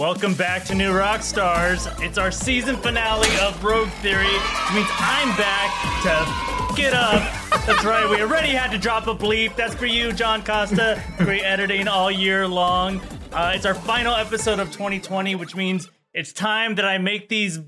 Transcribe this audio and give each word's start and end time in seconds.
Welcome 0.00 0.32
back 0.32 0.64
to 0.64 0.74
New 0.74 0.92
Rockstars. 0.92 1.86
It's 2.02 2.16
our 2.16 2.30
season 2.30 2.78
finale 2.78 3.28
of 3.42 3.62
Rogue 3.62 3.90
Theory, 4.00 4.24
which 4.24 4.74
means 4.74 4.88
I'm 4.92 5.28
back 5.36 5.70
to 6.04 6.74
get 6.74 6.94
up. 6.94 7.20
That's 7.66 7.84
right, 7.84 8.08
we 8.08 8.22
already 8.22 8.48
had 8.48 8.70
to 8.70 8.78
drop 8.78 9.08
a 9.08 9.14
bleep. 9.14 9.56
That's 9.56 9.74
for 9.74 9.84
you, 9.84 10.12
John 10.12 10.42
Costa. 10.42 11.02
Great 11.18 11.42
editing 11.42 11.86
all 11.86 12.10
year 12.10 12.48
long. 12.48 13.02
Uh, 13.30 13.52
it's 13.54 13.66
our 13.66 13.74
final 13.74 14.14
episode 14.14 14.58
of 14.58 14.72
2020, 14.72 15.34
which 15.34 15.54
means 15.54 15.90
it's 16.14 16.32
time 16.32 16.76
that 16.76 16.86
I 16.86 16.96
make 16.96 17.28
these 17.28 17.60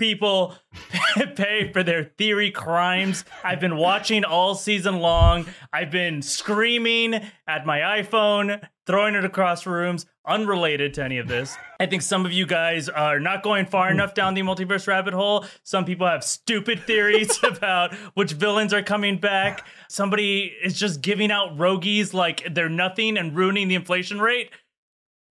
people 0.00 0.56
pay 1.36 1.70
for 1.72 1.84
their 1.84 2.02
theory 2.02 2.50
crimes. 2.50 3.24
I've 3.44 3.60
been 3.60 3.76
watching 3.76 4.24
all 4.24 4.56
season 4.56 4.98
long. 4.98 5.46
I've 5.72 5.92
been 5.92 6.22
screaming 6.22 7.14
at 7.46 7.66
my 7.66 7.78
iPhone, 7.78 8.66
throwing 8.86 9.14
it 9.14 9.24
across 9.24 9.66
rooms, 9.66 10.06
unrelated 10.26 10.94
to 10.94 11.04
any 11.04 11.18
of 11.18 11.28
this. 11.28 11.56
I 11.78 11.86
think 11.86 12.02
some 12.02 12.26
of 12.26 12.32
you 12.32 12.46
guys 12.46 12.88
are 12.88 13.20
not 13.20 13.42
going 13.42 13.66
far 13.66 13.90
enough 13.90 14.14
down 14.14 14.34
the 14.34 14.42
multiverse 14.42 14.86
rabbit 14.86 15.14
hole. 15.14 15.44
Some 15.62 15.84
people 15.84 16.06
have 16.06 16.24
stupid 16.24 16.80
theories 16.86 17.38
about 17.44 17.94
which 18.14 18.32
villains 18.32 18.72
are 18.72 18.82
coming 18.82 19.18
back. 19.18 19.66
Somebody 19.88 20.52
is 20.62 20.78
just 20.78 21.02
giving 21.02 21.30
out 21.30 21.56
roguies 21.56 22.14
like 22.14 22.46
they're 22.52 22.68
nothing 22.68 23.16
and 23.16 23.36
ruining 23.36 23.68
the 23.68 23.74
inflation 23.74 24.20
rate. 24.20 24.50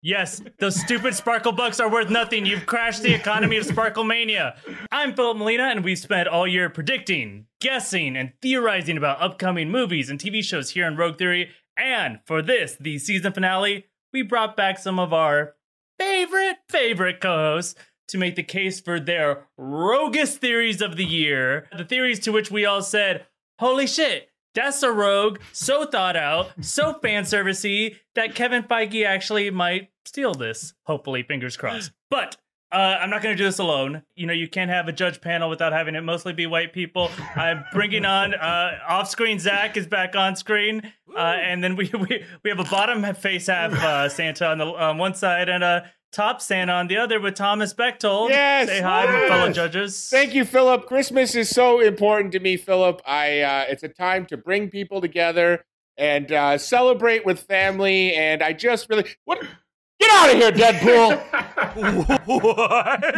Yes, 0.05 0.43
those 0.59 0.75
stupid 0.75 1.15
sparkle 1.15 1.53
bucks 1.53 1.79
are 1.79 1.89
worth 1.89 2.11
nothing. 2.11 2.45
You've 2.45 2.67
crashed 2.67 3.05
the 3.05 3.15
economy 3.15 3.57
of 3.57 3.67
Sparkle 3.67 4.03
Mania. 4.03 4.57
I'm 4.91 5.15
Philip 5.15 5.37
Molina, 5.37 5.69
and 5.69 5.85
we've 5.85 5.97
spent 5.97 6.27
all 6.27 6.45
year 6.45 6.69
predicting, 6.69 7.47
guessing, 7.61 8.17
and 8.17 8.33
theorizing 8.43 8.97
about 8.97 9.23
upcoming 9.23 9.71
movies 9.71 10.11
and 10.11 10.19
TV 10.19 10.43
shows 10.43 10.71
here 10.71 10.87
on 10.87 10.97
Rogue 10.97 11.19
Theory. 11.19 11.51
And 11.77 12.19
for 12.27 12.43
this, 12.43 12.77
the 12.81 12.99
season 12.99 13.33
finale, 13.33 13.87
we 14.13 14.23
brought 14.23 14.57
back 14.57 14.77
some 14.77 14.99
of 14.99 15.13
our 15.13 15.55
favorite, 16.01 16.57
favorite 16.69 17.21
co 17.21 17.37
hosts 17.37 17.77
to 18.09 18.19
make 18.19 18.35
the 18.35 18.43
case 18.43 18.81
for 18.81 18.99
their 18.99 19.47
roguest 19.57 20.41
theories 20.41 20.83
of 20.83 20.97
the 20.97 21.05
year. 21.05 21.69
The 21.79 21.85
theories 21.85 22.19
to 22.21 22.33
which 22.33 22.51
we 22.51 22.67
all 22.67 22.83
said, 22.83 23.27
holy 23.61 23.87
shit, 23.87 24.31
that's 24.53 24.83
a 24.83 24.91
rogue, 24.91 25.39
so 25.53 25.87
thought 25.87 26.17
out, 26.17 26.51
so 26.61 26.95
fan 26.95 27.23
servicey 27.23 27.97
that 28.17 28.35
Kevin 28.35 28.65
Feige 28.65 29.07
actually 29.07 29.49
might 29.51 29.92
steal 30.05 30.35
this. 30.35 30.75
Hopefully, 30.85 31.23
fingers 31.23 31.57
crossed. 31.57 31.93
But 32.11 32.37
uh, 32.73 32.99
I'm 33.01 33.11
not 33.11 33.23
going 33.23 33.37
to 33.37 33.39
do 33.39 33.45
this 33.45 33.59
alone. 33.59 34.03
You 34.15 34.27
know, 34.27 34.33
you 34.33 34.49
can't 34.49 34.71
have 34.71 34.89
a 34.89 34.93
judge 34.93 35.21
panel 35.21 35.51
without 35.51 35.75
having 35.75 35.95
it 35.95 36.01
mostly 36.01 36.33
be 36.33 36.47
white 36.47 36.73
people. 36.73 37.11
I'm 37.37 37.65
bringing 37.73 38.07
on 38.07 38.35
uh, 38.35 38.79
off 38.89 39.11
screen. 39.11 39.39
Zach 39.39 39.77
is 39.77 39.87
back 39.87 40.17
on 40.17 40.37
screen, 40.37 40.91
uh, 41.15 41.19
and 41.19 41.63
then 41.63 41.77
we, 41.77 41.91
we 41.93 42.25
we 42.43 42.51
have 42.51 42.59
a 42.59 42.65
bottom 42.65 43.03
face 43.15 43.49
half 43.49 43.73
uh, 43.75 44.09
Santa 44.09 44.49
on 44.49 44.59
the 44.59 44.65
on 44.65 44.97
one 44.97 45.15
side 45.15 45.51
and 45.51 45.63
a 45.63 45.91
top 46.13 46.41
Santa 46.41 46.73
on 46.73 46.87
the 46.87 46.97
other 46.97 47.21
with 47.21 47.35
Thomas 47.35 47.75
Bechtold. 47.75 48.31
Yes, 48.31 48.69
say 48.69 48.81
hi, 48.81 49.05
yes. 49.05 49.29
fellow 49.29 49.53
judges. 49.53 50.09
Thank 50.09 50.35
you, 50.35 50.47
Philip. 50.47 50.87
Christmas 50.87 51.35
is 51.35 51.51
so 51.51 51.81
important 51.81 52.33
to 52.33 52.41
me, 52.41 52.57
Philip. 52.57 53.03
I 53.07 53.41
uh, 53.41 53.65
it's 53.69 53.83
a 53.83 53.89
time 53.89 54.25
to 54.27 54.39
bring 54.39 54.71
people 54.71 55.03
together 55.03 55.65
and 55.99 56.33
uh, 56.33 56.57
celebrate 56.57 57.27
with 57.27 57.41
family. 57.41 58.15
And 58.15 58.43
I 58.43 58.55
just 58.55 58.89
really 58.89 59.05
what. 59.27 59.45
Get 60.03 60.11
out 60.11 60.31
of 60.31 60.37
here, 60.37 60.53
Deadpool! 60.53 61.11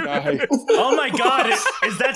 Nice. 0.04 0.46
Oh 0.70 0.94
my 0.94 1.08
God! 1.08 1.46
Is, 1.46 1.64
is 1.84 1.98
that 1.98 2.14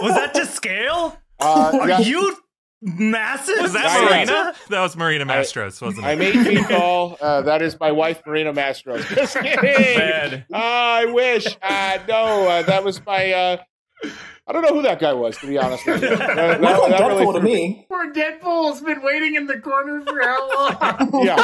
was 0.00 0.14
that 0.14 0.32
to 0.34 0.46
scale? 0.46 1.18
Uh, 1.40 1.72
Are 1.80 1.88
yeah, 1.88 1.98
you 1.98 2.36
massive? 2.82 3.60
Was 3.60 3.72
that 3.72 3.86
I. 3.86 4.04
Marina? 4.04 4.54
That 4.68 4.80
was 4.80 4.96
Marina 4.96 5.26
Mastros, 5.26 5.82
wasn't 5.82 6.06
I'm 6.06 6.22
it? 6.22 6.36
eight 6.36 6.46
feet 6.46 6.68
tall. 6.68 7.18
Uh, 7.20 7.42
that 7.42 7.62
is 7.62 7.80
my 7.80 7.90
wife, 7.90 8.22
Marina 8.24 8.52
Mastros. 8.52 9.04
Just 9.14 9.36
kidding. 9.36 9.58
Bad. 9.60 10.46
Ah, 10.52 10.98
I 10.98 11.06
wish. 11.06 11.46
Uh, 11.60 11.98
no, 12.08 12.48
uh, 12.48 12.62
that 12.62 12.84
was 12.84 13.04
my. 13.04 13.58
I 14.50 14.52
don't 14.52 14.62
know 14.62 14.74
who 14.74 14.82
that 14.82 14.98
guy 14.98 15.12
was, 15.12 15.38
to 15.38 15.46
be 15.46 15.56
honest 15.58 15.86
with 15.86 16.02
you. 16.02 16.08
That, 16.16 16.34
that- 16.36 16.60
Looks 16.60 16.80
like 16.80 16.90
that 16.98 17.06
really 17.06 17.24
Deadpool 17.24 17.34
to 17.34 17.40
me. 17.40 17.86
Poor 17.88 18.12
Deadpool's 18.12 18.80
been 18.80 19.00
waiting 19.00 19.36
in 19.36 19.46
the 19.46 19.60
corner 19.60 20.00
for 20.02 20.20
how 20.20 20.54
long? 20.56 21.24
Yeah. 21.24 21.36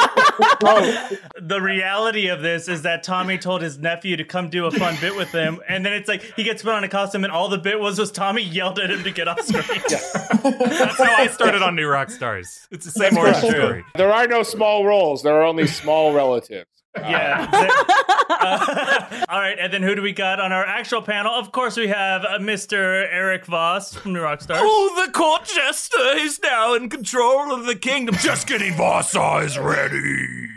Oh, 0.63 1.09
The 1.41 1.61
reality 1.61 2.27
of 2.27 2.41
this 2.41 2.67
is 2.67 2.81
that 2.81 3.03
Tommy 3.03 3.37
told 3.37 3.61
his 3.61 3.77
nephew 3.77 4.17
to 4.17 4.25
come 4.25 4.49
do 4.49 4.65
a 4.65 4.71
fun 4.71 4.97
bit 4.99 5.15
with 5.15 5.31
him, 5.31 5.61
and 5.69 5.85
then 5.85 5.93
it's 5.93 6.09
like 6.09 6.21
he 6.35 6.43
gets 6.43 6.61
put 6.63 6.73
on 6.73 6.83
a 6.83 6.89
costume, 6.89 7.23
and 7.23 7.31
all 7.31 7.47
the 7.47 7.57
bit 7.57 7.79
was 7.79 7.97
was 7.97 8.11
Tommy 8.11 8.41
yelled 8.43 8.77
at 8.79 8.89
him 8.91 9.03
to 9.03 9.11
get 9.11 9.29
off 9.29 9.39
screen. 9.41 9.63
That's 9.87 10.97
how 10.97 11.15
I 11.15 11.27
started 11.27 11.61
on 11.61 11.75
New 11.77 11.87
Rockstars. 11.87 12.67
It's 12.71 12.83
the 12.85 12.91
same 12.91 13.13
That's 13.13 13.41
origin 13.43 13.59
story. 13.61 13.85
there 13.95 14.11
are 14.11 14.27
no 14.27 14.43
small 14.43 14.85
roles. 14.85 15.23
There 15.23 15.35
are 15.35 15.43
only 15.43 15.67
small 15.67 16.13
relatives. 16.13 16.67
Yeah. 17.07 17.83
Uh, 18.29 19.25
all 19.29 19.39
right, 19.39 19.57
and 19.59 19.73
then 19.73 19.81
who 19.81 19.95
do 19.95 20.01
we 20.01 20.11
got 20.11 20.39
on 20.39 20.51
our 20.51 20.63
actual 20.65 21.01
panel? 21.01 21.31
Of 21.33 21.51
course, 21.51 21.75
we 21.75 21.87
have 21.87 22.23
uh, 22.23 22.37
Mr. 22.39 23.07
Eric 23.09 23.45
Voss 23.45 23.95
from 23.95 24.13
New 24.13 24.19
Rockstars. 24.19 24.59
Oh, 24.61 25.05
the 25.05 25.11
court 25.11 25.45
jester 25.45 26.17
is 26.17 26.39
now 26.43 26.75
in 26.75 26.89
control 26.89 27.51
of 27.53 27.65
the 27.65 27.75
kingdom. 27.75 28.15
Just 28.19 28.47
kidding, 28.47 28.73
Voss 28.75 29.15
is 29.15 29.57
ready. 29.57 30.49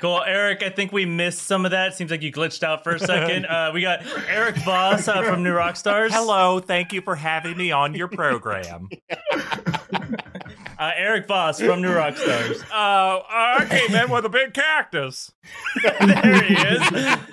Cool, 0.00 0.22
Eric. 0.26 0.62
I 0.62 0.70
think 0.70 0.92
we 0.92 1.06
missed 1.06 1.44
some 1.44 1.64
of 1.64 1.70
that. 1.70 1.94
Seems 1.94 2.10
like 2.10 2.22
you 2.22 2.32
glitched 2.32 2.62
out 2.62 2.84
for 2.84 2.94
a 2.94 2.98
second. 2.98 3.46
Uh, 3.46 3.70
we 3.72 3.80
got 3.80 4.00
Eric 4.28 4.56
Voss 4.56 5.08
uh, 5.08 5.22
from 5.22 5.42
New 5.42 5.54
Rockstars. 5.54 6.10
Hello, 6.10 6.60
thank 6.60 6.92
you 6.92 7.00
for 7.00 7.14
having 7.14 7.56
me 7.56 7.70
on 7.70 7.94
your 7.94 8.08
program. 8.08 8.88
Uh, 10.78 10.90
Eric 10.96 11.26
Voss 11.26 11.60
from 11.60 11.80
New 11.82 11.88
Rockstars. 11.90 12.62
Uh, 12.76 13.22
I 13.28 13.66
came 13.68 13.94
in 13.96 14.10
with 14.10 14.24
a 14.26 14.28
big 14.28 14.52
cactus. 14.52 15.32
there 15.82 16.42
he 16.42 16.54
is. 16.54 16.80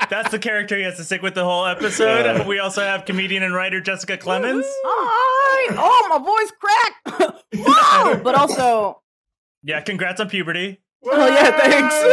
That's 0.10 0.32
the 0.32 0.40
character 0.40 0.78
he 0.78 0.84
has 0.84 0.96
to 0.98 1.04
stick 1.04 1.22
with 1.22 1.34
the 1.36 1.44
whole 1.44 1.66
episode. 1.66 2.48
we 2.48 2.60
also 2.60 2.82
have 2.82 3.04
comedian 3.06 3.44
and 3.44 3.54
writer 3.54 3.82
Jessica 3.82 4.18
Clemens. 4.18 4.66
Hi! 4.68 5.76
Oh, 5.78 6.08
my 6.10 6.24
voice 6.24 6.52
cracked. 6.60 7.44
Whoa! 7.56 8.24
But 8.24 8.36
also, 8.36 9.02
Yeah, 9.64 9.82
congrats 9.82 10.22
on 10.22 10.30
puberty. 10.30 10.82
Oh 11.06 11.28
yeah, 11.28 11.58
thanks. 11.58 11.96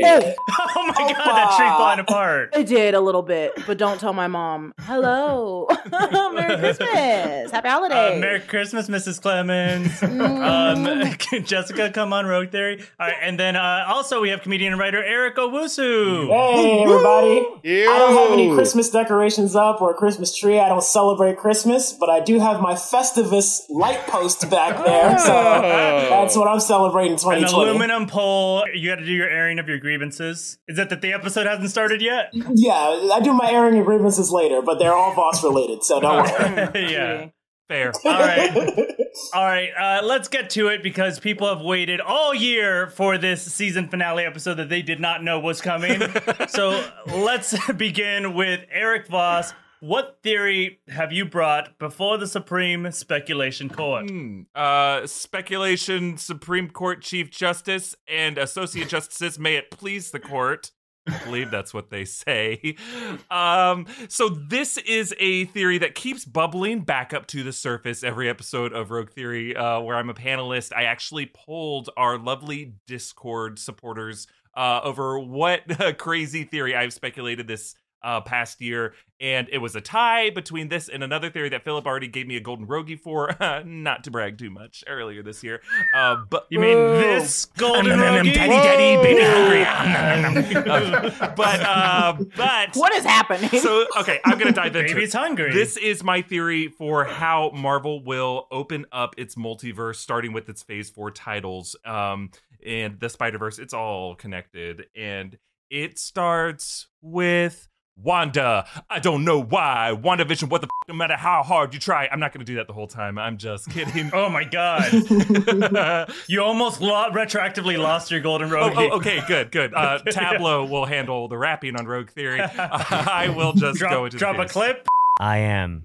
Hey. 0.00 0.02
Oh, 0.04 0.34
Oh 0.76 0.86
my 0.86 0.94
god, 0.94 1.16
that 1.16 1.54
tree 1.56 1.66
falling 1.68 1.98
apart. 2.00 2.50
I 2.54 2.62
did 2.62 2.94
a 2.94 3.00
little 3.00 3.22
bit, 3.22 3.52
but 3.66 3.76
don't 3.78 3.98
tell 4.00 4.12
my 4.12 4.26
mom. 4.28 4.72
Hello, 4.80 5.68
Merry 6.32 6.56
Christmas, 6.58 7.50
Happy 7.50 7.68
Uh, 7.68 7.70
Holidays. 7.70 8.20
Merry 8.20 8.40
Christmas, 8.40 8.88
Mrs. 8.88 9.20
Clemens. 9.20 9.88
Mm. 10.10 11.30
Um, 11.40 11.44
Jessica, 11.44 11.90
come 11.90 12.12
on, 12.12 12.26
Rogue 12.26 12.50
Theory. 12.50 12.82
All 12.98 13.06
right, 13.06 13.16
and 13.22 13.38
then 13.38 13.56
uh, 13.56 13.84
also 13.88 14.20
we 14.20 14.30
have 14.30 14.42
comedian 14.42 14.72
and 14.72 14.80
writer 14.80 15.02
Eric 15.02 15.36
Owusu. 15.36 16.26
Hey, 16.28 16.82
everybody. 16.82 17.46
You. 17.62 17.90
I 17.90 17.98
don't 17.98 18.14
have 18.16 18.32
any 18.32 18.52
Christmas 18.54 18.90
decorations 18.90 19.54
up 19.56 19.80
or 19.80 19.92
a 19.92 19.94
Christmas 19.94 20.36
tree. 20.36 20.58
I 20.58 20.68
don't 20.68 20.82
celebrate 20.82 21.36
Christmas, 21.38 21.92
but 21.92 22.10
I 22.10 22.20
do 22.20 22.38
have 22.40 22.60
my 22.60 22.74
Festivus 22.74 23.62
light 23.70 24.00
post 24.06 24.48
back 24.50 24.84
there. 24.84 25.18
So 25.18 25.26
that's 25.32 26.36
what 26.36 26.48
I'm 26.48 26.60
celebrating 26.60 27.16
An 27.42 27.48
2020. 27.48 27.70
aluminum 27.70 28.06
pole. 28.06 28.64
You 28.74 28.90
got 28.90 28.96
to 28.96 29.04
do 29.04 29.12
your 29.12 29.28
airing 29.28 29.58
of 29.58 29.68
your 29.68 29.78
grievances. 29.78 30.58
Is 30.68 30.76
that 30.76 30.90
that 30.90 31.02
the 31.02 31.12
episode 31.12 31.46
hasn't 31.46 31.70
started 31.70 32.00
yet? 32.02 32.30
Yeah, 32.32 32.74
I 33.12 33.20
do 33.22 33.32
my 33.32 33.50
airing 33.50 33.78
of 33.78 33.86
grievances 33.86 34.30
later, 34.30 34.62
but 34.62 34.78
they're 34.78 34.94
all 34.94 35.14
boss 35.14 35.42
related, 35.42 35.82
so 35.82 36.00
don't 36.00 36.24
worry. 36.24 36.72
yeah. 36.92 37.28
Fair. 37.68 37.92
All 38.04 38.12
right. 38.12 38.96
All 39.34 39.44
right, 39.44 39.70
uh, 39.78 40.04
let's 40.04 40.28
get 40.28 40.50
to 40.50 40.68
it 40.68 40.82
because 40.82 41.18
people 41.20 41.48
have 41.48 41.60
waited 41.64 42.00
all 42.00 42.34
year 42.34 42.88
for 42.88 43.18
this 43.18 43.42
season 43.42 43.88
finale 43.88 44.24
episode 44.24 44.54
that 44.54 44.68
they 44.68 44.82
did 44.82 45.00
not 45.00 45.22
know 45.22 45.38
was 45.40 45.60
coming. 45.60 46.00
so 46.48 46.84
let's 47.06 47.54
begin 47.76 48.34
with 48.34 48.60
Eric 48.72 49.08
Voss. 49.08 49.52
What 49.80 50.18
theory 50.22 50.80
have 50.88 51.10
you 51.10 51.24
brought 51.24 51.78
before 51.78 52.18
the 52.18 52.26
Supreme 52.26 52.92
Speculation 52.92 53.70
Court? 53.70 54.10
Hmm. 54.10 54.42
Uh, 54.54 55.06
speculation, 55.06 56.18
Supreme 56.18 56.68
Court 56.68 57.00
Chief 57.00 57.30
Justice 57.30 57.96
and 58.06 58.36
Associate 58.36 58.86
Justices, 58.86 59.38
may 59.38 59.56
it 59.56 59.70
please 59.70 60.10
the 60.10 60.20
court. 60.20 60.72
I 61.08 61.16
believe 61.24 61.50
that's 61.50 61.72
what 61.72 61.90
they 61.90 62.04
say. 62.04 62.76
Um, 63.30 63.86
so 64.08 64.28
this 64.28 64.76
is 64.78 65.14
a 65.18 65.44
theory 65.46 65.78
that 65.78 65.94
keeps 65.94 66.24
bubbling 66.24 66.80
back 66.80 67.14
up 67.14 67.26
to 67.28 67.44
the 67.44 67.52
surface 67.52 68.02
every 68.02 68.28
episode 68.28 68.72
of 68.72 68.90
Rogue 68.90 69.10
Theory, 69.10 69.54
uh, 69.54 69.80
where 69.80 69.96
I'm 69.96 70.10
a 70.10 70.14
panelist. 70.14 70.72
I 70.76 70.84
actually 70.84 71.30
polled 71.32 71.90
our 71.96 72.18
lovely 72.18 72.74
Discord 72.88 73.60
supporters 73.60 74.26
uh, 74.56 74.80
over 74.82 75.18
what 75.18 75.62
crazy 75.98 76.44
theory 76.44 76.74
I've 76.74 76.92
speculated 76.92 77.46
this 77.46 77.74
uh, 78.02 78.20
past 78.20 78.60
year, 78.60 78.94
and 79.20 79.48
it 79.52 79.58
was 79.58 79.76
a 79.76 79.80
tie 79.80 80.30
between 80.30 80.68
this 80.68 80.88
and 80.88 81.02
another 81.04 81.28
theory 81.30 81.48
that 81.50 81.62
Philip 81.64 81.86
already 81.86 82.08
gave 82.08 82.26
me 82.26 82.36
a 82.36 82.40
golden 82.40 82.66
rogie 82.66 82.96
for. 82.96 83.34
not 83.64 84.04
to 84.04 84.10
brag 84.10 84.38
too 84.38 84.50
much 84.50 84.82
earlier 84.86 85.22
this 85.22 85.42
year, 85.44 85.60
uh, 85.94 86.16
but 86.30 86.46
You 86.50 86.58
mean 86.60 86.76
this 86.76 87.44
golden 87.44 87.98
Daddy, 87.98 88.28
rogie? 88.28 88.32
daddy, 88.34 89.02
baby, 89.02 89.22
hungry. 89.22 90.60
Uh, 90.70 91.32
but 91.36 91.60
uh, 91.60 92.12
but 92.36 92.74
what 92.76 92.92
is 92.94 93.04
happening? 93.04 93.48
so 93.60 93.86
okay, 93.98 94.20
I'm 94.24 94.38
gonna 94.38 94.52
dive 94.52 94.74
into 94.76 94.94
Baby's 94.94 95.14
it. 95.14 95.18
hungry. 95.18 95.52
This 95.52 95.76
is 95.76 96.02
my 96.02 96.22
theory 96.22 96.68
for 96.68 97.04
how 97.04 97.50
Marvel 97.54 98.02
will 98.04 98.46
open 98.50 98.86
up 98.92 99.14
its 99.18 99.34
multiverse, 99.34 99.96
starting 99.96 100.32
with 100.32 100.48
its 100.48 100.62
Phase 100.62 100.90
Four 100.90 101.10
titles, 101.10 101.76
um, 101.84 102.30
and 102.64 102.98
the 103.00 103.08
Spider 103.08 103.38
Verse. 103.38 103.58
It's 103.58 103.74
all 103.74 104.14
connected, 104.14 104.86
and 104.96 105.38
It 105.70 105.98
starts 105.98 106.88
with 107.00 107.68
Wanda. 108.02 108.66
I 108.88 108.98
don't 108.98 109.24
know 109.24 109.40
why. 109.42 109.92
WandaVision, 110.00 110.48
what 110.50 110.60
the 110.62 110.66
f- 110.66 110.88
no 110.88 110.94
matter 110.94 111.16
how 111.16 111.42
hard 111.42 111.74
you 111.74 111.80
try. 111.80 112.08
I'm 112.10 112.20
not 112.20 112.32
going 112.32 112.44
to 112.44 112.50
do 112.50 112.56
that 112.56 112.66
the 112.66 112.72
whole 112.72 112.86
time. 112.86 113.18
I'm 113.18 113.36
just 113.38 113.68
kidding. 113.70 114.10
Oh 114.20 114.28
my 114.28 114.44
god. 114.44 114.88
oh, 114.92 116.04
You 116.28 116.42
almost 116.42 116.80
lo- 116.80 117.10
retroactively 117.10 117.78
lost 117.78 118.10
your 118.10 118.20
golden 118.20 118.50
rogue. 118.50 118.72
oh, 118.76 118.90
okay, 118.98 119.20
good, 119.28 119.50
good. 119.52 119.72
Uh, 119.74 119.98
Tableau 120.10 120.64
will 120.64 120.84
handle 120.86 121.28
the 121.28 121.38
rapping 121.38 121.76
on 121.76 121.86
Rogue 121.86 122.10
Theory. 122.10 122.40
I 122.40 123.32
will 123.36 123.52
just 123.52 123.78
Drop, 123.78 123.92
go 123.92 124.04
into 124.06 124.16
drop 124.18 124.36
the 124.36 124.42
a 124.42 124.48
clip. 124.48 124.88
I 125.20 125.38
am 125.38 125.84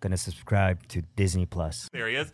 gonna 0.00 0.16
subscribe 0.16 0.86
to 0.88 1.02
Disney 1.16 1.46
Plus. 1.46 1.88
There 1.92 2.08
he 2.08 2.16
is. 2.16 2.32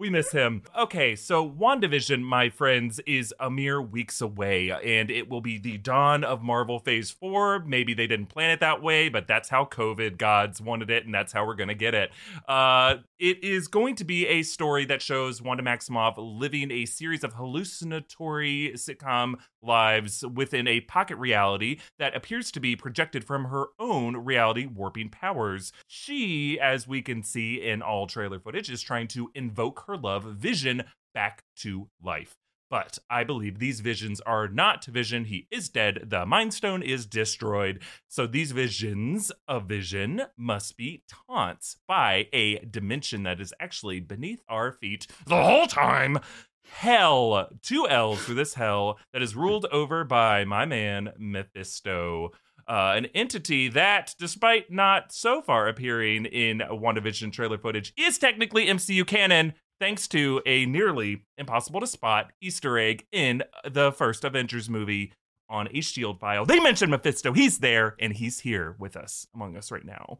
We 0.00 0.08
miss 0.08 0.32
him. 0.32 0.62
Okay, 0.74 1.14
so 1.14 1.46
WandaVision, 1.46 2.22
my 2.22 2.48
friends, 2.48 3.00
is 3.00 3.34
a 3.38 3.50
mere 3.50 3.82
weeks 3.82 4.22
away, 4.22 4.70
and 4.70 5.10
it 5.10 5.28
will 5.28 5.42
be 5.42 5.58
the 5.58 5.76
dawn 5.76 6.24
of 6.24 6.40
Marvel 6.40 6.78
Phase 6.78 7.10
4. 7.10 7.66
Maybe 7.66 7.92
they 7.92 8.06
didn't 8.06 8.30
plan 8.30 8.48
it 8.48 8.60
that 8.60 8.82
way, 8.82 9.10
but 9.10 9.26
that's 9.26 9.50
how 9.50 9.66
COVID 9.66 10.16
gods 10.16 10.58
wanted 10.58 10.88
it, 10.88 11.04
and 11.04 11.12
that's 11.12 11.34
how 11.34 11.44
we're 11.44 11.54
going 11.54 11.68
to 11.68 11.74
get 11.74 11.94
it. 11.94 12.12
Uh, 12.48 12.96
it 13.18 13.44
is 13.44 13.68
going 13.68 13.94
to 13.96 14.04
be 14.04 14.26
a 14.26 14.42
story 14.42 14.86
that 14.86 15.02
shows 15.02 15.42
Wanda 15.42 15.62
Maximoff 15.62 16.14
living 16.16 16.70
a 16.70 16.86
series 16.86 17.22
of 17.22 17.34
hallucinatory 17.34 18.72
sitcom 18.76 19.34
lives 19.62 20.24
within 20.26 20.66
a 20.66 20.80
pocket 20.80 21.16
reality 21.16 21.78
that 21.98 22.16
appears 22.16 22.50
to 22.52 22.60
be 22.60 22.74
projected 22.74 23.22
from 23.22 23.44
her 23.44 23.66
own 23.78 24.16
reality 24.16 24.64
warping 24.64 25.10
powers. 25.10 25.74
She, 25.86 26.58
as 26.58 26.88
we 26.88 27.02
can 27.02 27.22
see 27.22 27.60
in 27.60 27.82
all 27.82 28.06
trailer 28.06 28.40
footage, 28.40 28.70
is 28.70 28.80
trying 28.80 29.08
to 29.08 29.30
invoke 29.34 29.84
her 29.86 29.89
love, 29.96 30.24
Vision, 30.24 30.84
back 31.14 31.44
to 31.58 31.88
life. 32.02 32.36
But 32.70 32.98
I 33.10 33.24
believe 33.24 33.58
these 33.58 33.80
visions 33.80 34.20
are 34.20 34.46
not 34.46 34.84
Vision. 34.84 35.24
He 35.24 35.48
is 35.50 35.68
dead. 35.68 36.06
The 36.08 36.24
Mind 36.24 36.54
Stone 36.54 36.82
is 36.82 37.04
destroyed. 37.04 37.82
So 38.06 38.28
these 38.28 38.52
visions 38.52 39.32
of 39.48 39.64
Vision 39.64 40.22
must 40.36 40.76
be 40.76 41.02
taunts 41.28 41.76
by 41.88 42.28
a 42.32 42.60
dimension 42.60 43.24
that 43.24 43.40
is 43.40 43.52
actually 43.58 43.98
beneath 43.98 44.40
our 44.48 44.70
feet 44.70 45.08
the 45.26 45.42
whole 45.42 45.66
time. 45.66 46.20
Hell. 46.64 47.48
Two 47.60 47.88
L's 47.88 48.20
for 48.20 48.34
this 48.34 48.54
hell 48.54 49.00
that 49.12 49.22
is 49.22 49.34
ruled 49.34 49.66
over 49.72 50.04
by 50.04 50.44
my 50.44 50.64
man 50.64 51.12
Mephisto. 51.18 52.30
Uh, 52.68 52.92
an 52.94 53.06
entity 53.06 53.68
that, 53.68 54.14
despite 54.16 54.70
not 54.70 55.10
so 55.10 55.42
far 55.42 55.66
appearing 55.66 56.24
in 56.26 56.60
WandaVision 56.60 57.32
trailer 57.32 57.58
footage, 57.58 57.92
is 57.96 58.16
technically 58.16 58.66
MCU 58.66 59.04
canon 59.04 59.54
thanks 59.80 60.06
to 60.08 60.40
a 60.46 60.66
nearly 60.66 61.24
impossible 61.38 61.80
to 61.80 61.86
spot 61.86 62.30
Easter 62.40 62.78
egg 62.78 63.06
in 63.10 63.42
the 63.68 63.90
first 63.90 64.24
Avengers 64.24 64.70
movie 64.70 65.12
on 65.48 65.68
a 65.72 65.80
Shield 65.80 66.20
file. 66.20 66.46
They 66.46 66.60
mentioned 66.60 66.92
Mephisto. 66.92 67.32
He's 67.32 67.58
there 67.58 67.96
and 67.98 68.12
he's 68.12 68.40
here 68.40 68.76
with 68.78 68.96
us 68.96 69.26
among 69.34 69.56
us 69.56 69.72
right 69.72 69.84
now. 69.84 70.18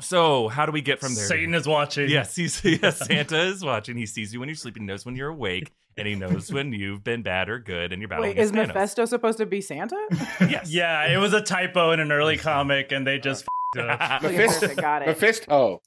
So, 0.00 0.48
how 0.48 0.66
do 0.66 0.72
we 0.72 0.80
get 0.80 0.98
from 0.98 1.14
there? 1.14 1.26
Satan 1.26 1.54
is 1.54 1.68
watching. 1.68 2.08
Yes, 2.08 2.34
he's 2.34 2.64
yes, 2.82 2.98
Santa 3.06 3.40
is 3.42 3.64
watching. 3.64 3.96
He 3.96 4.06
sees 4.06 4.34
you 4.34 4.40
when 4.40 4.48
you're 4.48 4.56
sleeping, 4.56 4.86
knows 4.86 5.06
when 5.06 5.14
you're 5.14 5.28
awake, 5.28 5.70
and 5.96 6.08
he 6.08 6.16
knows 6.16 6.50
when 6.52 6.72
you've 6.72 7.04
been 7.04 7.22
bad 7.22 7.48
or 7.48 7.60
good 7.60 7.92
and 7.92 8.00
you're 8.02 8.08
battling 8.08 8.30
Wait, 8.30 8.38
is 8.38 8.50
Thanos. 8.50 8.68
Mephisto 8.68 9.04
supposed 9.04 9.38
to 9.38 9.46
be 9.46 9.60
Santa? 9.60 9.96
Yes. 10.40 10.72
Yeah, 10.72 11.06
it 11.06 11.18
was 11.18 11.32
a 11.34 11.40
typo 11.40 11.92
in 11.92 12.00
an 12.00 12.10
early 12.10 12.36
comic, 12.36 12.90
and 12.90 13.06
they 13.06 13.18
just 13.18 13.44
f***ed 13.44 13.84
it 13.84 13.90
up. 13.90 14.24
Okay, 14.24 14.36
Mephisto. 14.36 14.74
got 14.74 15.02
it. 15.02 15.08
Mephisto. 15.08 15.80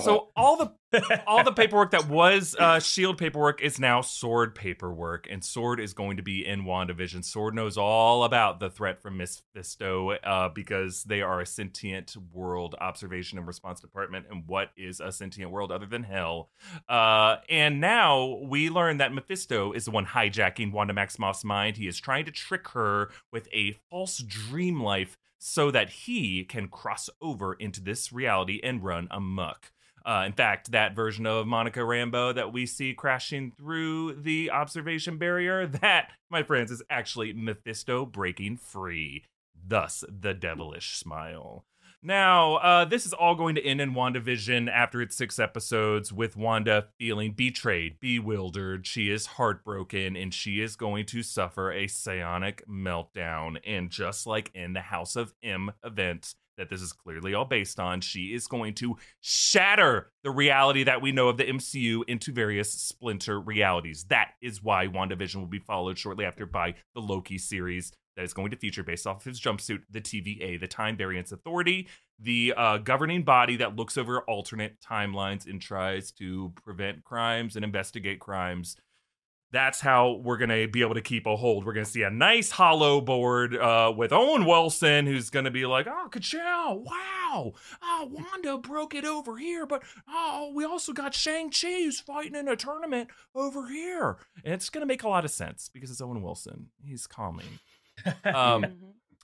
So 0.00 0.28
all 0.36 0.56
the 0.56 0.72
all 1.26 1.44
the 1.44 1.52
paperwork 1.52 1.90
that 1.90 2.08
was 2.08 2.56
uh, 2.58 2.80
Shield 2.80 3.18
paperwork 3.18 3.62
is 3.62 3.78
now 3.78 4.00
Sword 4.00 4.54
paperwork, 4.54 5.26
and 5.30 5.44
Sword 5.44 5.80
is 5.80 5.92
going 5.92 6.16
to 6.16 6.22
be 6.22 6.46
in 6.46 6.64
WandaVision. 6.64 7.24
Sword 7.24 7.54
knows 7.54 7.76
all 7.76 8.24
about 8.24 8.60
the 8.60 8.70
threat 8.70 9.02
from 9.02 9.16
Mephisto 9.18 10.12
uh, 10.12 10.48
because 10.50 11.04
they 11.04 11.22
are 11.22 11.40
a 11.40 11.46
sentient 11.46 12.16
world 12.32 12.74
observation 12.80 13.38
and 13.38 13.46
response 13.46 13.80
department. 13.80 14.26
And 14.30 14.44
what 14.46 14.70
is 14.76 15.00
a 15.00 15.12
sentient 15.12 15.50
world 15.50 15.72
other 15.72 15.86
than 15.86 16.02
hell? 16.02 16.50
Uh, 16.88 17.36
and 17.48 17.80
now 17.80 18.38
we 18.42 18.70
learn 18.70 18.98
that 18.98 19.12
Mephisto 19.12 19.72
is 19.72 19.84
the 19.84 19.90
one 19.90 20.06
hijacking 20.06 20.72
Wanda 20.72 20.94
Maximoff's 20.94 21.44
mind. 21.44 21.76
He 21.76 21.88
is 21.88 21.98
trying 21.98 22.24
to 22.26 22.30
trick 22.30 22.68
her 22.68 23.10
with 23.32 23.48
a 23.52 23.76
false 23.90 24.18
dream 24.18 24.80
life 24.80 25.16
so 25.38 25.70
that 25.70 25.90
he 25.90 26.44
can 26.44 26.68
cross 26.68 27.10
over 27.20 27.54
into 27.54 27.80
this 27.80 28.12
reality 28.12 28.60
and 28.62 28.82
run 28.82 29.08
amok. 29.10 29.72
Uh, 30.06 30.22
in 30.24 30.32
fact, 30.32 30.70
that 30.70 30.94
version 30.94 31.26
of 31.26 31.48
Monica 31.48 31.80
Rambeau 31.80 32.32
that 32.34 32.52
we 32.52 32.64
see 32.64 32.94
crashing 32.94 33.50
through 33.50 34.14
the 34.14 34.50
observation 34.52 35.18
barrier, 35.18 35.66
that, 35.82 36.10
my 36.30 36.44
friends, 36.44 36.70
is 36.70 36.82
actually 36.88 37.32
Mephisto 37.32 38.06
breaking 38.06 38.56
free. 38.56 39.24
Thus, 39.68 40.04
the 40.08 40.32
devilish 40.32 40.96
smile. 40.96 41.64
Now, 42.02 42.56
uh, 42.56 42.84
this 42.84 43.04
is 43.04 43.12
all 43.12 43.34
going 43.34 43.56
to 43.56 43.64
end 43.64 43.80
in 43.80 43.92
WandaVision 43.92 44.70
after 44.70 45.02
its 45.02 45.16
six 45.16 45.38
episodes, 45.38 46.12
with 46.12 46.36
Wanda 46.36 46.86
feeling 46.98 47.32
betrayed, 47.32 47.98
bewildered. 47.98 48.86
She 48.86 49.10
is 49.10 49.26
heartbroken, 49.26 50.14
and 50.16 50.32
she 50.32 50.60
is 50.60 50.76
going 50.76 51.06
to 51.06 51.22
suffer 51.22 51.72
a 51.72 51.88
psionic 51.88 52.62
meltdown. 52.68 53.58
And 53.66 53.90
just 53.90 54.26
like 54.26 54.50
in 54.54 54.72
the 54.72 54.80
House 54.80 55.16
of 55.16 55.34
M 55.42 55.72
event, 55.82 56.34
that 56.58 56.70
this 56.70 56.80
is 56.80 56.92
clearly 56.92 57.34
all 57.34 57.44
based 57.44 57.80
on, 57.80 58.00
she 58.00 58.34
is 58.34 58.46
going 58.46 58.74
to 58.74 58.96
shatter 59.20 60.10
the 60.22 60.30
reality 60.30 60.84
that 60.84 61.02
we 61.02 61.12
know 61.12 61.28
of 61.28 61.36
the 61.36 61.44
MCU 61.44 62.02
into 62.08 62.32
various 62.32 62.72
splinter 62.72 63.40
realities. 63.40 64.04
That 64.08 64.30
is 64.40 64.62
why 64.62 64.86
WandaVision 64.86 65.36
will 65.36 65.46
be 65.46 65.58
followed 65.58 65.98
shortly 65.98 66.24
after 66.24 66.46
by 66.46 66.74
the 66.94 67.00
Loki 67.00 67.38
series 67.38 67.92
that 68.16 68.24
is 68.24 68.32
going 68.32 68.50
to 68.50 68.56
feature, 68.56 68.82
based 68.82 69.06
off 69.06 69.18
of 69.18 69.24
his 69.24 69.40
jumpsuit, 69.40 69.82
the 69.90 70.00
TVA, 70.00 70.58
the 70.58 70.66
Time 70.66 70.96
Variance 70.96 71.32
Authority, 71.32 71.88
the 72.18 72.54
uh, 72.56 72.78
governing 72.78 73.22
body 73.22 73.56
that 73.56 73.76
looks 73.76 73.98
over 73.98 74.22
alternate 74.22 74.80
timelines 74.80 75.46
and 75.46 75.60
tries 75.60 76.10
to 76.12 76.52
prevent 76.64 77.04
crimes 77.04 77.56
and 77.56 77.64
investigate 77.64 78.18
crimes. 78.18 78.76
That's 79.52 79.80
how 79.80 80.20
we're 80.24 80.38
going 80.38 80.48
to 80.48 80.66
be 80.66 80.80
able 80.80 80.94
to 80.94 81.00
keep 81.00 81.24
a 81.26 81.36
hold. 81.36 81.64
We're 81.64 81.72
going 81.72 81.86
to 81.86 81.90
see 81.90 82.02
a 82.02 82.10
nice 82.10 82.50
hollow 82.50 83.00
board 83.00 83.56
uh, 83.56 83.92
with 83.96 84.12
Owen 84.12 84.44
Wilson, 84.44 85.06
who's 85.06 85.30
going 85.30 85.44
to 85.44 85.52
be 85.52 85.66
like, 85.66 85.86
oh, 85.86 86.08
ka-chow, 86.08 86.82
wow. 86.84 87.52
Oh, 87.80 88.10
Wanda 88.10 88.58
broke 88.58 88.94
it 88.94 89.04
over 89.04 89.38
here, 89.38 89.64
but 89.64 89.84
oh, 90.08 90.52
we 90.54 90.64
also 90.64 90.92
got 90.92 91.14
Shang-Chi 91.14 91.84
who's 91.84 92.00
fighting 92.00 92.34
in 92.34 92.48
a 92.48 92.56
tournament 92.56 93.08
over 93.34 93.68
here. 93.68 94.18
And 94.44 94.52
it's 94.52 94.68
going 94.68 94.82
to 94.82 94.86
make 94.86 95.04
a 95.04 95.08
lot 95.08 95.24
of 95.24 95.30
sense 95.30 95.70
because 95.72 95.90
it's 95.90 96.00
Owen 96.00 96.22
Wilson. 96.22 96.66
He's 96.82 97.06
calming. 97.06 97.60
Um, 98.24 98.62
Mhm. 98.62 98.76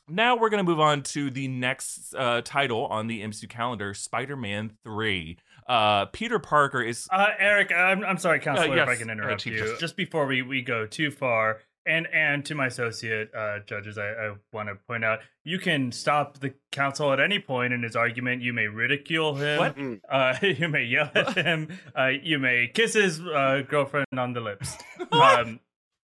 now 0.08 0.36
we're 0.36 0.48
going 0.50 0.64
to 0.64 0.68
move 0.70 0.80
on 0.80 1.02
to 1.02 1.30
the 1.30 1.48
next 1.48 2.14
uh, 2.14 2.42
title 2.44 2.86
on 2.86 3.06
the 3.06 3.22
MCU 3.22 3.48
calendar 3.48 3.94
Spider-Man 3.94 4.72
3. 4.84 5.36
Uh, 5.68 6.06
Peter 6.06 6.38
Parker 6.38 6.82
is 6.82 7.06
Uh, 7.10 7.28
Eric, 7.38 7.72
I'm, 7.72 8.04
I'm 8.04 8.18
sorry, 8.18 8.40
Counselor, 8.40 8.78
Uh, 8.78 8.82
if 8.82 8.88
I 8.88 8.96
can 8.96 9.08
uh, 9.10 9.12
interrupt 9.12 9.42
Chief 9.42 9.52
you. 9.54 9.58
Justice. 9.60 9.78
Just 9.80 9.96
before 9.96 10.26
we, 10.26 10.42
we 10.42 10.62
go 10.62 10.86
too 10.86 11.10
far, 11.10 11.60
and 11.86 12.06
and 12.12 12.44
to 12.46 12.54
my 12.54 12.66
associate 12.66 13.34
uh, 13.34 13.58
judges, 13.66 13.98
I, 13.98 14.08
I 14.10 14.34
want 14.52 14.68
to 14.68 14.76
point 14.76 15.04
out 15.04 15.18
you 15.44 15.58
can 15.58 15.90
stop 15.92 16.38
the 16.38 16.54
counsel 16.70 17.12
at 17.12 17.18
any 17.20 17.38
point 17.40 17.72
in 17.72 17.82
his 17.82 17.96
argument. 17.96 18.40
You 18.42 18.52
may 18.52 18.66
ridicule 18.68 19.34
him. 19.36 19.58
What? 19.58 19.76
Mm. 19.76 20.00
Uh, 20.08 20.34
you 20.46 20.68
may 20.68 20.84
yell 20.84 21.10
at 21.14 21.34
him. 21.46 21.76
Uh, 21.96 22.10
you 22.22 22.38
may 22.38 22.68
kiss 22.72 22.94
his 22.94 23.20
uh, 23.20 23.62
girlfriend 23.68 24.06
on 24.16 24.32
the 24.32 24.40
lips. 24.40 24.76
um, 25.12 25.58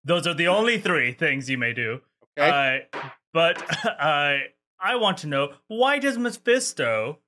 those 0.05 0.27
are 0.27 0.35
the 0.35 0.49
only 0.49 0.79
three 0.81 1.13
things 1.13 1.49
you 1.51 1.59
may 1.59 1.73
do. 1.73 2.01
Okay. 2.39 2.87
Uh, 2.93 3.09
but 3.33 3.63
uh, 4.01 4.39
I 4.81 4.97
want 4.97 5.19
to 5.19 5.27
know 5.27 5.53
why 5.67 5.99
does 5.99 6.19
Mephisto, 6.19 7.19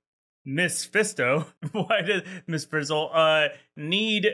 Miss 0.44 0.86
Fisto, 0.86 1.46
why 1.72 2.02
does 2.02 2.22
Miss 2.46 2.64
Frizzle 2.64 3.10
uh, 3.12 3.48
need 3.76 4.28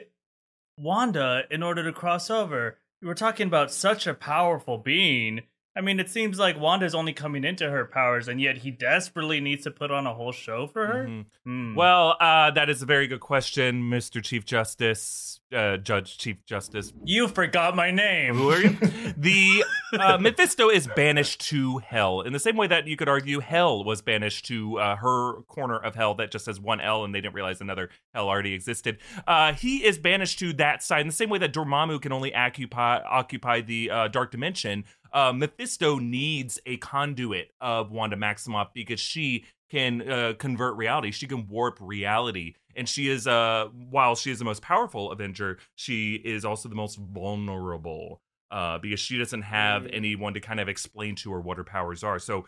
Wanda 0.79 1.45
in 1.51 1.63
order 1.63 1.83
to 1.85 1.93
cross 1.93 2.31
over? 2.31 2.79
We're 3.03 3.15
talking 3.15 3.47
about 3.47 3.71
such 3.71 4.07
a 4.07 4.15
powerful 4.15 4.79
being. 4.79 5.43
I 5.77 5.83
mean, 5.83 6.01
it 6.01 6.09
seems 6.09 6.39
like 6.39 6.59
Wanda's 6.59 6.95
only 6.95 7.13
coming 7.13 7.45
into 7.45 7.69
her 7.71 7.85
powers, 7.85 8.29
and 8.29 8.41
yet 8.41 8.57
he 8.59 8.71
desperately 8.71 9.41
needs 9.41 9.65
to 9.65 9.71
put 9.71 9.91
on 9.91 10.07
a 10.07 10.15
whole 10.15 10.33
show 10.33 10.67
for 10.67 10.87
her. 10.87 11.05
Mhm. 11.07 11.25
Hmm. 11.45 11.75
Well, 11.75 12.17
uh, 12.19 12.51
that 12.53 12.71
is 12.71 12.81
a 12.81 12.87
very 12.87 13.07
good 13.07 13.21
question, 13.21 13.83
Mr. 13.91 14.23
Chief 14.25 14.45
Justice, 14.47 15.41
uh, 15.55 15.77
Judge 15.77 16.17
Chief 16.19 16.45
Justice. 16.47 16.93
you 17.05 17.29
forgot 17.29 17.77
my 17.77 17.91
name. 17.91 18.37
Who 18.37 18.51
are 18.51 18.61
you? 18.61 18.71
the 19.17 19.65
uh, 19.99 20.19
Mephisto 20.19 20.71
is 20.71 20.89
banished 20.97 21.41
to 21.49 21.79
hell 21.79 22.23
in 22.23 22.33
the 22.33 22.39
same 22.41 22.57
way 22.57 22.67
that 22.67 22.87
you 22.87 22.97
could 22.97 23.09
argue 23.09 23.41
hell 23.41 23.85
was 23.85 24.01
banished 24.03 24.47
to 24.47 24.79
uh, 24.79 24.97
her 24.97 25.43
corner 25.43 25.77
of 25.77 25.95
hell 25.95 26.15
that 26.15 26.31
just 26.31 26.47
has 26.47 26.59
one 26.59 26.81
L 26.81 27.05
and 27.05 27.15
they 27.15 27.21
didn't 27.21 27.35
realize 27.35 27.61
another 27.61 27.91
hell 28.15 28.29
already 28.29 28.55
existed. 28.55 28.99
Uh, 29.27 29.53
he 29.53 29.85
is 29.85 29.99
banished 29.99 30.39
to 30.39 30.53
that 30.55 30.83
side 30.83 31.03
in 31.03 31.07
the 31.07 31.13
same 31.13 31.29
way 31.29 31.39
that 31.39 31.53
Dormammu 31.53 32.01
can 32.01 32.13
only 32.13 32.35
occupy 32.35 33.01
occupy 33.05 33.61
the 33.61 33.91
uh, 33.91 34.09
dark 34.09 34.31
dimension. 34.31 34.85
Uh, 35.13 35.33
Mephisto 35.33 35.99
needs 35.99 36.61
a 36.67 36.77
conduit 36.79 37.53
of 37.61 37.91
Wanda 37.91 38.17
Maximoff 38.17 38.69
because 38.75 39.01
she 39.01 39.45
can 39.71 40.09
uh, 40.09 40.35
convert 40.39 40.77
reality. 40.77 41.11
She 41.11 41.27
can 41.27 41.47
warp 41.49 41.79
reality, 41.81 42.55
and 42.77 42.89
she 42.89 43.09
is 43.09 43.27
uh 43.27 43.67
while 43.91 44.15
she 44.15 44.31
is 44.31 44.39
the 44.39 44.45
most 44.45 44.63
powerful 44.63 45.11
Avenger, 45.13 45.59
she 45.75 46.15
is 46.15 46.45
also 46.45 46.69
the 46.69 46.75
most 46.75 46.97
vulnerable. 46.99 48.21
uh, 48.51 48.79
because 48.79 49.01
she 49.01 49.19
doesn't 49.19 49.43
have 49.43 49.87
anyone 49.93 50.35
to 50.35 50.41
kind 50.41 50.61
of 50.61 50.69
explain 50.69 51.17
to 51.17 51.33
her 51.33 51.41
what 51.41 51.57
her 51.57 51.65
powers 51.65 52.05
are. 52.05 52.19
So 52.21 52.47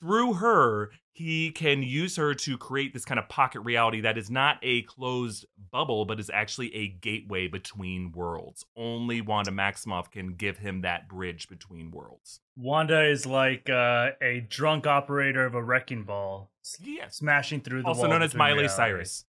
through 0.00 0.34
her, 0.34 0.90
he 1.12 1.50
can 1.50 1.82
use 1.82 2.16
her 2.16 2.32
to 2.34 2.56
create 2.56 2.94
this 2.94 3.04
kind 3.04 3.18
of 3.18 3.28
pocket 3.28 3.60
reality 3.60 4.00
that 4.00 4.16
is 4.16 4.30
not 4.30 4.56
a 4.62 4.82
closed 4.82 5.44
bubble, 5.70 6.04
but 6.06 6.18
is 6.18 6.30
actually 6.32 6.74
a 6.74 6.88
gateway 6.88 7.46
between 7.48 8.10
worlds. 8.12 8.64
Only 8.76 9.20
Wanda 9.20 9.50
Maximoff 9.50 10.10
can 10.10 10.34
give 10.34 10.58
him 10.58 10.80
that 10.82 11.08
bridge 11.08 11.48
between 11.48 11.90
worlds. 11.90 12.40
Wanda 12.56 13.04
is 13.04 13.26
like 13.26 13.68
uh, 13.68 14.10
a 14.22 14.40
drunk 14.48 14.86
operator 14.86 15.44
of 15.44 15.54
a 15.54 15.62
wrecking 15.62 16.04
ball, 16.04 16.50
s- 16.64 16.78
Yes. 16.82 17.16
smashing 17.16 17.60
through 17.60 17.82
the 17.82 17.88
Also 17.88 18.02
wall 18.02 18.10
known 18.10 18.22
as 18.22 18.34
Miley 18.34 18.60
reality. 18.60 18.74
Cyrus. 18.76 19.24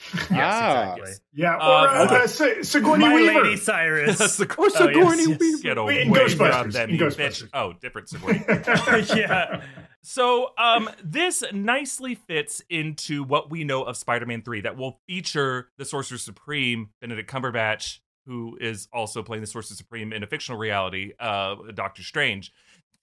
Yes, 0.14 0.30
Ah. 0.32 0.94
exactly. 0.94 1.12
Yeah, 1.34 1.54
or 1.56 1.88
Um, 1.88 2.08
uh, 2.08 2.14
uh, 2.22 2.26
Si- 2.28 2.62
Sigourney 2.62 3.04
My 3.08 3.14
Weaver. 3.14 3.42
Lady 3.42 3.56
Cyrus. 3.56 4.18
Sig- 4.36 4.54
Oh, 4.56 4.68
Sigourney 4.68 5.22
yes, 5.22 5.28
yes. 5.28 5.38
Weaver. 5.40 5.62
Get 5.62 5.84
Wait, 5.84 6.00
in 6.02 6.08
away 6.08 6.28
from 6.28 6.46
Ghostbusters, 6.46 6.72
them, 6.72 6.90
in 6.90 6.96
Ghostbusters. 6.98 7.42
bitch. 7.44 7.48
Oh, 7.52 7.72
different 7.80 8.08
Sigourney. 8.08 8.44
yeah. 9.20 9.62
So, 10.08 10.52
um, 10.56 10.88
this 11.04 11.44
nicely 11.52 12.14
fits 12.14 12.62
into 12.70 13.22
what 13.22 13.50
we 13.50 13.62
know 13.62 13.82
of 13.82 13.94
Spider-Man 13.94 14.40
3 14.40 14.62
that 14.62 14.74
will 14.74 15.00
feature 15.06 15.68
the 15.76 15.84
Sorcerer 15.84 16.16
Supreme, 16.16 16.88
Benedict 17.02 17.30
Cumberbatch, 17.30 17.98
who 18.24 18.56
is 18.58 18.88
also 18.90 19.22
playing 19.22 19.42
the 19.42 19.46
Sorcerer 19.46 19.76
Supreme 19.76 20.14
in 20.14 20.22
a 20.22 20.26
fictional 20.26 20.58
reality, 20.58 21.12
uh, 21.20 21.56
Doctor 21.74 22.02
Strange. 22.02 22.52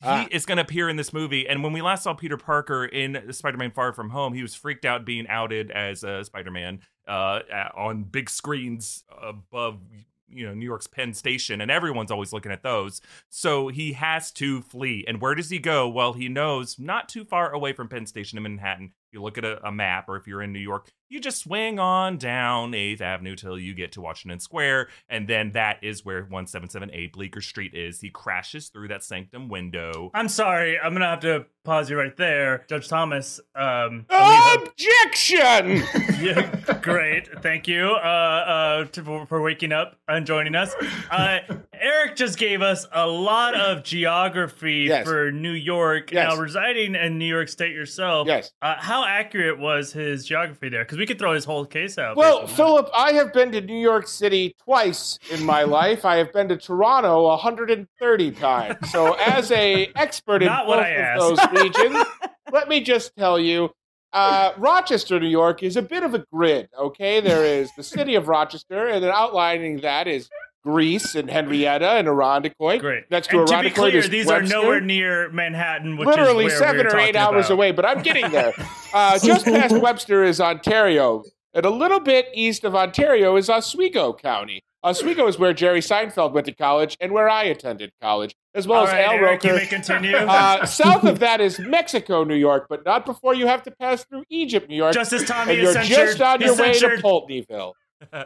He 0.02 0.08
Ah. 0.08 0.28
is 0.32 0.48
going 0.48 0.58
to 0.58 0.64
appear 0.64 0.90
in 0.90 0.96
this 0.96 1.14
movie, 1.14 1.48
and 1.48 1.64
when 1.64 1.74
we 1.74 1.82
last 1.84 2.02
saw 2.04 2.16
Peter 2.16 2.38
Parker 2.38 2.86
in 2.86 3.32
Spider-Man: 3.32 3.70
Far 3.72 3.94
From 3.94 4.10
Home, 4.10 4.34
he 4.34 4.42
was 4.42 4.56
freaked 4.56 4.84
out 4.84 5.06
being 5.06 5.28
outed 5.28 5.70
as 5.70 6.04
uh, 6.04 6.24
Spider-Man 6.24 6.80
uh, 7.08 7.42
on 7.78 8.04
big 8.06 8.32
screens 8.32 9.04
above, 9.22 9.78
you 10.30 10.46
know, 10.46 10.54
New 10.54 10.66
York's 10.66 10.88
Penn 10.88 11.14
Station, 11.14 11.62
and 11.62 11.72
everyone's 11.72 12.12
always 12.12 12.34
looking 12.34 12.52
at 12.52 12.64
those. 12.64 13.02
So 13.30 13.68
he 13.68 13.94
has 13.94 14.32
to 14.34 14.62
flee. 14.62 15.06
And 15.08 15.22
where 15.22 15.36
does 15.36 15.50
he 15.50 15.60
go? 15.60 15.88
Well, 15.88 16.14
he 16.14 16.30
knows 16.30 16.80
not 16.80 17.10
too 17.10 17.26
far 17.26 17.52
away 17.52 17.74
from 17.74 17.88
Penn 17.88 18.06
Station 18.06 18.38
in 18.38 18.44
Manhattan. 18.44 18.92
If 19.16 19.20
you 19.20 19.24
look 19.24 19.38
at 19.38 19.46
a, 19.46 19.66
a 19.66 19.72
map, 19.72 20.10
or 20.10 20.18
if 20.18 20.28
you're 20.28 20.42
in 20.42 20.52
New 20.52 20.60
York, 20.60 20.92
you 21.08 21.22
just 21.22 21.38
swing 21.38 21.80
on 21.80 22.18
down 22.18 22.74
8th 22.74 23.00
Avenue 23.00 23.38
till 23.38 23.58
you 23.58 23.74
get 23.74 23.94
to 23.94 24.02
Washington 24.02 24.42
Square. 24.42 24.90
And 25.08 25.26
then 25.26 25.52
that 25.54 25.82
is 25.82 26.04
where 26.04 26.26
177A 26.26 27.14
Bleecker 27.14 27.40
Street 27.40 27.74
is. 27.74 28.02
He 28.02 28.10
crashes 28.10 28.68
through 28.68 28.90
that 28.90 29.06
sanctum 29.06 29.48
window. 29.48 30.12
I'm 30.14 30.28
sorry. 30.28 30.78
I'm 30.78 30.92
gonna 30.92 31.06
have 31.06 31.22
to 31.22 31.46
pause 31.64 31.90
you 31.90 31.98
right 31.98 32.16
there, 32.18 32.66
Judge 32.68 32.90
Thomas. 32.90 33.40
Um, 33.56 34.06
Objection! 34.10 35.84
yeah, 36.22 36.80
great. 36.82 37.30
Thank 37.42 37.68
you 37.68 37.86
uh, 37.92 37.98
uh, 37.98 38.86
to, 38.86 39.04
for, 39.04 39.26
for 39.28 39.42
waking 39.42 39.72
up 39.72 39.98
and 40.08 40.26
joining 40.26 40.56
us. 40.56 40.74
Uh, 41.10 41.40
Eric 41.74 42.16
just 42.16 42.38
gave 42.38 42.62
us 42.62 42.86
a 42.92 43.08
lot 43.08 43.56
of 43.56 43.84
geography 43.84 44.86
Yes. 44.90 45.08
for 45.08 45.32
New 45.32 45.52
York. 45.52 46.12
Yes. 46.12 46.34
Now, 46.34 46.40
residing 46.42 46.96
in 46.96 47.18
New 47.18 47.26
York 47.26 47.50
State 47.50 47.74
yourself, 47.74 48.28
Yes. 48.28 48.52
uh, 48.62 48.76
how 49.06 49.12
accurate 49.12 49.60
was 49.60 49.94
his 49.94 50.26
geography 50.26 50.70
there? 50.70 50.84
Because 50.84 50.98
we 50.98 51.06
could 51.06 51.20
throw 51.20 51.34
his 51.34 51.46
whole 51.46 51.66
case 51.66 51.98
out. 51.98 52.18
Well, 52.18 52.48
Philip, 52.48 52.90
I 52.94 53.14
have 53.14 53.34
been 53.34 53.52
to 53.52 53.62
New 53.62 53.80
York 53.80 54.08
City 54.08 54.56
twice 54.64 55.20
in 55.32 55.44
my 55.46 55.64
life. 55.80 56.06
I 56.06 56.18
have 56.18 56.34
been 56.34 56.48
to 56.50 56.58
Toronto 56.58 57.28
130 57.28 58.32
times. 58.32 58.92
So, 58.92 59.14
as 59.14 59.52
a 59.52 59.92
expert 59.96 60.42
in 60.42 60.48
Not 60.48 60.66
both 60.66 60.80
of 60.80 60.86
asked. 60.86 61.20
those 61.20 61.40
regions, 61.64 62.06
let 62.52 62.68
me 62.68 62.82
just 62.82 63.16
tell 63.16 63.40
you, 63.40 63.70
uh, 64.14 64.54
Rochester, 64.58 65.20
New 65.20 65.28
York, 65.28 65.62
is 65.62 65.76
a 65.78 65.82
bit 65.82 66.04
of 66.04 66.14
a 66.14 66.26
grid. 66.32 66.70
Okay, 66.78 67.20
there 67.20 67.44
is 67.44 67.70
the 67.76 67.84
city 67.84 68.16
of 68.16 68.28
Rochester, 68.28 68.88
and 68.88 69.04
then 69.04 69.12
outlining 69.12 69.82
that 69.82 70.08
is 70.08 70.30
Greece 70.66 71.14
and 71.16 71.30
Henrietta 71.30 71.88
and 71.92 72.08
Irondequoit. 72.08 72.82
Great. 72.82 73.04
Next 73.12 73.30
to 73.30 73.40
and 73.40 73.48
to 73.48 73.62
be 73.62 73.70
clear, 73.70 73.98
is 73.98 74.10
these 74.10 74.26
Webster. 74.26 74.58
are 74.58 74.62
nowhere 74.64 74.82
near 74.82 75.30
Manhattan, 75.32 75.96
which 75.96 76.08
literally 76.08 76.46
is 76.48 76.54
where 76.54 76.60
seven 76.60 76.88
we're 76.88 76.96
or 76.96 77.00
eight 77.00 77.16
hours 77.16 77.46
about. 77.46 77.54
away, 77.54 77.72
but 77.72 77.86
I'm 77.86 78.02
getting 78.02 78.30
there. 78.32 78.54
Uh, 78.96 79.20
just 79.20 79.44
past 79.44 79.78
Webster 79.78 80.24
is 80.24 80.40
Ontario, 80.40 81.22
and 81.54 81.66
a 81.66 81.70
little 81.70 82.00
bit 82.00 82.28
east 82.34 82.64
of 82.64 82.74
Ontario 82.76 83.36
is 83.36 83.50
Oswego 83.50 84.14
County. 84.14 84.64
Oswego 84.84 85.28
is 85.28 85.38
where 85.38 85.52
Jerry 85.52 85.82
Seinfeld 85.82 86.32
went 86.32 86.46
to 86.46 86.54
college 86.54 86.96
and 87.02 87.12
where 87.12 87.28
I 87.28 87.44
attended 87.44 87.92
college, 88.02 88.34
as 88.54 88.68
well 88.70 88.82
All 88.82 88.88
as 88.88 88.94
right, 88.94 89.04
Al 89.04 89.16
Eric, 89.16 89.44
you 89.44 89.50
Roker. 89.50 89.62
may 89.64 89.68
continue. 89.68 90.16
Uh, 90.18 90.66
south 90.66 91.04
of 91.04 91.20
that 91.20 91.42
is 91.42 91.60
Mexico, 91.60 92.24
New 92.24 92.36
York, 92.36 92.68
but 92.70 92.86
not 92.86 93.06
before 93.06 93.34
you 93.36 93.48
have 93.48 93.64
to 93.64 93.72
pass 93.72 94.06
through 94.06 94.24
Egypt, 94.30 94.70
New 94.70 94.78
York. 94.78 94.94
Just 94.94 95.12
Justice 95.12 95.28
Tommy 95.28 95.52
and 95.54 95.60
is 95.62 95.64
you're 95.64 95.74
censured. 95.74 95.98
just 96.08 96.22
on 96.22 96.40
He's 96.40 96.48
your 96.48 96.58
way 96.58 96.72
to 96.74 96.80
censured. 96.80 97.04
Pulteneyville. 97.04 97.74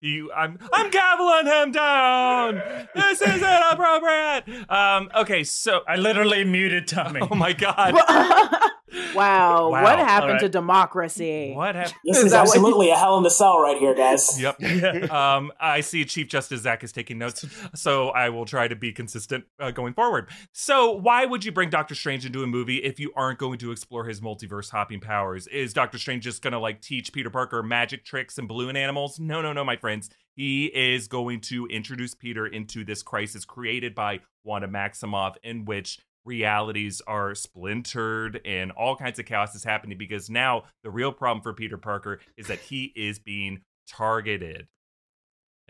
You, 0.00 0.30
I'm, 0.32 0.58
I'm 0.72 0.90
gaveling 0.92 1.62
him 1.64 1.72
down. 1.72 2.62
This 2.94 3.20
is 3.20 3.42
inappropriate. 3.42 4.70
Um, 4.70 5.10
okay, 5.16 5.42
so 5.42 5.80
I 5.88 5.96
literally 5.96 6.44
muted 6.44 6.86
Tommy. 6.86 7.20
oh 7.20 7.34
my 7.34 7.52
god, 7.52 7.94
wow, 9.14 9.68
Wow. 9.70 9.70
what 9.70 9.98
happened 9.98 10.24
Alright. 10.30 10.40
to 10.40 10.48
democracy? 10.48 11.52
what 11.54 11.74
happened? 11.74 11.94
This 12.04 12.18
Is 12.18 12.24
is 12.26 12.30
that 12.32 12.46
what- 12.46 12.56
absolutely 12.56 12.90
a 12.90 12.96
hell 12.96 13.16
in 13.18 13.24
the 13.24 13.30
cell 13.30 13.58
right 13.60 13.76
here, 13.76 13.94
guys. 13.94 14.28
Yep. 14.40 14.56
Yeah. 14.60 15.06
Um, 15.18 15.50
I 15.60 15.80
see 15.80 16.04
Chief 16.04 16.28
Justice 16.28 16.62
Zach 16.62 16.84
is 16.84 16.92
taking 16.92 17.18
notes, 17.18 17.44
so 17.74 18.08
I 18.10 18.28
will 18.28 18.44
try 18.44 18.68
to 18.68 18.76
be 18.76 18.92
consistent 18.92 19.44
uh, 19.58 19.70
going 19.72 19.94
forward. 19.94 20.28
So, 20.52 20.92
why 20.92 21.24
would 21.24 21.44
you 21.44 21.50
bring 21.50 21.70
Doctor 21.70 21.94
Strange 21.94 22.24
into 22.24 22.42
a 22.42 22.46
movie 22.46 22.76
if 22.76 23.00
you 23.00 23.12
aren't 23.16 23.38
going 23.38 23.58
to 23.58 23.72
explore 23.72 24.04
his 24.04 24.20
multiverse 24.20 24.70
hopping 24.70 25.00
powers? 25.00 25.46
Is 25.48 25.72
Doctor 25.72 25.98
Strange 25.98 26.22
just 26.24 26.40
going 26.42 26.52
to 26.52 26.58
like 26.58 26.80
teach 26.82 27.12
Peter 27.12 27.30
Parker 27.30 27.62
magic 27.62 28.04
tricks 28.04 28.38
and 28.38 28.46
balloon 28.46 28.76
animals? 28.76 29.18
No, 29.18 29.42
no, 29.42 29.52
no, 29.52 29.64
my 29.64 29.76
friends. 29.88 30.10
He 30.36 30.66
is 30.66 31.08
going 31.08 31.40
to 31.42 31.66
introduce 31.66 32.14
Peter 32.14 32.46
into 32.46 32.84
this 32.84 33.02
crisis 33.02 33.46
created 33.46 33.94
by 33.94 34.20
Wanda 34.44 34.68
Maximoff, 34.68 35.36
in 35.42 35.64
which 35.64 35.98
realities 36.26 37.00
are 37.06 37.34
splintered 37.34 38.38
and 38.44 38.70
all 38.72 38.96
kinds 38.96 39.18
of 39.18 39.24
chaos 39.24 39.54
is 39.54 39.64
happening 39.64 39.96
because 39.96 40.28
now 40.28 40.64
the 40.84 40.90
real 40.90 41.10
problem 41.10 41.42
for 41.42 41.54
Peter 41.54 41.78
Parker 41.78 42.20
is 42.36 42.48
that 42.48 42.58
he 42.58 42.92
is 42.94 43.18
being 43.18 43.62
targeted. 43.88 44.68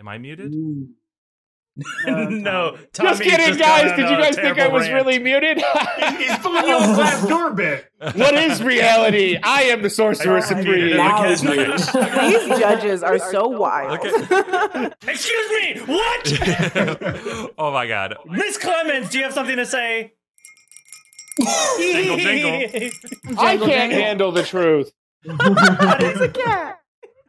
Am 0.01 0.09
I 0.09 0.19
muted? 0.19 0.53
Mm. 0.53 0.89
No, 2.07 2.73
just 2.93 2.93
Tommy 2.93 3.25
kidding, 3.25 3.49
gone 3.51 3.59
guys. 3.59 3.97
Did 3.97 4.11
you 4.11 4.17
guys 4.17 4.35
think 4.37 4.59
I 4.59 4.69
was 4.69 4.89
rant. 4.89 4.95
really 4.95 5.19
muted? 5.19 5.59
He's 6.19 6.37
pulling 6.39 6.67
you 6.67 6.77
a 6.77 6.95
glass 6.95 7.27
door 7.27 7.53
bit. 7.53 7.89
what 8.15 8.35
is 8.35 8.63
reality? 8.63 9.39
I 9.43 9.63
am 9.65 9.83
the 9.83 9.91
Sorcerer 9.91 10.39
I- 10.39 10.41
Supreme. 10.41 10.97
Now. 10.97 11.27
These 11.29 11.43
judges 12.59 13.03
are 13.03 13.19
so 13.19 13.47
wild. 13.49 14.01
Excuse 15.07 15.51
me, 15.51 15.81
what? 15.87 17.53
oh 17.59 17.71
my 17.73 17.87
god. 17.87 18.17
Miss 18.27 18.59
Clemens, 18.59 19.11
do 19.11 19.19
you 19.19 19.25
have 19.25 19.33
something 19.35 19.57
to 19.57 19.67
say? 19.67 20.15
Jingle, 21.79 22.17
jingle. 22.17 22.91
I 23.39 23.57
can't 23.57 23.93
handle 23.93 24.33
the 24.33 24.43
truth. 24.43 24.93
It's 25.25 26.21
a 26.21 26.29
cat. 26.29 26.81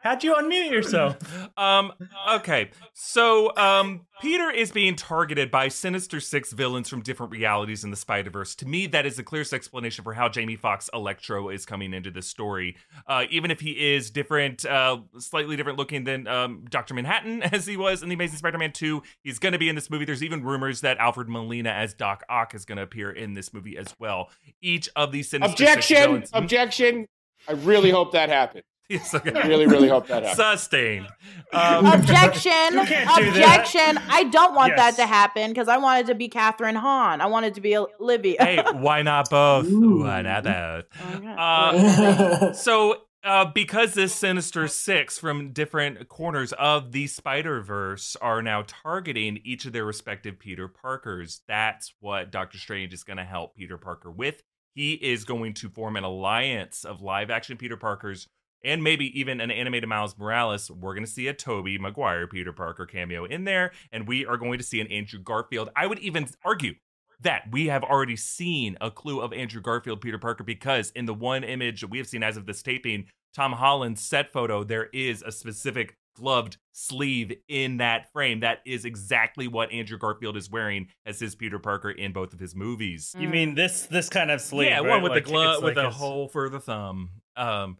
How'd 0.01 0.23
you 0.23 0.33
unmute 0.35 0.71
yourself? 0.71 1.17
Um 1.57 1.91
okay. 2.29 2.69
So 2.93 3.53
um 3.57 4.05
Peter 4.21 4.49
is 4.49 4.71
being 4.71 4.95
targeted 4.95 5.51
by 5.51 5.67
Sinister 5.67 6.21
Six 6.21 6.53
villains 6.53 6.87
from 6.87 7.01
different 7.01 7.31
realities 7.33 7.83
in 7.83 7.91
the 7.91 7.97
Spider-Verse. 7.97 8.55
To 8.55 8.65
me, 8.65 8.87
that 8.87 9.05
is 9.05 9.17
the 9.17 9.23
clearest 9.23 9.51
explanation 9.51 10.03
for 10.05 10.13
how 10.13 10.29
Jamie 10.29 10.55
Foxx 10.55 10.89
Electro 10.93 11.49
is 11.49 11.65
coming 11.65 11.93
into 11.93 12.11
this 12.11 12.27
story. 12.27 12.77
Uh, 13.07 13.25
even 13.29 13.51
if 13.51 13.59
he 13.59 13.93
is 13.93 14.09
different, 14.09 14.65
uh, 14.65 14.99
slightly 15.17 15.57
different 15.57 15.77
looking 15.77 16.05
than 16.05 16.27
um, 16.27 16.65
Dr. 16.69 16.93
Manhattan 16.93 17.43
as 17.53 17.65
he 17.65 17.75
was 17.75 18.03
in 18.03 18.09
The 18.09 18.15
Amazing 18.15 18.37
Spider-Man 18.37 18.71
2, 18.71 19.01
he's 19.23 19.39
going 19.39 19.53
to 19.53 19.59
be 19.59 19.67
in 19.67 19.75
this 19.75 19.89
movie. 19.89 20.05
There's 20.05 20.23
even 20.23 20.43
rumors 20.43 20.81
that 20.81 20.97
Alfred 20.97 21.27
Molina 21.27 21.71
as 21.71 21.93
Doc 21.93 22.23
Ock 22.29 22.55
is 22.55 22.63
going 22.63 22.77
to 22.77 22.83
appear 22.83 23.11
in 23.11 23.33
this 23.33 23.53
movie 23.53 23.77
as 23.77 23.93
well. 23.99 24.29
Each 24.61 24.87
of 24.95 25.11
these 25.11 25.29
Sinister 25.29 25.57
Six 25.57 25.69
Objection! 25.71 25.97
villains- 25.97 26.29
Objection! 26.33 27.05
I 27.49 27.53
really 27.53 27.89
hope 27.91 28.11
that 28.13 28.29
happens. 28.29 28.63
Yes, 28.95 29.13
okay. 29.13 29.31
I 29.33 29.45
really, 29.47 29.67
really 29.67 29.87
hope 29.87 30.07
that 30.07 30.23
happens. 30.23 30.35
Sustained. 30.59 31.07
Um, 31.53 31.85
Objection! 31.85 32.51
You 32.73 32.85
can't 32.85 33.17
do. 33.21 33.29
Objection! 33.29 33.99
I 34.09 34.23
don't 34.31 34.55
want 34.55 34.73
Yes. 34.75 34.95
that 34.97 35.03
to 35.03 35.07
happen 35.07 35.51
because 35.51 35.67
I 35.67 35.77
wanted 35.77 36.07
to 36.07 36.15
be 36.15 36.27
Kathryn 36.27 36.75
Hahn. 36.75 37.21
I 37.21 37.27
wanted 37.27 37.53
to 37.55 37.61
be 37.61 37.77
Olivia. 37.77 38.37
hey, 38.39 38.63
why 38.73 39.03
not 39.03 39.29
both? 39.29 39.67
Why 39.71 40.23
not 40.23 40.43
both? 40.43 40.85
Okay. 41.15 41.35
Uh, 41.37 42.53
so, 42.53 42.95
uh, 43.23 43.45
because 43.53 43.93
this 43.93 44.15
Sinister 44.15 44.67
Six 44.67 45.19
from 45.19 45.51
different 45.51 46.07
corners 46.09 46.51
of 46.53 46.91
the 46.91 47.05
Spider 47.07 47.61
Verse 47.61 48.15
are 48.21 48.41
now 48.41 48.63
targeting 48.65 49.39
each 49.43 49.65
of 49.65 49.73
their 49.73 49.85
respective 49.85 50.39
Peter 50.39 50.67
Parkers, 50.67 51.41
that's 51.47 51.93
what 51.99 52.31
Doctor 52.31 52.57
Strange 52.57 52.91
is 52.93 53.03
going 53.03 53.17
to 53.17 53.23
help 53.25 53.55
Peter 53.55 53.77
Parker 53.77 54.09
with. 54.09 54.41
He 54.73 54.93
is 54.93 55.25
going 55.25 55.53
to 55.55 55.69
form 55.69 55.95
an 55.95 56.03
alliance 56.03 56.85
of 56.85 57.01
live 57.01 57.29
action 57.29 57.57
Peter 57.57 57.77
Parkers 57.77 58.27
and 58.63 58.83
maybe 58.83 59.17
even 59.19 59.39
an 59.41 59.51
animated 59.51 59.89
Miles 59.89 60.17
Morales. 60.17 60.69
We're 60.69 60.93
going 60.93 61.05
to 61.05 61.11
see 61.11 61.27
a 61.27 61.33
Tobey 61.33 61.77
Maguire 61.77 62.27
Peter 62.27 62.53
Parker 62.53 62.85
cameo 62.85 63.25
in 63.25 63.43
there, 63.43 63.71
and 63.91 64.07
we 64.07 64.25
are 64.25 64.37
going 64.37 64.57
to 64.57 64.63
see 64.63 64.81
an 64.81 64.87
Andrew 64.87 65.19
Garfield. 65.19 65.69
I 65.75 65.87
would 65.87 65.99
even 65.99 66.27
argue 66.43 66.73
that 67.21 67.43
we 67.51 67.67
have 67.67 67.83
already 67.83 68.15
seen 68.15 68.77
a 68.79 68.89
clue 68.89 69.19
of 69.19 69.33
Andrew 69.33 69.61
Garfield 69.61 70.01
Peter 70.01 70.17
Parker 70.17 70.43
because 70.43 70.91
in 70.91 71.05
the 71.05 71.13
one 71.13 71.43
image 71.43 71.81
that 71.81 71.89
we 71.89 71.97
have 71.97 72.07
seen 72.07 72.23
as 72.23 72.37
of 72.37 72.45
this 72.45 72.61
taping, 72.61 73.05
Tom 73.33 73.51
Holland's 73.53 74.01
set 74.01 74.31
photo, 74.31 74.63
there 74.63 74.85
is 74.93 75.21
a 75.21 75.31
specific 75.31 75.97
gloved 76.15 76.57
sleeve 76.71 77.33
in 77.47 77.77
that 77.77 78.11
frame. 78.11 78.39
That 78.39 78.59
is 78.65 78.85
exactly 78.85 79.47
what 79.47 79.71
Andrew 79.71 79.97
Garfield 79.97 80.35
is 80.37 80.49
wearing 80.49 80.87
as 81.05 81.19
his 81.19 81.35
Peter 81.35 81.59
Parker 81.59 81.91
in 81.91 82.11
both 82.13 82.33
of 82.33 82.39
his 82.39 82.55
movies. 82.55 83.15
You 83.17 83.27
mean 83.29 83.55
this 83.55 83.83
this 83.83 84.09
kind 84.09 84.31
of 84.31 84.41
sleeve? 84.41 84.69
yeah, 84.69 84.77
right? 84.79 84.87
one 84.87 85.01
with 85.03 85.11
Like, 85.11 85.25
the 85.25 85.29
glove 85.31 85.55
it's 85.55 85.63
with 85.63 85.77
like 85.77 85.85
a 85.85 85.89
s- 85.89 85.95
hole 85.95 86.27
for 86.27 86.49
the 86.49 86.59
thumb. 86.59 87.09
Um, 87.35 87.77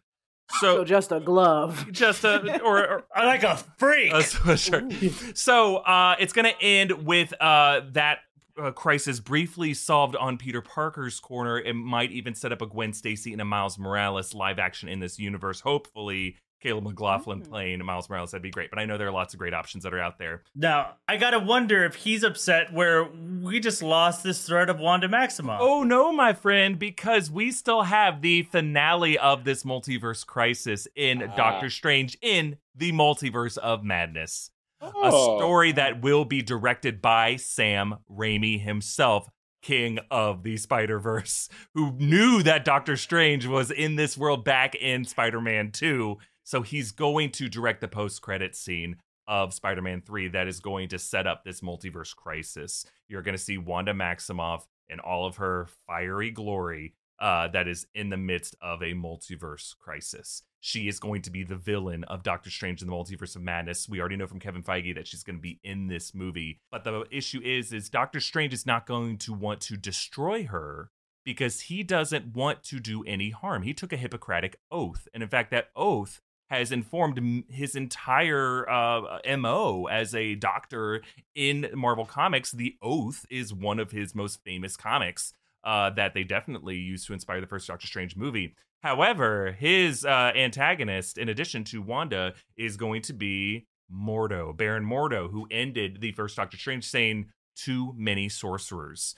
So 0.58 0.78
so 0.78 0.84
just 0.84 1.12
a 1.12 1.20
glove. 1.20 1.86
just 1.92 2.24
a 2.24 2.60
or, 2.62 2.88
or 2.90 3.04
like 3.16 3.42
a 3.42 3.56
freak. 3.78 4.12
a 4.12 4.16
sweatshirt. 4.16 5.36
So 5.36 5.76
uh, 5.76 6.16
it's 6.18 6.32
going 6.32 6.46
to 6.52 6.62
end 6.62 7.06
with 7.06 7.32
uh, 7.40 7.82
that 7.92 8.18
uh, 8.60 8.70
crisis 8.72 9.20
briefly 9.20 9.74
solved 9.74 10.16
on 10.16 10.36
Peter 10.36 10.60
Parker's 10.60 11.20
corner. 11.20 11.58
It 11.58 11.74
might 11.74 12.10
even 12.12 12.34
set 12.34 12.52
up 12.52 12.62
a 12.62 12.66
Gwen 12.66 12.92
Stacy 12.92 13.32
and 13.32 13.40
a 13.40 13.44
Miles 13.44 13.78
Morales 13.78 14.34
live 14.34 14.58
action 14.58 14.88
in 14.88 15.00
this 15.00 15.18
universe. 15.18 15.60
Hopefully, 15.60 16.36
Caleb 16.60 16.84
McLaughlin 16.84 17.40
Mm. 17.42 17.48
playing 17.48 17.84
Miles 17.84 18.08
Morales 18.10 18.30
that'd 18.32 18.42
be 18.42 18.50
great. 18.50 18.70
But 18.70 18.78
I 18.78 18.84
know 18.84 18.98
there 18.98 19.08
are 19.08 19.12
lots 19.12 19.34
of 19.34 19.38
great 19.38 19.54
options 19.54 19.84
that 19.84 19.94
are 19.94 20.00
out 20.00 20.18
there. 20.18 20.42
now 20.54 20.94
I 21.08 21.16
gotta 21.16 21.38
wonder 21.38 21.84
if 21.84 21.94
he's 21.94 22.22
upset 22.22 22.72
where 22.72 23.04
we 23.04 23.60
just 23.60 23.82
lost 23.82 24.22
this 24.22 24.46
thread 24.46 24.68
of 24.70 24.78
Wanda 24.78 25.08
Maximoff. 25.08 25.58
Oh 25.60 25.82
no, 25.82 26.12
my 26.12 26.32
friend, 26.32 26.78
because 26.78 27.30
we 27.30 27.50
still 27.50 27.82
have 27.82 28.20
the 28.22 28.42
finale 28.44 29.18
of 29.18 29.44
this 29.44 29.64
multiverse 29.64 30.26
crisis 30.26 30.86
in 30.94 31.22
Ah. 31.22 31.34
Doctor 31.36 31.70
Strange 31.70 32.16
in 32.22 32.56
the 32.74 32.92
Multiverse 32.92 33.56
of 33.58 33.82
Madness. 33.82 34.50
a 34.82 34.90
Oh. 34.94 35.36
story 35.38 35.72
that 35.72 36.00
will 36.00 36.24
be 36.24 36.40
directed 36.40 37.02
by 37.02 37.36
Sam 37.36 37.96
Raimi 38.10 38.58
himself, 38.58 39.28
king 39.60 39.98
of 40.10 40.42
the 40.42 40.56
Spider 40.56 40.98
Verse, 40.98 41.50
who 41.74 41.92
knew 41.98 42.42
that 42.44 42.64
Doctor 42.64 42.96
Strange 42.96 43.46
was 43.46 43.70
in 43.70 43.96
this 43.96 44.16
world 44.16 44.42
back 44.42 44.74
in 44.74 45.04
Spider 45.04 45.40
Man 45.42 45.70
2. 45.70 46.16
So 46.50 46.62
he's 46.62 46.90
going 46.90 47.30
to 47.34 47.48
direct 47.48 47.80
the 47.80 47.86
post 47.86 48.22
credit 48.22 48.56
scene 48.56 48.96
of 49.28 49.54
Spider 49.54 49.82
Man 49.82 50.02
3 50.04 50.26
that 50.30 50.48
is 50.48 50.58
going 50.58 50.88
to 50.88 50.98
set 50.98 51.24
up 51.24 51.44
this 51.44 51.60
multiverse 51.60 52.12
crisis. 52.16 52.84
You're 53.06 53.22
going 53.22 53.36
to 53.36 53.42
see 53.42 53.56
Wanda 53.56 53.94
Maximoff 53.94 54.62
in 54.88 54.98
all 54.98 55.26
of 55.26 55.36
her 55.36 55.68
fiery 55.86 56.32
glory. 56.32 56.94
Uh, 57.20 57.46
that 57.46 57.68
is 57.68 57.86
in 57.94 58.08
the 58.08 58.16
midst 58.16 58.56
of 58.60 58.82
a 58.82 58.94
multiverse 58.94 59.78
crisis. 59.78 60.42
She 60.58 60.88
is 60.88 60.98
going 60.98 61.22
to 61.22 61.30
be 61.30 61.44
the 61.44 61.54
villain 61.54 62.02
of 62.04 62.24
Doctor 62.24 62.50
Strange 62.50 62.82
in 62.82 62.88
the 62.88 62.94
Multiverse 62.94 63.36
of 63.36 63.42
Madness. 63.42 63.88
We 63.88 64.00
already 64.00 64.16
know 64.16 64.26
from 64.26 64.40
Kevin 64.40 64.64
Feige 64.64 64.96
that 64.96 65.06
she's 65.06 65.22
going 65.22 65.36
to 65.36 65.42
be 65.42 65.60
in 65.62 65.86
this 65.86 66.14
movie. 66.14 66.58
But 66.72 66.82
the 66.82 67.04
issue 67.12 67.40
is, 67.44 67.72
is 67.72 67.90
Doctor 67.90 68.18
Strange 68.18 68.54
is 68.54 68.66
not 68.66 68.86
going 68.86 69.18
to 69.18 69.32
want 69.32 69.60
to 69.60 69.76
destroy 69.76 70.46
her 70.46 70.90
because 71.24 71.60
he 71.60 71.84
doesn't 71.84 72.34
want 72.34 72.64
to 72.64 72.80
do 72.80 73.04
any 73.04 73.30
harm. 73.30 73.62
He 73.62 73.74
took 73.74 73.92
a 73.92 73.96
Hippocratic 73.96 74.58
oath, 74.72 75.06
and 75.14 75.22
in 75.22 75.28
fact, 75.28 75.52
that 75.52 75.68
oath 75.76 76.20
has 76.50 76.72
informed 76.72 77.44
his 77.48 77.76
entire 77.76 78.68
uh, 78.68 79.18
mo 79.38 79.86
as 79.86 80.14
a 80.14 80.34
doctor 80.34 81.00
in 81.34 81.70
Marvel 81.74 82.04
Comics. 82.04 82.50
The 82.50 82.76
Oath 82.82 83.24
is 83.30 83.54
one 83.54 83.78
of 83.78 83.92
his 83.92 84.14
most 84.14 84.40
famous 84.44 84.76
comics 84.76 85.32
uh, 85.62 85.90
that 85.90 86.14
they 86.14 86.24
definitely 86.24 86.76
used 86.76 87.06
to 87.06 87.12
inspire 87.12 87.40
the 87.40 87.46
first 87.46 87.68
Doctor 87.68 87.86
Strange 87.86 88.16
movie. 88.16 88.54
However, 88.82 89.52
his 89.58 90.04
uh, 90.04 90.32
antagonist, 90.34 91.18
in 91.18 91.28
addition 91.28 91.64
to 91.64 91.82
Wanda, 91.82 92.34
is 92.56 92.76
going 92.76 93.02
to 93.02 93.12
be 93.12 93.66
Mordo, 93.92 94.56
Baron 94.56 94.84
Mordo, 94.84 95.30
who 95.30 95.46
ended 95.50 96.00
the 96.00 96.12
first 96.12 96.36
Doctor 96.36 96.56
Strange 96.56 96.84
saying, 96.84 97.26
Too 97.54 97.94
many 97.96 98.28
sorcerers. 98.28 99.14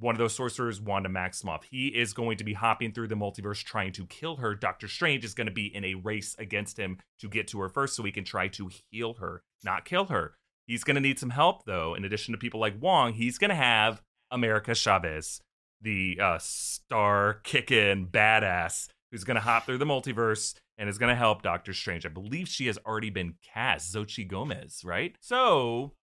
One 0.00 0.14
of 0.14 0.18
those 0.18 0.34
sorcerers, 0.34 0.80
Wanda 0.80 1.08
Maximoff. 1.08 1.64
He 1.70 1.88
is 1.88 2.12
going 2.12 2.38
to 2.38 2.44
be 2.44 2.52
hopping 2.52 2.92
through 2.92 3.08
the 3.08 3.16
multiverse 3.16 3.64
trying 3.64 3.92
to 3.92 4.06
kill 4.06 4.36
her. 4.36 4.54
Doctor 4.54 4.86
Strange 4.86 5.24
is 5.24 5.34
going 5.34 5.48
to 5.48 5.52
be 5.52 5.74
in 5.74 5.84
a 5.84 5.94
race 5.94 6.36
against 6.38 6.78
him 6.78 6.98
to 7.20 7.28
get 7.28 7.48
to 7.48 7.60
her 7.60 7.68
first 7.68 7.96
so 7.96 8.04
he 8.04 8.12
can 8.12 8.24
try 8.24 8.48
to 8.48 8.70
heal 8.90 9.14
her, 9.14 9.42
not 9.64 9.84
kill 9.84 10.06
her. 10.06 10.34
He's 10.66 10.84
going 10.84 10.94
to 10.96 11.00
need 11.00 11.18
some 11.18 11.30
help, 11.30 11.64
though. 11.64 11.94
In 11.94 12.04
addition 12.04 12.32
to 12.32 12.38
people 12.38 12.60
like 12.60 12.80
Wong, 12.80 13.14
he's 13.14 13.38
going 13.38 13.48
to 13.48 13.56
have 13.56 14.02
America 14.30 14.74
Chavez, 14.74 15.40
the 15.80 16.18
uh, 16.22 16.38
star 16.38 17.40
kicking 17.42 18.06
badass 18.06 18.88
who's 19.10 19.24
going 19.24 19.36
to 19.36 19.40
hop 19.40 19.64
through 19.64 19.78
the 19.78 19.86
multiverse 19.86 20.54
and 20.76 20.88
is 20.88 20.98
going 20.98 21.10
to 21.10 21.16
help 21.16 21.42
Doctor 21.42 21.72
Strange. 21.72 22.06
I 22.06 22.10
believe 22.10 22.48
she 22.48 22.66
has 22.66 22.78
already 22.86 23.10
been 23.10 23.34
cast, 23.42 23.94
Xochitl 23.94 24.28
Gomez, 24.28 24.82
right? 24.84 25.16
So 25.20 25.94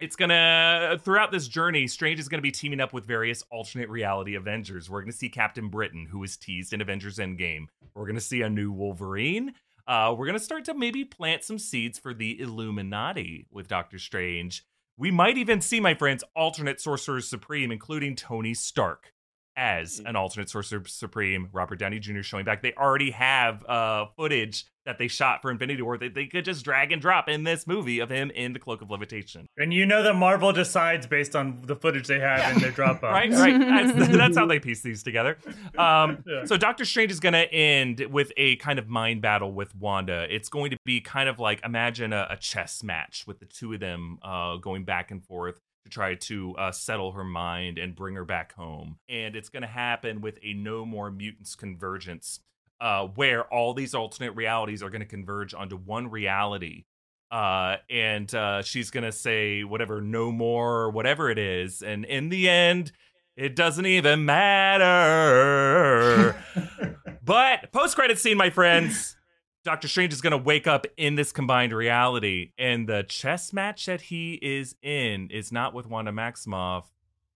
it's 0.00 0.16
gonna 0.16 0.98
throughout 1.02 1.32
this 1.32 1.48
journey, 1.48 1.86
Strange 1.86 2.20
is 2.20 2.28
gonna 2.28 2.42
be 2.42 2.50
teaming 2.50 2.80
up 2.80 2.92
with 2.92 3.06
various 3.06 3.42
alternate 3.50 3.88
reality 3.88 4.34
Avengers. 4.34 4.90
We're 4.90 5.00
gonna 5.00 5.12
see 5.12 5.28
Captain 5.28 5.68
Britain, 5.68 6.06
who 6.10 6.18
was 6.18 6.36
teased 6.36 6.72
in 6.72 6.80
Avengers 6.80 7.18
Endgame. 7.18 7.66
We're 7.94 8.06
gonna 8.06 8.20
see 8.20 8.42
a 8.42 8.50
new 8.50 8.72
Wolverine. 8.72 9.54
Uh, 9.86 10.14
we're 10.16 10.26
gonna 10.26 10.38
start 10.38 10.64
to 10.66 10.74
maybe 10.74 11.04
plant 11.04 11.44
some 11.44 11.58
seeds 11.58 11.98
for 11.98 12.12
the 12.12 12.40
Illuminati 12.40 13.46
with 13.50 13.68
Doctor 13.68 13.98
Strange. 13.98 14.64
We 14.98 15.10
might 15.10 15.36
even 15.36 15.60
see, 15.60 15.78
my 15.78 15.94
friends, 15.94 16.24
alternate 16.34 16.80
Sorcerers 16.80 17.28
Supreme, 17.28 17.70
including 17.70 18.16
Tony 18.16 18.54
Stark 18.54 19.12
as 19.56 20.00
an 20.04 20.16
alternate 20.16 20.50
Sorcerer 20.50 20.82
Supreme. 20.86 21.48
Robert 21.52 21.78
Downey 21.78 21.98
Jr. 21.98 22.22
showing 22.22 22.44
back. 22.44 22.62
They 22.62 22.74
already 22.74 23.10
have 23.10 23.64
uh, 23.66 24.06
footage 24.16 24.66
that 24.86 24.98
they 24.98 25.08
shot 25.08 25.42
for 25.42 25.50
Infinity 25.50 25.82
War 25.82 25.98
that 25.98 26.14
they 26.14 26.26
could 26.26 26.44
just 26.44 26.64
drag 26.64 26.92
and 26.92 27.02
drop 27.02 27.28
in 27.28 27.44
this 27.44 27.66
movie 27.66 27.98
of 27.98 28.08
him 28.08 28.30
in 28.30 28.52
the 28.52 28.58
Cloak 28.58 28.80
of 28.82 28.90
Levitation. 28.90 29.46
And 29.58 29.74
you 29.74 29.84
know 29.84 30.02
that 30.02 30.14
Marvel 30.14 30.52
decides 30.52 31.06
based 31.06 31.36
on 31.36 31.60
the 31.64 31.76
footage 31.76 32.06
they 32.06 32.20
have 32.20 32.56
in 32.56 32.62
their 32.62 32.72
Dropbox. 32.72 33.02
right, 33.02 33.30
right. 33.32 33.58
That's, 33.96 34.16
that's 34.16 34.36
how 34.38 34.46
they 34.46 34.60
piece 34.60 34.80
these 34.82 35.02
together. 35.02 35.36
Um, 35.76 36.22
Yeah. 36.26 36.44
So 36.44 36.56
Doctor 36.56 36.84
Strange 36.84 37.12
is 37.12 37.20
going 37.20 37.34
to 37.34 37.52
end 37.52 38.00
with 38.10 38.32
a 38.36 38.56
kind 38.56 38.78
of 38.78 38.88
mind 38.88 39.22
battle 39.22 39.52
with 39.52 39.74
Wanda. 39.76 40.26
It's 40.28 40.48
going 40.48 40.70
to 40.70 40.76
be 40.84 41.00
kind 41.00 41.28
of 41.28 41.38
like 41.38 41.60
imagine 41.64 42.12
a, 42.12 42.26
a 42.30 42.36
chess 42.36 42.82
match 42.82 43.24
with 43.26 43.38
the 43.38 43.46
two 43.46 43.72
of 43.72 43.80
them 43.80 44.18
uh, 44.22 44.56
going 44.56 44.84
back 44.84 45.10
and 45.10 45.24
forth 45.24 45.60
to 45.84 45.90
try 45.90 46.14
to 46.14 46.54
uh, 46.56 46.72
settle 46.72 47.12
her 47.12 47.24
mind 47.24 47.78
and 47.78 47.94
bring 47.94 48.14
her 48.16 48.24
back 48.24 48.54
home. 48.54 48.98
And 49.08 49.36
it's 49.36 49.48
going 49.48 49.62
to 49.62 49.68
happen 49.68 50.20
with 50.20 50.38
a 50.42 50.52
No 50.54 50.84
More 50.84 51.10
Mutants 51.10 51.54
convergence, 51.54 52.40
uh, 52.80 53.06
where 53.14 53.44
all 53.52 53.74
these 53.74 53.94
alternate 53.94 54.32
realities 54.32 54.82
are 54.82 54.90
going 54.90 55.00
to 55.00 55.06
converge 55.06 55.54
onto 55.54 55.76
one 55.76 56.10
reality. 56.10 56.84
Uh, 57.30 57.76
and 57.90 58.32
uh, 58.34 58.62
she's 58.62 58.90
going 58.90 59.04
to 59.04 59.12
say 59.12 59.64
whatever, 59.64 60.00
no 60.00 60.30
more, 60.30 60.82
or 60.82 60.90
whatever 60.90 61.30
it 61.30 61.38
is. 61.38 61.82
And 61.82 62.04
in 62.04 62.28
the 62.28 62.48
end, 62.48 62.92
it 63.36 63.56
doesn't 63.56 63.86
even 63.86 64.24
matter. 64.24 64.84
but 67.24 67.72
post 67.72 67.96
credit 67.96 68.18
scene, 68.18 68.36
my 68.36 68.50
friends, 68.50 69.16
Doctor 69.66 69.88
Strange 69.88 70.12
is 70.12 70.20
going 70.20 70.30
to 70.30 70.38
wake 70.38 70.68
up 70.68 70.86
in 70.96 71.16
this 71.16 71.32
combined 71.32 71.72
reality, 71.72 72.52
and 72.56 72.88
the 72.88 73.02
chess 73.02 73.52
match 73.52 73.86
that 73.86 74.02
he 74.02 74.34
is 74.34 74.76
in 74.80 75.28
is 75.32 75.50
not 75.50 75.74
with 75.74 75.88
Wanda 75.88 76.12
Maximoff. 76.12 76.84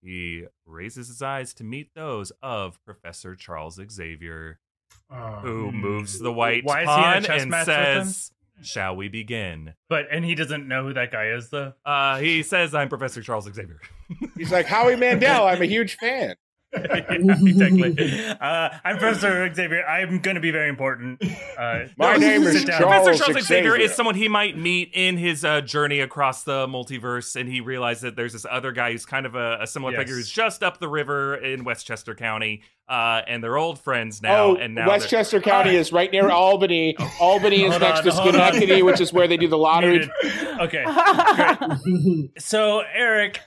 He 0.01 0.45
raises 0.65 1.09
his 1.09 1.21
eyes 1.21 1.53
to 1.55 1.65
meet 1.65 1.93
those 1.93 2.31
of 2.41 2.81
Professor 2.85 3.35
Charles 3.35 3.81
Xavier, 3.91 4.60
Uh, 5.09 5.39
who 5.41 5.71
moves 5.71 6.19
the 6.19 6.31
white 6.31 6.63
Why 6.63 6.81
is 6.83 6.83
he 6.83 6.85
pawn 6.87 7.25
and 7.41 7.49
match 7.51 7.67
with 7.67 7.75
him? 7.75 8.03
says, 8.05 8.31
"Shall 8.63 8.95
we 8.95 9.09
begin?" 9.09 9.73
But 9.89 10.05
and 10.11 10.23
he 10.23 10.35
doesn't 10.35 10.67
know 10.67 10.83
who 10.85 10.93
that 10.93 11.11
guy 11.11 11.27
is 11.31 11.49
though. 11.49 11.73
Uh, 11.85 12.17
he 12.19 12.43
says, 12.43 12.73
"I'm 12.73 12.87
Professor 12.89 13.21
Charles 13.21 13.45
Xavier." 13.53 13.79
He's 14.37 14.51
like 14.51 14.65
Howie 14.67 14.95
Mandel. 14.95 15.47
I'm 15.47 15.61
a 15.61 15.65
huge 15.65 15.97
fan. 15.97 16.35
yeah, 16.73 17.11
exactly. 17.19 18.27
Uh, 18.39 18.69
I'm 18.85 18.97
Professor 18.97 19.53
Xavier. 19.53 19.83
I'm 19.85 20.19
going 20.19 20.35
to 20.35 20.41
be 20.41 20.51
very 20.51 20.69
important. 20.69 21.21
Uh, 21.57 21.87
My 21.97 22.13
no, 22.13 22.17
name 22.19 22.43
is 22.43 22.63
down. 22.63 22.79
Charles 22.79 23.03
Professor 23.07 23.23
Charles 23.33 23.45
Xavier 23.45 23.71
Xavier. 23.71 23.85
is 23.85 23.93
someone 23.93 24.15
he 24.15 24.29
might 24.29 24.57
meet 24.57 24.89
in 24.93 25.17
his 25.17 25.43
uh, 25.43 25.59
journey 25.59 25.99
across 25.99 26.43
the 26.45 26.67
multiverse, 26.67 27.35
and 27.35 27.49
he 27.49 27.59
realized 27.59 28.03
that 28.03 28.15
there's 28.15 28.31
this 28.31 28.45
other 28.49 28.71
guy 28.71 28.93
who's 28.93 29.05
kind 29.05 29.25
of 29.25 29.35
a, 29.35 29.57
a 29.59 29.67
similar 29.67 29.91
Yes. 29.91 29.99
figure 29.99 30.15
who's 30.15 30.29
just 30.29 30.63
up 30.63 30.79
the 30.79 30.87
river 30.87 31.35
in 31.35 31.65
Westchester 31.65 32.15
County, 32.15 32.61
uh, 32.91 33.21
and 33.25 33.41
they're 33.41 33.57
old 33.57 33.79
friends 33.79 34.21
now. 34.21 34.43
oh, 34.47 34.55
and 34.55 34.75
now 34.75 34.85
Westchester 34.85 35.39
County 35.39 35.77
is 35.77 35.93
right 35.93 36.11
near 36.11 36.29
Albany. 36.29 36.97
Albany 37.21 37.63
is 37.63 37.79
next 37.79 37.99
on, 37.99 38.03
to. 38.03 38.11
Schenectady, 38.11 38.83
which 38.83 38.99
is 38.99 39.13
where 39.13 39.29
they 39.29 39.37
do 39.37 39.47
the 39.47 39.57
lottery. 39.57 39.99
Muted. 39.99 40.11
Okay. 40.59 40.85
So 42.37 42.79
Eric, 42.93 43.39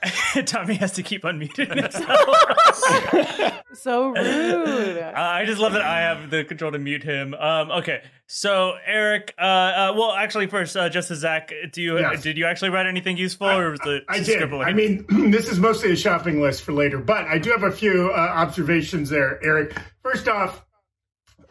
Tommy 0.45 0.75
has 0.75 0.93
to 0.93 1.03
keep 1.03 1.23
unmuting 1.23 1.75
himself. 1.75 3.61
so 3.73 4.07
rude. 4.09 4.97
Uh, 4.97 5.11
I 5.15 5.45
just 5.45 5.59
love 5.59 5.73
that 5.73 5.81
I 5.83 5.99
have 5.99 6.29
the 6.31 6.43
control 6.43 6.71
to 6.71 6.79
mute 6.79 7.03
him. 7.03 7.33
Um, 7.35 7.69
okay, 7.71 8.01
so 8.27 8.73
Eric, 8.85 9.33
uh, 9.37 9.41
uh, 9.41 9.93
well, 9.95 10.11
actually, 10.11 10.47
first, 10.47 10.75
uh, 10.75 10.89
just 10.89 11.11
as 11.11 11.19
Zach, 11.19 11.51
do 11.71 11.81
you 11.81 11.99
Yes. 11.99 12.21
did 12.23 12.37
you 12.37 12.45
actually 12.45 12.69
write 12.71 12.85
anything 12.87 13.17
useful, 13.17 13.47
or 13.47 13.71
was 13.71 13.79
it 13.85 14.03
I 14.09 14.17
just 14.17 14.29
did. 14.29 14.51
I 14.53 14.73
mean, 14.73 15.05
this 15.31 15.49
is 15.49 15.59
mostly 15.59 15.91
a 15.91 15.95
shopping 15.95 16.41
list 16.41 16.63
for 16.63 16.73
later, 16.73 16.97
but 16.97 17.25
I 17.25 17.37
do 17.37 17.51
have 17.51 17.63
a 17.63 17.71
few 17.71 18.09
uh, 18.11 18.17
observations 18.17 19.09
there, 19.09 19.39
Eric. 19.45 19.77
First 20.01 20.27
off, 20.27 20.65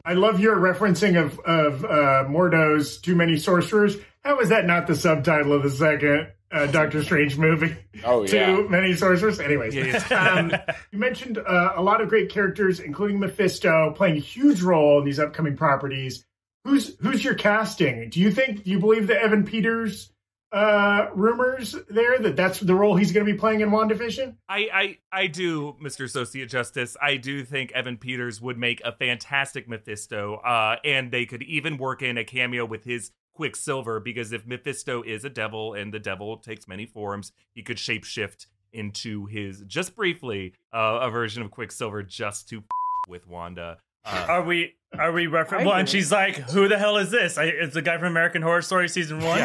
I 0.04 0.14
love 0.14 0.40
your 0.40 0.56
referencing 0.56 1.22
of 1.22 1.38
of 1.40 1.84
uh, 1.84 2.24
Mordo's 2.28 2.98
"Too 2.98 3.14
Many 3.14 3.36
Sorcerers." 3.36 3.96
How 4.24 4.40
is 4.40 4.48
that 4.48 4.66
not 4.66 4.86
the 4.86 4.96
subtitle 4.96 5.52
of 5.52 5.62
the 5.62 5.70
second 5.70 6.28
uh, 6.50 6.66
Doctor 6.66 7.02
Strange 7.04 7.36
movie? 7.36 7.76
Oh, 8.04 8.22
yeah. 8.24 8.46
Too 8.56 8.68
many 8.70 8.94
sorcerers. 8.94 9.38
Anyways, 9.38 9.74
Yeah, 9.74 10.02
yeah. 10.10 10.30
um, 10.30 10.52
you 10.92 10.98
mentioned 10.98 11.36
uh, 11.36 11.72
a 11.76 11.82
lot 11.82 12.00
of 12.00 12.08
great 12.08 12.30
characters, 12.30 12.80
including 12.80 13.20
Mephisto, 13.20 13.92
playing 13.94 14.16
a 14.16 14.20
huge 14.20 14.62
role 14.62 14.98
in 14.98 15.04
these 15.04 15.20
upcoming 15.20 15.56
properties. 15.58 16.24
Who's 16.64 16.96
who's 16.98 17.22
your 17.22 17.34
casting? 17.34 18.10
Do 18.10 18.20
you 18.20 18.30
think? 18.30 18.64
Do 18.64 18.70
you 18.70 18.78
believe 18.78 19.06
the 19.06 19.20
Evan 19.20 19.44
Peters 19.44 20.10
uh, 20.52 21.08
rumors 21.14 21.74
there 21.88 22.18
that 22.18 22.36
that's 22.36 22.60
the 22.60 22.74
role 22.74 22.96
he's 22.96 23.12
going 23.12 23.26
to 23.26 23.32
be 23.32 23.38
playing 23.38 23.60
in 23.60 23.70
WandaVision? 23.70 24.36
I, 24.48 24.68
I 24.72 24.98
I 25.12 25.26
do, 25.26 25.76
Mr. 25.82 26.04
Associate 26.04 26.48
Justice. 26.48 26.96
I 27.00 27.16
do 27.16 27.44
think 27.44 27.72
Evan 27.72 27.96
Peters 27.96 28.40
would 28.40 28.58
make 28.58 28.80
a 28.84 28.92
fantastic 28.92 29.68
Mephisto, 29.68 30.36
uh, 30.36 30.76
and 30.84 31.10
they 31.10 31.26
could 31.26 31.42
even 31.42 31.76
work 31.76 32.02
in 32.02 32.18
a 32.18 32.24
cameo 32.24 32.64
with 32.64 32.84
his 32.84 33.10
Quicksilver 33.34 34.00
because 34.00 34.32
if 34.32 34.46
Mephisto 34.46 35.02
is 35.02 35.24
a 35.24 35.30
devil 35.30 35.74
and 35.74 35.92
the 35.92 35.98
devil 35.98 36.36
takes 36.36 36.68
many 36.68 36.86
forms, 36.86 37.32
he 37.52 37.62
could 37.62 37.78
shapeshift 37.78 38.46
into 38.72 39.26
his 39.26 39.62
just 39.66 39.94
briefly 39.94 40.54
uh, 40.72 40.98
a 41.02 41.10
version 41.10 41.42
of 41.42 41.50
Quicksilver 41.50 42.02
just 42.02 42.48
to 42.48 42.62
with 43.08 43.26
Wanda. 43.26 43.78
Uh, 44.04 44.26
Are 44.28 44.42
we 44.42 44.74
are 44.98 45.12
we 45.12 45.26
referencing? 45.26 45.64
Well, 45.66 45.74
and 45.74 45.88
she's 45.88 46.12
like, 46.12 46.36
"Who 46.50 46.68
the 46.68 46.78
hell 46.78 46.96
is 46.98 47.10
this? 47.10 47.36
I, 47.38 47.44
it's 47.44 47.74
the 47.74 47.82
guy 47.82 47.98
from 47.98 48.08
American 48.08 48.42
Horror 48.42 48.62
Story 48.62 48.88
season 48.88 49.20
one." 49.20 49.38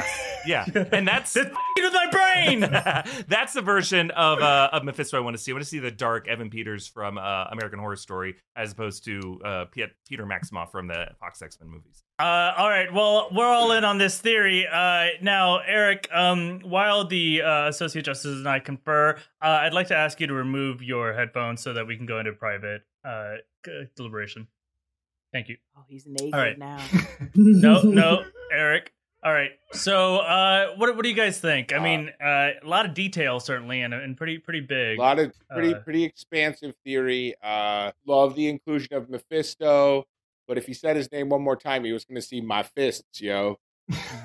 yeah, 0.45 0.65
yeah, 0.73 0.85
and 0.91 1.07
that's 1.07 1.33
This 1.39 1.47
with 1.77 1.93
my 1.93 2.07
brain. 2.11 2.59
that's 3.27 3.53
the 3.53 3.61
version 3.61 4.11
of 4.11 4.39
uh, 4.39 4.69
of 4.71 4.83
Mephisto 4.83 5.17
I 5.17 5.21
want 5.21 5.37
to 5.37 5.41
see. 5.41 5.51
I 5.51 5.53
want 5.53 5.63
to 5.63 5.69
see 5.69 5.79
the 5.79 5.91
dark 5.91 6.27
Evan 6.27 6.49
Peters 6.49 6.87
from 6.87 7.17
uh, 7.17 7.45
American 7.51 7.79
Horror 7.79 7.95
Story 7.95 8.35
as 8.55 8.71
opposed 8.71 9.05
to 9.05 9.41
uh, 9.43 9.65
Piet- 9.65 9.95
Peter 10.07 10.25
Maximoff 10.25 10.71
from 10.71 10.87
the 10.87 11.07
Fox 11.19 11.41
X 11.41 11.57
Men 11.59 11.69
movies. 11.69 12.03
Uh, 12.19 12.53
all 12.57 12.69
right. 12.69 12.93
Well, 12.93 13.29
we're 13.31 13.45
all 13.47 13.71
in 13.71 13.83
on 13.85 13.97
this 13.97 14.19
theory. 14.19 14.67
Uh, 14.67 15.07
now, 15.21 15.59
Eric, 15.59 16.09
um, 16.11 16.59
while 16.63 17.07
the 17.07 17.41
uh, 17.41 17.67
Associate 17.69 18.03
Justices 18.03 18.39
and 18.39 18.49
I 18.49 18.59
confer, 18.59 19.15
uh, 19.41 19.45
I'd 19.45 19.73
like 19.73 19.87
to 19.87 19.95
ask 19.95 20.19
you 20.19 20.27
to 20.27 20.33
remove 20.33 20.83
your 20.83 21.13
headphones 21.13 21.61
so 21.61 21.73
that 21.73 21.87
we 21.87 21.95
can 21.95 22.05
go 22.05 22.19
into 22.19 22.33
private 22.33 22.81
uh, 23.03 23.35
deliberation. 23.95 24.47
Thank 25.31 25.49
you. 25.49 25.57
Oh, 25.77 25.83
he's 25.87 26.05
naked 26.07 26.33
All 26.33 26.39
right. 26.39 26.57
now. 26.57 26.83
No, 27.35 27.81
no, 27.83 28.23
Eric. 28.51 28.91
All 29.21 29.33
right. 29.33 29.51
So, 29.73 30.17
uh, 30.19 30.75
what 30.77 30.95
what 30.95 31.03
do 31.03 31.09
you 31.09 31.15
guys 31.15 31.39
think? 31.39 31.73
I 31.73 31.77
Uh, 31.77 31.83
mean, 31.83 32.09
uh, 32.23 32.51
a 32.63 32.65
lot 32.67 32.85
of 32.85 32.93
detail 32.93 33.39
certainly, 33.41 33.81
and 33.81 33.93
and 33.93 34.15
pretty 34.15 34.37
pretty 34.39 34.61
big. 34.61 34.97
A 34.97 35.01
lot 35.01 35.19
of 35.19 35.33
pretty 35.51 35.73
Uh, 35.75 35.79
pretty 35.81 36.03
expansive 36.05 36.73
theory. 36.85 37.35
Uh, 37.43 37.91
love 38.05 38.35
the 38.35 38.47
inclusion 38.47 38.93
of 38.95 39.09
Mephisto, 39.09 40.05
but 40.47 40.57
if 40.57 40.65
he 40.65 40.73
said 40.73 40.95
his 40.95 41.11
name 41.11 41.29
one 41.29 41.41
more 41.41 41.57
time, 41.57 41.83
he 41.83 41.91
was 41.91 42.05
going 42.05 42.15
to 42.15 42.21
see 42.21 42.39
my 42.41 42.63
fists, 42.63 43.19
yo. 43.21 43.59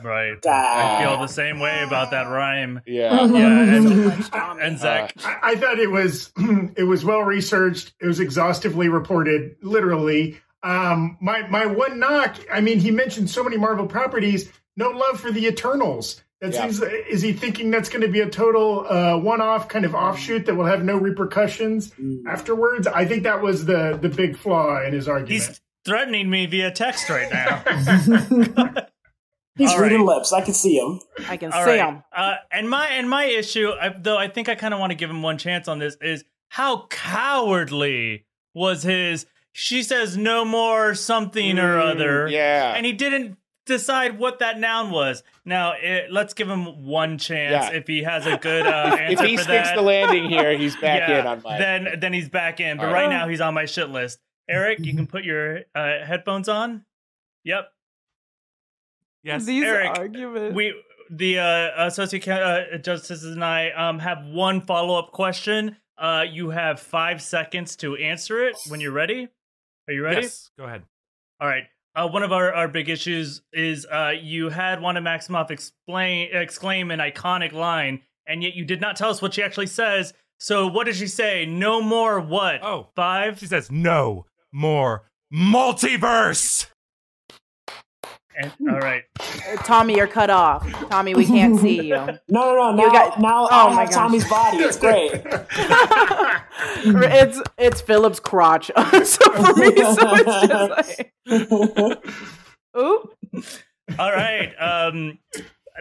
Right. 0.03 0.37
Ah. 0.46 0.98
I 0.98 1.03
feel 1.03 1.20
the 1.20 1.27
same 1.27 1.59
way 1.61 1.83
about 1.87 2.11
that 2.11 2.24
rhyme. 2.24 2.81
Yeah. 2.87 3.24
Yeah, 3.27 3.74
and, 3.74 4.24
and 4.61 4.79
Zach. 4.79 5.14
I, 5.24 5.38
I 5.53 5.57
thought 5.57 5.79
it 5.79 5.90
was 5.90 6.33
it 6.77 6.85
was 6.85 7.05
well 7.05 7.22
researched. 7.22 7.94
It 8.00 8.07
was 8.07 8.20
exhaustively 8.20 8.88
reported, 8.88 9.57
literally. 9.62 10.38
Um, 10.62 11.16
my 11.20 11.46
my 11.48 11.66
one 11.66 11.98
knock. 11.98 12.37
I 12.53 12.61
mean, 12.61 12.79
he 12.79 12.90
mentioned 12.90 13.31
so 13.31 13.42
many 13.42 13.57
Marvel 13.57 13.87
properties. 13.87 14.50
No 14.77 14.90
love 14.90 15.20
for 15.20 15.31
the 15.31 15.46
Eternals. 15.46 16.22
That 16.40 16.53
Yeah. 16.53 16.62
seems. 16.68 16.83
Is 16.83 17.22
he 17.22 17.33
thinking 17.33 17.70
that's 17.70 17.88
going 17.88 18.03
to 18.03 18.09
be 18.09 18.20
a 18.20 18.29
total 18.29 18.87
uh, 18.88 19.16
one-off 19.18 19.68
kind 19.68 19.85
of 19.85 19.94
offshoot 19.94 20.46
that 20.46 20.55
will 20.55 20.66
have 20.66 20.85
no 20.85 20.96
repercussions 20.96 21.92
afterwards? 22.29 22.87
I 22.87 23.05
think 23.07 23.22
that 23.22 23.40
was 23.42 23.64
the 23.64 23.98
the 24.00 24.09
big 24.09 24.37
flaw 24.37 24.83
in 24.83 24.92
his 24.92 25.09
argument. 25.09 25.33
He's 25.33 25.61
threatening 25.85 26.29
me 26.31 26.46
via 26.46 26.70
text 26.70 27.09
right 27.09 27.31
now. 27.33 28.85
He's 29.57 29.71
All 29.73 29.81
reading 29.81 30.05
right. 30.05 30.17
lips. 30.17 30.33
I 30.33 30.40
can 30.40 30.53
see 30.55 30.77
him. 30.79 31.01
I 31.29 31.37
can 31.37 31.53
All 31.53 31.64
see 31.64 31.71
right. 31.79 31.88
him. 31.95 32.03
Uh, 32.14 32.35
and 32.51 32.69
my 32.69 32.88
and 32.88 33.09
my 33.09 33.25
issue, 33.27 33.71
I, 33.71 33.90
though, 33.90 34.17
I 34.19 34.27
think 34.29 34.49
I 34.49 34.55
kind 34.57 34.75
of 34.75 34.81
want 34.81 34.90
to 34.90 34.97
give 34.97 35.09
him 35.11 35.23
one 35.23 35.38
chance 35.38 35.69
on 35.69 35.79
this. 35.79 35.97
Is 36.01 36.25
how 36.49 36.87
cowardly 36.88 38.25
was 38.55 38.83
his? 38.83 39.27
She 39.53 39.83
says 39.85 40.17
no 40.17 40.45
more 40.45 40.95
something 40.97 41.59
or 41.59 41.77
Mm, 41.79 41.90
other. 41.95 42.29
Yeah. 42.29 42.75
and 42.75 42.85
he 42.85 42.93
didn't 42.93 43.37
decide 43.67 44.19
what 44.19 44.40
that 44.40 44.59
noun 44.59 44.90
was. 44.90 45.23
Now, 45.45 45.75
it, 45.81 46.11
let's 46.11 46.35
give 46.35 46.49
him 46.51 46.85
one 46.85 47.19
chance 47.19 47.71
Yeah. 47.71 47.77
if 47.79 47.87
he 47.87 48.03
has 48.03 48.27
a 48.27 48.37
good 48.43 48.67
uh, 48.67 48.90
if 48.95 49.01
answer 49.01 49.27
he 49.27 49.37
for 49.37 49.45
sticks 49.45 49.69
that. 49.69 49.77
the 49.77 49.83
landing 49.83 50.29
here, 50.29 50.57
he's 50.59 50.75
back 50.77 51.09
yeah, 51.09 51.21
in 51.21 51.27
on 51.29 51.43
my. 51.45 51.59
then 51.59 51.88
then 52.01 52.12
he's 52.12 52.29
back 52.29 52.59
in. 52.59 52.77
But 52.79 52.87
All 52.88 52.93
right 52.93 53.03
right. 53.07 53.11
now, 53.11 53.29
he's 53.29 53.40
on 53.40 53.55
my 53.55 53.67
shit 53.67 53.88
list. 53.90 54.19
Eric, 54.49 54.81
you 54.81 54.95
can 54.95 55.07
put 55.07 55.23
your 55.25 55.61
uh, 55.75 56.05
headphones 56.05 56.49
on. 56.49 56.85
Yep. 57.45 57.69
Yes, 59.24 59.44
These 59.46 59.64
Eric, 59.64 59.98
arguments. 59.98 60.54
we 60.54 60.74
the 61.10 61.38
uh, 61.38 61.87
associate 61.87 62.26
uh, 62.28 62.78
justices 62.78 63.34
and 63.34 63.44
I 63.44 63.70
um 63.70 63.98
have 63.98 64.24
one 64.26 64.60
follow 64.60 64.98
up 64.98 65.12
question. 65.12 65.76
Uh, 65.96 66.24
you 66.30 66.50
have 66.50 66.78
five 66.80 67.22
seconds 67.22 67.76
to 67.76 67.96
answer 67.96 68.46
it 68.46 68.56
when 68.68 68.80
you're 68.80 68.92
ready. 68.92 69.28
Are 69.88 69.94
you 69.94 70.02
ready? 70.04 70.22
yes. 70.22 70.50
Go 70.58 70.64
ahead. 70.64 70.82
All 71.40 71.48
right. 71.48 71.64
Uh, 71.96 72.08
one 72.08 72.24
of 72.24 72.32
our, 72.32 72.52
our 72.52 72.66
big 72.66 72.88
issues 72.88 73.42
is 73.52 73.87
uh, 73.87 74.12
you 74.20 74.48
had 74.48 74.80
Wanda 74.82 75.00
Maximoff 75.00 75.50
explain 75.50 76.28
exclaim 76.32 76.90
an 76.90 76.98
iconic 76.98 77.52
line, 77.52 78.00
and 78.26 78.42
yet 78.42 78.54
you 78.54 78.64
did 78.64 78.80
not 78.80 78.96
tell 78.96 79.10
us 79.10 79.22
what 79.22 79.34
she 79.34 79.42
actually 79.42 79.68
says. 79.68 80.12
So 80.40 80.66
what 80.66 80.84
did 80.84 80.96
she 80.96 81.06
say? 81.06 81.46
No 81.46 81.80
more 81.80 82.20
what? 82.20 82.62
Oh, 82.64 82.88
five. 82.96 83.38
She 83.38 83.46
says 83.46 83.70
no 83.70 84.26
more 84.52 85.08
multiverse. 85.32 86.66
And, 88.37 88.52
all 88.68 88.80
right. 88.80 89.04
Uh, 89.35 89.57
Tommy, 89.64 89.97
you're 89.97 90.07
cut 90.07 90.31
off. 90.31 90.68
Tommy, 90.90 91.14
we 91.14 91.25
can't 91.27 91.59
see 91.61 91.83
you. 91.88 91.94
No, 91.97 92.18
no, 92.29 92.55
no. 92.55 92.73
Now, 92.73 92.83
You 92.85 92.92
got- 92.92 93.20
now 93.20 93.44
Oh 93.44 93.68
I 93.68 93.75
my 93.75 93.81
have 93.83 93.88
gosh. 93.90 93.94
Tommy's 93.94 94.29
body. 94.29 94.57
It's 94.59 94.77
great. 94.79 95.12
it's 96.85 97.40
it's 97.59 97.81
Philip's 97.81 98.20
crotch. 98.20 98.70
so 99.05 99.33
for 99.33 99.55
me, 99.55 99.75
so 99.77 99.97
it's 100.14 100.47
just 100.49 100.99
like, 100.99 101.14
oop. 102.77 103.14
All 103.99 104.12
right. 104.12 104.53
Um, 104.59 105.18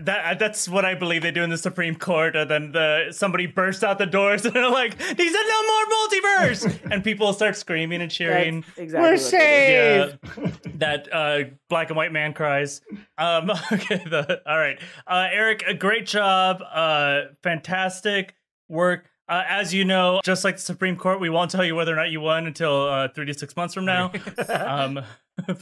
that 0.01 0.39
that's 0.39 0.67
what 0.67 0.85
I 0.85 0.95
believe 0.95 1.21
they 1.21 1.31
do 1.31 1.43
in 1.43 1.51
the 1.51 1.57
Supreme 1.57 1.95
Court. 1.95 2.35
And 2.35 2.49
then 2.49 2.71
the 2.71 3.07
somebody 3.11 3.45
bursts 3.45 3.83
out 3.83 3.99
the 3.99 4.05
doors 4.05 4.43
and 4.45 4.53
they're 4.53 4.69
like, 4.69 4.99
"He 4.99 5.29
said 5.29 5.43
no 5.47 5.67
more 5.67 5.85
multiverse!" 5.85 6.79
and 6.91 7.03
people 7.03 7.31
start 7.33 7.55
screaming 7.55 8.01
and 8.01 8.09
cheering. 8.09 8.61
That's 8.61 8.79
exactly 8.79 9.09
We're 9.09 9.15
what 9.15 9.33
it 9.33 10.13
is. 10.35 10.37
Yeah, 10.37 10.51
that 10.75 11.13
uh, 11.13 11.43
black 11.69 11.89
and 11.89 11.97
white 11.97 12.11
man 12.11 12.33
cries. 12.33 12.81
Um, 13.17 13.51
okay, 13.71 13.97
the, 13.97 14.41
all 14.47 14.57
right, 14.57 14.79
uh, 15.05 15.27
Eric, 15.31 15.63
a 15.67 15.73
great 15.73 16.07
job, 16.07 16.61
uh, 16.61 17.33
fantastic 17.43 18.35
work. 18.67 19.09
Uh, 19.29 19.43
as 19.47 19.73
you 19.73 19.85
know, 19.85 20.19
just 20.23 20.43
like 20.43 20.55
the 20.55 20.61
Supreme 20.61 20.97
Court, 20.97 21.19
we 21.21 21.29
won't 21.29 21.49
tell 21.49 21.63
you 21.63 21.75
whether 21.75 21.93
or 21.93 21.95
not 21.95 22.11
you 22.11 22.19
won 22.19 22.45
until 22.45 22.89
uh, 22.89 23.07
three 23.07 23.25
to 23.25 23.33
six 23.33 23.55
months 23.55 23.73
from 23.73 23.85
now. 23.85 24.11
um, 24.49 24.99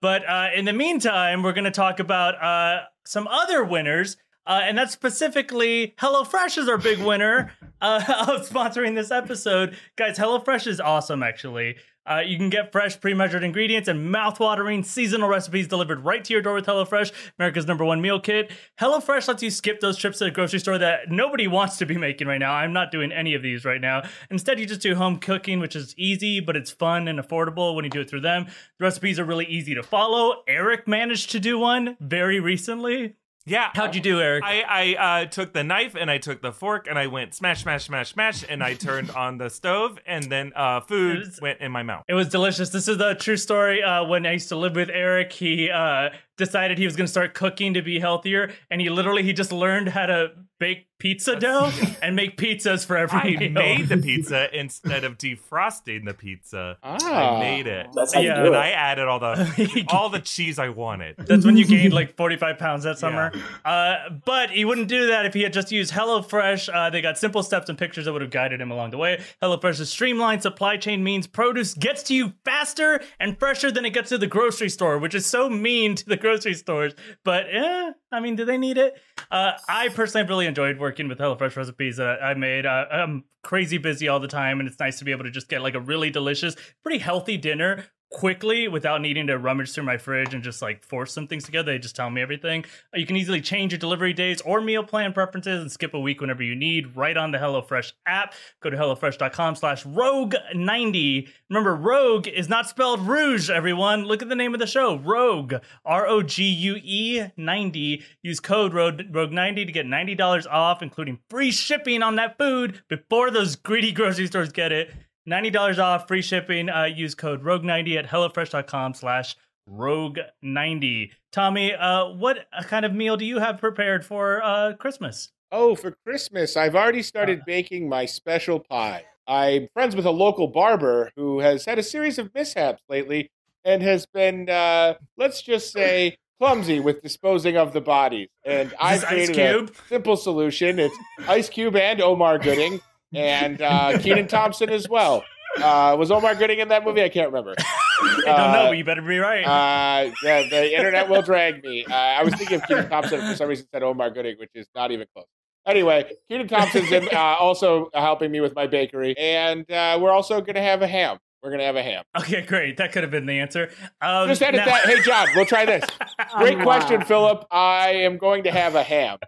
but 0.00 0.28
uh, 0.28 0.48
in 0.54 0.64
the 0.64 0.72
meantime, 0.72 1.42
we're 1.42 1.52
going 1.52 1.64
to 1.64 1.70
talk 1.70 2.00
about 2.00 2.42
uh, 2.42 2.84
some 3.04 3.26
other 3.28 3.64
winners. 3.64 4.16
Uh, 4.46 4.60
and 4.62 4.76
that's 4.76 4.92
specifically 4.92 5.94
HelloFresh 5.98 6.58
is 6.58 6.68
our 6.68 6.76
big 6.76 6.98
winner 6.98 7.52
uh, 7.80 8.02
of 8.28 8.48
sponsoring 8.48 8.94
this 8.94 9.10
episode. 9.10 9.76
Guys, 9.96 10.18
HelloFresh 10.18 10.66
is 10.66 10.80
awesome, 10.80 11.22
actually. 11.22 11.76
Uh, 12.06 12.20
you 12.24 12.36
can 12.36 12.50
get 12.50 12.70
fresh, 12.70 13.00
pre-measured 13.00 13.42
ingredients 13.42 13.88
and 13.88 14.10
mouth-watering 14.10 14.82
seasonal 14.82 15.28
recipes 15.28 15.66
delivered 15.66 16.04
right 16.04 16.24
to 16.24 16.32
your 16.32 16.42
door 16.42 16.54
with 16.54 16.66
HelloFresh, 16.66 17.12
America's 17.38 17.66
number 17.66 17.84
one 17.84 18.00
meal 18.00 18.20
kit. 18.20 18.52
HelloFresh 18.80 19.26
lets 19.28 19.42
you 19.42 19.50
skip 19.50 19.80
those 19.80 19.96
trips 19.96 20.18
to 20.18 20.24
the 20.24 20.30
grocery 20.30 20.58
store 20.58 20.78
that 20.78 21.10
nobody 21.10 21.46
wants 21.46 21.78
to 21.78 21.86
be 21.86 21.96
making 21.96 22.26
right 22.26 22.38
now. 22.38 22.52
I'm 22.52 22.72
not 22.72 22.90
doing 22.90 23.10
any 23.10 23.34
of 23.34 23.42
these 23.42 23.64
right 23.64 23.80
now. 23.80 24.02
Instead, 24.30 24.60
you 24.60 24.66
just 24.66 24.82
do 24.82 24.94
home 24.94 25.18
cooking, 25.18 25.60
which 25.60 25.74
is 25.74 25.94
easy, 25.96 26.40
but 26.40 26.56
it's 26.56 26.70
fun 26.70 27.08
and 27.08 27.18
affordable 27.18 27.74
when 27.74 27.84
you 27.84 27.90
do 27.90 28.00
it 28.00 28.10
through 28.10 28.20
them. 28.20 28.46
The 28.78 28.84
recipes 28.84 29.18
are 29.18 29.24
really 29.24 29.46
easy 29.46 29.74
to 29.74 29.82
follow. 29.82 30.42
Eric 30.46 30.86
managed 30.86 31.30
to 31.30 31.40
do 31.40 31.58
one 31.58 31.96
very 32.00 32.40
recently. 32.40 33.16
Yeah. 33.46 33.70
How'd 33.74 33.94
you 33.94 34.00
do, 34.00 34.20
Eric? 34.20 34.42
I, 34.42 34.62
I 34.96 35.22
uh, 35.22 35.26
took 35.26 35.52
the 35.52 35.62
knife 35.62 35.94
and 35.94 36.10
I 36.10 36.16
took 36.18 36.40
the 36.40 36.50
fork 36.52 36.86
and 36.88 36.98
I 36.98 37.08
went 37.08 37.34
smash, 37.34 37.62
smash, 37.62 37.84
smash, 37.84 38.12
smash, 38.12 38.44
and 38.48 38.62
I 38.62 38.74
turned 38.74 39.10
on 39.24 39.36
the 39.38 39.50
stove 39.50 39.98
and 40.06 40.24
then 40.24 40.52
uh, 40.56 40.80
food 40.80 41.18
was- 41.18 41.40
went 41.42 41.60
in 41.60 41.70
my 41.70 41.82
mouth. 41.82 42.04
It 42.08 42.14
was 42.14 42.28
delicious. 42.28 42.70
This 42.70 42.88
is 42.88 43.00
a 43.00 43.14
true 43.14 43.36
story. 43.36 43.82
Uh, 43.82 44.04
when 44.04 44.24
I 44.24 44.32
used 44.32 44.48
to 44.48 44.56
live 44.56 44.76
with 44.76 44.88
Eric, 44.88 45.32
he 45.32 45.70
uh, 45.70 46.10
decided 46.36 46.78
he 46.78 46.84
was 46.84 46.96
going 46.96 47.06
to 47.06 47.10
start 47.10 47.34
cooking 47.34 47.74
to 47.74 47.82
be 47.82 47.98
healthier, 48.00 48.52
and 48.70 48.80
he 48.80 48.88
literally 48.90 49.22
he 49.22 49.32
just 49.32 49.52
learned 49.52 49.88
how 49.88 50.06
to 50.06 50.32
bake 50.60 50.86
pizza 51.00 51.36
dough 51.38 51.70
and 52.02 52.14
make 52.16 52.36
pizzas 52.36 52.86
for 52.86 52.96
every 52.96 53.18
I 53.18 53.36
meal. 53.38 53.50
made 53.50 53.88
the 53.88 53.96
pizza 54.02 54.56
instead 54.56 55.04
of 55.04 55.18
defrosting 55.18 56.04
the 56.06 56.14
pizza. 56.14 56.78
Ah. 56.82 57.36
I 57.36 57.40
made 57.40 57.66
it. 57.66 57.88
That's 57.94 58.14
how 58.14 58.20
Yeah, 58.20 58.36
you 58.36 58.42
do 58.42 58.46
and 58.46 58.54
it. 58.54 58.58
I 58.58 58.70
added 58.70 59.06
all 59.08 59.18
the 59.18 59.84
all 59.92 60.08
the 60.08 60.20
cheese 60.20 60.58
I 60.58 60.68
wanted. 60.70 61.16
That's 61.18 61.44
when 61.44 61.56
you 61.56 61.66
gained 61.66 61.92
like 61.92 62.16
45 62.16 62.58
pounds 62.58 62.84
that 62.84 62.98
summer. 62.98 63.32
Uh, 63.64 63.96
but 64.24 64.50
he 64.50 64.64
wouldn't 64.64 64.88
do 64.88 65.08
that 65.08 65.26
if 65.26 65.34
he 65.34 65.42
had 65.42 65.52
just 65.52 65.70
used 65.72 65.92
HelloFresh. 65.92 66.72
Uh, 66.72 66.90
they 66.90 67.02
got 67.02 67.18
simple 67.18 67.42
steps 67.42 67.68
and 67.68 67.76
pictures 67.76 68.04
that 68.06 68.12
would 68.12 68.22
have 68.22 68.30
guided 68.30 68.60
him 68.60 68.70
along 68.70 68.90
the 68.90 68.98
way. 68.98 69.22
HelloFresh's 69.42 69.90
streamlined 69.90 70.42
supply 70.42 70.76
chain 70.76 71.02
means 71.04 71.26
produce 71.26 71.74
gets 71.74 72.02
to 72.04 72.14
you 72.14 72.32
faster 72.44 73.00
and 73.20 73.38
fresher 73.38 73.70
than 73.70 73.84
it 73.84 73.90
gets 73.90 74.08
to 74.10 74.18
the 74.18 74.26
grocery 74.28 74.68
store, 74.70 74.98
which 74.98 75.14
is 75.14 75.26
so 75.26 75.50
mean 75.50 75.96
to 75.96 76.04
the 76.06 76.16
grocery 76.24 76.54
stores. 76.54 76.94
But 77.22 77.46
eh, 77.52 77.92
I 78.10 78.20
mean, 78.20 78.34
do 78.34 78.46
they 78.46 78.56
need 78.56 78.78
it? 78.78 78.94
Uh, 79.30 79.52
I 79.68 79.90
personally 79.90 80.26
really 80.26 80.46
enjoyed 80.46 80.78
working 80.78 81.06
with 81.06 81.18
HelloFresh 81.18 81.54
recipes 81.54 81.98
that 81.98 82.22
I 82.22 82.32
made. 82.32 82.64
Uh, 82.64 82.86
I'm 82.90 83.24
crazy 83.42 83.76
busy 83.76 84.08
all 84.08 84.20
the 84.20 84.28
time, 84.28 84.58
and 84.58 84.66
it's 84.68 84.80
nice 84.80 84.98
to 85.00 85.04
be 85.04 85.10
able 85.10 85.24
to 85.24 85.30
just 85.30 85.48
get 85.48 85.60
like 85.60 85.74
a 85.74 85.80
really 85.80 86.10
delicious, 86.10 86.56
pretty 86.82 86.98
healthy 86.98 87.36
dinner 87.36 87.84
quickly 88.14 88.68
without 88.68 89.00
needing 89.00 89.26
to 89.26 89.36
rummage 89.36 89.72
through 89.72 89.82
my 89.82 89.98
fridge 89.98 90.32
and 90.34 90.42
just 90.42 90.62
like 90.62 90.84
force 90.84 91.12
some 91.12 91.26
things 91.26 91.42
together. 91.42 91.72
They 91.72 91.78
just 91.78 91.96
tell 91.96 92.10
me 92.10 92.22
everything. 92.22 92.64
Uh, 92.94 92.98
You 92.98 93.06
can 93.06 93.16
easily 93.16 93.40
change 93.40 93.72
your 93.72 93.78
delivery 93.80 94.12
days 94.12 94.40
or 94.42 94.60
meal 94.60 94.84
plan 94.84 95.12
preferences 95.12 95.60
and 95.60 95.70
skip 95.70 95.94
a 95.94 96.00
week 96.00 96.20
whenever 96.20 96.42
you 96.42 96.54
need 96.54 96.96
right 96.96 97.16
on 97.16 97.32
the 97.32 97.38
HelloFresh 97.38 97.92
app. 98.06 98.34
Go 98.60 98.70
to 98.70 98.76
HelloFresh.com 98.76 99.56
slash 99.56 99.84
Rogue90. 99.84 101.28
Remember, 101.50 101.74
Rogue 101.74 102.28
is 102.28 102.48
not 102.48 102.68
spelled 102.68 103.00
Rouge, 103.00 103.50
everyone. 103.50 104.04
Look 104.04 104.22
at 104.22 104.28
the 104.28 104.36
name 104.36 104.54
of 104.54 104.60
the 104.60 104.66
show, 104.66 104.96
Rogue. 104.96 105.54
R-O-G-U-E 105.84 107.22
90. 107.36 108.02
Use 108.22 108.40
code 108.40 108.72
Rogue90 108.72 109.66
to 109.66 109.72
get 109.72 109.86
$90 109.86 110.46
off, 110.48 110.82
including 110.82 111.18
free 111.28 111.50
shipping 111.50 112.02
on 112.02 112.14
that 112.16 112.38
food 112.38 112.82
before 112.88 113.30
those 113.30 113.56
greedy 113.56 113.90
grocery 113.92 114.28
stores 114.28 114.52
get 114.52 114.70
it. 114.72 114.92
$90 115.28 115.78
off, 115.78 116.08
free 116.08 116.22
shipping. 116.22 116.68
Uh, 116.68 116.84
use 116.84 117.14
code 117.14 117.42
Rogue90 117.42 117.96
at 117.96 118.06
HelloFresh.com 118.08 118.94
slash 118.94 119.36
Rogue90. 119.68 121.10
Tommy, 121.32 121.74
uh, 121.74 122.08
what 122.10 122.46
kind 122.64 122.84
of 122.84 122.94
meal 122.94 123.16
do 123.16 123.24
you 123.24 123.38
have 123.38 123.58
prepared 123.58 124.04
for 124.04 124.42
uh, 124.42 124.74
Christmas? 124.74 125.30
Oh, 125.50 125.74
for 125.74 125.96
Christmas, 126.04 126.56
I've 126.56 126.74
already 126.74 127.02
started 127.02 127.42
baking 127.46 127.88
my 127.88 128.06
special 128.06 128.60
pie. 128.60 129.04
I'm 129.26 129.68
friends 129.72 129.96
with 129.96 130.04
a 130.04 130.10
local 130.10 130.48
barber 130.48 131.12
who 131.16 131.40
has 131.40 131.64
had 131.64 131.78
a 131.78 131.82
series 131.82 132.18
of 132.18 132.34
mishaps 132.34 132.82
lately 132.88 133.30
and 133.64 133.82
has 133.82 134.04
been, 134.04 134.50
uh, 134.50 134.94
let's 135.16 135.40
just 135.40 135.72
say, 135.72 136.18
clumsy 136.38 136.80
with 136.80 137.02
disposing 137.02 137.56
of 137.56 137.72
the 137.72 137.80
bodies. 137.80 138.28
And 138.44 138.74
I've 138.78 139.04
created 139.04 139.38
a 139.38 139.52
Cube? 139.52 139.76
simple 139.88 140.16
solution. 140.16 140.78
It's 140.78 140.96
Ice 141.28 141.48
Cube 141.48 141.76
and 141.76 142.02
Omar 142.02 142.38
Gooding 142.38 142.80
and 143.16 143.60
uh, 143.62 143.98
Kenan 143.98 144.28
Thompson 144.28 144.70
as 144.70 144.88
well. 144.88 145.24
Uh, 145.56 145.94
was 145.98 146.10
Omar 146.10 146.34
Gooding 146.34 146.58
in 146.58 146.68
that 146.68 146.84
movie? 146.84 147.02
I 147.02 147.08
can't 147.08 147.28
remember. 147.28 147.54
I 147.58 148.22
don't 148.26 148.52
know, 148.52 148.66
but 148.70 148.76
you 148.76 148.84
better 148.84 149.02
be 149.02 149.18
right. 149.18 149.44
Uh, 149.44 150.10
the, 150.22 150.46
the 150.50 150.76
internet 150.76 151.08
will 151.08 151.22
drag 151.22 151.62
me. 151.62 151.84
Uh, 151.88 151.94
I 151.94 152.24
was 152.24 152.34
thinking 152.34 152.56
of 152.60 152.66
Kenan 152.66 152.88
Thompson 152.90 153.20
for 153.20 153.36
some 153.36 153.48
reason 153.48 153.66
said 153.72 153.82
Omar 153.84 154.10
Gooding, 154.10 154.36
which 154.38 154.50
is 154.54 154.66
not 154.74 154.90
even 154.90 155.06
close. 155.14 155.26
Anyway, 155.66 156.10
Kenan 156.28 156.48
Thompson's 156.48 156.90
in, 156.92 157.08
uh, 157.12 157.18
also 157.18 157.88
helping 157.94 158.30
me 158.32 158.40
with 158.40 158.54
my 158.54 158.66
bakery, 158.66 159.16
and 159.16 159.70
uh, 159.70 159.96
we're 160.00 160.10
also 160.10 160.40
going 160.40 160.56
to 160.56 160.60
have 160.60 160.82
a 160.82 160.86
ham. 160.88 161.18
We're 161.42 161.50
going 161.50 161.60
to 161.60 161.66
have 161.66 161.76
a 161.76 161.82
ham. 161.82 162.04
okay, 162.18 162.40
great. 162.42 162.78
That 162.78 162.92
could 162.92 163.02
have 163.02 163.10
been 163.12 163.26
the 163.26 163.38
answer. 163.38 163.70
Um, 164.00 164.28
Just 164.28 164.42
edit 164.42 164.58
now- 164.58 164.64
that. 164.66 164.86
Hey, 164.86 165.00
John, 165.02 165.28
we'll 165.36 165.46
try 165.46 165.64
this. 165.66 165.84
Great 166.38 166.56
Um, 166.58 166.62
question, 166.64 167.02
Philip. 167.04 167.44
I 167.50 167.90
am 167.90 168.16
going 168.18 168.44
to 168.44 168.50
have 168.50 168.74
a 168.74 168.82
ham. 168.82 169.18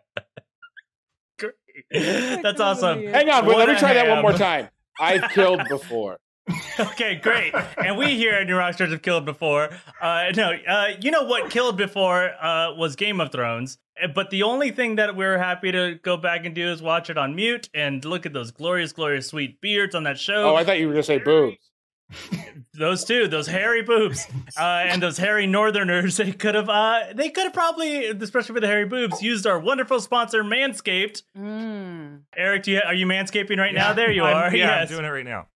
That's 1.91 2.61
awesome. 2.61 3.07
Hang 3.07 3.29
on, 3.31 3.47
wait, 3.47 3.57
let 3.57 3.69
me 3.69 3.75
a 3.75 3.79
try 3.79 3.95
that 3.95 4.09
one 4.09 4.23
more 4.23 4.33
time. 4.33 4.69
I've 5.01 5.31
killed 5.31 5.63
before. 5.69 6.19
Okay, 6.79 7.17
great. 7.17 7.53
And 7.83 7.99
we 7.99 8.17
here 8.17 8.33
at 8.35 8.47
New 8.47 8.55
Rock 8.57 8.77
Rockstars 8.77 8.91
have 8.93 9.03
killed 9.03 9.25
before. 9.25 9.71
Uh, 10.01 10.27
no, 10.37 10.53
uh, 10.69 10.89
you 11.01 11.11
know 11.11 11.25
what 11.25 11.51
killed 11.51 11.77
before 11.77 12.31
uh, 12.41 12.75
was 12.75 12.95
Game 12.97 13.21
of 13.21 13.33
Thrones. 13.33 13.79
Uh, 14.01 14.07
But 14.09 14.31
the 14.31 14.43
only 14.45 14.71
thing 14.71 14.95
that 14.97 15.17
we're 15.17 15.39
happy 15.39 15.73
to 15.73 15.97
go 16.03 16.17
back 16.17 16.45
and 16.45 16.55
do 16.55 16.71
is 16.71 16.81
watch 16.83 17.11
it 17.11 17.19
on 17.19 17.35
mute 17.35 17.69
and 17.75 18.05
look 18.05 18.27
at 18.27 18.33
those 18.33 18.51
glorious, 18.53 18.93
glorious, 18.93 19.27
sweet 19.27 19.61
beards 19.61 19.95
on 19.95 20.05
that 20.05 20.19
show. 20.21 20.51
Oh, 20.51 20.55
I 20.55 20.63
thought 20.65 20.79
you 20.79 20.87
were 20.87 20.93
going 20.93 21.03
to 21.03 21.07
say 21.07 21.19
boobs. 21.19 21.57
those 22.75 23.05
two, 23.05 23.29
those 23.29 23.47
hairy 23.47 23.83
boobs, 23.83 24.27
uh, 24.59 24.85
and 24.87 25.03
those 25.03 25.17
hairy 25.19 25.47
Northerners. 25.47 26.17
They 26.17 26.33
could 26.33 26.55
have, 26.55 26.69
uh, 26.69 27.01
they 27.15 27.31
could 27.31 27.45
have 27.45 27.53
probably, 27.53 28.07
especially 28.07 28.55
for 28.55 28.61
the 28.61 28.67
hairy 28.67 28.87
boobs, 28.87 29.23
used 29.23 29.47
our 29.47 29.59
wonderful 29.59 30.01
sponsor 30.01 30.43
Manscaped. 30.45 31.23
Mm. 31.37 32.21
Eric, 32.37 32.65
do 32.65 32.73
you, 32.73 32.81
are 32.85 32.95
you 32.95 33.07
manscaping 33.07 33.59
right 33.59 33.75
now? 33.75 33.93
There 33.93 34.11
you 34.11 34.25
I'm- 34.25 34.37
are. 34.37 34.57
Yeah, 34.57 34.81
yes. 34.81 34.91
I'm 34.91 34.97
doing 34.97 35.05
it 35.07 35.13
right 35.13 35.25
now. 35.25 35.47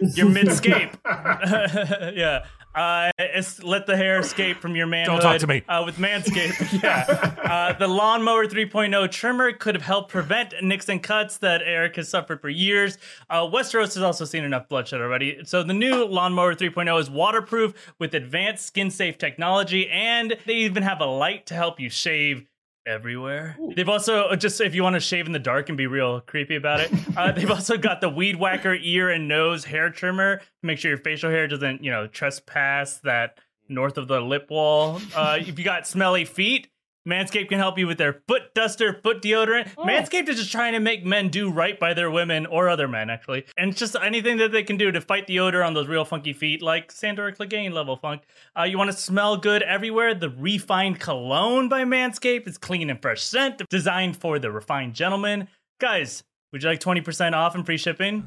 You're 0.00 0.26
midscape. 0.30 0.94
yeah. 2.16 2.44
Uh, 2.74 3.12
it's 3.18 3.62
let 3.62 3.86
the 3.86 3.96
hair 3.96 4.18
escape 4.18 4.56
from 4.56 4.74
your 4.74 4.86
manhood. 4.86 5.20
Don't 5.20 5.32
talk 5.32 5.40
to 5.40 5.46
me. 5.46 5.62
Uh, 5.68 5.84
with 5.84 5.96
Manscaped. 5.96 6.82
yeah. 6.82 7.04
Uh, 7.44 7.78
the 7.78 7.86
Lawnmower 7.86 8.46
3.0 8.46 9.10
trimmer 9.12 9.52
could 9.52 9.76
have 9.76 9.84
helped 9.84 10.10
prevent 10.10 10.54
nicks 10.60 10.88
and 10.88 11.00
cuts 11.00 11.38
that 11.38 11.62
Eric 11.62 11.94
has 11.96 12.08
suffered 12.08 12.40
for 12.40 12.48
years. 12.48 12.98
Uh, 13.30 13.42
Westeros 13.42 13.94
has 13.94 13.98
also 13.98 14.24
seen 14.24 14.42
enough 14.42 14.68
bloodshed 14.68 15.00
already. 15.00 15.38
So 15.44 15.62
the 15.62 15.72
new 15.72 16.04
Lawnmower 16.04 16.56
3.0 16.56 17.00
is 17.00 17.08
waterproof 17.08 17.74
with 18.00 18.12
advanced 18.12 18.66
skin-safe 18.66 19.18
technology, 19.18 19.88
and 19.88 20.36
they 20.44 20.54
even 20.54 20.82
have 20.82 21.00
a 21.00 21.06
light 21.06 21.46
to 21.46 21.54
help 21.54 21.78
you 21.78 21.90
shave 21.90 22.44
everywhere. 22.86 23.56
They've 23.74 23.88
also 23.88 24.34
just 24.36 24.60
if 24.60 24.74
you 24.74 24.82
want 24.82 24.94
to 24.94 25.00
shave 25.00 25.26
in 25.26 25.32
the 25.32 25.38
dark 25.38 25.68
and 25.68 25.78
be 25.78 25.86
real 25.86 26.20
creepy 26.20 26.56
about 26.56 26.80
it. 26.80 26.90
Uh, 27.16 27.30
they've 27.30 27.50
also 27.50 27.76
got 27.76 28.00
the 28.00 28.08
weed 28.08 28.34
whacker 28.34 28.74
ear 28.74 29.08
and 29.08 29.28
nose 29.28 29.64
hair 29.64 29.88
trimmer 29.88 30.38
to 30.38 30.44
make 30.62 30.78
sure 30.78 30.90
your 30.90 30.98
facial 30.98 31.30
hair 31.30 31.46
doesn't 31.46 31.82
you 31.84 31.90
know 31.90 32.08
trespass 32.08 32.96
that 33.04 33.38
north 33.68 33.98
of 33.98 34.08
the 34.08 34.20
lip 34.20 34.50
wall. 34.50 35.00
Uh, 35.14 35.38
if 35.40 35.58
you 35.58 35.64
got 35.64 35.86
smelly 35.86 36.24
feet. 36.24 36.68
Manscaped 37.08 37.48
can 37.50 37.58
help 37.58 37.78
you 37.78 37.86
with 37.86 37.98
their 37.98 38.22
foot 38.26 38.54
duster, 38.54 38.98
foot 39.02 39.20
deodorant. 39.20 39.74
Manscaped 39.76 40.28
is 40.28 40.36
just 40.38 40.50
trying 40.50 40.72
to 40.72 40.80
make 40.80 41.04
men 41.04 41.28
do 41.28 41.50
right 41.50 41.78
by 41.78 41.92
their 41.92 42.10
women 42.10 42.46
or 42.46 42.68
other 42.70 42.88
men, 42.88 43.10
actually. 43.10 43.44
And 43.58 43.70
it's 43.70 43.78
just 43.78 43.94
anything 44.00 44.38
that 44.38 44.52
they 44.52 44.62
can 44.62 44.76
do 44.78 44.90
to 44.90 45.00
fight 45.02 45.26
the 45.26 45.40
odor 45.40 45.62
on 45.62 45.74
those 45.74 45.86
real 45.86 46.04
funky 46.06 46.32
feet, 46.32 46.62
like 46.62 46.90
Sandor 46.90 47.30
Clegane 47.32 47.72
level 47.72 47.96
funk. 47.96 48.22
Uh, 48.58 48.62
you 48.62 48.78
want 48.78 48.90
to 48.90 48.96
smell 48.96 49.36
good 49.36 49.62
everywhere? 49.62 50.14
The 50.14 50.30
refined 50.30 50.98
cologne 50.98 51.68
by 51.68 51.84
Manscaped 51.84 52.48
is 52.48 52.56
clean 52.56 52.88
and 52.88 53.00
fresh 53.02 53.22
scent, 53.22 53.60
designed 53.68 54.16
for 54.16 54.38
the 54.38 54.50
refined 54.50 54.94
gentleman. 54.94 55.48
Guys, 55.80 56.24
would 56.52 56.62
you 56.62 56.68
like 56.70 56.80
20% 56.80 57.34
off 57.34 57.54
and 57.54 57.66
free 57.66 57.76
shipping? 57.78 58.26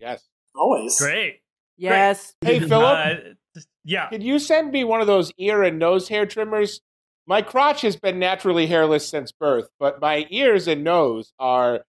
Yes. 0.00 0.24
Always. 0.54 0.98
Great. 0.98 1.42
Yes. 1.76 2.34
Hey, 2.40 2.58
Philip, 2.58 3.28
Uh, 3.56 3.60
yeah. 3.84 4.08
could 4.08 4.22
you 4.22 4.38
send 4.38 4.72
me 4.72 4.82
one 4.82 5.00
of 5.00 5.06
those 5.06 5.30
ear 5.38 5.62
and 5.62 5.78
nose 5.78 6.08
hair 6.08 6.26
trimmers? 6.26 6.80
My 7.26 7.42
crotch 7.42 7.82
has 7.82 7.96
been 7.96 8.18
naturally 8.18 8.66
hairless 8.66 9.08
since 9.08 9.32
birth, 9.32 9.68
but 9.80 10.00
my 10.00 10.26
ears 10.30 10.68
and 10.68 10.84
nose 10.84 11.32
are 11.38 11.84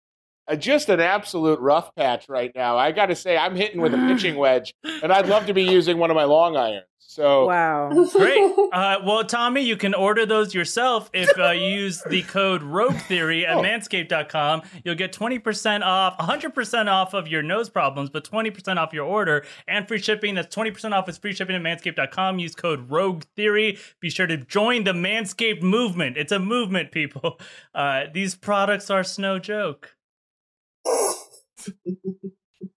just 0.56 0.90
an 0.90 1.00
absolute 1.00 1.60
rough 1.60 1.94
patch 1.96 2.30
right 2.30 2.52
now. 2.56 2.78
I 2.78 2.92
got 2.92 3.08
to 3.08 3.16
say, 3.16 3.38
I'm 3.38 3.56
hitting 3.56 3.82
with 3.82 3.94
a 3.94 3.98
pitching 3.98 4.36
wedge, 4.38 4.74
and 4.84 5.12
I'd 5.12 5.28
love 5.28 5.46
to 5.48 5.54
be 5.54 5.64
using 5.64 5.98
one 5.98 6.10
of 6.10 6.16
my 6.16 6.24
long 6.26 6.56
irons. 6.56 6.86
So, 7.00 7.48
Wow. 7.48 7.90
Great. 8.14 8.54
Uh, 8.74 8.98
well, 9.04 9.24
Tommy, 9.24 9.62
you 9.62 9.78
can 9.78 9.94
order 9.94 10.26
those 10.26 10.54
yourself 10.54 11.10
if 11.14 11.30
uh, 11.40 11.52
you 11.52 11.66
use 11.68 12.04
the 12.10 12.22
code 12.24 12.62
Rogue 12.62 12.98
Theory 12.98 13.46
at 13.46 13.56
Oh. 13.58 13.62
manscaped.com. 13.64 14.62
You'll 14.84 14.94
get 14.96 15.14
20% 15.14 15.84
off, 15.84 16.18
100% 16.18 16.88
off 16.92 17.14
of 17.14 17.28
your 17.30 17.42
nose 17.42 17.70
problems, 17.70 18.10
but 18.10 18.24
20% 18.30 18.78
off 18.78 18.94
your 18.94 19.06
order 19.06 19.46
and 19.70 19.88
free 19.88 20.00
shipping. 20.00 20.36
That's 20.36 20.54
20% 20.54 20.92
off 20.94 21.08
is 21.10 21.18
free 21.18 21.34
shipping 21.34 21.56
at 21.56 21.62
manscaped.com. 21.62 22.40
Use 22.40 22.54
code 22.56 22.92
Rogue 22.92 23.24
Theory. 23.36 23.80
Be 24.02 24.10
sure 24.10 24.28
to 24.28 24.38
join 24.38 24.84
the 24.84 24.94
Manscaped 24.94 25.62
movement. 25.64 26.18
It's 26.18 26.34
a 26.34 26.40
movement, 26.40 26.92
people. 26.92 27.40
Uh, 27.74 28.06
these 28.12 28.34
products 28.34 28.90
are 28.90 29.04
no 29.20 29.38
joke. 29.38 29.96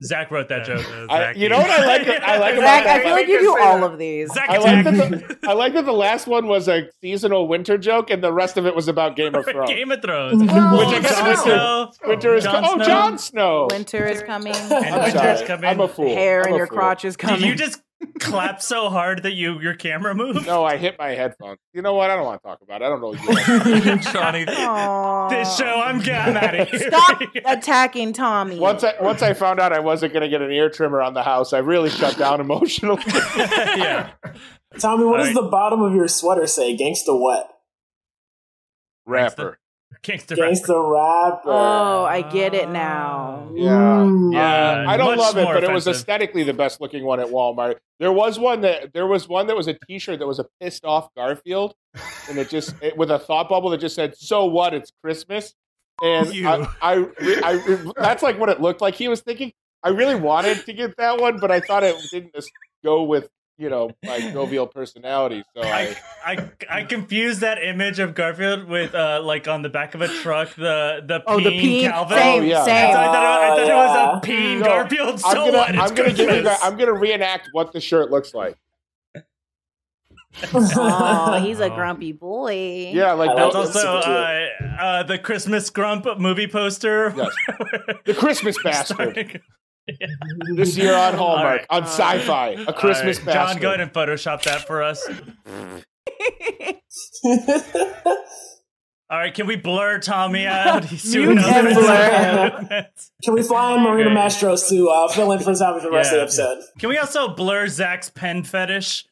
Zach 0.02 0.30
wrote 0.30 0.48
that 0.48 0.64
joke. 0.64 0.82
Uh, 0.88 1.12
I, 1.12 1.32
you 1.32 1.50
know 1.50 1.58
what 1.58 1.70
I 1.70 1.84
like? 1.84 2.08
I 2.08 2.38
like 2.38 2.54
about 2.58 2.62
Zach, 2.64 2.84
that? 2.84 3.00
I 3.00 3.02
feel 3.02 3.12
like 3.12 3.28
you 3.28 3.40
do 3.40 3.58
all 3.60 3.84
of 3.84 3.98
these. 3.98 4.32
Zach 4.32 4.48
I 4.48 4.56
like, 4.56 4.84
that 4.84 4.94
the, 4.94 5.38
I 5.48 5.52
like 5.52 5.74
that 5.74 5.84
the 5.84 5.92
last 5.92 6.26
one 6.26 6.46
was 6.46 6.68
a 6.68 6.88
seasonal 7.02 7.46
winter 7.48 7.76
joke, 7.76 8.08
and 8.08 8.24
the 8.24 8.32
rest 8.32 8.56
of 8.56 8.64
it 8.66 8.74
was 8.74 8.88
about 8.88 9.14
Game 9.14 9.34
of 9.34 9.44
Thrones. 9.50 9.68
Game 9.68 9.90
of 9.90 10.00
Thrones. 10.00 10.42
Well, 10.42 10.78
Which 10.78 10.88
I 10.88 11.00
guess 11.00 11.18
Jon 11.18 11.26
winter- 11.26 11.42
Snow. 11.42 11.92
Winter 12.06 12.34
is 12.34 12.44
Jon 12.44 12.64
oh, 12.64 12.74
Snow. 12.76 12.84
Jon 12.84 13.18
Snow. 13.18 13.68
Winter 13.70 14.06
is 14.06 14.22
coming. 14.22 14.54
And 14.54 14.72
I'm 14.72 15.02
winter's 15.02 15.12
sorry. 15.12 15.46
coming. 15.46 15.64
I'm 15.70 15.80
a 15.80 15.88
fool. 15.88 16.08
Hair 16.08 16.42
I'm 16.44 16.48
in 16.48 16.54
your 16.56 16.66
fool. 16.66 16.78
crotch 16.78 17.04
is 17.04 17.16
coming. 17.18 17.40
Did 17.40 17.48
you 17.48 17.54
just 17.56 17.82
clap 18.18 18.62
so 18.62 18.88
hard 18.88 19.22
that 19.22 19.32
you 19.32 19.60
your 19.60 19.74
camera 19.74 20.14
moved? 20.14 20.46
No, 20.46 20.64
I 20.64 20.76
hit 20.76 20.96
my 20.98 21.10
headphones. 21.10 21.58
You 21.72 21.82
know 21.82 21.94
what? 21.94 22.10
I 22.10 22.16
don't 22.16 22.24
want 22.24 22.42
to 22.42 22.48
talk 22.48 22.60
about 22.62 22.82
it. 22.82 22.84
I 22.84 22.88
don't 22.88 23.00
know. 23.00 23.12
You. 23.12 23.98
Johnny. 24.12 24.44
Aw. 24.48 25.28
This 25.28 25.56
show, 25.56 25.80
I'm 25.80 26.00
getting 26.00 26.36
out 26.36 26.58
of 26.58 26.68
here. 26.68 26.90
Stop 26.90 27.22
attacking 27.44 28.12
Tommy. 28.12 28.58
once 28.58 28.84
I 28.84 28.94
once 29.00 29.22
I 29.22 29.34
found 29.34 29.60
out 29.60 29.72
I 29.72 29.80
wasn't 29.80 30.12
going 30.12 30.22
to 30.22 30.28
get 30.28 30.42
an 30.42 30.50
ear 30.50 30.70
trimmer 30.70 31.02
on 31.02 31.14
the 31.14 31.22
house, 31.22 31.52
I 31.52 31.58
really 31.58 31.90
shut 31.90 32.16
down 32.16 32.40
emotionally. 32.40 33.02
yeah. 33.06 34.10
Tommy, 34.78 35.04
what 35.04 35.18
does 35.18 35.28
Alright. 35.28 35.34
the 35.34 35.50
bottom 35.50 35.82
of 35.82 35.94
your 35.94 36.08
sweater 36.08 36.46
say? 36.46 36.76
Gangsta 36.76 37.18
what? 37.18 37.48
Rapper. 39.06 39.58
Gangster 40.02 40.34
rapper. 40.34 40.50
Gangsta 40.50 40.90
rapper. 40.90 41.50
Oh, 41.50 42.04
I 42.04 42.22
get 42.22 42.54
it 42.54 42.70
now. 42.70 43.50
Yeah. 43.54 43.70
Mm. 43.70 44.32
Yeah. 44.32 44.84
I 44.88 44.96
don't 44.96 45.16
love 45.16 45.36
it, 45.36 45.44
more 45.44 45.54
but 45.54 45.64
it 45.64 45.70
was 45.70 45.86
aesthetically 45.86 46.42
the 46.42 46.54
best 46.54 46.80
looking 46.80 47.04
one 47.04 47.20
at 47.20 47.26
Walmart. 47.26 47.76
There 47.98 48.12
was 48.12 48.38
one 48.38 48.62
that 48.62 48.92
there 48.94 49.06
was 49.06 49.28
one 49.28 49.46
that 49.48 49.56
was 49.56 49.68
a 49.68 49.74
T-shirt 49.86 50.18
that 50.18 50.26
was 50.26 50.38
a 50.38 50.46
pissed 50.60 50.84
off 50.84 51.14
Garfield, 51.14 51.74
and 52.28 52.38
it 52.38 52.48
just 52.48 52.74
it, 52.82 52.96
with 52.96 53.10
a 53.10 53.18
thought 53.18 53.48
bubble 53.48 53.70
that 53.70 53.78
just 53.78 53.94
said 53.94 54.16
"So 54.16 54.46
what? 54.46 54.72
It's 54.72 54.90
Christmas." 55.02 55.54
And 56.02 56.32
You. 56.34 56.48
I, 56.48 56.66
I, 56.80 57.06
I 57.20 57.92
that's 57.96 58.22
like 58.22 58.38
what 58.38 58.48
it 58.48 58.60
looked 58.60 58.80
like. 58.80 58.94
He 58.94 59.08
was 59.08 59.20
thinking. 59.20 59.52
I 59.82 59.88
really 59.90 60.14
wanted 60.14 60.66
to 60.66 60.72
get 60.74 60.96
that 60.98 61.20
one, 61.20 61.38
but 61.38 61.50
I 61.50 61.60
thought 61.60 61.82
it 61.82 61.96
didn't 62.10 62.34
just 62.34 62.50
go 62.84 63.02
with 63.02 63.30
you 63.60 63.68
know 63.68 63.90
my 64.04 64.18
jovial 64.32 64.66
personality. 64.66 65.44
So 65.54 65.62
I, 65.64 65.94
I, 66.24 66.32
I 66.32 66.50
I 66.80 66.84
confused 66.84 67.42
that 67.42 67.62
image 67.62 67.98
of 68.00 68.14
Garfield 68.14 68.64
with 68.64 68.94
uh 68.94 69.20
like 69.22 69.46
on 69.46 69.62
the 69.62 69.68
back 69.68 69.94
of 69.94 70.00
a 70.00 70.08
truck 70.08 70.54
the 70.54 71.02
the 71.06 71.22
Oh, 71.26 71.36
the 71.38 71.50
peen 71.50 71.60
peen. 71.60 71.90
Calvin. 71.90 72.16
Same, 72.18 72.42
Oh, 72.42 72.44
yeah. 72.46 72.58
So 72.60 72.64
same. 72.66 72.90
I 72.90 72.92
thought, 72.92 73.42
it, 73.42 73.44
I 73.44 73.48
thought 73.48 73.58
it 73.60 73.74
was 73.74 74.18
a 74.18 74.20
peen 74.26 74.58
No, 74.60 74.64
Garfield. 74.66 75.20
So 75.20 75.28
I'm 75.28 75.34
gonna 75.36 75.52
what? 75.58 75.68
I'm 75.78 75.94
gonna 75.94 76.08
give 76.10 76.18
you 76.20 76.26
Christmas. 76.26 76.58
guys, 76.58 76.58
I'm 76.62 76.76
gonna 76.78 76.92
reenact 76.94 77.48
what 77.52 77.72
the 77.72 77.80
shirt 77.80 78.10
looks 78.10 78.32
like. 78.34 78.56
Oh, 80.54 81.40
he's 81.42 81.58
a 81.60 81.64
Oh. 81.64 81.74
grumpy 81.74 82.12
boy. 82.12 82.90
Yeah, 82.94 83.12
like 83.12 83.30
I 83.30 83.34
That's 83.34 83.54
like 83.54 83.66
also 83.66 83.88
uh, 83.98 84.46
uh, 84.80 85.02
the 85.02 85.18
Christmas 85.18 85.68
Grump 85.70 86.06
movie 86.18 86.46
poster. 86.46 87.12
Yes. 87.16 87.34
the 88.04 88.14
Christmas 88.14 88.56
bastard. 88.64 89.42
Starring- 89.96 90.57
This 90.57 90.76
year 90.76 90.94
on 90.94 91.14
Hallmark, 91.14 91.61
right. 91.61 91.66
on 91.70 91.83
Sci-Fi, 91.85 92.48
a 92.66 92.72
Christmas 92.72 93.18
All 93.18 93.24
right, 93.26 93.35
bastard. 93.35 93.55
John, 93.55 93.62
go 93.62 93.68
ahead 93.68 93.81
and 93.81 93.92
Photoshop 93.92 94.42
that 94.44 94.66
for 94.66 94.83
us. 94.83 95.07
All 99.11 99.18
right, 99.18 99.35
can 99.35 99.46
we 99.48 99.57
blur 99.57 99.98
Tommy 99.98 100.46
out? 100.46 100.85
He's 100.85 101.12
You 101.12 101.35
can 101.35 101.74
blur 101.74 102.59
movements. 102.61 103.11
Can 103.24 103.35
we 103.35 103.42
fly 103.42 103.74
in 103.74 103.83
Marina 103.83 104.11
Okay. 104.11 104.20
Mastros 104.20 104.68
to 104.68 104.88
uh, 104.88 105.09
fill 105.09 105.33
in 105.33 105.40
for 105.40 105.53
Tommy 105.55 105.81
for 105.81 105.87
the 105.87 105.90
rest 105.92 106.12
Yeah. 106.12 106.18
of 106.18 106.33
the 106.35 106.42
episode? 106.44 106.59
Can 106.79 106.88
we 106.90 106.98
also 106.98 107.35
blur 107.35 107.66
Zach's 107.66 108.09
pen 108.09 108.44
fetish? 108.44 109.05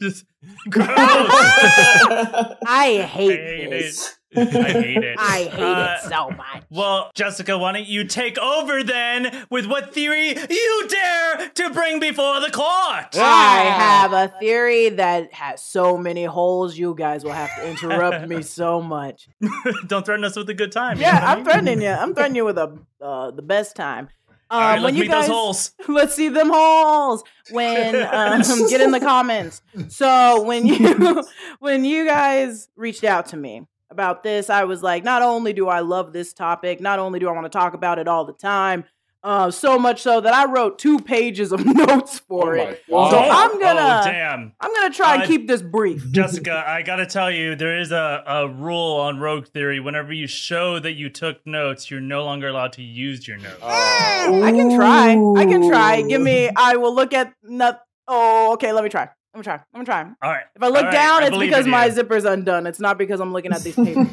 Just 0.00 0.24
gross. 0.70 0.86
I 0.88 2.56
I 2.66 2.86
hate 3.02 3.40
hate 3.40 3.70
this. 3.70 4.08
it. 4.08 4.14
I 4.36 4.42
hate 4.72 5.02
it. 5.04 5.16
I 5.18 5.50
hate 5.52 5.62
Uh, 5.62 5.96
it 5.98 6.08
so 6.08 6.30
much. 6.30 6.62
Well, 6.70 7.10
Jessica, 7.14 7.56
why 7.58 7.72
don't 7.72 7.86
you 7.86 8.04
take 8.04 8.38
over 8.38 8.82
then 8.82 9.46
with 9.50 9.66
what 9.66 9.94
theory 9.94 10.28
you 10.28 10.86
dare 10.88 11.48
to 11.54 11.70
bring 11.70 12.00
before 12.00 12.40
the 12.40 12.50
court? 12.50 13.16
I 13.16 13.64
have 13.78 14.12
a 14.12 14.28
theory 14.38 14.90
that 14.90 15.32
has 15.34 15.62
so 15.62 15.96
many 15.96 16.24
holes. 16.24 16.76
You 16.76 16.94
guys 16.94 17.24
will 17.24 17.32
have 17.32 17.54
to 17.56 17.68
interrupt 17.68 18.28
me 18.28 18.42
so 18.60 18.80
much. 18.82 19.28
Don't 19.86 20.04
threaten 20.04 20.24
us 20.24 20.36
with 20.36 20.48
a 20.50 20.54
good 20.54 20.72
time. 20.72 20.96
you 20.98 21.02
know 21.04 21.08
Yeah, 21.08 21.32
I'm 21.32 21.44
threatening 21.44 21.80
you. 21.80 21.88
I'm 21.90 22.14
threatening 22.14 22.36
you 22.36 22.44
with 22.44 22.58
a 22.58 22.78
uh, 23.00 23.30
the 23.30 23.42
best 23.42 23.76
time. 23.76 24.08
Um, 24.48 24.60
right, 24.60 24.74
when 24.76 24.82
let's 24.94 24.96
you 24.96 25.08
guys, 25.08 25.26
those 25.26 25.34
holes. 25.34 25.72
let's 25.88 26.14
see 26.14 26.28
them 26.28 26.50
holes. 26.52 27.24
When 27.50 27.96
um, 27.96 28.42
get 28.68 28.80
in 28.80 28.92
the 28.92 29.00
comments. 29.00 29.60
So 29.88 30.42
when 30.42 30.66
you 30.66 31.24
when 31.58 31.84
you 31.84 32.06
guys 32.06 32.68
reached 32.76 33.02
out 33.02 33.26
to 33.26 33.36
me 33.36 33.66
about 33.96 34.22
this, 34.22 34.50
I 34.50 34.64
was 34.64 34.82
like, 34.82 35.04
not 35.04 35.22
only 35.22 35.54
do 35.54 35.68
I 35.68 35.80
love 35.80 36.12
this 36.12 36.34
topic, 36.34 36.82
not 36.82 36.98
only 36.98 37.18
do 37.18 37.28
I 37.30 37.32
want 37.32 37.46
to 37.46 37.48
talk 37.58 37.72
about 37.72 37.98
it 37.98 38.06
all 38.06 38.26
the 38.26 38.34
time, 38.34 38.84
uh, 39.24 39.50
so 39.50 39.78
much 39.78 40.02
so 40.02 40.20
that 40.20 40.34
I 40.34 40.44
wrote 40.52 40.78
two 40.78 40.98
pages 41.00 41.50
of 41.50 41.64
notes 41.88 42.18
for 42.18 42.58
Oh 42.58 42.60
it. 42.60 42.82
So 42.86 42.96
I'm 43.18 43.58
gonna 43.58 44.00
Oh, 44.02 44.04
damn. 44.04 44.52
I'm 44.60 44.74
gonna 44.74 44.92
try 44.94 45.14
and 45.14 45.22
Uh, 45.22 45.26
keep 45.26 45.48
this 45.48 45.62
brief. 45.62 46.04
Jessica, 46.12 46.62
I 46.66 46.82
gotta 46.82 47.06
tell 47.06 47.30
you, 47.30 47.56
there 47.56 47.78
is 47.78 47.90
a, 47.90 48.22
a 48.26 48.46
rule 48.48 49.00
on 49.00 49.18
Rogue 49.18 49.46
Theory. 49.48 49.80
Whenever 49.80 50.12
you 50.12 50.26
show 50.26 50.78
that 50.78 50.92
you 50.92 51.08
took 51.08 51.44
notes, 51.46 51.90
you're 51.90 52.00
no 52.02 52.22
longer 52.24 52.48
allowed 52.48 52.74
to 52.74 52.82
use 52.82 53.26
your 53.26 53.38
notes. 53.38 53.58
Oh. 53.62 54.42
I 54.44 54.52
can 54.52 54.76
try. 54.76 55.12
I 55.40 55.44
can 55.46 55.66
try. 55.66 56.02
Give 56.02 56.20
me. 56.20 56.50
I 56.54 56.76
will 56.76 56.94
look 56.94 57.14
at. 57.14 57.32
Not. 57.42 57.80
Oh, 58.06 58.52
okay. 58.52 58.72
Let 58.72 58.84
me 58.84 58.90
try. 58.90 59.08
Let 59.36 59.40
me 59.40 59.44
try. 59.44 59.60
Let 59.74 59.80
me 59.80 59.84
try. 59.84 60.00
All 60.22 60.30
right. 60.30 60.44
If 60.54 60.62
I 60.62 60.68
look 60.68 60.76
All 60.78 60.82
right, 60.84 60.92
down, 60.92 61.22
I 61.22 61.26
it's 61.26 61.36
because 61.36 61.66
my 61.66 61.90
zipper's 61.90 62.24
undone. 62.24 62.66
It's 62.66 62.80
not 62.80 62.96
because 62.96 63.20
I'm 63.20 63.34
looking 63.34 63.52
at 63.52 63.62
these 63.62 63.74
papers, 63.76 64.08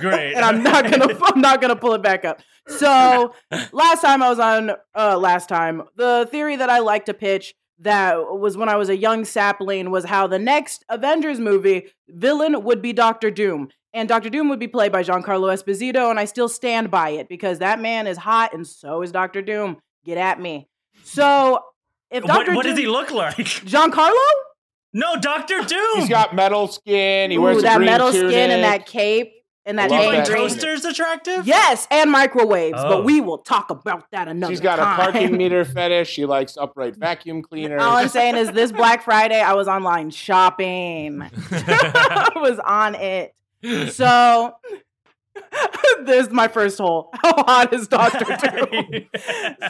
Great. 0.00 0.32
and 0.32 0.42
I'm 0.42 0.62
not 0.62 0.90
gonna. 0.90 1.14
I'm 1.22 1.40
not 1.42 1.60
gonna 1.60 1.76
pull 1.76 1.92
it 1.92 2.02
back 2.02 2.24
up. 2.24 2.40
So 2.66 3.34
last 3.72 4.00
time 4.00 4.22
I 4.22 4.30
was 4.30 4.38
on. 4.38 4.70
Uh, 4.96 5.18
last 5.18 5.50
time 5.50 5.82
the 5.96 6.26
theory 6.30 6.56
that 6.56 6.70
I 6.70 6.78
like 6.78 7.04
to 7.06 7.14
pitch 7.14 7.54
that 7.80 8.16
was 8.16 8.56
when 8.56 8.70
I 8.70 8.76
was 8.76 8.88
a 8.88 8.96
young 8.96 9.26
sapling 9.26 9.90
was 9.90 10.06
how 10.06 10.26
the 10.26 10.38
next 10.38 10.82
Avengers 10.88 11.38
movie 11.38 11.88
villain 12.08 12.64
would 12.64 12.80
be 12.80 12.94
Doctor 12.94 13.30
Doom. 13.30 13.68
And 13.92 14.08
Doctor 14.08 14.30
Doom 14.30 14.48
would 14.48 14.58
be 14.58 14.66
played 14.66 14.92
by 14.92 15.02
Giancarlo 15.02 15.52
Esposito, 15.52 16.08
and 16.08 16.18
I 16.18 16.24
still 16.24 16.48
stand 16.48 16.90
by 16.90 17.10
it 17.10 17.28
because 17.28 17.58
that 17.58 17.80
man 17.80 18.06
is 18.06 18.16
hot, 18.16 18.54
and 18.54 18.66
so 18.66 19.02
is 19.02 19.12
Doctor 19.12 19.42
Doom. 19.42 19.76
Get 20.06 20.16
at 20.16 20.40
me. 20.40 20.68
So, 21.04 21.60
if 22.10 22.24
what, 22.24 22.28
Doctor 22.32 22.54
what 22.54 22.62
Doom, 22.62 22.72
does 22.72 22.78
he 22.78 22.86
look 22.88 23.10
like? 23.10 23.36
Giancarlo? 23.36 24.16
No, 24.94 25.16
Doctor 25.20 25.60
Doom. 25.60 25.96
He's 26.00 26.08
got 26.08 26.34
metal 26.34 26.68
skin. 26.68 27.30
He 27.32 27.36
Ooh, 27.36 27.40
wears 27.42 27.58
a 27.58 27.62
that 27.62 27.76
green 27.76 27.86
metal 27.86 28.12
tunic. 28.12 28.30
skin 28.30 28.50
and 28.52 28.62
that 28.62 28.86
cape 28.86 29.32
and 29.66 29.78
that 29.78 29.90
I 29.90 29.96
love 29.96 30.00
Do 30.00 30.06
you 30.06 30.24
find 30.24 30.26
toasters 30.50 30.84
attractive? 30.84 31.46
Yes, 31.46 31.88
and 31.90 32.10
microwaves, 32.10 32.78
Oh. 32.78 32.88
but 32.88 33.04
we 33.04 33.20
will 33.20 33.38
talk 33.38 33.70
about 33.70 34.04
that 34.12 34.28
another 34.28 34.52
She's 34.52 34.60
got 34.60 34.76
time. 34.76 35.00
a 35.00 35.02
parking 35.02 35.36
meter 35.38 35.64
fetish. 35.64 36.08
She 36.10 36.26
likes 36.26 36.56
upright 36.56 36.96
vacuum 36.96 37.42
cleaners. 37.42 37.82
All 37.82 37.96
I'm 37.96 38.08
saying 38.08 38.36
is 38.36 38.52
this 38.52 38.70
Black 38.72 39.02
Friday, 39.04 39.40
I 39.40 39.54
was 39.54 39.66
online 39.66 40.10
shopping. 40.10 41.22
I 41.50 42.30
was 42.36 42.58
on 42.60 42.94
it. 42.94 43.34
So 43.92 44.54
there's 46.04 46.30
my 46.30 46.48
first 46.48 46.78
hole. 46.78 47.10
How 47.22 47.34
hot 47.44 47.72
is 47.72 47.88
Doctor 47.88 48.24
Doom? 48.24 49.06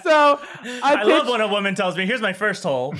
So 0.03 0.40
I, 0.83 0.96
I, 0.96 1.03
love 1.05 1.29
when 1.29 1.40
a 1.40 1.48
woman 1.48 1.74
tells 1.74 1.96
me, 1.96 2.07
"Here's 2.07 2.20
my 2.20 2.33
first 2.33 2.62
hole." 2.62 2.94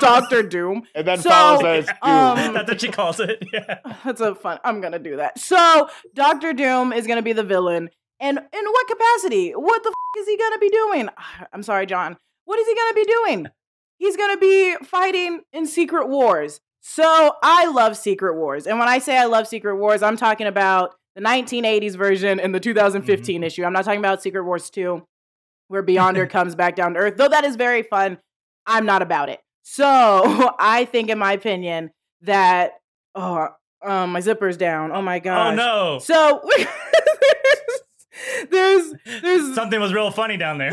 Doctor 0.00 0.42
Doom. 0.42 0.82
and 0.94 1.06
then 1.06 1.18
So, 1.18 1.30
follows 1.30 1.64
as 1.64 1.86
Doom. 1.86 1.96
um, 2.02 2.54
That's 2.54 2.68
what 2.70 2.80
she 2.80 2.88
calls 2.88 3.20
it. 3.20 3.42
Yeah. 3.52 3.78
That's 4.04 4.20
a 4.20 4.34
fun. 4.34 4.58
I'm 4.64 4.80
gonna 4.80 4.98
do 4.98 5.16
that. 5.16 5.38
So 5.38 5.88
Doctor 6.14 6.52
Doom 6.52 6.92
is 6.92 7.06
gonna 7.06 7.22
be 7.22 7.32
the 7.32 7.42
villain, 7.44 7.90
and 8.20 8.38
in 8.38 8.64
what 8.64 8.88
capacity? 8.88 9.52
What 9.52 9.82
the 9.82 9.90
f- 9.90 10.20
is 10.22 10.26
he 10.28 10.36
gonna 10.36 10.58
be 10.58 10.70
doing? 10.70 11.08
I'm 11.52 11.62
sorry, 11.62 11.86
John. 11.86 12.16
What 12.44 12.58
is 12.58 12.66
he 12.66 12.74
gonna 12.74 12.94
be 12.94 13.04
doing? 13.04 13.46
He's 13.98 14.16
gonna 14.16 14.36
be 14.38 14.76
fighting 14.84 15.40
in 15.52 15.66
Secret 15.66 16.08
Wars. 16.08 16.60
So 16.86 17.34
I 17.42 17.66
love 17.68 17.96
Secret 17.96 18.34
Wars, 18.36 18.66
and 18.66 18.78
when 18.78 18.88
I 18.88 18.98
say 18.98 19.16
I 19.16 19.24
love 19.24 19.46
Secret 19.46 19.76
Wars, 19.76 20.02
I'm 20.02 20.18
talking 20.18 20.46
about 20.46 20.94
the 21.14 21.22
1980s 21.22 21.96
version 21.96 22.40
and 22.40 22.54
the 22.54 22.60
2015 22.60 23.42
issue. 23.42 23.64
I'm 23.64 23.72
not 23.72 23.84
talking 23.84 24.00
about 24.00 24.22
Secret 24.22 24.44
Wars 24.44 24.70
2, 24.70 25.02
where 25.68 25.82
Beyonder 25.82 26.28
comes 26.30 26.54
back 26.54 26.76
down 26.76 26.94
to 26.94 27.00
Earth. 27.00 27.16
Though 27.16 27.28
that 27.28 27.44
is 27.44 27.56
very 27.56 27.82
fun, 27.82 28.18
I'm 28.66 28.86
not 28.86 29.02
about 29.02 29.28
it. 29.28 29.40
So 29.62 30.54
I 30.58 30.84
think, 30.84 31.10
in 31.10 31.18
my 31.18 31.32
opinion, 31.32 31.90
that 32.22 32.72
oh, 33.14 33.48
um, 33.84 34.12
my 34.12 34.20
zipper's 34.20 34.56
down. 34.56 34.92
Oh 34.92 35.02
my 35.02 35.18
god! 35.18 35.52
Oh 35.52 35.56
no! 35.56 35.98
So 35.98 36.42
there's 38.50 38.92
there's 39.22 39.54
Something 39.54 39.80
was 39.80 39.92
real 39.92 40.10
funny 40.10 40.36
down 40.36 40.58
there. 40.58 40.70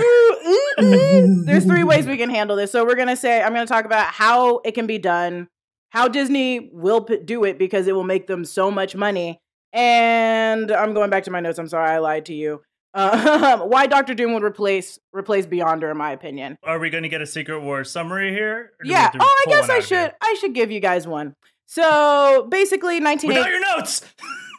there's 0.78 1.66
three 1.66 1.84
ways 1.84 2.08
we 2.08 2.18
can 2.18 2.30
handle 2.30 2.56
this. 2.56 2.72
So 2.72 2.86
we're 2.86 2.96
gonna 2.96 3.18
say 3.18 3.42
I'm 3.42 3.54
gonna 3.54 3.66
talk 3.66 3.86
about 3.86 4.14
how 4.14 4.60
it 4.60 4.74
can 4.74 4.88
be 4.88 4.98
done, 4.98 5.50
how 5.90 6.08
Disney 6.08 6.70
will 6.72 7.02
do 7.02 7.44
it 7.44 7.60
because 7.60 7.88
it 7.88 7.96
will 7.96 8.06
make 8.06 8.28
them 8.28 8.46
so 8.46 8.72
much 8.72 8.96
money, 8.96 9.41
and 9.74 10.72
I'm 10.72 10.94
going 10.94 11.10
back 11.10 11.24
to 11.24 11.32
my 11.32 11.40
notes. 11.40 11.60
I'm 11.60 11.68
sorry 11.68 11.90
I 11.90 12.00
lied 12.00 12.26
to 12.26 12.34
you. 12.34 12.62
Uh, 12.94 13.60
why 13.66 13.88
Doctor 13.88 14.14
Doom 14.14 14.34
would 14.34 14.44
replace 14.44 15.00
replace 15.14 15.46
Beyonder, 15.46 15.92
in 15.92 15.98
my 15.98 16.12
opinion. 16.12 16.58
Are 16.64 16.80
we 16.80 16.90
going 16.90 17.04
to 17.04 17.10
get 17.10 17.22
a 17.22 17.28
Secret 17.28 17.62
War 17.62 17.84
summary 17.84 18.32
here? 18.32 18.74
Or 18.80 18.84
do 18.84 18.90
we 18.90 18.92
Yeah. 18.92 19.12
Oh, 19.20 19.44
I 19.48 19.50
guess 19.50 19.70
I 19.70 19.80
should 19.80 19.98
here? 19.98 20.16
I 20.22 20.36
should 20.40 20.54
give 20.54 20.72
you 20.72 20.80
guys 20.80 21.08
one. 21.08 21.36
So 21.68 22.48
basically, 22.50 23.00
1980. 23.00 23.28
Without 23.28 23.50
your 23.50 23.78
notes. 23.78 24.02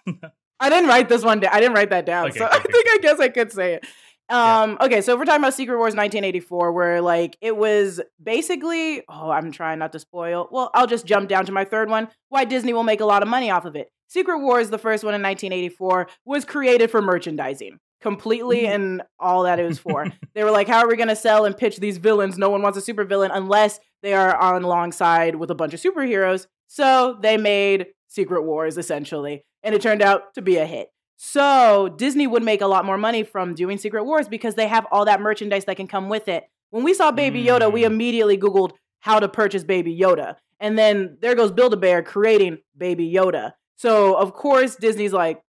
I 0.60 0.70
didn't 0.70 0.88
write 0.88 1.08
this 1.08 1.24
one 1.24 1.40
down. 1.40 1.50
I 1.52 1.60
didn't 1.60 1.74
write 1.74 1.90
that 1.90 2.06
down. 2.06 2.28
Okay, 2.28 2.38
so 2.38 2.46
okay, 2.46 2.56
I 2.56 2.60
think 2.60 2.86
I 2.88 2.98
guess 3.02 3.20
I 3.20 3.28
could 3.28 3.52
say 3.52 3.74
it. 3.74 3.86
Um, 4.32 4.78
okay, 4.80 5.02
so 5.02 5.12
if 5.12 5.18
we're 5.18 5.26
talking 5.26 5.42
about 5.42 5.52
Secret 5.52 5.76
Wars 5.76 5.94
1984, 5.94 6.72
where 6.72 7.02
like 7.02 7.36
it 7.42 7.54
was 7.54 8.00
basically, 8.22 9.02
oh, 9.06 9.30
I'm 9.30 9.52
trying 9.52 9.78
not 9.78 9.92
to 9.92 9.98
spoil. 9.98 10.48
Well, 10.50 10.70
I'll 10.72 10.86
just 10.86 11.04
jump 11.04 11.28
down 11.28 11.44
to 11.46 11.52
my 11.52 11.66
third 11.66 11.90
one. 11.90 12.08
Why 12.30 12.46
Disney 12.46 12.72
will 12.72 12.82
make 12.82 13.00
a 13.00 13.04
lot 13.04 13.22
of 13.22 13.28
money 13.28 13.50
off 13.50 13.66
of 13.66 13.76
it. 13.76 13.90
Secret 14.08 14.38
Wars, 14.38 14.70
the 14.70 14.78
first 14.78 15.04
one 15.04 15.14
in 15.14 15.22
1984, 15.22 16.08
was 16.24 16.46
created 16.46 16.90
for 16.90 17.02
merchandising 17.02 17.78
completely 18.00 18.66
and 18.66 19.02
all 19.20 19.42
that 19.42 19.60
it 19.60 19.66
was 19.66 19.78
for. 19.78 20.06
they 20.34 20.42
were 20.42 20.50
like, 20.50 20.66
how 20.66 20.78
are 20.78 20.88
we 20.88 20.96
going 20.96 21.08
to 21.08 21.16
sell 21.16 21.44
and 21.44 21.54
pitch 21.54 21.76
these 21.76 21.98
villains? 21.98 22.38
No 22.38 22.48
one 22.48 22.62
wants 22.62 22.78
a 22.78 22.92
supervillain 22.92 23.30
unless 23.32 23.80
they 24.02 24.14
are 24.14 24.34
on 24.34 24.64
alongside 24.64 25.36
with 25.36 25.50
a 25.50 25.54
bunch 25.54 25.74
of 25.74 25.80
superheroes. 25.80 26.46
So 26.68 27.18
they 27.20 27.36
made 27.36 27.88
Secret 28.08 28.44
Wars 28.44 28.78
essentially, 28.78 29.44
and 29.62 29.74
it 29.74 29.82
turned 29.82 30.00
out 30.00 30.32
to 30.34 30.42
be 30.42 30.56
a 30.56 30.64
hit. 30.64 30.88
So 31.16 31.88
Disney 31.96 32.26
would 32.26 32.42
make 32.42 32.60
a 32.60 32.66
lot 32.66 32.84
more 32.84 32.98
money 32.98 33.22
from 33.22 33.54
doing 33.54 33.78
Secret 33.78 34.04
Wars 34.04 34.28
because 34.28 34.54
they 34.54 34.66
have 34.66 34.86
all 34.90 35.04
that 35.04 35.20
merchandise 35.20 35.64
that 35.66 35.76
can 35.76 35.86
come 35.86 36.08
with 36.08 36.28
it. 36.28 36.44
When 36.70 36.82
we 36.82 36.94
saw 36.94 37.12
Baby 37.12 37.44
Yoda, 37.44 37.72
we 37.72 37.82
Mm. 37.82 37.86
immediately 37.86 38.38
Googled 38.38 38.72
how 39.00 39.20
to 39.20 39.28
purchase 39.28 39.62
Baby 39.64 39.96
Yoda. 39.96 40.36
And 40.58 40.78
then 40.78 41.18
there 41.20 41.34
goes 41.34 41.52
Build 41.52 41.74
a 41.74 41.76
Bear 41.76 42.02
creating 42.02 42.58
Baby 42.76 43.12
Yoda. 43.12 43.52
So, 43.76 44.14
of 44.14 44.32
course, 44.32 44.76
Disney's 44.76 45.12
like, 45.12 45.42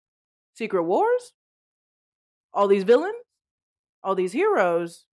Secret 0.55 0.83
Wars? 0.85 1.33
All 2.53 2.67
these 2.69 2.85
villains? 2.85 3.17
All 4.03 4.15
these 4.15 4.33
heroes? 4.33 5.07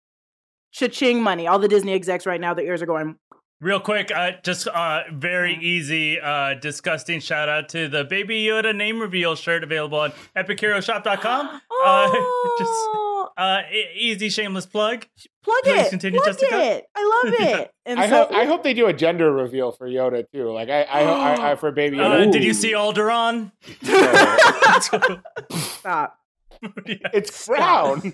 Cha-ching 0.72 1.22
money. 1.22 1.48
All 1.48 1.60
the 1.60 1.68
Disney 1.68 1.94
execs 1.94 2.26
right 2.26 2.40
now, 2.42 2.54
their 2.54 2.66
ears 2.66 2.82
are 2.82 2.86
going, 2.86 3.18
Real 3.62 3.82
quick, 3.82 4.10
uh, 4.16 4.32
just 4.42 4.68
uh, 4.68 5.02
very 5.12 5.54
easy, 5.56 6.18
uh, 6.18 6.54
disgusting 6.54 7.20
shout 7.20 7.50
out 7.50 7.68
to 7.70 7.90
the 7.90 8.06
Baby 8.06 8.46
Yoda 8.46 8.74
name 8.74 9.02
reveal 9.02 9.36
shirt 9.36 9.66
available 9.66 10.00
on 10.00 10.14
EpicHeroShop.com. 10.36 11.62
Uh, 11.82 12.08
just 12.60 12.72
oh, 12.74 13.30
uh, 13.38 13.62
e- 13.72 13.86
easy 13.96 14.28
shameless 14.28 14.66
plug. 14.66 15.06
plug 15.46 15.64
please 15.64 15.88
it. 15.88 15.90
continue, 15.92 16.20
plug 16.20 16.34
Jessica. 16.38 16.62
it. 16.62 16.86
I 16.94 17.22
love 17.24 17.34
it. 17.40 17.72
And 17.86 17.98
I 18.02 18.10
so, 18.10 18.16
hope 18.18 18.32
I 18.34 18.44
hope 18.44 18.64
they 18.64 18.74
do 18.74 18.88
a 18.88 18.92
gender 18.94 19.32
reveal 19.32 19.72
for 19.72 19.88
Yoda 19.88 20.26
too. 20.30 20.52
Like 20.52 20.68
I 20.68 20.82
I, 20.84 21.02
I, 21.04 21.52
I 21.52 21.56
for 21.60 21.72
baby 21.72 21.98
Uh, 21.98 22.04
Yoda. 22.04 22.32
did 22.34 22.44
you 22.44 22.54
see 22.54 22.74
Alderaan? 22.74 23.54
Stop. 25.52 26.18
it's 26.62 27.46
Crown. 27.48 28.14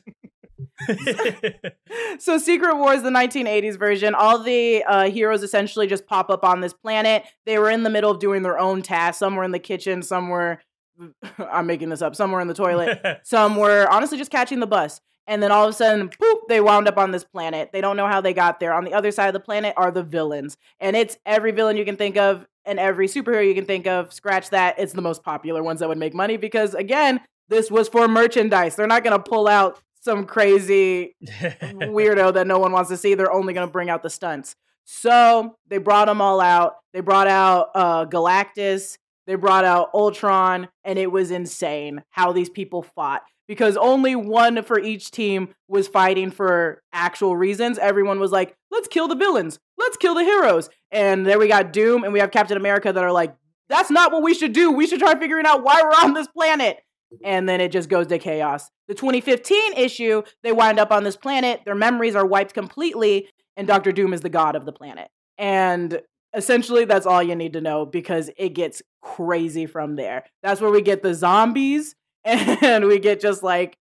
So 2.19 2.37
Secret 2.37 2.77
Wars, 2.77 3.01
the 3.01 3.09
1980s 3.09 3.77
version, 3.77 4.15
all 4.15 4.41
the 4.41 4.83
uh, 4.83 5.09
heroes 5.09 5.43
essentially 5.43 5.87
just 5.87 6.05
pop 6.05 6.29
up 6.29 6.43
on 6.43 6.61
this 6.61 6.73
planet. 6.73 7.23
They 7.45 7.57
were 7.57 7.69
in 7.69 7.83
the 7.83 7.89
middle 7.89 8.11
of 8.11 8.19
doing 8.19 8.41
their 8.41 8.59
own 8.59 8.81
tasks. 8.81 9.19
Some 9.19 9.35
were 9.35 9.43
in 9.43 9.51
the 9.51 9.59
kitchen, 9.59 10.01
some 10.01 10.29
were, 10.29 10.59
I'm 11.37 11.67
making 11.67 11.89
this 11.89 12.01
up, 12.01 12.15
some 12.15 12.31
were 12.31 12.41
in 12.41 12.47
the 12.47 12.53
toilet, 12.53 13.19
some 13.23 13.55
were 13.55 13.87
honestly 13.89 14.17
just 14.17 14.31
catching 14.31 14.59
the 14.59 14.67
bus. 14.67 15.01
And 15.27 15.41
then 15.41 15.51
all 15.51 15.65
of 15.65 15.71
a 15.71 15.73
sudden, 15.73 16.09
poop, 16.09 16.41
they 16.47 16.61
wound 16.61 16.87
up 16.87 16.99
on 16.99 17.09
this 17.09 17.23
planet. 17.23 17.71
They 17.73 17.81
don't 17.81 17.97
know 17.97 18.07
how 18.07 18.21
they 18.21 18.33
got 18.33 18.59
there. 18.59 18.73
On 18.73 18.83
the 18.83 18.93
other 18.93 19.09
side 19.09 19.27
of 19.27 19.33
the 19.33 19.39
planet 19.39 19.73
are 19.75 19.89
the 19.89 20.03
villains. 20.03 20.55
And 20.79 20.95
it's 20.95 21.17
every 21.25 21.51
villain 21.51 21.77
you 21.77 21.85
can 21.85 21.97
think 21.97 22.15
of 22.15 22.45
and 22.63 22.79
every 22.79 23.07
superhero 23.07 23.45
you 23.45 23.55
can 23.55 23.65
think 23.65 23.87
of. 23.87 24.13
Scratch 24.13 24.51
that. 24.51 24.77
It's 24.77 24.93
the 24.93 25.01
most 25.01 25.23
popular 25.23 25.63
ones 25.63 25.79
that 25.79 25.89
would 25.89 25.97
make 25.97 26.13
money 26.13 26.37
because, 26.37 26.75
again, 26.75 27.21
this 27.49 27.71
was 27.71 27.89
for 27.89 28.07
merchandise. 28.07 28.75
They're 28.75 28.87
not 28.87 29.03
going 29.03 29.17
to 29.17 29.29
pull 29.29 29.47
out 29.47 29.79
some 30.05 30.25
crazy 30.25 31.15
weirdo 31.25 32.33
that 32.35 32.47
no 32.47 32.59
one 32.59 32.71
wants 32.71 32.89
to 32.91 32.97
see. 32.97 33.15
They're 33.15 33.33
only 33.33 33.53
going 33.53 33.67
to 33.67 33.71
bring 33.71 33.89
out 33.89 34.03
the 34.03 34.09
stunts. 34.09 34.55
So 34.85 35.57
they 35.67 35.79
brought 35.79 36.05
them 36.05 36.21
all 36.21 36.39
out. 36.39 36.75
They 36.93 37.01
brought 37.01 37.27
out 37.27 37.71
uh, 37.73 38.05
Galactus. 38.05 38.97
They 39.25 39.33
brought 39.33 39.65
out 39.65 39.89
Ultron, 39.95 40.69
and 40.83 40.99
it 40.99 41.11
was 41.11 41.31
insane 41.31 42.03
how 42.11 42.31
these 42.31 42.49
people 42.49 42.83
fought 42.83 43.23
because 43.47 43.75
only 43.75 44.15
one 44.15 44.61
for 44.61 44.79
each 44.79 45.09
team 45.09 45.49
was 45.67 45.87
fighting 45.87 46.29
for 46.29 46.83
actual 46.93 47.35
reasons. 47.35 47.79
Everyone 47.79 48.19
was 48.19 48.31
like, 48.31 48.55
let's 48.69 48.87
kill 48.87 49.07
the 49.07 49.15
villains, 49.15 49.59
let's 49.79 49.97
kill 49.97 50.13
the 50.13 50.23
heroes. 50.23 50.69
And 50.91 51.25
there 51.25 51.39
we 51.39 51.47
got 51.47 51.73
Doom, 51.73 52.03
and 52.03 52.13
we 52.13 52.19
have 52.19 52.29
Captain 52.29 52.57
America 52.57 52.93
that 52.93 53.03
are 53.03 53.11
like, 53.11 53.35
that's 53.67 53.89
not 53.89 54.11
what 54.11 54.21
we 54.21 54.35
should 54.35 54.53
do. 54.53 54.71
We 54.71 54.85
should 54.85 54.99
try 54.99 55.17
figuring 55.19 55.47
out 55.47 55.63
why 55.63 55.81
we're 55.81 56.05
on 56.05 56.13
this 56.13 56.27
planet 56.27 56.77
and 57.23 57.47
then 57.47 57.61
it 57.61 57.71
just 57.71 57.89
goes 57.89 58.07
to 58.07 58.17
chaos. 58.19 58.69
The 58.87 58.93
2015 58.95 59.73
issue, 59.73 60.23
they 60.43 60.51
wind 60.51 60.79
up 60.79 60.91
on 60.91 61.03
this 61.03 61.15
planet, 61.17 61.61
their 61.65 61.75
memories 61.75 62.15
are 62.15 62.25
wiped 62.25 62.53
completely, 62.53 63.29
and 63.57 63.67
Doctor 63.67 63.91
Doom 63.91 64.13
is 64.13 64.21
the 64.21 64.29
god 64.29 64.55
of 64.55 64.65
the 64.65 64.71
planet. 64.73 65.09
And 65.37 66.01
essentially, 66.35 66.85
that's 66.85 67.05
all 67.05 67.23
you 67.23 67.35
need 67.35 67.53
to 67.53 67.61
know 67.61 67.85
because 67.85 68.29
it 68.37 68.49
gets 68.49 68.81
crazy 69.01 69.65
from 69.65 69.95
there. 69.95 70.23
That's 70.43 70.61
where 70.61 70.71
we 70.71 70.81
get 70.81 71.01
the 71.03 71.13
zombies, 71.13 71.95
and 72.25 72.85
we 72.85 72.99
get 72.99 73.19
just 73.21 73.43
like 73.43 73.75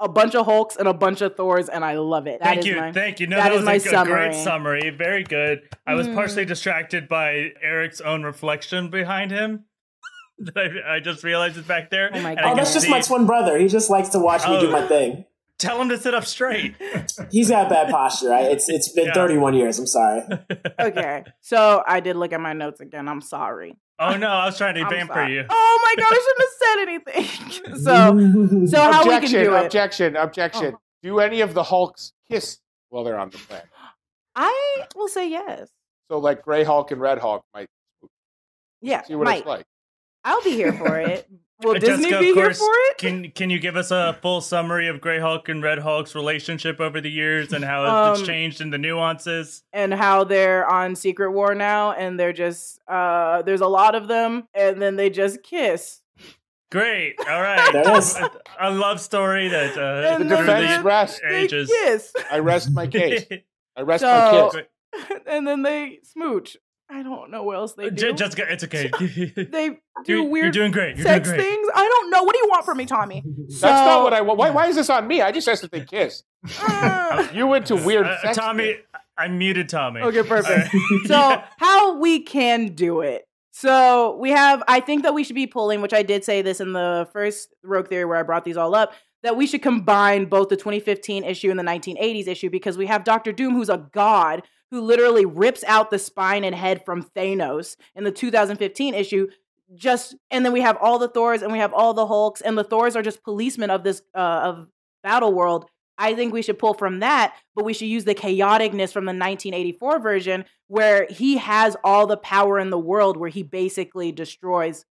a 0.00 0.08
bunch 0.08 0.34
of 0.36 0.46
Hulks 0.46 0.76
and 0.76 0.86
a 0.86 0.94
bunch 0.94 1.22
of 1.22 1.34
Thors, 1.36 1.68
and 1.68 1.84
I 1.84 1.94
love 1.94 2.26
it. 2.28 2.38
That 2.40 2.44
thank 2.46 2.58
is 2.60 2.66
you, 2.66 2.76
my- 2.76 2.92
thank 2.92 3.18
you. 3.18 3.26
No, 3.26 3.36
that 3.36 3.44
that, 3.44 3.52
is 3.52 3.56
was 3.58 3.66
my 3.66 3.74
a, 3.74 3.80
summary. 3.80 4.28
great 4.28 4.34
summary. 4.34 4.90
Very 4.90 5.24
good. 5.24 5.62
I 5.86 5.94
was 5.94 6.06
Mm. 6.06 6.14
partially 6.14 6.44
distracted 6.44 7.08
by 7.08 7.52
Eric's 7.60 8.00
own 8.00 8.22
reflection 8.22 8.90
behind 8.90 9.30
him. 9.32 9.64
That 10.54 10.56
I, 10.86 10.96
I 10.96 11.00
just 11.00 11.24
realized 11.24 11.56
is 11.56 11.64
back 11.64 11.90
there. 11.90 12.10
Oh 12.14 12.20
my 12.20 12.34
God. 12.36 12.44
Oh, 12.44 12.54
that's 12.54 12.72
just 12.72 12.88
my 12.88 13.00
twin 13.00 13.26
brother. 13.26 13.58
He 13.58 13.66
just 13.68 13.90
likes 13.90 14.10
to 14.10 14.18
watch 14.20 14.46
me 14.48 14.60
do 14.60 14.68
Oh. 14.68 14.70
my 14.72 14.86
thing. 14.86 15.24
Tell 15.58 15.82
him 15.82 15.88
to 15.88 15.98
sit 15.98 16.14
up 16.14 16.24
straight. 16.24 16.76
He's 17.32 17.50
got 17.50 17.68
bad 17.68 17.90
posture. 17.90 18.28
Right? 18.28 18.46
It's 18.52 18.68
it's 18.68 18.88
been 18.92 19.06
Yeah. 19.06 19.14
31 19.14 19.54
years. 19.54 19.80
I'm 19.80 19.86
sorry. 19.88 20.22
okay, 20.80 21.24
so 21.40 21.82
I 21.84 21.98
did 21.98 22.14
look 22.14 22.32
at 22.32 22.40
my 22.40 22.52
notes 22.52 22.80
again. 22.80 23.08
I'm 23.08 23.20
sorry. 23.20 23.76
Oh 23.98 24.16
no, 24.16 24.28
I 24.28 24.44
was 24.46 24.56
trying 24.56 24.76
to 24.76 24.82
I'm 24.82 24.92
you. 25.32 25.44
Oh 25.50 25.94
my 25.96 26.02
god, 26.02 26.12
I 26.12 26.86
shouldn't 26.86 27.02
have 27.02 27.10
said 27.10 27.16
anything. 27.18 27.76
so, 27.82 28.66
so 28.68 28.92
how 28.92 29.02
we 29.02 29.08
can 29.08 29.16
objection, 29.24 29.42
do 29.44 29.54
it? 29.56 29.64
objection, 29.66 30.16
objection. 30.16 30.74
Oh. 30.76 30.80
Do 31.02 31.18
any 31.18 31.40
of 31.40 31.54
the 31.54 31.64
Hulks 31.64 32.12
kiss 32.30 32.58
while 32.90 33.02
they're 33.02 33.18
on 33.18 33.30
the 33.30 33.38
planet? 33.38 33.66
I 34.36 34.84
will 34.94 35.08
say 35.08 35.28
yes. 35.28 35.68
So, 36.08 36.18
like 36.18 36.42
Gray 36.42 36.62
Hulk 36.62 36.92
and 36.92 37.00
Red 37.00 37.18
Hulk 37.18 37.42
might 37.52 37.66
Yeah, 38.80 39.02
see 39.02 39.16
what 39.16 39.24
might. 39.24 39.38
it's 39.38 39.46
like. 39.46 39.66
I'll 40.28 40.42
be 40.42 40.52
here 40.52 40.72
for 40.72 40.98
it. 40.98 41.28
Will 41.64 41.72
Uh, 41.72 41.78
Disney 41.80 42.10
Jessica, 42.10 42.18
be 42.20 42.30
of 42.30 42.36
here 42.36 42.54
for 42.54 42.70
it? 42.72 42.98
Can 42.98 43.30
Can 43.32 43.50
you 43.50 43.58
give 43.58 43.74
us 43.76 43.90
a 43.90 44.16
full 44.22 44.40
summary 44.40 44.86
of 44.86 45.00
Grey 45.00 45.18
Hulk 45.18 45.48
and 45.48 45.60
Red 45.60 45.78
Hulk's 45.80 46.14
relationship 46.14 46.78
over 46.80 47.00
the 47.00 47.10
years 47.10 47.52
and 47.52 47.64
how 47.64 48.12
it's 48.12 48.20
Um, 48.20 48.26
changed 48.26 48.60
in 48.60 48.70
the 48.70 48.78
nuances? 48.78 49.64
and 49.72 49.92
how 49.92 50.22
they're 50.22 50.64
on 50.70 50.94
Secret 50.94 51.32
War 51.32 51.56
now, 51.56 51.90
and 51.92 52.18
they're 52.18 52.32
just 52.32 52.78
uh, 52.86 53.42
there's 53.42 53.60
a 53.60 53.66
lot 53.66 53.96
of 53.96 54.06
them, 54.06 54.46
and 54.54 54.80
then 54.80 54.94
they 54.94 55.10
just 55.10 55.42
kiss. 55.42 56.00
Great. 56.70 57.16
All 57.28 57.42
right. 57.42 57.72
There 57.72 57.82
it 57.90 57.96
is. 57.98 58.14
a, 58.16 58.30
a 58.60 58.70
love 58.70 59.00
story 59.00 59.48
that 59.48 59.76
uh, 59.76 60.14
And 60.14 60.30
The 60.30 60.36
defense 60.36 60.76
they- 60.76 60.82
rests. 60.82 61.20
Ages. 61.28 61.68
kiss, 61.68 62.12
I 62.30 62.38
rest 62.38 62.70
my 62.70 62.86
case. 62.86 63.24
I 63.76 63.80
rest 63.82 64.02
So- 64.02 64.50
my 64.54 64.60
case. 64.60 65.20
and 65.26 65.44
then 65.46 65.62
they 65.62 65.98
smooch. 66.04 66.56
I 66.90 67.02
don't 67.02 67.30
know 67.30 67.42
what 67.42 67.56
else 67.56 67.74
they 67.74 67.86
uh, 67.86 67.90
do. 67.90 67.96
Je- 67.96 68.12
Jessica, 68.14 68.50
it's 68.50 68.64
okay. 68.64 68.90
they 69.36 69.78
do 70.04 70.12
you're, 70.12 70.24
weird 70.24 70.44
you're 70.44 70.50
doing 70.52 70.70
great. 70.72 70.96
You're 70.96 71.04
sex 71.04 71.28
doing 71.28 71.38
great. 71.40 71.50
things. 71.50 71.68
I 71.74 71.86
don't 71.86 72.10
know. 72.10 72.22
What 72.22 72.34
do 72.34 72.38
you 72.38 72.48
want 72.50 72.64
from 72.64 72.78
me, 72.78 72.86
Tommy? 72.86 73.22
That's 73.48 73.62
not 73.62 74.02
what 74.02 74.14
I 74.14 74.22
want. 74.22 74.38
Why, 74.38 74.50
why 74.50 74.66
is 74.68 74.76
this 74.76 74.88
on 74.88 75.06
me? 75.06 75.20
I 75.20 75.30
just 75.30 75.46
asked 75.48 75.64
if 75.64 75.70
they 75.70 75.80
kiss. 75.84 76.22
I. 76.44 76.48
Ah. 76.60 77.32
You 77.32 77.46
went 77.46 77.66
to 77.66 77.76
uh, 77.76 77.84
weird 77.84 78.06
Uh, 78.06 78.20
sex. 78.22 78.36
Tommy, 78.38 78.64
things. 78.72 78.78
I 79.18 79.28
muted 79.28 79.68
Tommy. 79.68 80.00
Okay, 80.00 80.22
perfect. 80.22 80.72
All 80.74 80.80
right. 80.80 81.04
Uh, 81.04 81.08
so 81.08 81.42
how 81.58 81.98
we 81.98 82.20
can 82.20 82.74
do 82.74 83.00
it 83.00 83.24
so 83.50 84.16
we 84.20 84.30
have 84.30 84.62
i 84.68 84.78
think 84.78 85.02
that 85.02 85.12
we 85.14 85.24
should 85.24 85.34
be 85.34 85.46
pulling 85.46 85.80
which 85.80 85.92
i 85.92 86.02
did 86.02 86.22
say 86.22 86.42
this 86.42 86.60
in 86.60 86.72
the 86.74 87.08
first 87.12 87.52
rogue 87.64 87.88
theory 87.88 88.04
where 88.04 88.16
i 88.16 88.22
brought 88.22 88.44
these 88.44 88.56
all 88.56 88.72
up 88.72 88.92
that 89.24 89.36
we 89.36 89.48
should 89.48 89.62
combine 89.62 90.26
both 90.26 90.48
the 90.48 90.56
2015 90.56 91.24
issue 91.24 91.50
and 91.50 91.58
the 91.58 91.64
1980s 91.64 92.28
issue 92.28 92.48
because 92.50 92.78
we 92.78 92.86
have 92.86 93.02
dr 93.02 93.32
doom 93.32 93.54
who's 93.54 93.68
a 93.68 93.88
god 93.92 94.42
who 94.70 94.80
literally 94.80 95.24
rips 95.24 95.64
out 95.64 95.90
the 95.90 95.98
spine 95.98 96.44
and 96.44 96.54
head 96.54 96.84
from 96.84 97.02
thanos 97.02 97.76
in 97.94 98.04
the 98.04 98.12
2015 98.12 98.94
issue 98.94 99.28
just 99.74 100.14
and 100.30 100.44
then 100.44 100.52
we 100.52 100.60
have 100.60 100.78
all 100.80 100.98
the 100.98 101.08
thors 101.08 101.42
and 101.42 101.52
we 101.52 101.58
have 101.58 101.74
all 101.74 101.92
the 101.94 102.06
hulks 102.06 102.40
and 102.40 102.56
the 102.56 102.64
thors 102.64 102.96
are 102.96 103.02
just 103.02 103.22
policemen 103.22 103.70
of 103.70 103.84
this 103.84 104.02
uh, 104.14 104.40
of 104.44 104.68
battle 105.02 105.32
world 105.32 105.66
I 105.98 106.14
think 106.14 106.32
we 106.32 106.42
should 106.42 106.60
pull 106.60 106.74
from 106.74 107.00
that, 107.00 107.34
but 107.56 107.64
we 107.64 107.74
should 107.74 107.88
use 107.88 108.04
the 108.04 108.14
chaoticness 108.14 108.92
from 108.92 109.04
the 109.04 109.10
1984 109.10 109.98
version 109.98 110.44
where 110.68 111.06
he 111.10 111.38
has 111.38 111.76
all 111.82 112.06
the 112.06 112.16
power 112.16 112.58
in 112.60 112.70
the 112.70 112.78
world, 112.78 113.16
where 113.16 113.28
he 113.28 113.42
basically 113.42 114.12
destroys. 114.12 114.86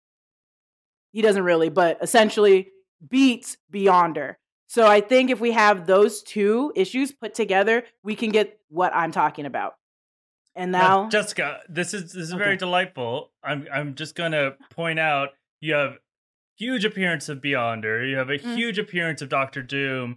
He 1.13 1.23
doesn't 1.23 1.45
really, 1.45 1.69
but 1.69 1.99
essentially 2.03 2.73
beats 3.09 3.57
Beyonder. 3.73 4.35
So 4.69 4.87
I 4.87 5.01
think 5.01 5.31
if 5.31 5.41
we 5.41 5.53
have 5.53 5.87
those 5.87 6.23
two 6.23 6.73
issues 6.75 7.13
put 7.13 7.35
together, 7.35 7.85
we 8.03 8.15
can 8.15 8.31
get 8.31 8.59
what 8.69 8.95
I'm 8.95 9.13
talking 9.13 9.47
about. 9.47 9.77
And 10.55 10.73
Now, 10.73 11.05
now, 11.05 11.09
Jessica, 11.11 11.61
this 11.69 11.95
is 11.95 12.13
this 12.13 12.25
is 12.25 12.33
Okay. 12.35 12.43
very 12.43 12.57
delightful. 12.57 13.33
I'm 13.43 13.67
I'm 13.73 13.95
just 13.95 14.15
gonna 14.15 14.53
point 14.71 14.99
out 14.99 15.31
you 15.61 15.75
have 15.75 15.99
huge 16.57 16.85
appearance 16.85 17.29
of 17.29 17.39
Beyonder. 17.41 18.09
You 18.09 18.17
have 18.17 18.31
a 18.31 18.39
Mm. 18.39 18.55
huge 18.57 18.79
appearance 18.79 19.21
of 19.23 19.29
Doctor 19.29 19.63
Doom. 19.63 20.17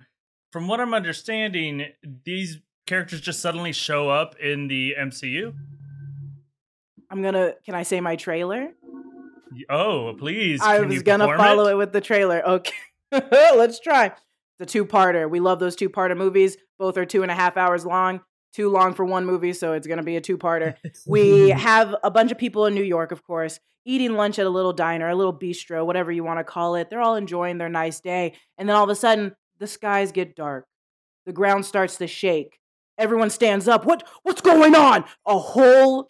From 0.52 0.68
what 0.68 0.80
I'm 0.80 0.94
understanding, 0.94 1.88
these 2.24 2.60
characters 2.88 3.22
just 3.22 3.42
suddenly 3.42 3.72
show 3.74 4.10
up 4.10 4.36
in 4.40 4.68
the 4.68 4.96
MCU. 4.98 5.54
I'm 7.12 7.22
gonna. 7.22 7.54
Can 7.66 7.76
I 7.76 7.84
say 7.84 8.02
my 8.02 8.16
trailer? 8.16 8.70
Oh, 9.70 10.16
please! 10.18 10.62
I 10.62 10.80
was 10.80 11.04
gonna 11.04 11.26
follow 11.38 11.68
it? 11.68 11.76
with 11.78 11.92
the 11.92 12.02
trailer. 12.02 12.42
Okay, 12.48 12.74
let's 13.12 13.80
try. 13.80 14.12
It's 14.60 14.70
a 14.70 14.78
two-parter. 14.78 15.30
We 15.30 15.40
love 15.40 15.60
those 15.60 15.76
two-parter 15.76 16.18
movies. 16.18 16.58
Both 16.78 16.98
are 16.98 17.06
two 17.06 17.22
and 17.22 17.32
a 17.32 17.36
half 17.36 17.58
hours 17.58 17.86
long. 17.86 18.22
Too 18.54 18.70
long 18.70 18.94
for 18.94 19.06
one 19.06 19.26
movie, 19.26 19.54
so 19.54 19.74
it's 19.74 19.86
gonna 19.88 20.04
be 20.04 20.16
a 20.16 20.22
two-parter. 20.22 20.76
We 21.08 21.50
have 21.50 21.96
a 22.04 22.10
bunch 22.12 22.32
of 22.32 22.38
people 22.38 22.66
in 22.66 22.74
New 22.74 22.84
York, 22.84 23.12
of 23.12 23.24
course, 23.24 23.60
eating 23.86 24.14
lunch 24.14 24.40
at 24.40 24.46
a 24.46 24.50
little 24.50 24.74
diner, 24.74 25.08
a 25.08 25.16
little 25.16 25.38
bistro, 25.38 25.86
whatever 25.86 26.12
you 26.12 26.24
want 26.24 26.40
to 26.40 26.44
call 26.44 26.76
it. 26.76 26.90
They're 26.90 27.02
all 27.02 27.16
enjoying 27.16 27.58
their 27.58 27.70
nice 27.70 28.00
day, 28.00 28.34
and 28.58 28.68
then 28.68 28.76
all 28.76 28.84
of 28.84 28.90
a 28.90 28.96
sudden, 28.96 29.36
the 29.60 29.68
skies 29.68 30.12
get 30.12 30.36
dark. 30.36 30.66
The 31.26 31.32
ground 31.34 31.66
starts 31.66 31.98
to 31.98 32.08
shake. 32.08 32.60
Everyone 32.98 33.30
stands 33.30 33.68
up. 33.68 33.86
What? 33.86 34.08
What's 34.24 34.42
going 34.42 34.76
on? 34.76 35.06
A 35.28 35.38
whole 35.38 36.10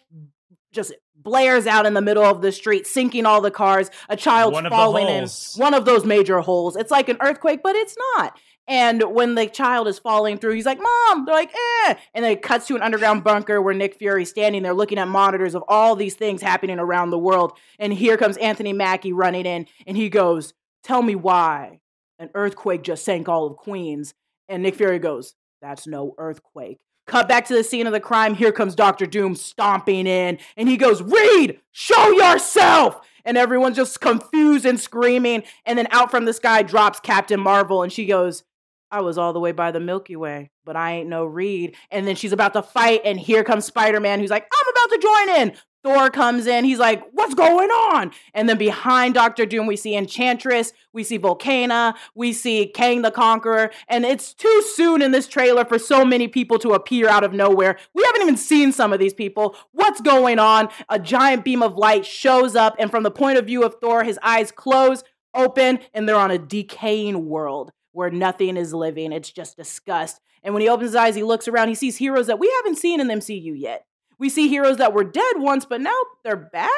just 0.72 0.93
blares 1.24 1.67
out 1.67 1.86
in 1.86 1.93
the 1.93 2.01
middle 2.01 2.24
of 2.24 2.41
the 2.41 2.51
street, 2.51 2.88
sinking 2.88 3.26
all 3.26 3.41
the 3.41 3.51
cars. 3.51 3.89
A 4.07 4.15
child 4.15 4.53
falling 4.70 5.07
in 5.07 5.28
one 5.57 5.74
of 5.74 5.86
those 5.86 6.05
major 6.05 6.39
holes. 6.39 6.76
It's 6.76 6.91
like 6.91 7.09
an 7.09 7.17
earthquake, 7.22 7.61
but 7.63 7.76
it's 7.76 7.95
not. 8.15 8.39
And 8.67 9.01
when 9.15 9.34
the 9.34 9.47
child 9.47 9.88
is 9.88 9.97
falling 9.97 10.38
through, 10.38 10.53
he's 10.53 10.65
like, 10.65 10.80
"Mom!" 10.80 11.26
They're 11.26 11.34
like, 11.34 11.51
"Eh!" 11.53 11.95
And 12.13 12.24
then 12.24 12.34
it 12.34 12.43
cuts 12.43 12.67
to 12.67 12.76
an 12.76 12.84
underground 12.84 13.24
bunker 13.24 13.59
where 13.61 13.74
Nick 13.74 13.95
Fury's 13.95 14.30
standing 14.30 14.61
there, 14.61 14.76
looking 14.76 14.99
at 14.99 15.07
monitors 15.07 15.55
of 15.55 15.63
all 15.67 15.95
these 15.95 16.13
things 16.13 16.41
happening 16.41 16.78
around 16.78 17.09
the 17.09 17.17
world. 17.17 17.57
And 17.80 17.91
here 17.91 18.15
comes 18.15 18.38
Anthony 18.38 18.74
Mackie 18.74 19.11
running 19.11 19.47
in, 19.47 19.65
and 19.88 19.97
he 19.97 20.07
goes, 20.07 20.53
"Tell 20.84 21.01
me 21.01 21.15
why 21.15 21.80
an 22.20 22.30
earthquake 22.36 22.84
just 22.84 23.03
sank 23.03 23.28
all 23.28 23.47
of 23.47 23.57
Queens." 23.57 24.13
And 24.47 24.61
Nick 24.61 24.76
Fury 24.76 24.99
goes, 24.99 25.34
"That's 25.63 25.88
no 25.88 26.13
earthquake." 26.20 26.78
Cut 27.10 27.28
back 27.28 27.45
to 27.45 27.55
the 27.55 27.64
scene 27.64 27.88
of 27.88 27.93
the 27.93 27.99
crime. 27.99 28.36
Here 28.36 28.51
comes 28.51 28.76
Doctor 28.76 29.07
Doom 29.07 29.34
stomping 29.34 30.05
in, 30.05 30.38
and 30.55 30.70
he 30.70 30.78
goes, 30.78 31.01
Reed, 31.01 31.60
show 31.72 32.12
yourself! 32.12 33.01
And 33.26 33.36
everyone's 33.36 33.78
just 33.78 33.99
confused 33.99 34.64
and 34.64 34.80
screaming. 34.80 35.41
And 35.66 35.76
then 35.76 35.88
out 35.89 36.12
from 36.12 36.26
the 36.26 36.34
sky 36.34 36.62
drops 36.62 36.99
Captain 36.99 37.39
Marvel, 37.39 37.82
and 37.82 37.91
she 37.91 38.05
goes, 38.05 38.43
I 38.91 39.01
was 39.01 39.18
all 39.18 39.34
the 39.34 39.39
way 39.39 39.53
by 39.53 39.72
the 39.72 39.80
Milky 39.80 40.16
Way, 40.16 40.51
but 40.66 40.76
I 40.76 40.97
ain't 40.97 41.10
no 41.10 41.26
Reed. 41.26 41.76
And 41.89 42.07
then 42.07 42.16
she's 42.16 42.32
about 42.32 42.53
to 42.53 42.62
fight, 42.62 43.01
and 43.03 43.20
here 43.20 43.43
comes 43.43 43.66
Spider 43.66 43.99
Man, 43.99 44.20
who's 44.20 44.30
like, 44.30 44.47
I'm 44.53 44.68
about 44.70 44.89
to 44.91 44.99
join 45.01 45.41
in. 45.41 45.57
Thor 45.84 46.10
comes 46.10 46.48
in. 46.48 46.66
He's 46.66 46.80
like, 46.80 47.04
"What's 47.14 47.34
going 47.34 47.70
on?" 47.70 48.12
And 48.34 48.50
then 48.50 48.58
behind 48.58 49.14
Doctor 49.14 49.46
Doom, 49.46 49.68
we 49.68 49.76
see 49.76 49.96
Enchantress, 49.96 50.74
we 50.94 51.04
see 51.04 51.18
Volcana, 51.18 51.96
we 52.16 52.34
see 52.34 52.68
Kang 52.68 53.02
the 53.02 53.12
Conqueror, 53.12 53.72
and 53.88 54.06
it's 54.06 54.34
too 54.34 54.64
soon 54.74 55.02
in 55.02 55.12
this 55.12 55.28
trailer 55.28 55.66
for 55.66 55.80
so 55.80 56.04
many 56.04 56.28
people 56.28 56.60
to 56.60 56.74
appear 56.74 57.08
out 57.08 57.24
of 57.24 57.34
nowhere. 57.34 57.78
We 57.94 58.04
haven't 58.04 58.22
even 58.22 58.38
seen 58.38 58.72
some 58.72 58.94
of 58.94 59.00
these 59.00 59.14
people. 59.14 59.56
What's 59.72 60.02
going 60.02 60.40
on? 60.40 60.70
A 60.90 61.00
giant 61.00 61.46
beam 61.46 61.64
of 61.64 61.78
light 61.78 62.06
shows 62.06 62.56
up, 62.56 62.76
and 62.80 62.92
from 62.92 63.04
the 63.04 63.12
point 63.12 63.38
of 63.38 63.46
view 63.46 63.64
of 63.64 63.76
Thor, 63.82 64.04
his 64.04 64.20
eyes 64.22 64.52
close, 64.52 65.04
open, 65.34 65.80
and 65.94 66.08
they're 66.08 66.16
on 66.16 66.32
a 66.32 66.38
decaying 66.38 67.28
world 67.28 67.72
where 67.92 68.10
nothing 68.10 68.58
is 68.58 68.74
living. 68.74 69.12
It's 69.12 69.32
just 69.32 69.58
disgust. 69.58 70.20
And 70.44 70.54
when 70.54 70.62
he 70.62 70.70
opens 70.70 70.90
his 70.90 70.96
eyes, 70.96 71.16
he 71.16 71.24
looks 71.24 71.48
around, 71.48 71.68
he 71.68 71.76
sees 71.76 71.98
heroes 71.98 72.28
that 72.28 72.40
we 72.40 72.50
haven't 72.58 72.78
seen 72.78 73.00
in 73.00 73.08
the 73.08 73.16
MCU 73.16 73.54
yet. 73.60 73.86
We 74.20 74.30
see 74.30 74.49
heroes 74.49 74.78
that 74.78 74.93
were 74.93 75.03
dead 75.03 75.36
once, 75.38 75.65
but 75.65 75.82
now 75.82 75.97
they're 76.24 76.36
back. 76.36 76.70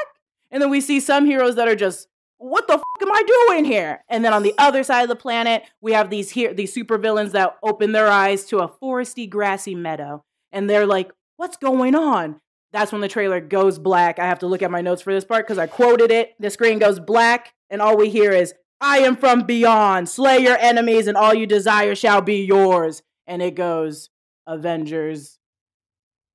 And 0.51 0.61
then 0.61 0.69
we 0.69 0.79
see 0.81 0.99
some 0.99 1.25
heroes 1.25 1.55
that 1.55 1.67
are 1.67 1.75
just, 1.75 2.07
what 2.37 2.67
the 2.67 2.73
fuck 2.73 3.01
am 3.01 3.11
I 3.11 3.23
doing 3.49 3.65
here? 3.65 4.03
And 4.09 4.23
then 4.23 4.33
on 4.33 4.43
the 4.43 4.53
other 4.57 4.83
side 4.83 5.03
of 5.03 5.09
the 5.09 5.15
planet, 5.15 5.63
we 5.79 5.93
have 5.93 6.09
these 6.09 6.31
here 6.31 6.53
these 6.53 6.75
supervillains 6.75 7.31
that 7.31 7.57
open 7.63 7.91
their 7.91 8.07
eyes 8.07 8.45
to 8.45 8.59
a 8.59 8.67
foresty, 8.67 9.29
grassy 9.29 9.75
meadow, 9.75 10.23
and 10.51 10.69
they're 10.69 10.87
like, 10.87 11.11
"What's 11.37 11.57
going 11.57 11.93
on?" 11.93 12.41
That's 12.73 12.91
when 12.91 13.01
the 13.01 13.07
trailer 13.07 13.39
goes 13.39 13.77
black. 13.77 14.17
I 14.17 14.25
have 14.25 14.39
to 14.39 14.47
look 14.47 14.61
at 14.63 14.71
my 14.71 14.81
notes 14.81 15.01
for 15.01 15.13
this 15.13 15.25
part 15.25 15.45
because 15.45 15.59
I 15.59 15.67
quoted 15.67 16.09
it. 16.09 16.33
The 16.39 16.49
screen 16.49 16.79
goes 16.79 16.99
black, 16.99 17.53
and 17.69 17.81
all 17.81 17.95
we 17.95 18.09
hear 18.09 18.31
is, 18.31 18.55
"I 18.79 18.99
am 18.99 19.15
from 19.17 19.43
beyond. 19.43 20.09
Slay 20.09 20.39
your 20.39 20.57
enemies, 20.57 21.05
and 21.07 21.15
all 21.15 21.35
you 21.35 21.45
desire 21.45 21.93
shall 21.93 22.21
be 22.21 22.43
yours." 22.43 23.03
And 23.27 23.43
it 23.43 23.53
goes, 23.53 24.09
Avengers 24.47 25.37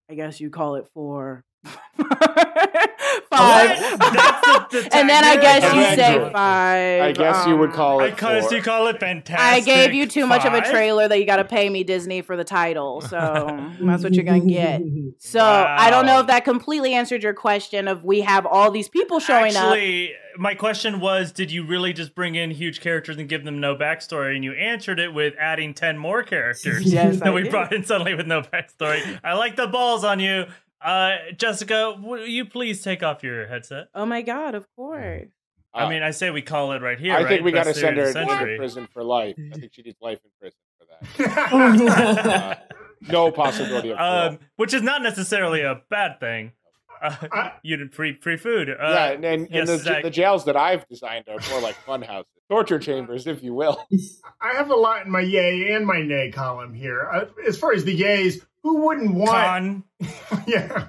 I 0.09 0.15
guess 0.15 0.41
you 0.41 0.51
call 0.51 0.77
it 0.77 0.89
four. 0.95 1.45
Five. 1.67 3.27
The- 3.31 4.67
the 4.71 4.89
and 4.93 5.09
then 5.09 5.25
I 5.25 5.37
guess 5.37 5.63
you 5.63 5.97
say 5.97 6.31
five. 6.33 7.03
I 7.03 7.13
guess 7.13 7.47
you 7.47 7.57
would 7.57 7.71
um, 7.71 7.77
call 7.77 8.01
it. 8.03 8.11
Because 8.11 8.47
four. 8.47 8.57
you 8.57 8.63
call 8.63 8.87
it 8.89 9.01
fantastic. 9.01 9.41
I 9.41 9.61
gave 9.61 9.95
you 9.95 10.07
too 10.07 10.27
much 10.27 10.45
of 10.45 10.53
a 10.53 10.63
trailer 10.63 11.09
that 11.09 11.19
you 11.19 11.27
got 11.27 11.37
to 11.37 11.45
pay 11.45 11.69
me 11.69 11.85
Disney 11.85 12.23
for 12.23 12.37
the 12.37 12.45
title, 12.45 13.01
so 13.01 13.71
that's 13.81 14.03
what 14.03 14.15
you're 14.15 14.25
gonna 14.25 14.47
get. 14.47 14.83
So 15.19 15.43
I 15.43 15.91
don't 15.91 16.07
know 16.07 16.21
if 16.21 16.27
that 16.29 16.45
completely 16.45 16.95
answered 16.95 17.23
your 17.23 17.35
question 17.35 17.89
of 17.89 18.05
we 18.05 18.21
have 18.23 18.47
all 18.47 18.71
these 18.71 18.89
people 18.89 19.21
showing 19.21 19.57
up. 19.57 19.65
Actually, 19.65 20.13
my 20.39 20.55
question 20.55 21.01
was, 21.01 21.33
did 21.33 21.51
you 21.51 21.65
really 21.65 21.93
just 21.93 22.15
bring 22.15 22.35
in 22.35 22.51
huge 22.51 22.81
characters 22.81 23.17
and 23.17 23.29
give 23.29 23.45
them 23.45 23.61
no 23.61 23.75
backstory? 23.75 24.35
And 24.35 24.45
you 24.45 24.53
answered 24.53 25.01
it 25.01 25.13
with 25.13 25.35
adding 25.39 25.75
ten 25.75 25.97
more 25.97 26.23
characters 26.23 26.93
Yes, 26.93 27.17
that 27.21 27.29
I 27.29 27.31
we 27.31 27.45
did. 27.45 27.51
brought 27.51 27.73
in 27.73 27.85
suddenly 27.85 28.15
with 28.15 28.27
no 28.27 28.43
backstory. 28.43 29.19
I 29.25 29.35
like 29.35 29.57
the 29.57 29.67
balls 29.67 30.05
on 30.05 30.21
you, 30.21 30.47
uh, 30.81 31.17
Jessica. 31.37 31.97
Will 32.01 32.27
you 32.27 32.45
please 32.45 32.83
take 32.83 33.03
off 33.03 33.23
your 33.23 33.47
headset? 33.47 33.89
Oh 33.95 34.07
my 34.07 34.23
god, 34.23 34.55
of 34.55 34.67
course. 34.77 35.29
I 35.75 35.89
mean, 35.91 36.03
I 36.03 36.11
say 36.11 36.31
we 36.31 36.41
call 36.41 36.73
it 36.73 36.81
right 36.81 36.99
here. 36.99 37.13
I 37.13 37.17
right? 37.19 37.29
think 37.29 37.45
we 37.45 37.53
got 37.53 37.65
to 37.65 37.71
Best 37.71 37.81
send 37.81 37.97
her 37.99 38.07
to 38.07 38.13
the 38.13 38.27
century. 38.27 38.57
prison 38.57 38.89
for 38.95 39.05
life. 39.05 39.37
I 39.53 39.59
think 39.59 39.75
she 39.75 39.83
needs 39.83 39.99
life 40.01 40.19
in 40.25 40.31
prison 40.41 40.59
for 40.79 40.87
that. 40.87 42.63
Uh, 43.03 43.09
no 43.13 43.31
possibility 43.31 43.93
of. 43.93 43.99
Um, 43.99 44.39
which 44.57 44.73
is 44.73 44.81
not 44.81 45.03
necessarily 45.03 45.61
a 45.61 45.83
bad 45.91 46.19
thing. 46.19 46.53
Uh, 47.03 47.15
I- 47.31 47.53
you 47.63 47.77
did 47.77 47.93
free 47.95 48.15
free 48.19 48.39
food. 48.39 48.71
Uh, 48.71 48.75
yeah, 48.81 49.07
and, 49.11 49.25
and, 49.25 49.49
yes, 49.51 49.69
and 49.69 49.79
the, 49.79 49.83
Zach. 49.85 50.03
the 50.03 50.09
jails 50.11 50.47
that 50.47 50.57
I've 50.57 50.89
designed 50.89 51.27
are 51.29 51.37
more 51.51 51.61
like 51.61 51.75
fun 51.75 52.01
houses, 52.01 52.33
torture 52.49 52.79
chambers, 52.79 53.27
if 53.27 53.43
you 53.43 53.55
will. 53.55 53.81
I 54.41 54.55
have 54.55 54.71
a 54.71 54.77
lot 54.77 55.05
in 55.05 55.13
my 55.13 55.21
yay 55.21 55.73
and 55.73 55.87
my 55.87 56.03
nay 56.03 56.31
column 56.31 56.75
here. 56.75 57.09
Uh, 57.13 57.27
as 57.47 57.59
far 57.59 57.73
as 57.73 57.85
the 57.85 57.99
yays, 57.99 58.45
who 58.63 58.87
wouldn't 58.87 59.15
want? 59.15 59.31
con. 59.31 59.85
yeah. 60.47 60.89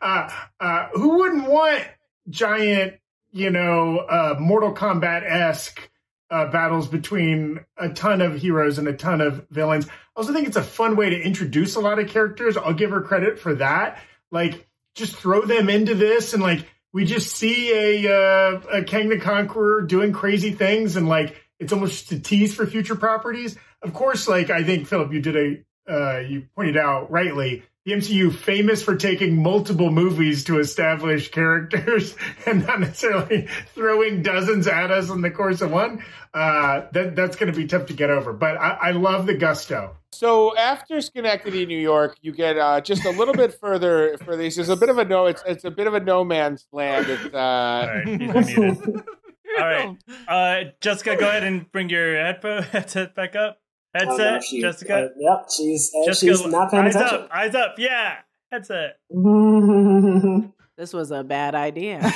Uh, 0.00 0.30
uh, 0.60 0.88
who 0.92 1.18
wouldn't 1.18 1.48
want 1.48 1.84
giant, 2.28 2.94
you 3.32 3.50
know, 3.50 3.98
uh, 3.98 4.36
Mortal 4.38 4.74
Kombat 4.74 5.22
esque 5.22 5.90
uh, 6.30 6.50
battles 6.50 6.88
between 6.88 7.60
a 7.76 7.88
ton 7.88 8.20
of 8.20 8.36
heroes 8.36 8.78
and 8.78 8.88
a 8.88 8.92
ton 8.92 9.20
of 9.20 9.48
villains? 9.48 9.86
I 9.86 9.90
also 10.16 10.32
think 10.32 10.46
it's 10.46 10.56
a 10.56 10.62
fun 10.62 10.96
way 10.96 11.10
to 11.10 11.20
introduce 11.20 11.76
a 11.76 11.80
lot 11.80 11.98
of 11.98 12.08
characters. 12.08 12.56
I'll 12.56 12.74
give 12.74 12.90
her 12.90 13.00
credit 13.00 13.38
for 13.38 13.54
that. 13.56 14.02
Like, 14.30 14.68
just 14.94 15.16
throw 15.16 15.42
them 15.42 15.68
into 15.68 15.94
this 15.94 16.34
and 16.34 16.42
like 16.42 16.66
we 16.94 17.04
just 17.04 17.36
see 17.36 17.72
a 18.06 18.10
uh, 18.10 18.60
a 18.72 18.84
Kang 18.84 19.08
the 19.08 19.18
Conqueror 19.18 19.82
doing 19.82 20.12
crazy 20.12 20.52
things 20.52 20.96
and 20.96 21.08
like 21.08 21.36
it's 21.58 21.72
almost 21.72 22.10
a 22.12 22.20
tease 22.20 22.54
for 22.54 22.66
future 22.66 22.94
properties. 22.94 23.58
Of 23.82 23.92
course, 23.92 24.28
like 24.28 24.48
I 24.48 24.62
think 24.62 24.86
Philip, 24.86 25.12
you 25.12 25.20
did 25.20 25.36
a 25.36 25.92
uh, 25.92 26.20
you 26.20 26.46
pointed 26.54 26.76
out 26.78 27.10
rightly. 27.10 27.64
The 27.84 27.92
MCU 27.92 28.34
famous 28.34 28.82
for 28.82 28.96
taking 28.96 29.42
multiple 29.42 29.90
movies 29.90 30.44
to 30.44 30.58
establish 30.58 31.30
characters 31.30 32.16
and 32.46 32.66
not 32.66 32.80
necessarily 32.80 33.46
throwing 33.74 34.22
dozens 34.22 34.66
at 34.66 34.90
us 34.90 35.10
in 35.10 35.20
the 35.20 35.30
course 35.30 35.60
of 35.60 35.70
one. 35.70 36.02
Uh, 36.32 36.86
that 36.92 37.14
that's 37.14 37.36
going 37.36 37.52
to 37.52 37.56
be 37.56 37.66
tough 37.66 37.86
to 37.86 37.92
get 37.92 38.08
over. 38.10 38.32
But 38.32 38.56
I, 38.56 38.70
I 38.70 38.90
love 38.92 39.26
the 39.26 39.34
gusto. 39.34 39.96
So 40.12 40.56
after 40.56 41.00
Schenectady, 41.00 41.66
New 41.66 41.78
York, 41.78 42.16
you 42.22 42.32
get 42.32 42.56
uh, 42.56 42.80
just 42.80 43.04
a 43.04 43.10
little 43.10 43.34
bit 43.34 43.52
further 43.60 44.16
for 44.18 44.36
these. 44.36 44.56
It's 44.56 44.68
a 44.68 44.76
bit 44.76 44.88
of 44.88 44.96
a 44.98 45.04
no. 45.04 45.26
It's 45.26 45.42
it's 45.44 45.64
a 45.64 45.70
bit 45.70 45.86
of 45.86 45.94
a 45.94 46.00
no 46.00 46.24
man's 46.24 46.66
land. 46.72 47.06
It's 47.08 47.34
uh, 47.34 47.88
right, 47.88 48.06
he's 48.06 48.30
unmuted. 48.30 49.04
All 49.58 49.64
right, 49.64 49.96
uh, 50.26 50.70
Jessica, 50.80 51.16
go 51.16 51.28
ahead 51.28 51.44
and 51.44 51.70
bring 51.70 51.88
your 51.88 52.16
headphone 52.16 52.62
headset 52.72 53.14
back 53.14 53.36
up. 53.36 53.58
Oh, 53.96 54.04
no, 54.04 54.10
Headset, 54.16 54.44
she- 54.44 54.60
Jessica. 54.60 54.94
uh, 54.96 55.08
yep, 55.18 55.46
she's 55.56 55.90
uh, 55.94 56.06
Jessica, 56.06 56.36
she's 56.36 56.46
not 56.46 56.70
paying 56.70 56.84
eyes 56.84 56.96
attention. 56.96 57.20
up, 57.22 57.30
eyes 57.32 57.54
up. 57.54 57.74
Yeah, 57.78 58.16
headset. 58.50 58.98
This 60.76 60.92
was 60.92 61.12
a 61.12 61.22
bad 61.22 61.54
idea. 61.54 62.00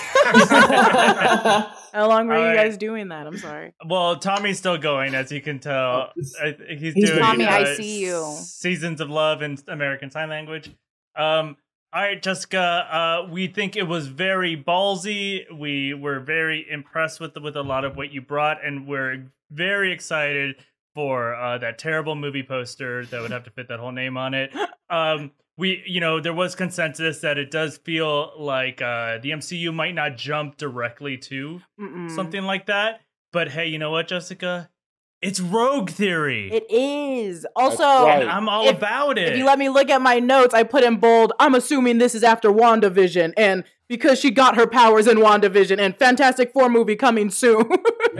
How 1.92 2.08
long 2.08 2.26
were 2.26 2.34
All 2.34 2.40
you 2.40 2.46
right. 2.48 2.56
guys 2.56 2.76
doing 2.76 3.08
that? 3.08 3.24
I'm 3.26 3.38
sorry. 3.38 3.72
Well, 3.86 4.16
Tommy's 4.16 4.58
still 4.58 4.78
going, 4.78 5.14
as 5.14 5.30
you 5.30 5.40
can 5.40 5.60
tell. 5.60 6.10
I, 6.42 6.56
he's, 6.76 6.94
He's 6.94 7.10
doing 7.10 7.20
Tommy, 7.20 7.44
I 7.46 7.62
uh, 7.62 7.74
see 7.76 8.00
you. 8.04 8.24
Seasons 8.40 9.00
of 9.00 9.10
Love 9.10 9.42
in 9.42 9.58
American 9.68 10.10
Sign 10.10 10.28
Language. 10.28 10.70
Um, 11.16 11.56
all 11.92 12.02
right, 12.02 12.20
Jessica. 12.20 12.58
Uh, 12.60 13.28
we 13.30 13.46
think 13.46 13.76
it 13.76 13.84
was 13.86 14.08
very 14.08 14.56
ballsy. 14.56 15.44
We 15.56 15.94
were 15.94 16.18
very 16.20 16.66
impressed 16.68 17.20
with 17.20 17.36
with 17.36 17.56
a 17.56 17.62
lot 17.62 17.84
of 17.84 17.96
what 17.96 18.12
you 18.12 18.20
brought, 18.20 18.64
and 18.64 18.86
we're 18.86 19.30
very 19.50 19.92
excited 19.92 20.56
for 20.98 21.32
uh, 21.36 21.56
that 21.58 21.78
terrible 21.78 22.16
movie 22.16 22.42
poster 22.42 23.06
that 23.06 23.20
would 23.22 23.30
have 23.30 23.44
to 23.44 23.52
fit 23.52 23.68
that 23.68 23.78
whole 23.78 23.92
name 23.92 24.16
on 24.16 24.34
it. 24.34 24.52
Um, 24.90 25.32
we, 25.58 25.82
you 25.86 26.00
know, 26.00 26.18
there 26.18 26.32
was 26.32 26.54
consensus 26.54 27.20
that 27.20 27.36
it 27.36 27.50
does 27.50 27.76
feel 27.76 28.32
like 28.38 28.80
uh, 28.80 29.18
the 29.18 29.32
MCU 29.32 29.74
might 29.74 29.94
not 29.94 30.16
jump 30.16 30.56
directly 30.56 31.18
to 31.18 31.60
Mm-mm. 31.78 32.10
something 32.10 32.44
like 32.44 32.64
that. 32.66 33.02
But 33.34 33.50
hey, 33.50 33.66
you 33.66 33.78
know 33.78 33.90
what, 33.90 34.08
Jessica? 34.08 34.70
It's 35.20 35.40
Rogue 35.40 35.90
Theory. 35.90 36.48
It 36.52 36.70
is. 36.70 37.44
Also, 37.56 37.82
right. 37.82 38.26
I'm 38.26 38.48
all 38.48 38.68
if- 38.68 38.76
about 38.76 39.18
it. 39.18 39.32
If 39.32 39.38
you 39.38 39.44
let 39.46 39.58
me 39.58 39.68
look 39.68 39.90
at 39.90 40.00
my 40.00 40.20
notes, 40.20 40.54
I 40.54 40.62
put 40.62 40.84
in 40.84 40.96
bold, 40.96 41.32
I'm 41.40 41.54
assuming 41.56 41.98
this 41.98 42.14
is 42.14 42.22
after 42.22 42.50
WandaVision. 42.50 43.32
And 43.36 43.64
because 43.88 44.20
she 44.20 44.30
got 44.30 44.54
her 44.56 44.66
powers 44.66 45.06
in 45.08 45.16
WandaVision 45.18 45.78
and 45.80 45.96
Fantastic 45.96 46.52
Four 46.52 46.68
movie 46.68 46.94
coming 46.94 47.30
soon. 47.30 47.64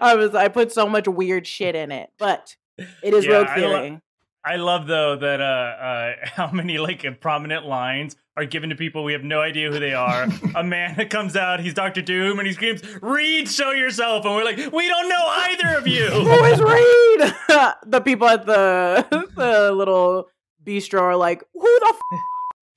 I 0.00 0.14
was 0.16 0.34
I 0.34 0.48
put 0.48 0.72
so 0.72 0.88
much 0.88 1.08
weird 1.08 1.46
shit 1.46 1.74
in 1.74 1.90
it. 1.92 2.10
But 2.18 2.56
it 3.02 3.14
is 3.14 3.24
Yeah, 3.24 3.32
Rogue 3.38 3.46
I 3.48 3.56
lo- 3.60 3.80
Theory. 3.82 4.00
I 4.44 4.56
love 4.56 4.86
though 4.86 5.16
that 5.16 5.40
uh, 5.40 5.44
uh, 5.44 6.12
how 6.34 6.50
many 6.50 6.78
like 6.78 7.20
prominent 7.20 7.66
lines 7.66 8.16
are 8.38 8.44
given 8.44 8.70
to 8.70 8.76
people 8.76 9.02
we 9.04 9.12
have 9.12 9.24
no 9.24 9.40
idea 9.40 9.70
who 9.70 9.78
they 9.80 9.92
are. 9.94 10.28
a 10.54 10.62
man 10.76 10.94
that 10.96 11.10
comes 11.10 11.34
out, 11.36 11.58
he's 11.60 11.74
Doctor 11.74 12.00
Doom, 12.00 12.38
and 12.38 12.46
he 12.46 12.54
screams, 12.54 12.82
"Reed, 13.02 13.48
show 13.48 13.72
yourself!" 13.72 14.24
And 14.24 14.34
we're 14.34 14.44
like, 14.44 14.56
"We 14.72 14.86
don't 14.88 15.08
know 15.08 15.24
either 15.26 15.76
of 15.78 15.86
you." 15.86 16.06
Who 16.10 16.44
is 16.44 16.60
Reed? 16.60 17.34
the 17.86 18.00
people 18.04 18.28
at 18.28 18.46
the 18.46 19.04
the 19.36 19.72
little 19.72 20.28
bistro 20.64 21.00
are 21.00 21.16
like, 21.16 21.42
who 21.52 21.60
the 21.80 21.88
f- 21.88 22.20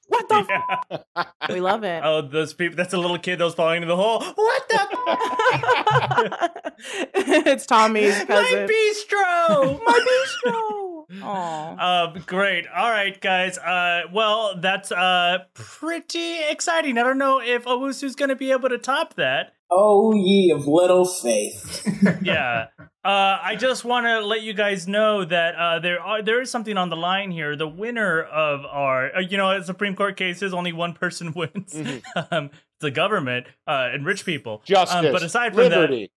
what 0.07 0.27
the 0.29 0.45
Yeah. 0.49 0.79
f-? 1.15 1.25
We 1.49 1.61
love 1.61 1.83
it. 1.83 2.01
Oh, 2.03 2.21
those 2.21 2.53
people. 2.53 2.75
That's 2.75 2.93
a 2.93 2.97
little 2.97 3.17
kid 3.17 3.39
that 3.39 3.45
was 3.45 3.53
falling 3.53 3.77
into 3.83 3.87
the 3.87 3.95
hole. 3.95 4.19
What 4.21 4.69
the? 4.69 4.81
it's 7.13 7.65
Tommy's 7.65 8.15
cousin. 8.23 8.27
My 8.27 8.67
bistro. 8.67 9.79
My 9.85 9.99
bistro. 10.45 10.90
Aw. 11.21 12.05
Um, 12.07 12.23
great. 12.25 12.65
All 12.67 12.89
right, 12.89 13.19
guys. 13.19 13.57
Uh, 13.57 14.03
well, 14.13 14.55
that's 14.59 14.91
uh 14.91 15.39
pretty 15.53 16.39
exciting. 16.49 16.97
I 16.97 17.03
don't 17.03 17.17
know 17.17 17.41
if 17.41 17.65
Owusu's 17.65 18.15
going 18.15 18.29
to 18.29 18.35
be 18.35 18.51
able 18.51 18.69
to 18.69 18.77
top 18.77 19.15
that. 19.15 19.53
oh, 19.71 20.13
ye 20.13 20.51
of 20.51 20.67
little 20.67 21.05
faith. 21.05 21.87
yeah. 22.21 22.67
Uh, 23.03 23.39
I 23.41 23.55
just 23.55 23.83
want 23.83 24.05
to 24.05 24.19
let 24.23 24.41
you 24.43 24.53
guys 24.53 24.87
know 24.87 25.25
that 25.25 25.55
uh, 25.55 25.79
there 25.79 25.99
are 25.99 26.21
there 26.21 26.39
is 26.41 26.51
something 26.51 26.77
on 26.77 26.89
the 26.89 26.95
line 26.95 27.31
here. 27.31 27.55
The 27.55 27.67
winner 27.67 28.21
of 28.21 28.63
our, 28.65 29.15
uh, 29.15 29.19
you 29.21 29.37
know, 29.37 29.59
Supreme 29.63 29.95
Court 29.95 30.15
cases, 30.17 30.53
only 30.53 30.71
one 30.71 30.93
person 30.93 31.33
wins. 31.35 31.75
um, 32.29 32.51
the 32.79 32.91
government 32.91 33.47
uh, 33.67 33.89
and 33.91 34.05
rich 34.05 34.25
people. 34.25 34.61
justice, 34.65 34.95
Um, 34.95 35.11
but 35.11 35.23
aside 35.23 35.53
from 35.55 35.63
liberty. 35.63 36.11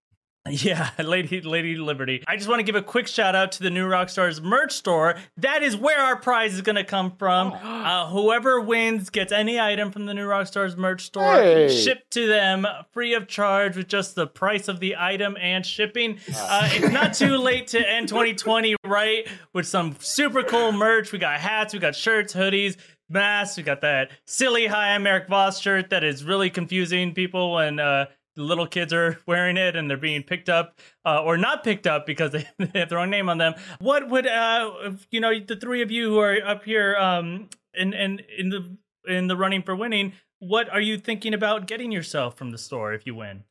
Yeah, 0.49 0.91
Lady 0.99 1.41
Lady 1.41 1.75
Liberty. 1.75 2.23
I 2.27 2.35
just 2.37 2.47
want 2.47 2.59
to 2.59 2.63
give 2.63 2.75
a 2.75 2.81
quick 2.83 3.07
shout 3.07 3.33
out 3.35 3.51
to 3.53 3.63
the 3.63 3.71
New 3.71 3.87
Rockstars 3.87 4.43
merch 4.43 4.73
store. 4.73 5.15
That 5.37 5.63
is 5.63 5.75
where 5.75 5.99
our 5.99 6.17
prize 6.17 6.53
is 6.53 6.61
going 6.61 6.75
to 6.75 6.83
come 6.83 7.13
from. 7.17 7.53
Uh, 7.85 8.07
whoever 8.07 8.59
wins 8.59 9.11
gets 9.11 9.31
any 9.31 9.59
item 9.59 9.91
from 9.91 10.07
the 10.07 10.13
New 10.15 10.25
Rockstars 10.27 10.75
merch 10.75 11.03
store 11.05 11.35
Hey. 11.35 11.69
shipped 11.69 12.09
to 12.13 12.25
them 12.25 12.65
free 12.93 13.13
of 13.13 13.27
charge 13.27 13.77
with 13.77 13.87
just 13.87 14.15
the 14.15 14.25
price 14.25 14.67
of 14.67 14.79
the 14.79 14.95
item 14.97 15.37
and 15.39 15.63
shipping. 15.63 16.17
Uh, 16.35 16.67
it's 16.73 16.91
not 16.91 17.13
too 17.13 17.37
late 17.37 17.67
to 17.67 17.87
end 17.87 18.07
2020 18.07 18.75
right 18.85 19.27
with 19.53 19.67
some 19.67 19.95
super 19.99 20.41
cool 20.41 20.71
merch. 20.71 21.11
We 21.11 21.19
got 21.19 21.39
hats, 21.39 21.75
we 21.75 21.79
got 21.79 21.95
shirts, 21.95 22.33
hoodies. 22.33 22.75
Masks, 23.07 23.55
we 23.57 23.61
got 23.61 23.81
that 23.81 24.09
silly 24.25 24.65
Hi 24.65 24.95
I'm 24.95 25.05
Eric 25.05 25.27
Voss 25.27 25.61
shirt 25.61 25.91
that 25.91 26.03
is 26.03 26.23
really 26.23 26.49
confusing 26.49 27.13
people 27.13 27.53
when 27.53 27.79
uh, 27.79 28.05
little 28.37 28.67
kids 28.67 28.93
are 28.93 29.19
wearing 29.27 29.57
it 29.57 29.75
and 29.75 29.89
they're 29.89 29.97
being 29.97 30.23
picked 30.23 30.49
up 30.49 30.79
uh, 31.05 31.21
or 31.21 31.37
not 31.37 31.63
picked 31.63 31.87
up 31.87 32.05
because 32.05 32.31
they, 32.33 32.47
they 32.59 32.79
have 32.79 32.89
their 32.89 32.99
own 32.99 33.09
name 33.09 33.29
on 33.29 33.37
them. 33.37 33.53
What 33.79 34.09
would 34.09 34.27
uh, 34.27 34.91
you 35.11 35.19
know 35.19 35.37
the 35.39 35.55
three 35.55 35.81
of 35.81 35.91
you 35.91 36.09
who 36.09 36.19
are 36.19 36.37
up 36.45 36.63
here 36.63 36.95
um 36.95 37.49
in 37.73 37.93
in 37.93 38.21
in 38.37 38.49
the 38.49 38.77
in 39.07 39.27
the 39.27 39.37
running 39.37 39.63
for 39.63 39.75
winning? 39.75 40.13
What 40.39 40.69
are 40.69 40.81
you 40.81 40.97
thinking 40.97 41.33
about 41.33 41.65
getting 41.65 41.91
yourself 41.91 42.37
from 42.37 42.51
the 42.51 42.57
store 42.57 42.93
if 42.93 43.05
you 43.05 43.15
win? 43.15 43.43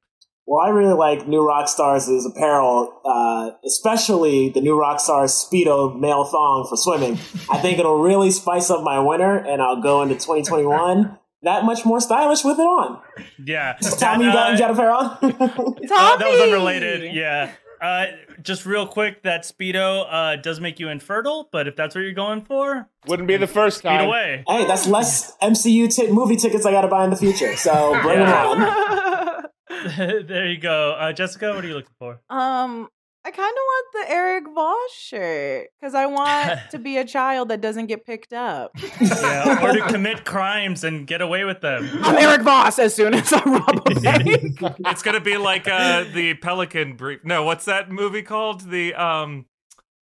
Well, 0.47 0.61
I 0.61 0.69
really 0.69 0.93
like 0.93 1.27
New 1.27 1.41
Rockstars' 1.41 2.27
apparel, 2.27 3.01
uh, 3.03 3.53
especially 3.65 4.51
the 4.51 4.61
New 4.61 4.77
Rockstars 4.77 5.33
Speedo 5.33 5.99
male 5.99 6.25
thong 6.25 6.67
for 6.69 6.77
swimming. 6.77 7.15
I 7.51 7.59
think 7.59 7.79
it'll 7.79 8.03
really 8.03 8.31
spice 8.31 8.69
up 8.69 8.85
my 8.85 8.99
winter, 8.99 9.37
and 9.39 9.63
I'll 9.63 9.81
go 9.81 10.03
into 10.03 10.15
2021 10.17 11.19
that 11.45 11.65
much 11.65 11.85
more 11.85 12.01
stylish 12.01 12.45
with 12.45 12.59
it 12.59 12.63
on. 12.63 13.01
Yeah, 13.45 13.75
Tommy, 13.99 14.27
you 14.27 14.33
got, 14.33 14.53
you 14.53 14.59
got 14.59 14.71
a 14.71 14.75
pair 14.75 14.91
on? 14.91 15.19
Uh, 15.91 16.17
that 16.17 16.29
was 16.29 16.41
unrelated. 16.41 17.15
Yeah. 17.15 17.53
Uh, 17.81 18.07
just 18.43 18.65
real 18.65 18.87
quick, 18.87 19.23
that 19.25 19.43
speedo 19.43 20.07
uh, 20.11 20.37
does 20.37 20.59
make 20.61 20.81
you 20.81 20.89
infertile, 20.89 21.49
but 21.53 21.69
if 21.69 21.77
that's 21.77 21.95
what 21.95 22.01
you're 22.03 22.13
going 22.13 22.41
for, 22.43 22.89
Wouldn't 23.07 23.29
be 23.29 23.37
the 23.37 23.47
first 23.47 23.79
speed 23.79 23.89
time. 23.91 24.09
away. 24.09 24.43
hey, 24.49 24.65
that's 24.67 24.87
less 24.87 25.37
MCU 25.43 25.95
t- 25.95 26.11
movie 26.11 26.37
tickets 26.37 26.65
I 26.65 26.71
got 26.71 26.81
to 26.83 26.89
buy 26.89 27.05
in 27.05 27.11
the 27.11 27.17
future. 27.17 27.55
So 27.57 28.01
bring 28.01 28.21
them 28.21 28.29
on. 28.33 29.45
there 30.27 30.47
you 30.47 30.59
go, 30.59 30.93
uh, 30.93 31.13
Jessica. 31.13 31.53
What 31.55 31.65
are 31.65 31.69
you 31.69 31.75
looking 31.75 31.95
for? 31.99 32.21
Um, 32.31 32.89
I 33.27 33.31
kind 33.31 33.51
of 33.51 33.57
want 33.57 33.87
the 33.93 34.13
Eric 34.13 34.45
Voss 34.55 34.93
shirt 34.93 35.69
because 35.81 35.95
I 35.95 36.05
want 36.05 36.61
to 36.73 36.79
be 36.79 36.99
a 36.99 37.05
child 37.07 37.49
that 37.49 37.63
doesn't 37.63 37.87
get 37.87 38.05
picked 38.05 38.35
up. 38.35 38.73
Yeah, 39.01 39.65
or 39.65 39.73
to 39.73 39.81
commit 39.89 40.27
crimes 40.27 40.85
and 40.85 41.07
get 41.07 41.23
away 41.23 41.45
with 41.45 41.63
them. 41.63 41.89
I'm 42.03 42.19
Eric 42.19 42.43
Voss 42.43 42.79
as 42.79 42.95
soon 42.95 43.15
as 43.15 43.33
I 43.33 43.43
rob 43.45 43.83
a 43.91 43.95
bank. 44.01 44.59
It's 44.87 45.03
gonna 45.03 45.21
be 45.21 45.39
like 45.39 45.67
uh 45.67 46.05
the 46.13 46.35
Pelican 46.35 46.97
brief. 46.97 47.21
No, 47.25 47.45
what's 47.45 47.65
that 47.65 47.91
movie 47.91 48.23
called? 48.23 48.69
The 48.71 48.93
um, 48.95 49.47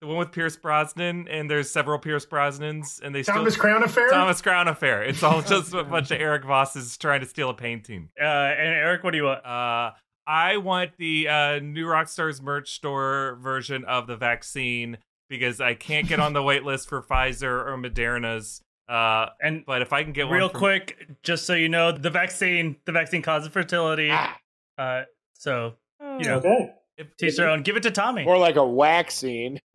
the 0.02 0.06
one 0.08 0.18
with 0.18 0.32
Pierce 0.32 0.56
Brosnan, 0.56 1.26
and 1.28 1.50
there's 1.50 1.70
several 1.70 1.98
Pierce 1.98 2.26
Brosnans, 2.26 3.00
and 3.02 3.14
they 3.14 3.22
Thomas 3.22 3.54
still 3.54 3.62
Crown 3.62 3.82
Affair. 3.82 4.10
Thomas 4.10 4.42
Crown 4.42 4.68
Affair. 4.68 5.02
It's 5.02 5.22
all 5.22 5.40
just 5.40 5.72
a 5.72 5.84
bunch 5.84 6.10
of 6.10 6.20
Eric 6.20 6.44
Vosses 6.44 6.98
trying 6.98 7.20
to 7.20 7.26
steal 7.26 7.48
a 7.48 7.54
painting. 7.54 8.10
Uh, 8.20 8.24
and 8.24 8.68
Eric, 8.74 9.04
what 9.04 9.12
do 9.12 9.16
you 9.16 9.24
want? 9.24 9.46
Uh, 9.46 9.92
I 10.26 10.56
want 10.56 10.92
the 10.98 11.28
uh, 11.28 11.58
New 11.60 11.86
Rockstars 11.86 12.42
merch 12.42 12.72
store 12.72 13.38
version 13.40 13.84
of 13.84 14.06
the 14.06 14.16
vaccine 14.16 14.98
because 15.28 15.60
I 15.60 15.74
can't 15.74 16.08
get 16.08 16.20
on 16.20 16.32
the 16.32 16.42
wait 16.50 16.64
list 16.64 16.88
for 16.88 17.02
Pfizer 17.02 17.44
or 17.66 17.76
Moderna's. 17.78 18.60
Uh, 18.88 19.26
And 19.40 19.64
but 19.66 19.82
if 19.82 19.92
I 19.92 20.02
can 20.04 20.12
get 20.12 20.26
one 20.28 20.36
real 20.36 20.48
from- 20.48 20.58
quick, 20.60 21.08
just 21.22 21.44
so 21.46 21.54
you 21.54 21.68
know, 21.68 21.92
the 21.92 22.10
vaccine, 22.10 22.76
the 22.86 22.92
vaccine 22.92 23.22
causes 23.22 23.48
fertility. 23.48 24.10
Ah. 24.12 24.36
Uh, 24.78 25.02
so 25.34 25.74
you 26.00 26.24
know, 26.26 26.36
Okay. 26.38 26.72
if, 26.98 27.16
teach 27.16 27.36
their 27.36 27.48
own. 27.48 27.62
Give 27.62 27.76
it 27.76 27.82
to 27.84 27.90
Tommy. 27.90 28.24
or 28.24 28.38
like 28.38 28.56
a 28.56 28.60
waxine. 28.60 29.58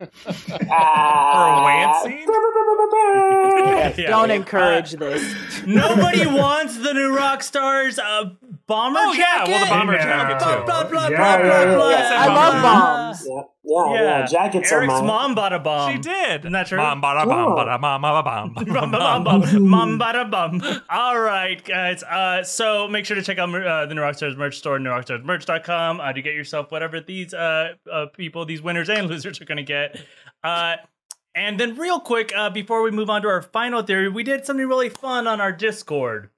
Ah. 0.70 1.62
Wancine? 2.04 2.26
Yeah. 3.96 4.08
Don't 4.10 4.30
Uh, 4.30 4.34
encourage 4.34 4.92
this. 4.92 5.62
Nobody 5.66 6.26
wants 6.26 6.78
the 6.78 6.92
new 6.94 7.14
rock 7.14 7.42
stars 7.42 7.98
uh, 7.98 8.24
bomber 8.66 8.98
Oh, 9.02 9.12
yeah, 9.12 9.44
well, 9.46 9.60
the 9.64 9.66
bomber 9.70 9.96
Hey, 9.98 10.04
jacket, 10.04 10.38
too. 10.38 10.64
Blah 10.64 10.64
blah 10.64 10.84
blah 10.88 11.08
Yeah, 11.08 11.16
blah 11.16 11.36
blah 11.38 11.62
yeah, 11.62 11.74
blah. 11.74 11.90
yeah. 11.90 12.16
I 12.18 12.26
love 12.26 12.62
bombs. 12.62 13.26
Yeah, 13.64 13.94
yeah, 13.94 14.02
yeah. 14.02 14.26
Jackets 14.26 14.72
Eric's 14.72 14.92
are 14.92 15.00
my. 15.02 15.06
mom 15.06 15.34
bought 15.34 15.52
a 15.52 15.58
bomb. 15.58 15.92
She 15.92 15.98
did. 15.98 16.40
Isn't 16.40 16.52
that 16.52 16.66
true? 16.66 16.78
Bum, 16.78 17.00
bada, 17.00 17.24
bum, 17.24 17.52
bada, 17.56 17.80
bum, 17.80 18.02
bada, 18.02 18.24
bum, 18.24 18.54
Bum, 18.54 18.64
bum, 18.64 18.90
bum, 18.90 19.24
bum. 19.24 19.40
bum, 19.40 19.70
bum, 19.70 19.98
bada, 19.98 20.30
bum. 20.30 20.80
All 20.90 21.18
right, 21.20 21.62
guys. 21.64 22.02
Uh, 22.02 22.42
so 22.42 22.88
make 22.88 23.04
sure 23.06 23.14
to 23.14 23.22
check 23.22 23.38
out 23.38 23.54
uh, 23.54 23.86
the 23.86 23.94
New 23.94 24.00
Rockstars 24.00 24.36
merch 24.36 24.58
store, 24.58 24.78
newrockstarsmerch.com, 24.78 26.00
uh, 26.00 26.12
to 26.12 26.22
get 26.22 26.34
yourself 26.34 26.70
whatever 26.72 27.00
these 27.00 27.32
uh, 27.34 27.74
uh, 27.90 28.06
people, 28.06 28.44
these 28.44 28.60
winners 28.62 28.88
and 28.90 29.06
losers, 29.08 29.40
are 29.40 29.44
going 29.44 29.56
to 29.58 29.62
get. 29.62 30.00
Uh, 30.42 30.76
and 31.34 31.58
then, 31.58 31.76
real 31.76 32.00
quick, 32.00 32.32
uh, 32.36 32.50
before 32.50 32.82
we 32.82 32.90
move 32.90 33.10
on 33.10 33.22
to 33.22 33.28
our 33.28 33.42
final 33.42 33.82
theory, 33.82 34.08
we 34.08 34.22
did 34.22 34.44
something 34.44 34.66
really 34.66 34.88
fun 34.88 35.26
on 35.26 35.40
our 35.40 35.52
Discord. 35.52 36.30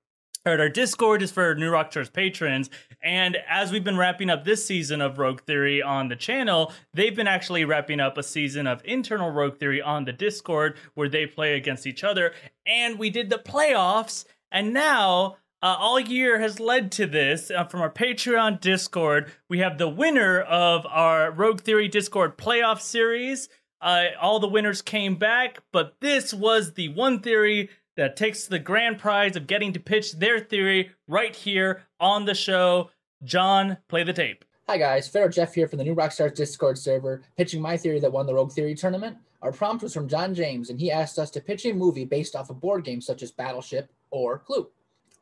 Or 0.46 0.58
our 0.58 0.68
Discord 0.68 1.22
is 1.22 1.30
for 1.30 1.54
New 1.54 1.70
Rockstars 1.70 2.12
patrons, 2.12 2.68
and 3.02 3.38
as 3.48 3.72
we've 3.72 3.82
been 3.82 3.96
wrapping 3.96 4.28
up 4.28 4.44
this 4.44 4.64
season 4.64 5.00
of 5.00 5.18
Rogue 5.18 5.40
Theory 5.40 5.82
on 5.82 6.08
the 6.08 6.16
channel, 6.16 6.70
they've 6.92 7.16
been 7.16 7.26
actually 7.26 7.64
wrapping 7.64 7.98
up 7.98 8.18
a 8.18 8.22
season 8.22 8.66
of 8.66 8.82
internal 8.84 9.30
Rogue 9.30 9.56
Theory 9.56 9.80
on 9.80 10.04
the 10.04 10.12
Discord 10.12 10.76
where 10.92 11.08
they 11.08 11.26
play 11.26 11.56
against 11.56 11.86
each 11.86 12.04
other. 12.04 12.34
And 12.66 12.98
we 12.98 13.08
did 13.08 13.30
the 13.30 13.38
playoffs, 13.38 14.26
and 14.52 14.74
now 14.74 15.36
uh, 15.62 15.76
all 15.78 15.98
year 15.98 16.40
has 16.40 16.60
led 16.60 16.92
to 16.92 17.06
this 17.06 17.50
uh, 17.50 17.64
from 17.64 17.80
our 17.80 17.90
Patreon 17.90 18.60
Discord. 18.60 19.32
We 19.48 19.60
have 19.60 19.78
the 19.78 19.88
winner 19.88 20.42
of 20.42 20.84
our 20.84 21.30
Rogue 21.30 21.62
Theory 21.62 21.88
Discord 21.88 22.36
playoff 22.36 22.82
series. 22.82 23.48
Uh, 23.84 24.06
all 24.18 24.40
the 24.40 24.48
winners 24.48 24.80
came 24.80 25.14
back, 25.14 25.58
but 25.70 25.94
this 26.00 26.32
was 26.32 26.72
the 26.72 26.88
one 26.88 27.20
theory 27.20 27.68
that 27.98 28.16
takes 28.16 28.46
the 28.46 28.58
grand 28.58 28.98
prize 28.98 29.36
of 29.36 29.46
getting 29.46 29.74
to 29.74 29.78
pitch 29.78 30.12
their 30.12 30.40
theory 30.40 30.90
right 31.06 31.36
here 31.36 31.82
on 32.00 32.24
the 32.24 32.34
show. 32.34 32.90
John, 33.22 33.76
play 33.88 34.02
the 34.02 34.14
tape. 34.14 34.42
Hi 34.66 34.78
guys, 34.78 35.06
Pharaoh 35.06 35.28
Jeff 35.28 35.54
here 35.54 35.68
from 35.68 35.76
the 35.76 35.84
new 35.84 35.94
Rockstars 35.94 36.34
Discord 36.34 36.78
server, 36.78 37.20
pitching 37.36 37.60
my 37.60 37.76
theory 37.76 38.00
that 38.00 38.10
won 38.10 38.24
the 38.24 38.32
Rogue 38.32 38.52
Theory 38.52 38.74
tournament. 38.74 39.18
Our 39.42 39.52
prompt 39.52 39.82
was 39.82 39.92
from 39.92 40.08
John 40.08 40.34
James, 40.34 40.70
and 40.70 40.80
he 40.80 40.90
asked 40.90 41.18
us 41.18 41.30
to 41.32 41.42
pitch 41.42 41.66
a 41.66 41.74
movie 41.74 42.06
based 42.06 42.34
off 42.34 42.48
a 42.48 42.54
board 42.54 42.84
game 42.84 43.02
such 43.02 43.22
as 43.22 43.32
Battleship 43.32 43.92
or 44.10 44.38
Clue. 44.38 44.66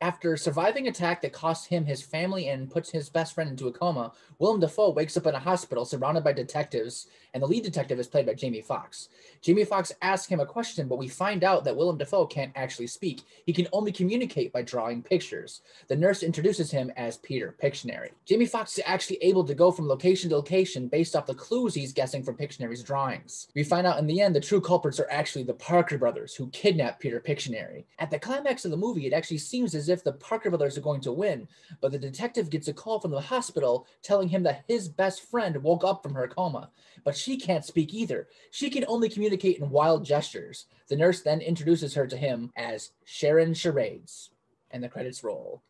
After 0.03 0.35
surviving 0.35 0.85
an 0.85 0.91
attack 0.91 1.21
that 1.21 1.31
costs 1.31 1.65
him 1.65 1.85
his 1.85 2.01
family 2.01 2.49
and 2.49 2.69
puts 2.69 2.89
his 2.89 3.07
best 3.07 3.33
friend 3.33 3.49
into 3.49 3.69
a 3.69 3.71
coma, 3.71 4.11
Willem 4.37 4.59
Dafoe 4.59 4.89
wakes 4.89 5.15
up 5.15 5.27
in 5.27 5.33
a 5.33 5.39
hospital 5.39 5.85
surrounded 5.85 6.25
by 6.25 6.33
detectives, 6.33 7.07
and 7.33 7.41
the 7.41 7.47
lead 7.47 7.63
detective 7.63 7.97
is 7.97 8.07
played 8.07 8.25
by 8.25 8.33
Jamie 8.33 8.59
Foxx. 8.59 9.07
Jamie 9.41 9.63
Foxx 9.63 9.93
asks 10.01 10.27
him 10.27 10.41
a 10.41 10.45
question, 10.45 10.89
but 10.89 10.97
we 10.97 11.07
find 11.07 11.45
out 11.45 11.63
that 11.63 11.77
Willem 11.77 11.97
Dafoe 11.97 12.25
can't 12.25 12.51
actually 12.53 12.87
speak. 12.87 13.21
He 13.45 13.53
can 13.53 13.69
only 13.71 13.93
communicate 13.93 14.51
by 14.51 14.61
drawing 14.63 15.03
pictures. 15.03 15.61
The 15.87 15.95
nurse 15.95 16.21
introduces 16.21 16.69
him 16.69 16.91
as 16.97 17.15
Peter 17.19 17.55
Pictionary. 17.63 18.09
Jamie 18.25 18.45
Foxx 18.45 18.77
is 18.77 18.83
actually 18.85 19.19
able 19.21 19.45
to 19.45 19.55
go 19.55 19.71
from 19.71 19.87
location 19.87 20.29
to 20.31 20.35
location 20.35 20.89
based 20.89 21.15
off 21.15 21.27
the 21.27 21.33
clues 21.33 21.73
he's 21.73 21.93
guessing 21.93 22.23
from 22.23 22.35
Pictionary's 22.35 22.83
drawings. 22.83 23.47
We 23.55 23.63
find 23.63 23.87
out 23.87 23.99
in 23.99 24.07
the 24.07 24.19
end 24.19 24.35
the 24.35 24.41
true 24.41 24.59
culprits 24.59 24.99
are 24.99 25.09
actually 25.09 25.43
the 25.43 25.53
Parker 25.53 25.97
brothers 25.97 26.35
who 26.35 26.49
kidnapped 26.49 26.99
Peter 26.99 27.21
Pictionary. 27.21 27.85
At 27.99 28.11
the 28.11 28.19
climax 28.19 28.65
of 28.65 28.71
the 28.71 28.75
movie, 28.75 29.07
it 29.07 29.13
actually 29.13 29.37
seems 29.37 29.73
as 29.73 29.87
if 29.87 29.92
the 30.01 30.13
Parker 30.13 30.49
brothers 30.49 30.77
are 30.77 30.81
going 30.81 31.01
to 31.01 31.11
win, 31.11 31.47
but 31.81 31.91
the 31.91 31.99
detective 31.99 32.49
gets 32.49 32.69
a 32.69 32.73
call 32.73 32.99
from 32.99 33.11
the 33.11 33.19
hospital 33.21 33.85
telling 34.01 34.29
him 34.29 34.41
that 34.43 34.63
his 34.67 34.87
best 34.87 35.29
friend 35.29 35.61
woke 35.61 35.83
up 35.83 36.01
from 36.01 36.15
her 36.15 36.27
coma. 36.27 36.71
But 37.03 37.17
she 37.17 37.37
can't 37.37 37.65
speak 37.65 37.93
either. 37.93 38.27
She 38.51 38.69
can 38.69 38.85
only 38.87 39.09
communicate 39.09 39.59
in 39.59 39.69
wild 39.69 40.05
gestures. 40.05 40.65
The 40.87 40.95
nurse 40.95 41.21
then 41.21 41.41
introduces 41.41 41.93
her 41.93 42.07
to 42.07 42.17
him 42.17 42.51
as 42.55 42.91
Sharon 43.03 43.53
Charades. 43.53 44.29
And 44.71 44.83
the 44.83 44.89
credits 44.89 45.23
roll. 45.23 45.61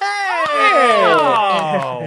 Oh, 0.00 2.04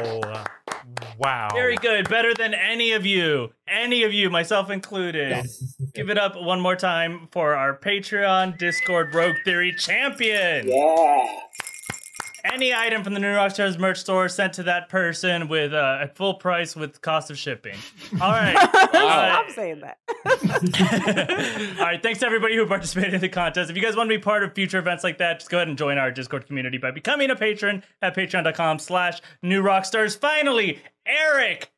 wow. 1.18 1.50
Very 1.54 1.76
good. 1.78 2.10
Better 2.10 2.34
than 2.34 2.54
any 2.54 2.92
of 2.94 3.06
you. 3.06 3.54
Any 3.68 4.04
of 4.04 4.14
you, 4.14 4.30
myself 4.30 4.70
included. 4.70 5.46
Give 5.94 6.10
it 6.10 6.18
up 6.18 6.36
one 6.36 6.62
more 6.62 6.76
time 6.76 7.28
for 7.32 7.56
our 7.56 7.78
Patreon 7.78 8.58
Discord 8.58 9.14
Rogue 9.14 9.38
Theory 9.46 9.74
champion. 9.74 10.68
Yeah. 10.68 11.40
Any 12.44 12.74
item 12.74 13.04
from 13.04 13.14
the 13.14 13.20
New 13.20 13.28
Rockstars 13.34 13.78
merch 13.78 14.00
store 14.00 14.28
sent 14.30 14.54
to 14.54 14.64
that 14.64 14.90
person 14.90 15.48
with 15.48 15.74
uh, 15.74 16.00
at 16.02 16.16
full 16.16 16.34
price 16.36 16.76
with 16.76 17.02
cost 17.02 17.30
of 17.30 17.38
shipping. 17.38 17.76
All 18.20 18.32
right. 18.32 18.58
Stop 18.90 19.48
Uh, 19.48 19.52
saying 19.54 19.82
that. 19.82 19.98
All 21.80 21.86
right, 21.86 22.02
thanks 22.02 22.20
to 22.22 22.26
everybody 22.26 22.56
who 22.56 22.66
participated 22.66 23.14
in 23.14 23.22
the 23.22 23.30
contest. 23.30 23.70
If 23.70 23.76
you 23.78 23.84
guys 23.84 23.96
want 23.96 24.10
to 24.10 24.16
be 24.18 24.22
part 24.22 24.44
of 24.44 24.54
future 24.54 24.80
events 24.80 25.04
like 25.04 25.18
that, 25.20 25.40
just 25.40 25.50
go 25.52 25.58
ahead 25.58 25.68
and 25.68 25.78
join 25.78 25.98
our 25.98 26.12
Discord 26.12 26.46
community 26.48 26.78
by 26.78 26.92
becoming 26.92 27.30
a 27.30 27.36
patron 27.36 27.84
at 28.02 28.16
patreon.com 28.16 28.80
slash 28.80 29.20
new 29.44 29.62
rockstars. 29.62 30.18
Finally, 30.18 30.80
Eric 31.06 31.72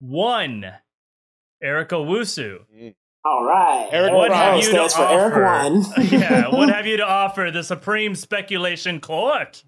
won. 0.00 0.66
Eric 1.62 1.88
Owusu. 1.90 2.60
All 3.28 3.44
right. 3.44 3.88
Eric 3.92 4.12
What 4.14 4.30
Ross. 4.30 4.38
have 4.38 4.56
you 4.56 4.62
to 4.62 4.68
stands 4.88 4.94
for 4.94 5.02
Eric 5.06 5.34
offer? 5.34 5.90
One. 6.00 6.06
yeah, 6.06 6.48
what 6.48 6.70
have 6.70 6.86
you 6.86 6.96
to 6.96 7.06
offer 7.06 7.50
the 7.50 7.62
Supreme 7.62 8.14
Speculation 8.14 9.00
Court? 9.00 9.62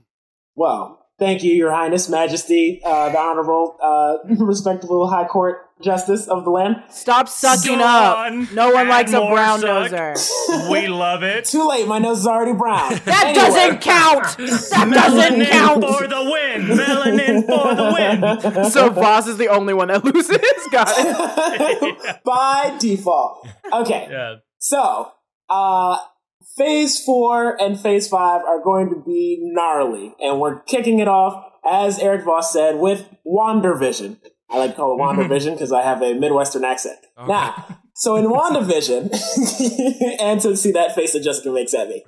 Well, 0.55 1.01
Thank 1.21 1.43
you, 1.43 1.53
Your 1.53 1.71
Highness, 1.71 2.09
Majesty, 2.09 2.81
uh, 2.83 3.11
the 3.11 3.19
Honorable, 3.19 3.77
uh, 3.83 4.17
respectable 4.43 5.07
High 5.07 5.27
Court 5.27 5.59
Justice 5.83 6.29
of 6.29 6.45
the 6.45 6.51
land. 6.51 6.83
Stop 6.91 7.29
sucking 7.29 7.79
Go 7.79 7.85
up. 7.85 8.19
on. 8.19 8.55
No 8.55 8.71
one 8.71 8.87
Add 8.87 8.91
likes 8.91 9.13
a 9.15 9.21
more 9.21 9.33
brown 9.35 9.61
suck. 9.61 9.91
noser. 9.91 10.71
We 10.71 10.89
love 10.89 11.23
it. 11.23 11.47
Too 11.47 11.67
late, 11.67 11.89
my 11.89 11.99
nose 11.99 12.19
is 12.21 12.27
already 12.27 12.53
brown. 12.53 12.91
That 13.07 13.25
Anyway. 13.29 13.35
doesn't 13.47 13.81
count. 13.81 14.37
That 14.37 14.91
doesn't 14.93 15.41
Melanin 15.41 15.51
count. 15.51 15.85
for 15.85 16.07
the 16.07 16.23
win. 16.31 16.77
Melanin 16.79 17.47
for 17.47 17.75
the 17.75 18.53
win. 18.63 18.65
So 18.71 18.91
Voss 18.91 19.27
is 19.27 19.39
the 19.39 19.49
only 19.49 19.73
one 19.75 19.89
that 19.89 20.05
loses. 20.15 20.37
Got 20.71 20.89
it. 20.99 22.23
By 22.25 22.77
default. 22.79 23.47
Okay. 23.73 24.07
Yeah. 24.11 24.35
So, 24.59 25.11
uh, 25.49 25.97
phase 26.57 27.03
four 27.03 27.61
and 27.61 27.81
phase 27.81 28.07
five 28.09 28.43
are 28.45 28.63
going 28.63 28.91
to 28.91 28.97
be 28.97 29.39
gnarly, 29.41 30.15
and 30.21 30.39
we're 30.41 30.61
kicking 30.61 30.99
it 30.99 31.09
off, 31.09 31.43
as 31.69 31.99
Eric 31.99 32.25
Voss 32.25 32.53
said, 32.53 32.77
with 32.79 33.07
WandaVision. 33.27 34.19
I 34.53 34.59
like 34.59 34.71
to 34.71 34.77
call 34.77 34.95
it 34.95 35.01
WandaVision 35.01 35.53
because 35.53 35.73
I 35.73 35.83
have 35.83 36.03
a 36.03 36.15
Midwestern 36.15 36.65
accent. 36.65 36.99
Now, 37.27 37.79
so 37.95 38.17
in 38.17 38.27
WandaVision, 38.27 39.11
and 40.21 40.41
to 40.41 40.57
see 40.57 40.73
that 40.73 40.95
face 40.95 41.13
that 41.13 41.23
Jessica 41.23 41.51
makes 41.51 41.75
at 41.75 41.89
me. 41.89 42.05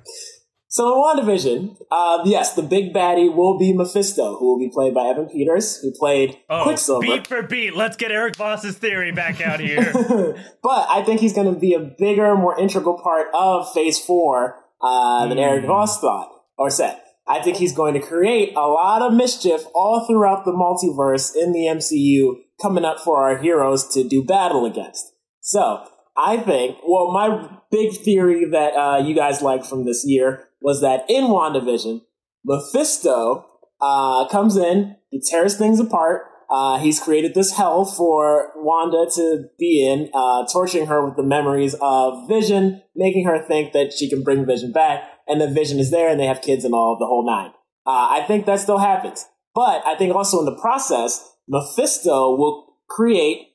So 0.67 0.91
in 0.91 1.23
WandaVision, 1.23 1.77
uh, 1.91 2.23
yes, 2.25 2.55
the 2.55 2.63
big 2.63 2.93
baddie 2.93 3.31
will 3.31 3.59
be 3.59 3.73
Mephisto, 3.73 4.37
who 4.37 4.53
will 4.53 4.59
be 4.59 4.71
played 4.73 4.95
by 4.95 5.05
Evan 5.05 5.27
Peters, 5.27 5.77
who 5.77 5.93
played 5.93 6.29
Quicksilver. 6.29 6.43
Oh, 6.49 6.63
Quicksilver. 6.63 7.05
beat 7.05 7.27
for 7.27 7.43
beat. 7.43 7.75
Let's 7.75 7.95
get 7.95 8.11
Eric 8.11 8.35
Voss's 8.35 8.75
theory 8.75 9.11
back 9.11 9.39
out 9.39 9.59
here. 9.59 9.93
but 10.63 10.87
I 10.89 11.03
think 11.05 11.21
he's 11.21 11.33
going 11.33 11.53
to 11.53 11.59
be 11.59 11.75
a 11.75 11.79
bigger, 11.79 12.35
more 12.35 12.59
integral 12.59 12.99
part 12.99 13.27
of 13.35 13.71
Phase 13.71 13.99
Four 13.99 14.63
uh, 14.81 15.27
than 15.27 15.37
Eric 15.37 15.65
Voss 15.65 16.01
thought 16.01 16.31
or 16.57 16.71
said. 16.71 16.99
I 17.27 17.41
think 17.41 17.57
he's 17.57 17.73
going 17.73 17.93
to 17.93 17.99
create 17.99 18.53
a 18.55 18.67
lot 18.67 19.01
of 19.01 19.13
mischief 19.13 19.61
all 19.73 20.05
throughout 20.05 20.43
the 20.43 20.51
multiverse 20.51 21.33
in 21.35 21.53
the 21.53 21.65
MCU, 21.65 22.35
coming 22.61 22.85
up 22.85 22.99
for 22.99 23.23
our 23.23 23.37
heroes 23.37 23.87
to 23.93 24.03
do 24.07 24.23
battle 24.23 24.65
against. 24.65 25.13
So 25.39 25.85
I 26.17 26.37
think, 26.37 26.77
well, 26.87 27.11
my 27.11 27.49
big 27.71 27.93
theory 27.93 28.45
that 28.51 28.73
uh, 28.75 28.97
you 28.97 29.15
guys 29.15 29.41
liked 29.41 29.65
from 29.65 29.85
this 29.85 30.03
year 30.05 30.47
was 30.61 30.81
that 30.81 31.05
in 31.09 31.25
WandaVision, 31.25 32.01
Mephisto 32.45 33.45
uh, 33.81 34.27
comes 34.27 34.57
in, 34.57 34.95
he 35.09 35.21
tears 35.21 35.57
things 35.57 35.79
apart. 35.79 36.23
Uh, 36.49 36.77
he's 36.77 36.99
created 36.99 37.33
this 37.33 37.53
hell 37.53 37.83
for 37.83 38.51
Wanda 38.57 39.09
to 39.15 39.45
be 39.57 39.85
in, 39.85 40.09
uh, 40.13 40.45
torturing 40.51 40.85
her 40.85 41.03
with 41.03 41.15
the 41.15 41.23
memories 41.23 41.75
of 41.81 42.27
Vision, 42.27 42.81
making 42.95 43.25
her 43.25 43.41
think 43.41 43.73
that 43.73 43.91
she 43.91 44.09
can 44.09 44.23
bring 44.23 44.45
Vision 44.45 44.71
back, 44.71 45.03
and 45.27 45.39
the 45.41 45.47
Vision 45.47 45.79
is 45.79 45.91
there, 45.91 46.09
and 46.09 46.19
they 46.19 46.25
have 46.25 46.41
kids 46.41 46.63
and 46.65 46.73
all 46.73 46.97
the 46.99 47.05
whole 47.05 47.25
nine. 47.25 47.51
Uh, 47.85 48.07
I 48.19 48.23
think 48.27 48.45
that 48.45 48.59
still 48.59 48.77
happens, 48.77 49.25
but 49.53 49.85
I 49.85 49.95
think 49.95 50.15
also 50.15 50.39
in 50.39 50.45
the 50.45 50.55
process, 50.59 51.31
Mephisto 51.47 52.35
will 52.35 52.77
create 52.89 53.49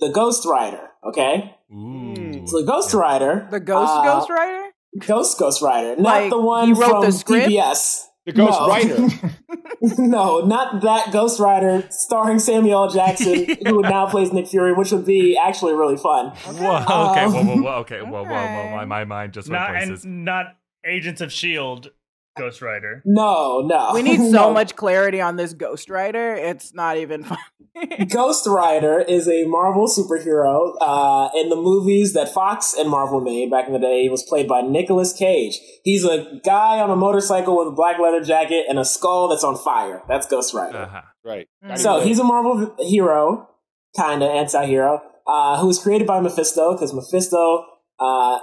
the 0.00 0.08
Ghost 0.10 0.44
Rider. 0.46 0.90
Okay, 1.04 1.54
Ooh. 1.72 2.46
so 2.46 2.60
the 2.60 2.66
Ghost 2.66 2.92
Rider, 2.94 3.46
The 3.50 3.60
ghost 3.60 3.92
uh, 3.92 4.02
Ghost 4.02 4.30
Rider? 4.30 4.70
Ghost 5.06 5.38
Ghost 5.38 5.62
Rider, 5.62 5.94
not 6.00 6.22
Like, 6.22 6.30
the 6.30 6.40
one 6.40 6.66
he 6.68 6.72
wrote 6.72 6.88
from 6.90 7.04
the 7.04 7.12
script? 7.12 7.48
PBS. 7.48 8.06
The 8.24 8.32
Ghost 8.32 8.58
No. 8.60 8.66
Rider. 8.68 8.96
no, 9.98 10.40
not 10.40 10.82
that 10.82 11.12
Ghost 11.12 11.38
Rider 11.38 11.84
starring 11.90 12.40
Samuel 12.40 12.84
L. 12.84 12.90
Jackson, 12.90 13.46
who 13.66 13.82
now 13.82 14.06
plays 14.08 14.32
Nick 14.32 14.48
Fury, 14.48 14.72
which 14.72 14.90
would 14.90 15.04
be 15.04 15.38
actually 15.40 15.74
really 15.74 15.96
fun. 15.96 16.30
Whoa, 16.30 16.76
okay, 17.10 17.24
Um, 17.24 17.32
whoa, 17.34 17.44
whoa, 17.44 17.62
whoa, 17.62 17.70
okay, 17.80 18.00
whoa, 18.02 18.10
whoa, 18.10 18.24
whoa, 18.24 18.34
Okay. 18.34 18.74
my, 18.74 18.84
my 18.84 19.04
mind 19.04 19.32
just 19.34 19.48
went 19.48 19.60
not 19.60 19.70
places. 19.70 20.04
and 20.04 20.24
not 20.24 20.56
Agents 20.86 21.20
of 21.20 21.32
Shield, 21.32 21.90
Ghost 22.36 22.62
Rider. 22.62 23.02
No, 23.04 23.60
no. 23.62 23.92
We 23.94 24.02
need 24.02 24.18
so 24.18 24.30
No. 24.30 24.52
much 24.52 24.76
clarity 24.76 25.20
on 25.20 25.36
this 25.36 25.52
Ghost 25.54 25.88
Rider. 25.90 26.34
It's 26.34 26.72
not 26.74 26.96
even 26.98 27.24
funny. 27.24 28.06
Ghost 28.06 28.46
Rider 28.46 29.00
is 29.00 29.28
a 29.28 29.44
Marvel 29.46 29.86
superhero. 29.86 30.74
Uh, 30.80 31.28
in 31.34 31.48
the 31.50 31.56
movies 31.56 32.12
that 32.14 32.28
Fox 32.32 32.74
and 32.78 32.88
Marvel 32.88 33.20
made 33.20 33.50
back 33.50 33.66
in 33.66 33.72
the 33.72 33.78
day, 33.78 34.02
he 34.02 34.08
was 34.08 34.22
played 34.22 34.48
by 34.48 34.60
Nicolas 34.62 35.12
Cage. 35.12 35.60
He's 35.84 36.04
a 36.04 36.40
guy 36.44 36.78
on 36.80 36.90
a 36.90 36.96
motorcycle 36.96 37.56
with 37.58 37.68
a 37.68 37.72
black 37.72 37.98
leather 37.98 38.22
jacket 38.22 38.64
and 38.68 38.78
a 38.78 38.84
skull 38.84 39.28
that's 39.28 39.44
on 39.44 39.56
fire. 39.56 40.02
That's 40.08 40.26
Ghost 40.26 40.54
Rider. 40.54 40.78
Uh-huh. 40.78 41.02
Right. 41.24 41.48
Mm. 41.64 41.78
So 41.78 42.00
he's 42.00 42.18
a 42.18 42.24
Marvel 42.24 42.74
hero, 42.78 43.48
kind 43.96 44.22
of 44.22 44.30
anti-hero, 44.30 45.02
uh, 45.26 45.58
who 45.60 45.66
was 45.66 45.78
created 45.78 46.06
by 46.06 46.20
Mephisto 46.20 46.72
because 46.72 46.94
Mephisto 46.94 47.64
uh, 47.98 48.38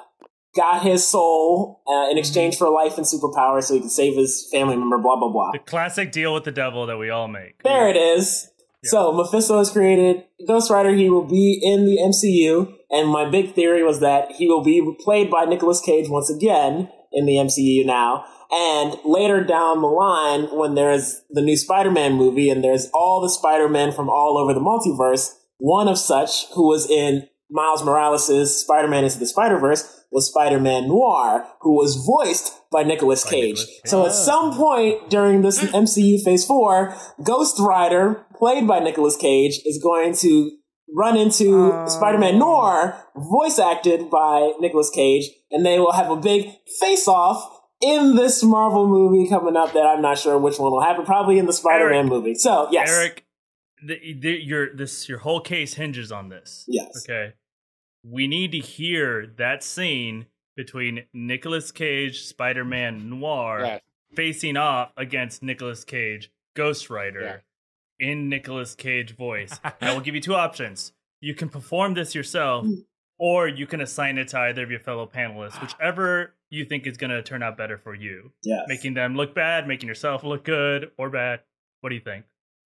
got 0.55 0.83
his 0.83 1.05
soul 1.05 1.81
uh, 1.87 2.09
in 2.11 2.17
exchange 2.17 2.57
for 2.57 2.69
life 2.69 2.97
and 2.97 3.05
superpowers 3.05 3.63
so 3.63 3.73
he 3.73 3.81
could 3.81 3.91
save 3.91 4.15
his 4.15 4.47
family 4.51 4.75
member. 4.75 4.97
Blah 4.97 5.17
blah 5.17 5.31
blah. 5.31 5.51
The 5.51 5.59
classic 5.59 6.11
deal 6.11 6.33
with 6.33 6.43
the 6.43 6.51
devil 6.51 6.85
that 6.85 6.97
we 6.97 7.09
all 7.09 7.27
make. 7.27 7.61
There 7.63 7.89
it 7.89 7.97
is. 7.97 8.49
So 8.85 9.13
Mephisto 9.13 9.59
is 9.61 9.69
created. 9.69 10.25
Ghost 10.45 10.69
Rider. 10.69 10.93
He 10.93 11.09
will 11.09 11.25
be 11.25 11.59
in 11.63 11.85
the 11.85 11.97
MCU, 11.97 12.73
and 12.91 13.09
my 13.09 13.29
big 13.29 13.53
theory 13.53 13.83
was 13.83 14.01
that 14.01 14.33
he 14.33 14.47
will 14.47 14.63
be 14.63 14.95
played 14.99 15.31
by 15.31 15.45
Nicolas 15.45 15.79
Cage 15.79 16.09
once 16.09 16.29
again 16.29 16.89
in 17.11 17.25
the 17.25 17.33
MCU 17.33 17.85
now. 17.85 18.25
And 18.51 18.97
later 19.03 19.43
down 19.43 19.81
the 19.81 19.87
line, 19.87 20.43
when 20.55 20.75
there's 20.75 21.21
the 21.31 21.41
new 21.41 21.57
Spider-Man 21.57 22.13
movie, 22.13 22.49
and 22.49 22.63
there's 22.63 22.89
all 22.93 23.21
the 23.21 23.29
Spider-Men 23.29 23.93
from 23.93 24.09
all 24.09 24.37
over 24.37 24.53
the 24.53 24.59
multiverse, 24.59 25.33
one 25.57 25.87
of 25.87 25.97
such 25.97 26.47
who 26.53 26.67
was 26.67 26.89
in 26.89 27.27
Miles 27.49 27.83
Morales' 27.83 28.61
Spider-Man 28.61 29.05
Into 29.05 29.17
the 29.17 29.25
Spider-Verse 29.25 30.02
was 30.13 30.27
Spider-Man 30.29 30.87
Noir, 30.87 31.45
who 31.61 31.75
was 31.75 31.95
voiced 31.95 32.53
by 32.71 32.83
Nicolas 32.83 33.23
Cage. 33.23 33.57
Nicolas 33.57 33.65
Cage. 33.65 33.81
So 33.85 34.05
at 34.05 34.13
some 34.13 34.53
point 34.55 35.09
during 35.09 35.41
this 35.41 35.59
hmm. 35.59 35.75
MCU 35.75 36.23
Phase 36.23 36.45
4, 36.45 36.95
Ghost 37.23 37.59
Rider, 37.59 38.25
played 38.37 38.67
by 38.67 38.79
Nicolas 38.79 39.17
Cage, 39.17 39.59
is 39.65 39.81
going 39.81 40.13
to 40.17 40.51
run 40.95 41.17
into 41.17 41.71
Oh. 41.73 41.87
Spider-Man 41.87 42.37
Noir, 42.37 42.95
voice 43.15 43.57
acted 43.57 44.09
by 44.11 44.53
Nicolas 44.59 44.91
Cage, 44.91 45.29
and 45.49 45.65
they 45.65 45.79
will 45.79 45.91
have 45.91 46.11
a 46.11 46.15
big 46.15 46.49
face-off 46.79 47.61
in 47.81 48.15
this 48.15 48.43
Marvel 48.43 48.87
movie 48.87 49.27
coming 49.27 49.57
up 49.57 49.73
that 49.73 49.85
I'm 49.85 50.01
not 50.01 50.17
sure 50.19 50.37
which 50.37 50.59
one 50.59 50.71
will 50.71 50.81
happen, 50.81 51.05
probably 51.05 51.39
in 51.39 51.47
the 51.47 51.53
Spider-Man 51.53 51.93
Eric. 51.95 52.09
movie. 52.09 52.35
So, 52.35 52.69
yes. 52.71 52.89
Eric, 52.91 53.25
the, 53.85 54.13
the, 54.19 54.29
your 54.43 54.73
this 54.75 55.09
your 55.09 55.17
whole 55.17 55.41
case 55.41 55.73
hinges 55.73 56.11
on 56.11 56.29
this. 56.29 56.63
Yes. 56.67 57.03
Okay. 57.03 57.33
We 58.03 58.27
need 58.27 58.51
to 58.51 58.59
hear 58.59 59.25
that 59.37 59.63
scene 59.63 60.25
between 60.55 61.05
Nicolas 61.13 61.71
Cage, 61.71 62.23
Spider-Man 62.23 63.09
Noir, 63.09 63.61
Yes. 63.63 63.81
facing 64.13 64.57
off 64.57 64.91
against 64.97 65.41
Nicolas 65.41 65.83
Cage, 65.83 66.31
Ghost 66.55 66.89
Rider, 66.89 67.43
in 67.99 68.29
Nicolas 68.29 68.75
Cage 68.75 69.15
voice. 69.15 69.59
I 69.81 69.93
will 69.93 70.01
give 70.01 70.15
you 70.15 70.21
two 70.21 70.35
options. 70.35 70.93
You 71.21 71.33
can 71.33 71.49
perform 71.49 71.93
this 71.93 72.13
yourself, 72.13 72.67
or 73.17 73.47
you 73.47 73.65
can 73.65 73.79
assign 73.81 74.17
it 74.17 74.27
to 74.29 74.39
either 74.39 74.63
of 74.63 74.69
your 74.69 74.79
fellow 74.81 75.07
panelists, 75.07 75.59
whichever 75.61 76.35
you 76.49 76.65
think 76.65 76.85
is 76.85 76.97
going 76.97 77.09
to 77.11 77.23
turn 77.23 77.41
out 77.41 77.57
better 77.57 77.77
for 77.77 77.95
you. 77.95 78.31
Yes. 78.43 78.65
Making 78.67 78.93
them 78.93 79.15
look 79.15 79.33
bad, 79.33 79.67
making 79.67 79.87
yourself 79.87 80.23
look 80.23 80.43
good 80.43 80.91
or 80.97 81.09
bad. 81.09 81.39
What 81.81 81.89
do 81.89 81.95
you 81.95 82.01
think? 82.01 82.25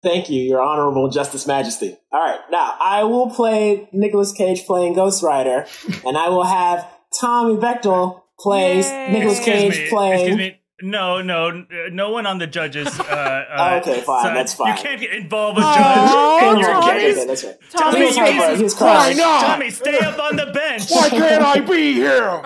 Thank 0.03 0.29
you, 0.29 0.41
Your 0.41 0.61
Honorable 0.61 1.09
Justice 1.09 1.45
Majesty. 1.45 1.95
All 2.11 2.19
right, 2.19 2.39
now 2.51 2.75
I 2.83 3.03
will 3.03 3.29
play 3.29 3.87
Nicolas 3.91 4.31
Cage 4.31 4.65
playing 4.65 4.93
Ghost 4.93 5.21
Rider, 5.21 5.67
and 6.05 6.17
I 6.17 6.29
will 6.29 6.43
have 6.43 6.87
Tommy 7.19 7.55
Bechtold 7.57 8.21
plays 8.39 8.87
Yay. 8.87 9.11
Nicolas 9.11 9.37
Excuse 9.37 9.73
Cage 9.73 9.77
me, 9.77 9.89
playing. 9.89 10.19
Excuse 10.19 10.37
me. 10.37 10.60
No, 10.83 11.21
no, 11.21 11.65
no 11.91 12.09
one 12.11 12.25
on 12.25 12.37
the 12.39 12.47
judges. 12.47 12.87
Uh, 12.99 13.03
uh, 13.03 13.79
Okay, 13.81 14.01
fine, 14.01 14.23
side. 14.23 14.35
that's 14.35 14.53
fine. 14.53 14.75
You 14.75 14.81
can't 14.83 14.99
get 14.99 15.11
involved 15.13 15.57
with 15.57 15.65
Oh, 15.67 15.73
judge. 15.75 16.09
Oh, 16.11 16.51
in 16.53 16.59
your 16.59 16.69
Tommy. 16.71 16.99
case. 16.99 17.17
okay, 17.17 17.27
that's 17.27 17.43
right. 17.43 17.55
Tommy, 17.71 17.99
He 17.99 18.05
was 18.05 18.15
you 18.17 18.23
crying. 18.23 18.39
Jesus 18.39 18.57
He 18.57 18.63
was 18.63 18.79
Why 18.81 19.13
not? 19.13 19.41
Tommy, 19.45 19.69
stay 19.69 19.99
up 19.99 20.19
on 20.19 20.35
the 20.37 20.45
bench. 20.47 20.89
Why 20.89 21.09
can't 21.09 21.43
I 21.43 21.59
be 21.59 21.93
here? 21.93 22.41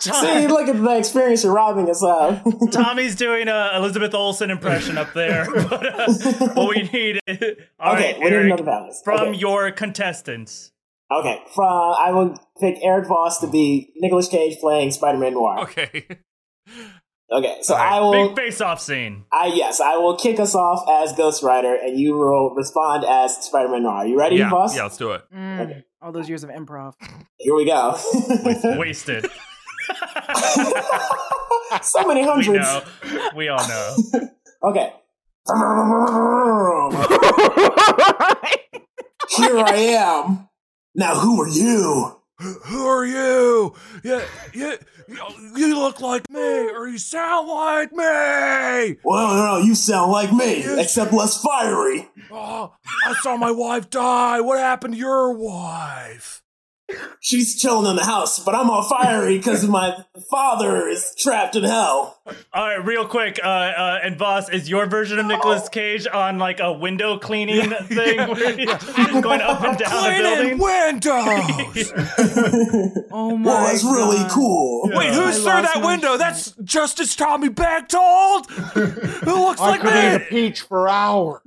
See, 0.00 0.46
look 0.48 0.68
at 0.68 0.76
the 0.82 0.96
experience 0.98 1.44
you're 1.44 1.52
robbing 1.52 1.88
us 1.90 2.02
of. 2.02 2.42
Tommy's 2.70 3.14
doing 3.16 3.48
a 3.48 3.70
Elizabeth 3.74 4.14
Olsen 4.14 4.50
impression 4.50 4.98
up 4.98 5.12
there. 5.14 5.46
but, 5.68 5.86
uh, 6.00 6.12
what 6.54 6.68
we 6.76 6.82
need 6.92 7.20
is 7.26 7.56
all 7.78 7.94
okay, 7.94 8.12
right, 8.12 8.18
we 8.18 8.24
need 8.24 8.32
Eric, 8.32 8.46
another 8.46 8.62
balance. 8.64 9.00
from 9.02 9.20
okay. 9.28 9.38
your 9.38 9.70
contestants. 9.72 10.72
Okay, 11.10 11.40
from 11.54 11.94
I 11.98 12.12
will 12.12 12.38
pick 12.60 12.76
Eric 12.82 13.06
Voss 13.08 13.40
to 13.40 13.46
be 13.48 13.92
Nicolas 13.96 14.28
Cage 14.28 14.58
playing 14.58 14.90
Spider-Man 14.92 15.34
Noir. 15.34 15.60
Okay. 15.60 16.06
Okay, 17.32 17.58
so 17.62 17.74
All 17.74 17.80
right, 17.80 17.92
I 17.92 18.00
will. 18.00 18.12
big 18.28 18.36
face-off 18.36 18.80
scene. 18.80 19.24
I 19.32 19.52
yes, 19.54 19.80
I 19.80 19.96
will 19.98 20.16
kick 20.16 20.40
us 20.40 20.54
off 20.56 20.84
as 20.90 21.12
Ghost 21.16 21.44
Rider, 21.44 21.74
and 21.76 21.96
you 21.98 22.14
will 22.16 22.52
respond 22.56 23.04
as 23.04 23.36
Spider-Man 23.44 23.84
Noir. 23.84 24.04
You 24.06 24.18
ready, 24.18 24.34
yeah, 24.36 24.50
Voss? 24.50 24.74
yeah, 24.76 24.82
let's 24.82 24.96
do 24.96 25.12
it. 25.12 25.22
Mm, 25.32 25.60
Okay. 25.60 25.84
All 26.02 26.10
those 26.12 26.28
years 26.28 26.42
of 26.44 26.50
improv. 26.50 26.94
Here 27.38 27.54
we 27.54 27.64
go. 27.66 27.96
Wasted. 28.78 29.26
so 31.82 32.04
many 32.06 32.22
we 32.22 32.26
hundreds. 32.26 32.58
know. 32.58 32.82
We 33.36 33.48
all 33.48 33.66
know. 33.68 33.96
Okay. 34.62 34.92
Here 39.30 39.58
I 39.58 39.74
am. 39.96 40.48
Now, 40.94 41.14
who 41.14 41.40
are 41.40 41.48
you? 41.48 42.16
"Who 42.40 42.86
are 42.86 43.04
you? 43.04 43.74
Yeah, 44.02 44.22
yeah, 44.54 44.76
you 45.56 45.78
look 45.78 46.00
like 46.00 46.28
me, 46.30 46.70
or 46.70 46.88
you 46.88 46.98
sound 46.98 47.48
like 47.48 47.92
me." 47.92 48.96
Well, 49.04 49.28
no, 49.28 49.46
no, 49.46 49.56
you 49.58 49.74
sound 49.74 50.10
like 50.10 50.32
me, 50.32 50.64
except 50.80 51.12
less 51.12 51.40
fiery. 51.40 52.08
Oh, 52.30 52.72
I 53.06 53.14
saw 53.22 53.36
my 53.36 53.50
wife 53.50 53.90
die. 53.90 54.40
What 54.40 54.58
happened 54.58 54.94
to 54.94 54.98
your 54.98 55.32
wife? 55.32 56.42
She's 57.20 57.60
chilling 57.60 57.88
in 57.90 57.96
the 57.96 58.04
house, 58.04 58.38
but 58.42 58.54
I'm 58.54 58.70
all 58.70 58.82
fiery 58.82 59.36
because 59.38 59.66
my 59.66 60.04
father 60.30 60.88
is 60.88 61.14
trapped 61.18 61.54
in 61.56 61.64
hell. 61.64 62.18
All 62.52 62.66
right, 62.66 62.84
real 62.84 63.06
quick, 63.06 63.38
uh, 63.42 63.46
uh, 63.46 64.00
and 64.02 64.16
Voss, 64.18 64.48
is 64.48 64.68
your 64.70 64.86
version 64.86 65.18
of 65.18 65.26
Nicolas 65.26 65.68
Cage 65.68 66.06
on 66.06 66.38
like 66.38 66.60
a 66.60 66.72
window 66.72 67.18
cleaning 67.18 67.70
thing, 67.84 68.16
where 68.18 68.56
he's 68.56 68.72
going 69.20 69.40
up 69.40 69.62
and 69.62 69.78
down 69.78 70.02
the 70.04 70.22
building? 70.22 70.58
windows. 70.58 71.92
Oh 73.12 73.36
my 73.36 73.46
Well, 73.50 73.74
it's 73.74 73.84
really 73.84 74.16
God. 74.18 74.30
cool. 74.30 74.90
Wait, 74.94 75.12
who's 75.12 75.18
I 75.46 75.60
through 75.60 75.62
that 75.62 75.80
my 75.80 75.86
window? 75.86 76.16
That's 76.16 76.52
Justice 76.62 77.14
Tommy 77.16 77.48
Bechtold. 77.48 78.50
Who 78.50 79.46
looks 79.46 79.60
I 79.60 79.70
like 79.70 79.80
could 79.80 79.92
eat 79.94 80.14
a 80.14 80.18
me? 80.20 80.24
peach 80.28 80.60
for 80.62 80.88
hours. 80.88 81.40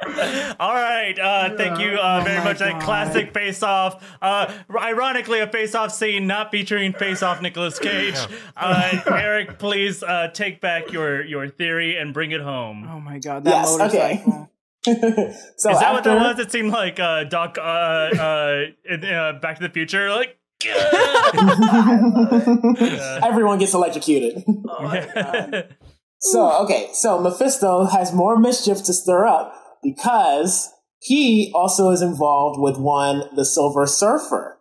All 0.61 0.75
right, 0.75 1.17
uh, 1.19 1.57
thank 1.57 1.79
you 1.79 1.93
uh, 1.97 2.23
very 2.25 2.39
my 2.39 2.45
much. 2.45 2.59
That 2.59 2.81
classic 2.83 3.33
face-off. 3.33 4.05
Uh, 4.21 4.53
ironically, 4.77 5.41
a 5.41 5.47
face-off 5.47 5.93
scene 5.93 6.27
not 6.27 6.51
featuring 6.51 6.93
face-off 6.93 7.41
Nicolas 7.41 7.79
Cage. 7.79 8.17
Uh, 8.57 9.01
Eric, 9.07 9.59
please 9.59 10.03
uh, 10.03 10.29
take 10.29 10.61
back 10.61 10.91
your 10.93 11.23
your 11.25 11.49
theory 11.49 11.97
and 11.97 12.13
bring 12.13 12.33
it 12.33 12.41
home. 12.41 12.89
Oh 12.91 13.01
my 13.01 13.19
god, 13.19 13.45
that 13.45 13.51
Yes, 13.51 13.81
okay. 13.81 14.23
motorcycle. 14.27 14.49
so 15.57 15.71
Is 15.71 15.79
that 15.81 15.93
what 15.93 16.03
that 16.05 16.17
after- 16.17 16.17
was? 16.17 16.39
It 16.41 16.51
seemed 16.51 16.71
like 16.73 16.99
uh, 16.99 17.25
Doc 17.25 17.57
uh, 17.59 17.61
uh, 17.63 18.65
in 18.85 19.05
uh, 19.05 19.39
Back 19.41 19.59
to 19.59 19.63
the 19.63 19.73
Future, 19.73 20.11
like. 20.11 20.39
Everyone 23.23 23.59
gets 23.59 23.75
electrocuted. 23.75 24.45
So, 26.25 26.63
okay, 26.63 26.89
so 26.93 27.19
Mephisto 27.21 27.87
has 27.87 28.13
more 28.13 28.39
mischief 28.39 28.83
to 28.85 28.93
stir 28.93 29.27
up 29.27 29.55
because 29.83 30.73
he 30.99 31.51
also 31.55 31.91
is 31.91 32.03
involved 32.03 32.61
with 32.61 32.77
one, 32.77 33.25
the 33.35 33.45
Silver 33.45 33.87
Surfer. 33.87 34.59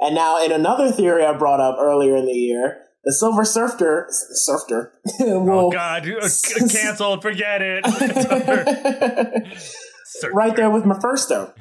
And 0.00 0.14
now, 0.14 0.42
in 0.44 0.52
another 0.52 0.92
theory 0.92 1.24
I 1.24 1.32
brought 1.36 1.60
up 1.60 1.76
earlier 1.78 2.16
in 2.16 2.26
the 2.26 2.32
year, 2.32 2.82
the 3.04 3.12
Silver 3.12 3.44
Surfer, 3.44 4.06
Surfer, 4.10 4.92
will 5.20 5.66
oh 5.66 5.70
God, 5.70 6.04
canceled. 6.70 7.22
Forget 7.22 7.62
it. 7.62 7.84
It's 7.86 8.26
over. 8.26 9.56
Surfer. 10.04 10.34
right 10.34 10.54
there 10.54 10.70
with 10.70 10.84
Mephisto. 10.84 11.54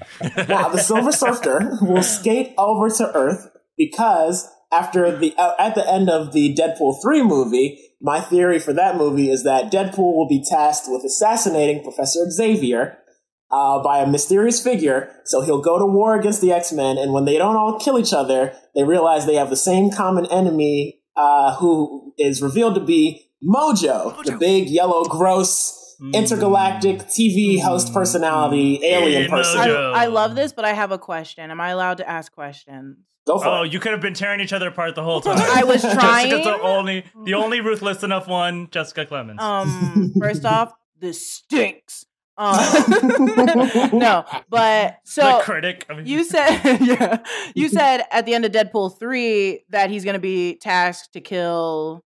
Now, 0.47 0.69
the 0.69 0.79
Silver 0.79 1.11
Surfer 1.11 1.77
will 1.81 2.03
skate 2.03 2.53
over 2.57 2.89
to 2.89 3.11
Earth 3.13 3.49
because 3.77 4.49
after 4.71 5.15
the 5.17 5.33
uh, 5.37 5.53
at 5.59 5.75
the 5.75 5.87
end 5.87 6.09
of 6.09 6.33
the 6.33 6.55
Deadpool 6.55 7.01
three 7.01 7.23
movie, 7.23 7.79
my 8.01 8.19
theory 8.19 8.59
for 8.59 8.73
that 8.73 8.97
movie 8.97 9.29
is 9.29 9.43
that 9.43 9.71
Deadpool 9.71 10.15
will 10.15 10.27
be 10.27 10.43
tasked 10.43 10.87
with 10.89 11.03
assassinating 11.03 11.83
Professor 11.83 12.29
Xavier. 12.29 12.99
Uh, 13.49 13.81
by 13.81 13.99
a 13.99 14.05
mysterious 14.05 14.61
figure, 14.61 15.09
so 15.23 15.39
he'll 15.39 15.61
go 15.61 15.79
to 15.79 15.85
war 15.85 16.19
against 16.19 16.41
the 16.41 16.51
X 16.51 16.73
Men, 16.73 16.97
and 16.97 17.13
when 17.13 17.23
they 17.23 17.37
don't 17.37 17.55
all 17.55 17.79
kill 17.79 17.97
each 17.97 18.11
other, 18.11 18.53
they 18.75 18.83
realize 18.83 19.25
they 19.25 19.35
have 19.35 19.49
the 19.49 19.55
same 19.55 19.89
common 19.89 20.25
enemy, 20.25 20.99
uh, 21.15 21.55
who 21.55 22.13
is 22.17 22.41
revealed 22.41 22.75
to 22.75 22.81
be 22.81 23.27
Mojo, 23.41 24.21
the 24.25 24.35
big 24.37 24.67
yellow, 24.67 25.05
gross, 25.05 25.95
intergalactic 26.13 26.99
TV 27.03 27.61
host 27.61 27.93
personality, 27.93 28.83
alien 28.83 29.29
person. 29.29 29.61
Mojo. 29.61 29.93
I, 29.93 30.03
I 30.03 30.07
love 30.07 30.35
this, 30.35 30.51
but 30.51 30.65
I 30.65 30.73
have 30.73 30.91
a 30.91 30.97
question. 30.97 31.49
Am 31.51 31.61
I 31.61 31.69
allowed 31.69 31.97
to 31.97 32.09
ask 32.09 32.31
questions? 32.31 32.97
Go 33.27 33.37
for 33.39 33.47
Oh, 33.47 33.63
it. 33.63 33.73
you 33.73 33.79
could 33.79 33.91
have 33.91 34.01
been 34.01 34.13
tearing 34.13 34.39
each 34.39 34.53
other 34.53 34.69
apart 34.69 34.95
the 34.95 35.03
whole 35.03 35.21
time. 35.21 35.37
I 35.37 35.63
was 35.63 35.81
trying. 35.81 35.93
Jessica's 36.29 36.45
the 36.45 36.61
only, 36.61 37.03
the 37.25 37.33
only 37.33 37.59
ruthless 37.61 38.01
enough 38.03 38.27
one. 38.27 38.69
Jessica 38.71 39.05
Clemens. 39.05 39.39
Um, 39.41 40.13
first 40.19 40.45
off, 40.45 40.73
this 40.99 41.29
stinks. 41.29 42.05
Um, 42.39 42.55
no, 43.93 44.23
but 44.49 44.99
the 45.03 45.11
so 45.11 45.39
critic. 45.41 45.85
I 45.89 45.95
mean, 45.95 46.05
you 46.05 46.23
said, 46.23 46.77
yeah, 46.81 47.17
you 47.55 47.67
said 47.67 48.03
at 48.11 48.25
the 48.25 48.33
end 48.35 48.45
of 48.45 48.51
Deadpool 48.51 48.97
three 48.99 49.65
that 49.69 49.89
he's 49.89 50.03
going 50.03 50.13
to 50.13 50.19
be 50.19 50.55
tasked 50.55 51.13
to 51.13 51.21
kill 51.21 52.05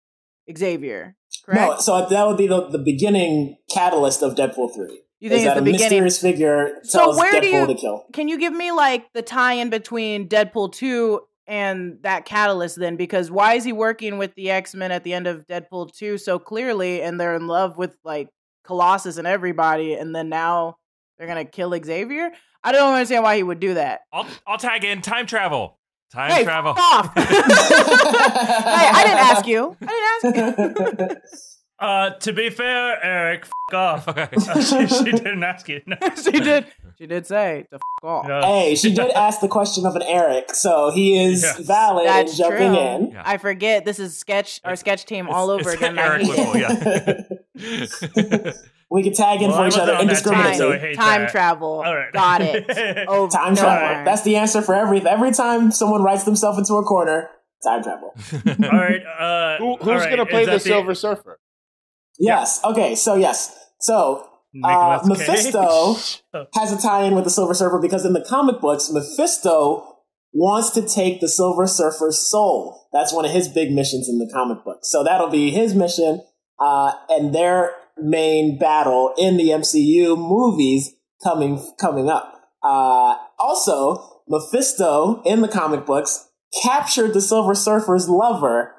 Xavier. 0.57 1.17
Correct? 1.45 1.61
No, 1.61 1.79
so 1.79 2.07
that 2.07 2.27
would 2.27 2.37
be 2.37 2.47
the, 2.47 2.69
the 2.69 2.79
beginning 2.79 3.57
catalyst 3.71 4.23
of 4.23 4.35
Deadpool 4.35 4.75
3. 4.75 5.01
You 5.21 5.29
think 5.29 5.41
is 5.41 5.45
it's 5.47 5.55
that 5.55 5.65
the 5.65 5.71
a 5.71 5.73
beginning? 5.73 6.05
mysterious 6.05 6.21
figure 6.21 6.79
So 6.85 6.99
tells 6.99 7.17
where 7.19 7.41
do 7.41 7.47
you- 7.47 7.67
to 7.67 7.75
kill. 7.75 8.05
Can 8.13 8.29
you 8.29 8.39
give 8.39 8.53
me 8.53 8.71
like 8.73 9.13
the 9.13 9.23
tie-in 9.23 9.71
between 9.71 10.29
Deadpool 10.29 10.73
two 10.73 11.21
and 11.47 11.99
that 12.03 12.25
catalyst 12.25 12.77
then? 12.77 12.97
Because 12.97 13.31
why 13.31 13.55
is 13.55 13.65
he 13.65 13.73
working 13.73 14.19
with 14.19 14.35
the 14.35 14.51
X 14.51 14.75
Men 14.75 14.93
at 14.93 15.03
the 15.05 15.15
end 15.15 15.27
of 15.27 15.47
Deadpool 15.47 15.93
two 15.97 16.19
so 16.19 16.39
clearly, 16.39 17.03
and 17.03 17.21
they're 17.21 17.35
in 17.35 17.47
love 17.47 17.77
with 17.77 17.97
like 18.05 18.29
Colossus 18.65 19.17
and 19.17 19.27
everybody, 19.27 19.95
and 19.95 20.15
then 20.15 20.29
now 20.29 20.77
they're 21.19 21.27
gonna 21.27 21.45
kill 21.45 21.75
Xavier? 21.83 22.31
I 22.63 22.73
don't 22.73 22.93
understand 22.93 23.23
why 23.25 23.37
he 23.37 23.43
would 23.43 23.61
do 23.61 23.75
that. 23.75 24.01
I'll, 24.13 24.27
I'll 24.47 24.59
tag 24.59 24.85
in 24.85 25.01
time 25.01 25.27
travel. 25.27 25.79
Time 26.13 26.31
hey, 26.31 26.43
travel. 26.45 26.73
f- 26.73 26.79
off! 26.81 27.13
hey, 27.15 27.23
I 27.25 29.03
didn't 29.05 29.19
ask 29.19 29.47
you. 29.47 29.77
I 29.83 30.23
didn't 30.25 30.59
ask 30.59 31.11
you. 31.11 31.17
uh, 31.81 32.11
to 32.11 32.33
be 32.33 32.51
fair, 32.51 33.03
Eric, 33.05 33.45
f- 33.45 33.75
off. 33.75 34.09
Okay. 34.09 34.29
Uh, 34.37 34.61
she, 34.63 34.87
she 34.87 35.05
didn't 35.13 35.43
ask 35.45 35.69
you. 35.69 35.81
No. 35.87 35.97
she 36.23 36.33
did. 36.33 36.67
She 36.99 37.07
did 37.07 37.27
say 37.27 37.67
to 37.71 37.77
f 37.77 37.81
off. 38.03 38.27
No. 38.27 38.41
hey, 38.43 38.75
she 38.75 38.93
did 38.95 39.11
ask 39.15 39.41
the 39.41 39.49
question 39.49 39.87
of 39.87 39.95
an 39.97 40.03
Eric, 40.03 40.55
so 40.55 40.91
he 40.91 41.23
is 41.25 41.43
Yes. 41.43 41.59
valid 41.61 42.07
That's 42.07 42.33
in 42.33 42.39
jumping 42.39 42.73
true. 42.73 42.79
in. 42.79 43.11
Yeah. 43.13 43.23
I 43.25 43.37
forget. 43.39 43.85
This 43.85 43.99
is 43.99 44.17
sketch 44.19 44.61
our 44.65 44.75
sketch 44.77 45.05
team 45.05 45.29
all 45.29 45.51
over 45.51 45.71
it's 45.71 45.75
again. 45.81 45.99
Eric 45.99 46.27
Whipple, 46.27 46.57
yeah. 46.57 48.53
We 48.91 49.03
can 49.03 49.13
tag 49.13 49.43
in 49.43 49.51
Well, 49.51 49.59
for 49.59 49.65
I 49.65 49.69
each 49.69 49.77
other 49.77 49.95
on 49.95 50.07
that 50.07 50.23
team, 50.25 50.33
indiscriminately. 50.33 50.57
so 50.57 50.73
I 50.73 50.79
hate 50.79 50.97
Time 50.97 51.21
that. 51.23 51.31
travel. 51.31 51.83
All 51.85 51.95
right. 51.95 52.11
Got 52.11 52.41
it. 52.41 53.05
Oh, 53.07 53.29
Time 53.29 53.53
no 53.53 53.61
travel. 53.61 53.97
more. 53.97 54.05
That's 54.07 54.23
the 54.23 54.37
answer 54.37 54.63
for 54.63 54.75
everything. 54.75 55.09
Every 55.09 55.31
time 55.31 55.71
someone 55.73 56.03
writes 56.03 56.25
themselves 56.25 56.59
into 56.59 56.73
a 56.75 56.83
corner, 56.83 57.29
time 57.63 57.83
travel. 57.83 58.15
All 58.73 58.79
right. 58.79 59.03
Uh, 59.05 59.59
Who, 59.59 59.77
who's 59.77 59.87
right, 59.89 60.07
going 60.07 60.17
to 60.19 60.25
play 60.27 60.47
that 60.47 60.53
the 60.53 60.61
Silver 60.61 60.95
Surfer? 60.95 61.39
Yes. 62.19 62.61
Okay. 62.65 62.95
So 62.95 63.15
yes. 63.15 63.55
So 63.81 64.29
uh, 64.65 65.01
Mephisto 65.05 65.95
has 66.55 66.73
a 66.73 66.81
tie-in 66.81 67.15
with 67.15 67.25
the 67.25 67.31
Silver 67.31 67.55
Surfer 67.55 67.79
because 67.81 68.05
in 68.05 68.13
the 68.13 68.25
comic 68.29 68.61
books, 68.61 68.91
Mephisto 68.91 69.99
wants 70.33 70.71
to 70.71 70.83
take 70.83 71.21
the 71.21 71.29
Silver 71.29 71.67
Surfer's 71.67 72.19
soul. 72.19 72.89
That's 72.93 73.13
one 73.13 73.25
of 73.25 73.31
his 73.31 73.49
big 73.49 73.73
missions 73.73 74.09
in 74.09 74.19
the 74.19 74.31
comic 74.33 74.65
book. 74.65 74.81
So 74.83 75.05
that'll 75.05 75.31
be 75.31 75.51
his 75.51 75.75
mission, 75.75 76.23
uh, 76.59 76.93
and 77.09 77.35
their 77.35 77.73
main 77.99 78.59
battle 78.59 79.13
in 79.19 79.37
the 79.37 79.51
MCU 79.51 80.17
movies 80.17 80.95
coming 81.23 81.63
coming 81.79 82.09
up. 82.09 82.35
Uh, 82.63 83.17
also, 83.39 84.23
Mephisto 84.29 85.23
in 85.25 85.41
the 85.41 85.49
comic 85.49 85.87
books 85.87 86.29
captured 86.63 87.15
the 87.15 87.21
Silver 87.21 87.55
Surfer's 87.55 88.09
lover. 88.09 88.75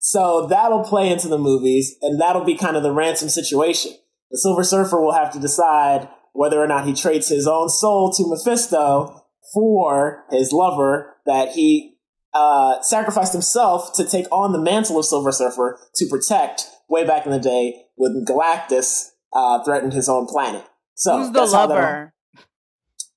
So 0.00 0.46
that'll 0.46 0.82
play 0.82 1.10
into 1.10 1.28
the 1.28 1.38
movies, 1.38 1.94
and 2.00 2.20
that'll 2.20 2.44
be 2.44 2.56
kind 2.56 2.76
of 2.76 2.82
the 2.82 2.92
ransom 2.92 3.28
situation. 3.28 3.92
The 4.30 4.38
Silver 4.38 4.64
Surfer 4.64 5.00
will 5.00 5.12
have 5.12 5.32
to 5.32 5.38
decide 5.38 6.08
whether 6.32 6.60
or 6.60 6.66
not 6.66 6.86
he 6.86 6.94
trades 6.94 7.28
his 7.28 7.46
own 7.46 7.68
soul 7.68 8.10
to 8.12 8.26
Mephisto 8.26 9.26
for 9.52 10.24
his 10.30 10.52
lover 10.52 11.16
that 11.26 11.50
he 11.50 11.98
uh, 12.32 12.80
sacrificed 12.80 13.32
himself 13.32 13.92
to 13.94 14.04
take 14.04 14.26
on 14.32 14.52
the 14.52 14.60
mantle 14.60 14.98
of 14.98 15.04
Silver 15.04 15.32
Surfer 15.32 15.78
to 15.96 16.06
protect 16.08 16.66
way 16.88 17.04
back 17.04 17.26
in 17.26 17.32
the 17.32 17.38
day 17.38 17.82
when 17.96 18.24
Galactus 18.26 19.10
uh, 19.34 19.62
threatened 19.64 19.92
his 19.92 20.08
own 20.08 20.26
planet. 20.26 20.64
So 20.94 21.18
Who's 21.18 21.32
the 21.32 21.44
lover? 21.44 22.14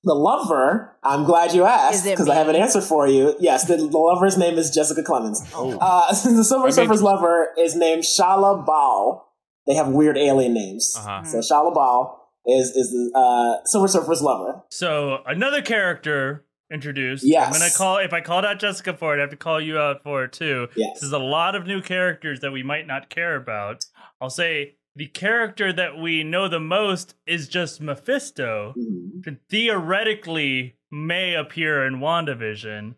The 0.04 0.14
lover, 0.14 0.96
I'm 1.02 1.24
glad 1.24 1.54
you 1.54 1.64
asked 1.64 2.04
because 2.04 2.28
I 2.28 2.34
have 2.34 2.48
an 2.48 2.56
answer 2.56 2.80
for 2.82 3.08
you. 3.08 3.34
Yes, 3.40 3.66
the, 3.66 3.76
the 3.76 3.84
lover's 3.98 4.36
name 4.36 4.58
is 4.58 4.70
Jessica 4.70 5.02
Clemens. 5.02 5.42
Oh. 5.54 5.78
Uh, 5.80 6.08
the 6.08 6.44
Silver 6.44 6.66
I'm 6.66 6.72
Surfer's 6.72 7.02
lover 7.02 7.48
is 7.58 7.74
named 7.74 8.02
Shala 8.02 8.66
Bal. 8.66 9.26
They 9.66 9.74
have 9.74 9.88
weird 9.88 10.18
alien 10.18 10.52
names. 10.52 10.94
Uh-huh. 10.96 11.24
So 11.24 11.38
Shala 11.38 11.74
Bal 11.74 12.30
is 12.46 12.68
is 12.70 12.90
the 12.90 13.18
uh, 13.18 13.64
Silver 13.64 13.88
Surfer's 13.88 14.20
lover. 14.20 14.62
So 14.70 15.18
another 15.26 15.62
character 15.62 16.44
introduced. 16.70 17.24
Yes. 17.26 17.46
I'm 17.46 17.52
gonna 17.52 17.70
call. 17.74 17.96
If 17.98 18.12
I 18.12 18.20
called 18.20 18.44
out 18.44 18.58
Jessica 18.58 18.94
for 18.94 19.14
it, 19.14 19.18
I 19.18 19.22
have 19.22 19.30
to 19.30 19.36
call 19.36 19.60
you 19.60 19.78
out 19.78 20.02
for 20.02 20.24
it 20.24 20.32
too. 20.32 20.68
Yes. 20.76 20.96
This 20.96 21.04
is 21.04 21.12
a 21.12 21.18
lot 21.18 21.54
of 21.54 21.66
new 21.66 21.80
characters 21.80 22.40
that 22.40 22.50
we 22.50 22.62
might 22.62 22.86
not 22.86 23.08
care 23.08 23.36
about. 23.36 23.84
I'll 24.20 24.30
say 24.30 24.76
the 24.96 25.06
character 25.06 25.72
that 25.72 25.98
we 25.98 26.22
know 26.22 26.48
the 26.48 26.60
most 26.60 27.14
is 27.26 27.48
just 27.48 27.80
Mephisto. 27.80 28.74
Mhm. 28.76 29.24
that 29.24 29.48
theoretically 29.48 30.76
may 30.90 31.34
appear 31.34 31.86
in 31.86 31.94
WandaVision. 32.00 32.94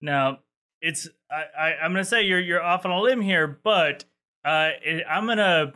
Now, 0.00 0.40
it's 0.80 1.08
I, 1.30 1.44
I 1.58 1.74
I'm 1.82 1.92
gonna 1.92 2.04
say 2.04 2.22
you're 2.22 2.40
you're 2.40 2.62
off 2.62 2.84
on 2.84 2.90
a 2.90 3.00
limb 3.00 3.20
here, 3.20 3.46
but 3.46 4.04
uh, 4.44 4.70
it, 4.82 5.04
I'm 5.08 5.26
gonna 5.26 5.72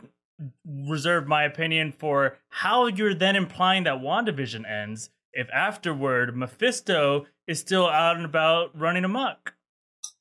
reserve 0.65 1.27
my 1.27 1.43
opinion 1.43 1.91
for 1.91 2.37
how 2.49 2.87
you're 2.87 3.13
then 3.13 3.35
implying 3.35 3.83
that 3.83 4.01
WandaVision 4.01 4.69
ends 4.69 5.09
if 5.31 5.49
afterward 5.51 6.35
Mephisto 6.35 7.25
is 7.47 7.59
still 7.59 7.87
out 7.87 8.15
and 8.15 8.25
about 8.25 8.77
running 8.77 9.03
amok. 9.05 9.53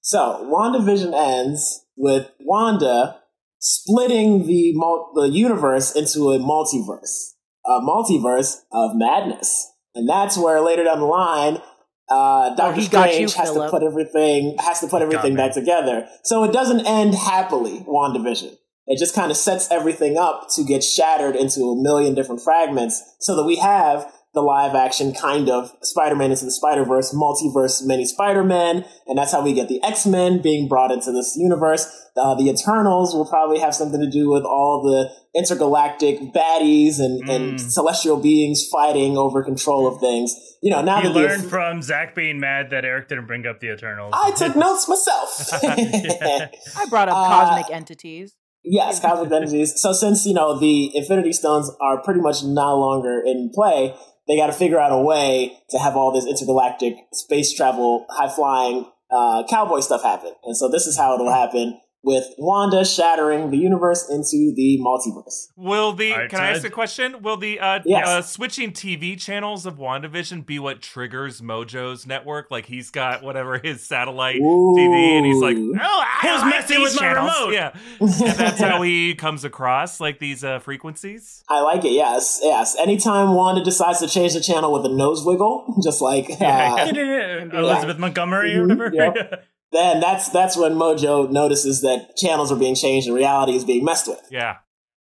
So, 0.01 0.49
WandaVision 0.51 1.13
ends 1.15 1.87
with 1.97 2.31
Wanda 2.41 3.22
splitting 3.63 4.47
the 4.47 4.73
mul- 4.75 5.13
the 5.15 5.29
universe 5.31 5.95
into 5.95 6.33
a 6.33 6.39
multiverse, 6.39 7.31
a 7.65 7.81
multiverse 7.81 8.57
of 8.73 8.91
madness, 8.95 9.71
and 9.95 10.09
that's 10.09 10.37
where 10.37 10.61
later 10.61 10.85
down 10.85 10.99
the 10.99 11.07
line, 11.07 11.63
uh, 12.11 12.55
Doctor 12.57 12.81
Oh, 12.81 12.83
he 12.83 12.89
got 12.89 13.09
you, 13.09 13.29
Strange 13.29 13.35
has 13.35 13.55
to 13.55 13.71
put 13.71 13.83
everything 13.83 14.57
has 14.59 14.81
to 14.81 14.89
put 14.89 15.01
everything 15.01 15.37
back 15.37 15.53
together. 15.55 16.07
So 16.25 16.45
it 16.45 16.53
doesn't 16.53 16.85
end 16.87 17.15
happily. 17.15 17.85
WandaVision. 17.89 18.57
It 18.87 18.99
just 18.99 19.15
kind 19.15 19.31
of 19.31 19.37
sets 19.37 19.71
everything 19.71 20.19
up 20.19 20.49
to 20.57 20.65
get 20.65 20.83
shattered 20.83 21.37
into 21.37 21.61
a 21.61 21.81
million 21.81 22.15
different 22.15 22.43
fragments, 22.43 23.01
so 23.21 23.37
that 23.37 23.45
we 23.45 23.57
have 23.57 24.13
the 24.35 24.41
live 24.41 24.75
action 24.75 25.13
kind 25.13 25.51
of 25.51 25.71
Spider-Man 25.83 26.31
into 26.31 26.45
the 26.47 26.51
Spider-Verse, 26.51 27.15
multiverse 27.15 27.85
many 27.85 28.07
Spider-Man, 28.07 28.85
and 29.07 29.19
that's 29.19 29.33
how 29.33 29.43
we 29.43 29.53
get 29.53 29.69
the 29.69 29.83
X-Men 29.85 30.41
being 30.41 30.69
brought 30.69 30.91
into 30.91 31.13
this 31.13 31.37
universe. 31.37 31.87
Uh, 32.17 32.35
the 32.35 32.49
Eternals 32.49 33.15
will 33.15 33.27
probably 33.27 33.59
have 33.59 33.75
something 33.75 34.01
to 34.01 34.11
do 34.11 34.31
with 34.31 34.45
all 34.45 34.83
the 34.83 35.11
intergalactic 35.39 36.19
baddies 36.35 36.99
and, 36.99 37.29
and 37.29 37.55
Mm. 37.55 37.61
celestial 37.61 38.17
beings 38.19 38.67
fighting 38.71 39.17
over 39.19 39.43
control 39.43 39.87
of 39.87 40.01
things. 40.01 40.35
You 40.63 40.71
know, 40.71 40.81
now 40.83 40.99
You 40.99 41.09
that 41.09 41.15
the- 41.15 41.21
learned 41.21 41.45
from 41.51 41.83
Zach 41.83 42.15
being 42.15 42.39
mad 42.41 42.71
that 42.71 42.85
Eric 42.85 43.09
didn't 43.09 43.27
bring 43.27 43.47
up 43.47 43.61
the 43.61 43.73
Eternals. 43.73 44.15
I 44.17 44.31
took 44.33 44.57
notes 44.65 44.89
myself. 44.89 45.49
I 45.63 46.49
brought 46.89 47.09
up 47.09 47.17
Uh, 47.17 47.29
cosmic 47.29 47.75
entities. 47.75 48.35
Yes, 48.65 49.01
cosmic 49.01 49.33
entities. 49.33 49.75
So 49.77 49.93
since 49.93 50.25
you 50.25 50.35
know 50.35 50.59
the 50.59 50.97
Infinity 50.97 51.33
Stones 51.33 51.71
are 51.81 52.01
pretty 52.03 52.21
much 52.21 52.45
no 52.45 52.79
longer 52.79 53.21
in 53.25 53.51
play, 53.53 53.95
they 54.29 54.37
got 54.37 54.47
to 54.47 54.53
figure 54.53 54.79
out 54.79 54.93
a 54.93 54.99
way 54.99 55.59
to 55.71 55.79
have 55.79 55.97
all 55.97 56.13
this 56.13 56.27
intergalactic 56.27 56.95
space 57.13 57.53
travel, 57.53 58.07
high 58.11 58.29
flying 58.29 58.91
uh, 59.11 59.45
cowboy 59.49 59.81
stuff 59.81 60.03
happen. 60.03 60.33
And 60.45 60.57
so 60.57 60.69
this 60.69 60.87
is 60.87 60.97
how 60.97 61.15
it'll 61.15 61.33
happen 61.33 61.81
with 62.05 62.25
Wanda 62.37 62.85
shattering 62.85 63.51
the 63.51 63.57
universe 63.59 64.09
into 64.11 64.53
the 64.57 64.79
multiverse. 64.85 65.49
Will 65.57 65.93
the 65.93 66.13
All 66.13 66.19
right, 66.19 66.31
can 66.31 66.41
I 66.41 66.51
ask 66.51 66.65
a 66.65 66.71
question? 66.71 67.23
Will 67.23 67.37
the 67.37 67.61
uh, 67.61 67.81
Yes. 67.85 68.07
uh 68.09 68.23
switching 68.23 68.73
TV 68.73 69.17
channels 69.19 69.67
of 69.67 69.77
WandaVision 69.79 70.45
be 70.45 70.59
what 70.59 70.83
triggers 70.83 71.41
Mojo's 71.41 72.07
network? 72.07 72.51
Like 72.51 72.67
he's 72.67 72.91
got 72.91 73.23
whatever 73.23 73.59
his 73.59 73.83
satellite 73.87 74.41
TV 74.41 75.17
and 75.19 75.27
he's 75.27 75.41
like, 75.41 75.57
Ooh. 75.57 75.75
"Oh, 75.81 76.05
I 76.05 76.29
Who's 76.29 76.41
like 76.43 76.51
messing 76.51 76.79
these 76.81 76.93
with 76.93 77.01
my 77.01 77.07
channels." 77.07 77.33
remote? 77.41 77.53
Yeah. 77.53 77.73
and 78.01 78.39
that's 78.39 78.61
how 78.61 78.83
he 78.83 79.15
comes 79.15 79.45
across 79.45 80.01
like 80.01 80.19
these 80.19 80.43
uh 80.43 80.59
frequencies. 80.59 81.45
I 81.49 81.61
like 81.61 81.85
it. 81.85 81.93
Yes, 81.93 82.41
yes. 82.43 82.77
Anytime 82.81 83.35
Wanda 83.35 83.63
decides 83.63 84.01
to 84.01 84.09
change 84.09 84.33
the 84.35 84.41
channel 84.41 84.73
with 84.73 84.85
a 84.85 84.89
nose 84.95 85.25
wiggle, 85.25 85.81
just 85.83 86.01
like 86.03 86.29
uh, 86.41 86.87
Elizabeth 87.53 87.99
Montgomery 87.99 88.57
or 88.57 88.67
Mhm, 88.67 88.79
whatever. 88.93 89.17
yep. 89.19 89.45
Then 89.73 90.01
that's 90.01 90.29
that's 90.29 90.57
when 90.57 90.73
Mojo 90.75 91.31
notices 91.31 91.81
that 91.83 92.17
channels 92.17 92.53
are 92.53 92.57
being 92.57 92.75
changed 92.75 93.07
and 93.09 93.17
reality 93.17 93.55
is 93.55 93.65
being 93.65 93.85
messed 93.85 94.07
with. 94.09 94.21
Yeah. 94.31 94.57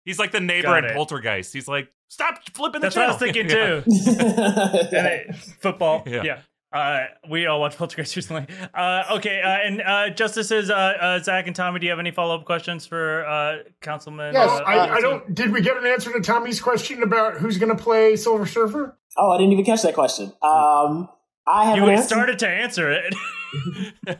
He's 0.04 0.18
like 0.18 0.32
the 0.32 0.40
neighbor 0.40 0.68
Got 0.68 0.84
in 0.84 0.90
it. 0.90 0.94
Poltergeist. 0.96 1.52
He's 1.52 1.68
like, 1.68 1.88
"Stop 2.08 2.38
flipping 2.54 2.80
the 2.80 2.86
That's 2.86 2.96
what 2.96 3.10
I 3.10 3.18
channel." 3.18 3.82
was 3.84 3.84
thinking 3.84 4.16
Yeah. 4.86 4.88
too. 4.88 4.88
And 4.96 5.06
it- 5.06 5.34
football. 5.60 6.02
Yeah. 6.06 6.22
Yeah. 6.22 6.38
Uh, 6.70 7.06
we 7.30 7.46
all 7.46 7.60
watched 7.60 7.78
Poltergeist 7.78 8.14
recently. 8.14 8.46
Uh, 8.74 9.02
okay, 9.12 9.40
uh, 9.40 9.48
and 9.66 9.80
uh, 9.80 10.10
Justices, 10.10 10.68
uh, 10.68 10.74
uh, 10.74 11.18
Zach 11.18 11.46
and 11.46 11.56
Tommy, 11.56 11.80
do 11.80 11.86
you 11.86 11.90
have 11.92 11.98
any 11.98 12.10
follow 12.10 12.34
up 12.38 12.44
questions 12.44 12.84
for 12.84 13.24
uh, 13.26 13.56
Councilman? 13.80 14.34
Yes, 14.34 14.50
uh, 14.50 14.64
I, 14.64 14.74
I 14.74 14.86
Wilson? 14.90 15.02
don't. 15.02 15.34
Did 15.34 15.52
we 15.52 15.62
get 15.62 15.78
an 15.78 15.86
answer 15.86 16.12
to 16.12 16.20
Tommy's 16.20 16.60
question 16.60 17.02
about 17.02 17.38
who's 17.38 17.56
going 17.56 17.74
to 17.74 17.82
play 17.82 18.16
Silver 18.16 18.44
Surfer? 18.44 18.98
Oh, 19.16 19.30
I 19.30 19.38
didn't 19.38 19.52
even 19.54 19.64
catch 19.64 19.80
that 19.80 19.94
question. 19.94 20.26
Um, 20.42 21.08
I 21.46 21.64
have 21.64 21.76
You 21.78 21.84
an 21.84 21.90
answer. 21.92 22.06
started 22.06 22.38
to 22.40 22.48
answer 22.48 22.90
it. 22.92 23.14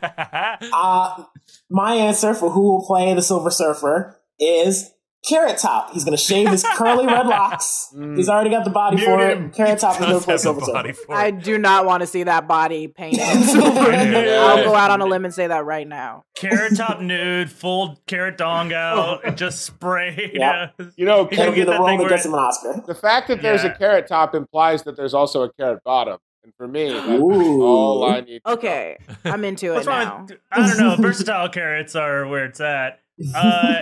Uh, 0.71 1.23
my 1.69 1.95
answer 1.95 2.33
for 2.33 2.49
who 2.51 2.61
will 2.61 2.85
play 2.85 3.13
the 3.13 3.21
Silver 3.21 3.49
Surfer 3.51 4.19
is 4.39 4.91
Carrot 5.27 5.57
Top. 5.57 5.91
He's 5.91 6.03
going 6.05 6.15
to 6.15 6.21
shave 6.23 6.49
his 6.49 6.63
curly 6.75 7.05
red 7.05 7.27
locks. 7.27 7.93
He's 8.15 8.29
already 8.29 8.49
got 8.49 8.63
the 8.63 8.69
body 8.69 8.95
Mute 8.97 9.05
for 9.05 9.19
him. 9.29 9.45
it. 9.47 9.53
Carrot 9.53 9.79
Top 9.79 9.99
is 9.99 10.05
going 10.05 10.17
to 10.19 10.23
play 10.23 10.37
Silver 10.37 10.61
Surfer. 10.61 10.95
I 11.11 11.31
do 11.31 11.57
not 11.57 11.85
want 11.85 12.01
to 12.01 12.07
see 12.07 12.23
that 12.23 12.47
body 12.47 12.87
painted 12.87 13.19
I'll 13.23 14.63
go 14.63 14.75
out 14.75 14.91
on 14.91 15.01
a 15.01 15.05
limb 15.05 15.25
and 15.25 15.33
say 15.33 15.47
that 15.47 15.65
right 15.65 15.87
now. 15.87 16.23
carrot 16.35 16.77
top 16.77 17.01
nude, 17.01 17.51
full 17.51 17.99
carrot 18.07 18.37
dong 18.37 18.71
out, 18.73 19.25
and 19.25 19.37
just 19.37 19.65
spray. 19.65 20.31
Yeah. 20.33 20.69
You 20.95 21.05
know, 21.05 21.25
He's 21.25 21.37
That'll 21.37 21.53
be 21.53 21.57
get 21.61 21.65
the 21.65 21.71
that 21.71 21.79
role 21.79 21.87
thing 21.87 21.99
that 21.99 22.09
gets 22.09 22.25
it- 22.25 22.29
him 22.29 22.33
an 22.35 22.39
Oscar. 22.39 22.83
the 22.87 22.95
fact 22.95 23.27
that 23.27 23.41
there's 23.41 23.63
Yeah. 23.63 23.71
a 23.73 23.77
carrot 23.77 24.07
top 24.07 24.33
implies 24.35 24.83
that 24.83 24.95
there's 24.95 25.13
also 25.13 25.43
a 25.43 25.51
carrot 25.53 25.83
bottom. 25.83 26.19
And 26.49 26.55
for 26.55 26.67
me, 26.67 26.89
that's 26.89 27.07
all 27.07 28.03
I 28.03 28.21
need. 28.21 28.41
to 28.43 28.49
know. 28.49 28.53
Okay, 28.55 28.97
I'm 29.23 29.43
into 29.43 29.75
it 29.75 29.85
wrong 29.85 30.05
now. 30.05 30.25
with, 30.27 30.39
I 30.51 30.67
don't 30.67 30.77
know. 30.79 30.95
Versatile 30.99 31.49
carrots 31.49 31.95
are 31.95 32.27
where 32.27 32.45
it's 32.45 32.59
at. 32.59 33.01
Uh, 33.35 33.81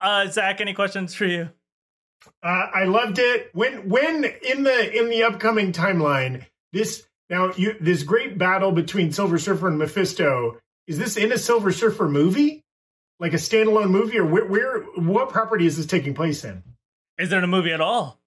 uh, 0.00 0.26
Zach, 0.26 0.60
any 0.60 0.74
questions 0.74 1.14
for 1.14 1.24
you? 1.24 1.48
Uh, 2.42 2.66
I 2.74 2.84
loved 2.84 3.18
it. 3.18 3.48
When 3.54 3.88
when 3.88 4.24
in 4.24 4.62
the 4.62 4.98
in 4.98 5.08
the 5.08 5.22
upcoming 5.22 5.72
timeline, 5.72 6.44
this 6.74 7.06
now 7.30 7.52
you 7.54 7.76
this 7.80 8.02
great 8.02 8.36
battle 8.36 8.72
between 8.72 9.10
Silver 9.10 9.38
Surfer 9.38 9.68
and 9.68 9.78
Mephisto 9.78 10.58
is 10.86 10.98
this 10.98 11.16
in 11.16 11.32
a 11.32 11.38
Silver 11.38 11.72
Surfer 11.72 12.08
movie, 12.10 12.62
like 13.20 13.32
a 13.32 13.36
standalone 13.36 13.90
movie, 13.90 14.18
or 14.18 14.26
where, 14.26 14.44
where 14.44 14.80
what 14.96 15.30
property 15.30 15.64
is 15.64 15.78
this 15.78 15.86
taking 15.86 16.12
place 16.12 16.44
in? 16.44 16.62
Is 17.18 17.30
there 17.30 17.42
a 17.42 17.46
movie 17.46 17.72
at 17.72 17.80
all? 17.80 18.20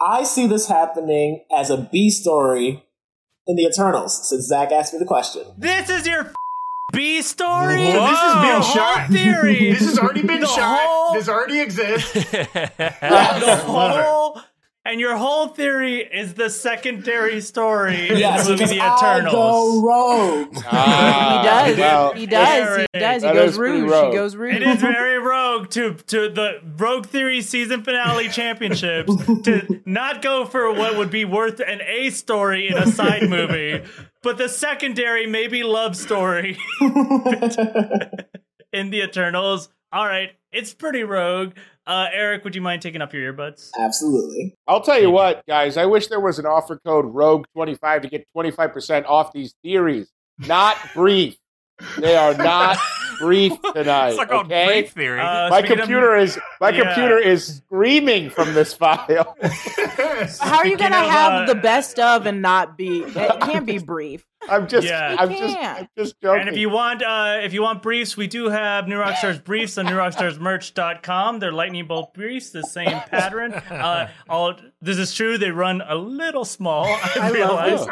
I 0.00 0.24
see 0.24 0.46
this 0.46 0.68
happening 0.68 1.44
as 1.56 1.70
a 1.70 1.88
B 1.90 2.10
story 2.10 2.84
in 3.48 3.56
the 3.56 3.64
Eternals, 3.64 4.28
since 4.28 4.44
Zach 4.46 4.70
asked 4.70 4.92
me 4.92 4.98
the 5.00 5.04
question. 5.06 5.42
This 5.58 5.88
is 5.90 6.06
your 6.06 6.20
f- 6.26 6.34
B 6.92 7.20
story. 7.22 7.86
So 7.92 7.92
this 7.92 8.18
has 8.18 8.34
been 8.42 8.60
The 8.60 8.62
shot. 8.62 9.10
Theory. 9.10 9.72
This 9.72 9.80
has 9.88 9.98
already 9.98 10.22
been 10.22 10.40
The 10.40 10.46
shot. 10.46 10.78
whole- 10.82 11.14
This 11.14 11.28
already 11.28 11.60
exists. 11.60 12.12
the 12.30 13.62
whole 13.64 14.40
and 14.84 15.00
your 15.00 15.16
whole 15.16 15.48
theory 15.48 15.98
is 15.98 16.34
the 16.34 16.48
secondary 16.48 17.40
story 17.40 18.08
Yes, 18.18 18.48
in 18.48 18.56
the 18.56 18.62
movie 18.62 18.64
because 18.64 18.70
The 18.70 18.80
I 18.80 18.96
Eternals. 18.96 19.32
go 19.34 19.82
rogue. 19.82 20.56
Ah, 20.70 21.64
He 21.66 21.72
does. 21.74 21.78
well, 21.78 22.12
he 22.14 22.26
does. 22.26 22.86
He 22.92 22.98
does. 22.98 23.22
He 23.22 23.28
goes 23.32 23.50
is 23.52 23.56
pretty 23.58 23.80
rouge. 23.82 23.90
rogue. 23.90 24.10
He 24.12 24.16
goes 24.18 24.36
rogue. 24.36 24.54
It 24.54 24.62
is 24.62 24.80
very 24.80 25.18
rogue 25.22 25.68
to 25.70 25.94
to 25.94 26.28
the 26.30 26.60
Rogue 26.78 27.06
Theory 27.06 27.42
season 27.42 27.82
finale 27.82 28.28
championships 28.28 29.14
to 29.44 29.80
not 29.84 30.22
go 30.22 30.44
for 30.46 30.72
what 30.72 30.96
would 30.96 31.10
be 31.10 31.24
worth 31.24 31.60
an 31.60 31.80
A 31.82 32.10
story 32.10 32.68
in 32.68 32.76
a 32.78 32.86
side 32.86 33.28
movie, 33.28 33.82
but 34.22 34.38
the 34.38 34.48
secondary 34.48 35.26
maybe 35.26 35.62
love 35.62 35.96
story 35.96 36.56
in 38.72 38.90
the 38.90 39.02
Eternals. 39.02 39.68
All 39.92 40.06
right, 40.06 40.30
it's 40.52 40.74
pretty 40.74 41.02
rogue. 41.02 41.54
Uh, 41.86 42.08
Eric, 42.12 42.44
would 42.44 42.54
you 42.54 42.60
mind 42.60 42.82
taking 42.82 43.00
off 43.00 43.14
your 43.14 43.32
earbuds? 43.32 43.70
Absolutely. 43.78 44.54
I'll 44.66 44.82
tell 44.82 45.00
you 45.00 45.10
what, 45.10 45.42
guys. 45.46 45.78
I 45.78 45.86
wish 45.86 46.08
there 46.08 46.20
was 46.20 46.38
an 46.38 46.44
offer 46.44 46.78
code 46.84 47.06
Rogue25 47.06 48.02
to 48.02 48.08
get 48.08 48.26
25% 48.36 49.06
off 49.06 49.32
these 49.32 49.54
theories. 49.62 50.10
Not 50.46 50.76
brief. 50.94 51.38
They 51.98 52.16
are 52.16 52.34
not 52.34 52.76
brief 53.18 53.52
tonight. 53.74 54.08
it's 54.10 54.18
like 54.18 54.30
on 54.32 54.46
okay? 54.46 54.66
brief 54.66 54.92
theory. 54.92 55.20
Uh, 55.20 55.50
my 55.50 55.58
speaking 55.60 55.72
of- 55.72 55.78
computer 55.80 56.16
is 56.16 56.38
my 56.60 56.70
Yeah. 56.70 56.82
computer 56.84 57.18
is 57.18 57.56
screaming 57.58 58.30
from 58.30 58.54
this 58.54 58.72
file. 58.74 59.36
How 60.40 60.58
are 60.58 60.66
you 60.66 60.76
gonna 60.76 60.96
of, 60.98 61.10
have 61.10 61.32
uh, 61.32 61.46
the 61.46 61.54
best 61.54 61.98
of 61.98 62.26
and 62.26 62.42
not 62.42 62.76
be? 62.76 63.00
It 63.02 63.40
can't 63.40 63.66
be 63.66 63.78
brief. 63.78 64.24
I'm 64.48 64.68
just 64.68 64.86
Yeah. 64.86 65.16
I'm 65.18 65.30
just 65.30 65.54
can't. 65.56 65.78
I'm 65.80 65.88
just 65.98 66.20
joking. 66.22 66.40
And 66.42 66.48
if 66.48 66.56
you 66.56 66.70
want 66.70 67.02
uh 67.02 67.40
if 67.42 67.52
you 67.52 67.62
want 67.62 67.82
briefs, 67.82 68.16
we 68.16 68.26
do 68.28 68.48
have 68.48 68.86
New 68.88 68.96
Rockstars 68.96 69.42
briefs 69.42 69.76
on 69.78 69.86
newrockstarsmerch.com. 69.86 71.40
They're 71.40 71.52
lightning 71.52 71.86
bolt 71.86 72.14
briefs, 72.14 72.50
the 72.50 72.62
same 72.62 72.86
pattern. 73.10 73.52
Uh 73.52 74.08
all 74.28 74.54
this 74.80 74.96
is 74.98 75.12
true, 75.14 75.38
they 75.38 75.50
run 75.50 75.82
a 75.86 75.94
little 75.96 76.44
small, 76.44 76.84
I, 76.86 77.12
I 77.20 77.30
realize. 77.30 77.86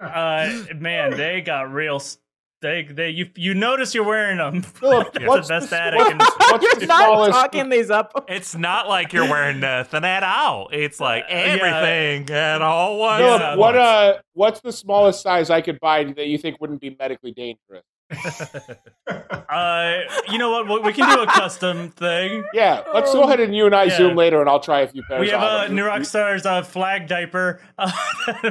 Uh 0.00 0.64
man, 0.76 1.16
they 1.16 1.40
got 1.40 1.72
real 1.72 1.96
s- 1.96 2.18
they 2.60 2.82
they 2.84 3.10
you 3.10 3.28
you 3.36 3.54
notice 3.54 3.94
you're 3.94 4.04
wearing 4.04 4.38
them. 4.38 4.62
Philip, 4.62 5.12
That's 5.14 5.26
what's 5.26 5.48
the 5.48 5.54
best 5.54 5.70
the, 5.70 5.80
attic 5.82 5.98
what- 5.98 6.12
in- 6.12 6.18
what's 6.18 6.64
You're 6.64 6.74
the 6.80 6.86
not 6.86 7.04
smallest 7.06 7.30
talking 7.32 7.68
these 7.68 7.90
up. 7.90 8.24
It's 8.28 8.54
not 8.56 8.88
like 8.88 9.12
you're 9.12 9.28
wearing 9.28 9.60
nothing 9.60 10.04
at 10.04 10.22
all. 10.24 10.68
It's 10.72 10.98
like 11.00 11.24
everything 11.28 12.28
at 12.30 12.60
all 12.62 12.98
once. 12.98 13.20
Philip, 13.22 13.40
Yeah. 13.40 13.54
what 13.56 13.76
uh 13.76 14.18
what's 14.34 14.60
the 14.60 14.72
smallest 14.72 15.22
size 15.22 15.50
I 15.50 15.60
could 15.60 15.78
buy 15.80 16.04
that 16.04 16.26
you 16.26 16.38
think 16.38 16.60
wouldn't 16.60 16.80
be 16.80 16.96
medically 16.98 17.32
dangerous? 17.32 17.84
Uh 19.48 20.00
you 20.30 20.36
know 20.38 20.50
what? 20.50 20.66
we- 20.68 20.80
We 20.88 20.92
can 20.92 21.08
do 21.16 21.22
a 21.22 21.26
custom 21.26 21.90
thing. 21.90 22.44
Yeah, 22.52 22.82
let's 22.92 23.12
go 23.14 23.22
ahead 23.22 23.40
and 23.40 23.54
you 23.56 23.64
and 23.66 23.74
I 23.74 23.84
Yeah. 23.84 23.96
zoom 23.96 24.16
later 24.16 24.40
and 24.40 24.48
I'll 24.48 24.60
try 24.60 24.80
a 24.80 24.88
few 24.88 25.02
pairs 25.08 25.20
We 25.20 25.30
have 25.30 25.70
a 25.70 25.72
New 25.72 25.84
Rockstars 25.84 26.44
uh, 26.44 26.62
flag 26.62 27.06
diaper. 27.08 27.60
Uh, 27.78 27.90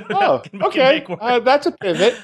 Oh, 0.09 0.41
can 0.43 0.63
okay. 0.63 0.99
make 0.99 1.09
work. 1.09 1.19
Uh, 1.21 1.39
that's 1.39 1.67
a 1.67 1.71
pivot. 1.71 2.17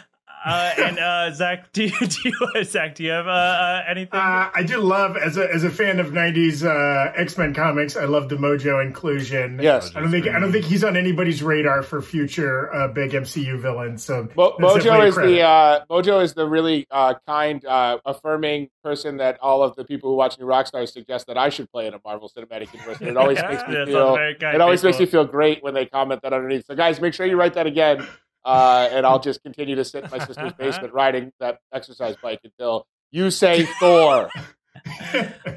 Uh, 0.45 0.71
and 0.77 0.99
uh, 0.99 1.31
Zach, 1.31 1.71
do 1.73 1.85
you, 1.85 1.99
do 1.99 2.17
you, 2.29 2.63
Zach, 2.63 2.95
do 2.95 3.03
you 3.03 3.11
have 3.11 3.27
uh, 3.27 3.31
uh, 3.31 3.83
anything? 3.87 4.19
Uh, 4.19 4.49
I 4.53 4.63
do 4.63 4.79
love 4.79 5.15
as 5.17 5.37
a 5.37 5.51
as 5.53 5.63
a 5.63 5.69
fan 5.69 5.99
of 5.99 6.07
'90s 6.07 6.65
uh, 6.65 7.13
X 7.15 7.37
Men 7.37 7.53
comics. 7.53 7.95
I 7.95 8.05
love 8.05 8.29
the 8.29 8.35
Mojo 8.35 8.83
inclusion. 8.83 9.59
Yes. 9.61 9.95
I 9.95 10.01
don't 10.01 10.11
think 10.11 10.27
I 10.27 10.39
don't 10.39 10.51
think 10.51 10.65
he's 10.65 10.83
on 10.83 10.97
anybody's 10.97 11.41
radar 11.41 11.83
for 11.83 12.01
future 12.01 12.73
uh, 12.73 12.87
big 12.89 13.11
MCU 13.11 13.59
villains. 13.59 14.03
So 14.03 14.27
Mo- 14.35 14.57
Mojo 14.59 15.07
is 15.07 15.15
the 15.15 15.41
uh, 15.41 15.85
Mojo 15.89 16.21
is 16.23 16.33
the 16.33 16.47
really 16.47 16.87
uh, 16.91 17.13
kind, 17.25 17.63
uh, 17.65 17.99
affirming 18.05 18.69
person 18.83 19.17
that 19.17 19.39
all 19.41 19.63
of 19.63 19.75
the 19.75 19.85
people 19.85 20.09
who 20.09 20.15
watch 20.15 20.37
New 20.39 20.45
Rockstars 20.45 20.91
suggest 20.91 21.27
that 21.27 21.37
I 21.37 21.49
should 21.49 21.71
play 21.71 21.87
in 21.87 21.93
a 21.93 21.99
Marvel 22.03 22.29
Cinematic 22.35 22.73
Universe. 22.73 22.97
And 22.99 23.09
it 23.09 23.17
always 23.17 23.37
makes 23.49 23.67
me 23.67 23.85
feel 23.85 24.15
it 24.17 24.61
always 24.61 24.83
makes 24.83 24.99
me 24.99 25.05
feel 25.05 25.25
great 25.25 25.63
when 25.63 25.73
they 25.73 25.85
comment 25.85 26.21
that 26.23 26.33
underneath. 26.33 26.65
So 26.65 26.75
guys, 26.75 26.99
make 26.99 27.13
sure 27.13 27.25
you 27.25 27.37
write 27.37 27.53
that 27.53 27.67
again, 27.67 28.05
uh, 28.45 28.89
and 28.91 29.05
I'll 29.05 29.19
just 29.19 29.41
continue 29.43 29.75
to 29.75 29.85
sit 29.85 30.03
in 30.05 30.09
my 30.09 30.19
sister's 30.19 30.53
basement 30.53 30.93
riding 30.93 31.31
that 31.39 31.59
exercise 31.73 32.15
bike 32.21 32.41
until 32.43 32.87
you 33.11 33.31
say 33.31 33.67
Thor. 33.79 34.29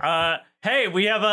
Uh, 0.03 0.37
hey, 0.62 0.89
we 0.89 1.07
have 1.07 1.22
a, 1.22 1.26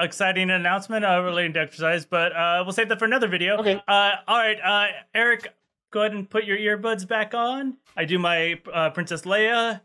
a 0.00 0.04
exciting 0.04 0.50
announcement 0.50 1.04
uh, 1.04 1.20
relating 1.22 1.52
to 1.52 1.60
exercise, 1.60 2.06
but 2.06 2.34
uh, 2.34 2.62
we'll 2.64 2.72
save 2.72 2.88
that 2.88 2.98
for 2.98 3.04
another 3.04 3.28
video. 3.28 3.58
Okay. 3.58 3.80
Uh, 3.86 4.12
all 4.26 4.38
right, 4.38 4.58
uh, 4.64 4.86
Eric, 5.14 5.48
go 5.90 6.00
ahead 6.00 6.12
and 6.12 6.28
put 6.28 6.44
your 6.44 6.56
earbuds 6.56 7.06
back 7.06 7.34
on. 7.34 7.76
I 7.96 8.06
do 8.06 8.18
my 8.18 8.60
uh, 8.72 8.90
Princess 8.90 9.22
Leia 9.22 9.82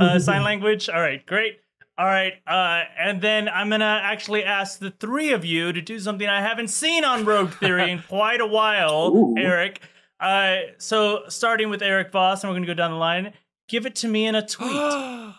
uh, 0.00 0.18
sign 0.18 0.42
language. 0.42 0.88
All 0.88 1.00
right, 1.00 1.24
great. 1.24 1.60
All 1.98 2.06
right, 2.06 2.32
uh, 2.46 2.84
and 2.98 3.20
then 3.20 3.48
I'm 3.48 3.68
gonna 3.68 4.00
actually 4.02 4.42
ask 4.42 4.78
the 4.78 4.90
three 4.90 5.32
of 5.32 5.44
you 5.44 5.70
to 5.70 5.82
do 5.82 5.98
something 6.00 6.26
I 6.26 6.40
haven't 6.40 6.68
seen 6.68 7.04
on 7.04 7.26
Rogue 7.26 7.52
Theory 7.52 7.90
in 7.90 8.02
quite 8.02 8.40
a 8.40 8.46
while, 8.46 9.14
Ooh. 9.14 9.34
Eric. 9.36 9.82
Uh, 10.20 10.56
so 10.78 11.22
starting 11.28 11.70
with 11.70 11.82
Eric 11.82 12.12
Voss, 12.12 12.42
and 12.42 12.50
we're 12.50 12.56
gonna 12.56 12.66
go 12.66 12.74
down 12.74 12.90
the 12.90 12.96
line. 12.96 13.32
Give 13.68 13.86
it 13.86 13.94
to 13.96 14.08
me 14.08 14.26
in 14.26 14.34
a 14.34 14.46
tweet. 14.46 15.34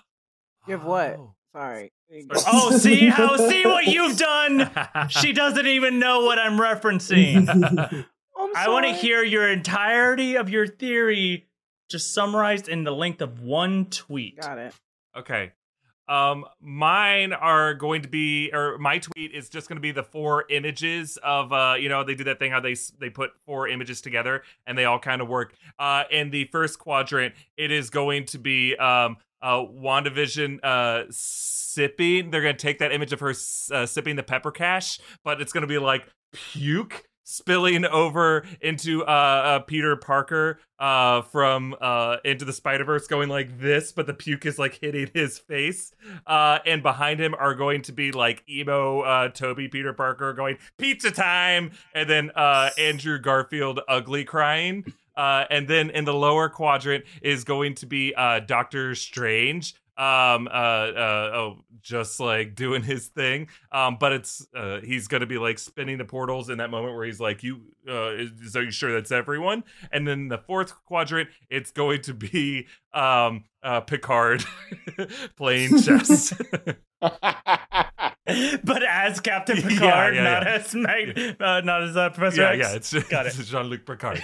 Give 0.68 0.84
what? 0.84 1.16
Oh. 1.18 1.36
Sorry. 1.54 1.92
Oh, 2.48 2.78
see 2.78 3.08
how 3.08 3.38
see 3.38 3.66
what 3.66 3.86
you've 3.86 4.18
done. 4.18 4.70
She 5.10 5.34
doesn't 5.34 5.68
even 5.68 6.00
know 6.00 6.22
what 6.26 6.40
I'm 6.40 6.58
referencing. 6.58 7.48
I'm 8.38 8.56
I 8.56 8.70
want 8.70 8.86
to 8.86 8.94
hear 8.94 9.24
your 9.24 9.50
entirety 9.50 10.36
of 10.36 10.50
your 10.50 10.66
theory 10.66 11.48
just 11.90 12.14
summarized 12.14 12.68
in 12.70 12.84
the 12.84 12.92
length 12.92 13.22
of 13.22 13.42
one 13.42 13.86
tweet. 13.86 14.40
Got 14.42 14.58
it. 14.58 14.74
Okay. 15.16 15.52
Um, 16.12 16.44
mine 16.60 17.32
are 17.32 17.74
going 17.74 18.02
to 18.02 18.10
be, 18.10 18.52
or 18.52 18.78
my 18.78 18.98
tweet 18.98 19.34
is 19.34 19.48
just 19.48 19.70
going 19.70 19.78
to 19.78 19.82
be 19.82 19.94
the 19.94 20.04
four 20.04 20.44
images 20.50 21.18
of, 21.24 21.54
uh, 21.54 21.76
you 21.80 21.88
know, 21.88 22.04
they 22.04 22.16
do 22.16 22.26
that 22.26 22.38
thing 22.38 22.52
how 22.52 22.60
they 22.60 22.76
they 23.00 23.10
put 23.10 23.32
four 23.46 23.70
images 23.70 24.02
together 24.02 24.44
and 24.68 24.78
they 24.78 24.84
all 24.84 25.00
kind 25.00 25.22
of 25.22 25.30
work. 25.30 25.54
Uh, 25.80 26.04
in 26.12 26.30
the 26.30 26.44
first 26.46 26.80
quadrant, 26.80 27.34
it 27.56 27.72
is 27.72 27.90
going 27.90 28.26
to 28.26 28.38
be 28.38 28.76
um, 28.76 29.16
uh, 29.42 29.60
WandaVision 29.60 30.60
uh, 30.64 31.04
sipping. 31.10 32.30
They're 32.30 32.42
going 32.42 32.58
to 32.58 32.62
take 32.62 32.80
that 32.80 32.92
image 32.92 33.14
of 33.14 33.22
her 33.22 33.34
uh, 33.72 33.86
sipping 33.86 34.18
the 34.18 34.24
pepper 34.24 34.52
cash, 34.52 35.00
but 35.24 35.40
it's 35.40 35.54
going 35.54 35.62
to 35.62 35.68
be 35.68 35.78
like 35.78 36.08
puke 36.34 37.06
spilling 37.24 37.86
over 37.86 38.46
into 38.62 39.04
uh, 39.04 39.08
uh 39.08 39.60
Peter 39.60 39.96
Parker 39.96 40.60
uh 40.80 41.22
from 41.22 41.76
uh 41.80 42.18
into 42.26 42.46
the 42.46 42.54
Spider-Verse 42.54 43.08
going 43.08 43.30
like 43.30 43.60
this 43.60 43.92
but 43.92 44.08
the 44.08 44.14
puke 44.14 44.46
is 44.46 44.58
like 44.58 44.76
hitting 44.76 45.10
his 45.14 45.38
face. 45.38 45.94
Uh 46.26 46.60
and 46.66 46.82
behind 46.82 47.20
him 47.20 47.36
are 47.36 47.56
going 47.56 47.82
to 47.84 47.92
be 47.92 48.12
like 48.12 48.44
emo 48.50 49.02
uh 49.02 49.30
Tobey 49.30 49.68
Peter 49.68 49.94
Parker 49.94 50.34
going 50.34 50.58
pizza 50.78 51.12
time! 51.12 51.72
And 51.94 52.10
then 52.10 52.32
uh 52.36 52.72
Andrew 52.78 53.20
Garfield 53.20 53.80
ugly 53.88 54.24
crying. 54.24 54.86
Uh 55.16 55.46
and 55.50 55.68
then 55.68 55.90
in 55.92 56.06
the 56.06 56.14
lower 56.14 56.50
quadrant 56.50 57.06
is 57.22 57.44
going 57.44 57.76
to 57.76 57.86
be 57.86 58.14
uh 58.16 58.40
Doctor 58.40 58.96
Strange 58.96 59.76
um 60.02 60.48
uh 60.48 60.50
uh 60.50 61.32
oh 61.36 61.58
just 61.80 62.20
like 62.20 62.56
doing 62.56 62.82
his 62.82 63.08
thing 63.10 63.48
um 63.72 63.98
but 64.00 64.12
it's 64.12 64.48
uh 64.56 64.80
he's 64.80 65.08
gonna 65.08 65.28
be 65.28 65.38
like 65.38 65.60
spinning 65.60 66.00
the 66.00 66.06
portals 66.06 66.50
in 66.50 66.58
that 66.58 66.72
moment 66.72 66.96
where 66.96 67.06
he's 67.06 67.20
like 67.20 67.44
you 67.44 67.62
uh 67.88 68.10
is, 68.14 68.32
is 68.44 68.56
are 68.56 68.64
you 68.64 68.72
sure 68.72 68.92
that's 68.92 69.12
everyone 69.12 69.64
and 69.92 70.08
then 70.08 70.28
the 70.28 70.40
fourth 70.40 70.74
quadrant 70.86 71.30
it's 71.52 71.70
going 71.70 72.02
to 72.02 72.16
be 72.16 72.66
um 72.96 73.44
uh 73.62 73.80
picard 73.82 74.44
playing 75.38 75.80
chess 75.80 76.34
but 77.02 78.84
as 78.88 79.20
Captain 79.20 79.58
Picard, 79.58 80.16
yeah, 80.16 80.24
not 80.24 80.44
yeah. 80.44 80.54
as 80.54 80.76
Mag- 80.76 81.36
uh, 81.40 81.62
not 81.62 81.84
as 81.84 81.98
uh, 81.98 82.10
Professor 82.12 82.42
yeah 82.42 82.68
X. 82.70 82.94
yeah 82.94 83.00
it's, 83.00 83.08
Got 83.10 83.26
it's 83.28 83.38
jean-luc 83.48 83.86
picard 83.86 84.22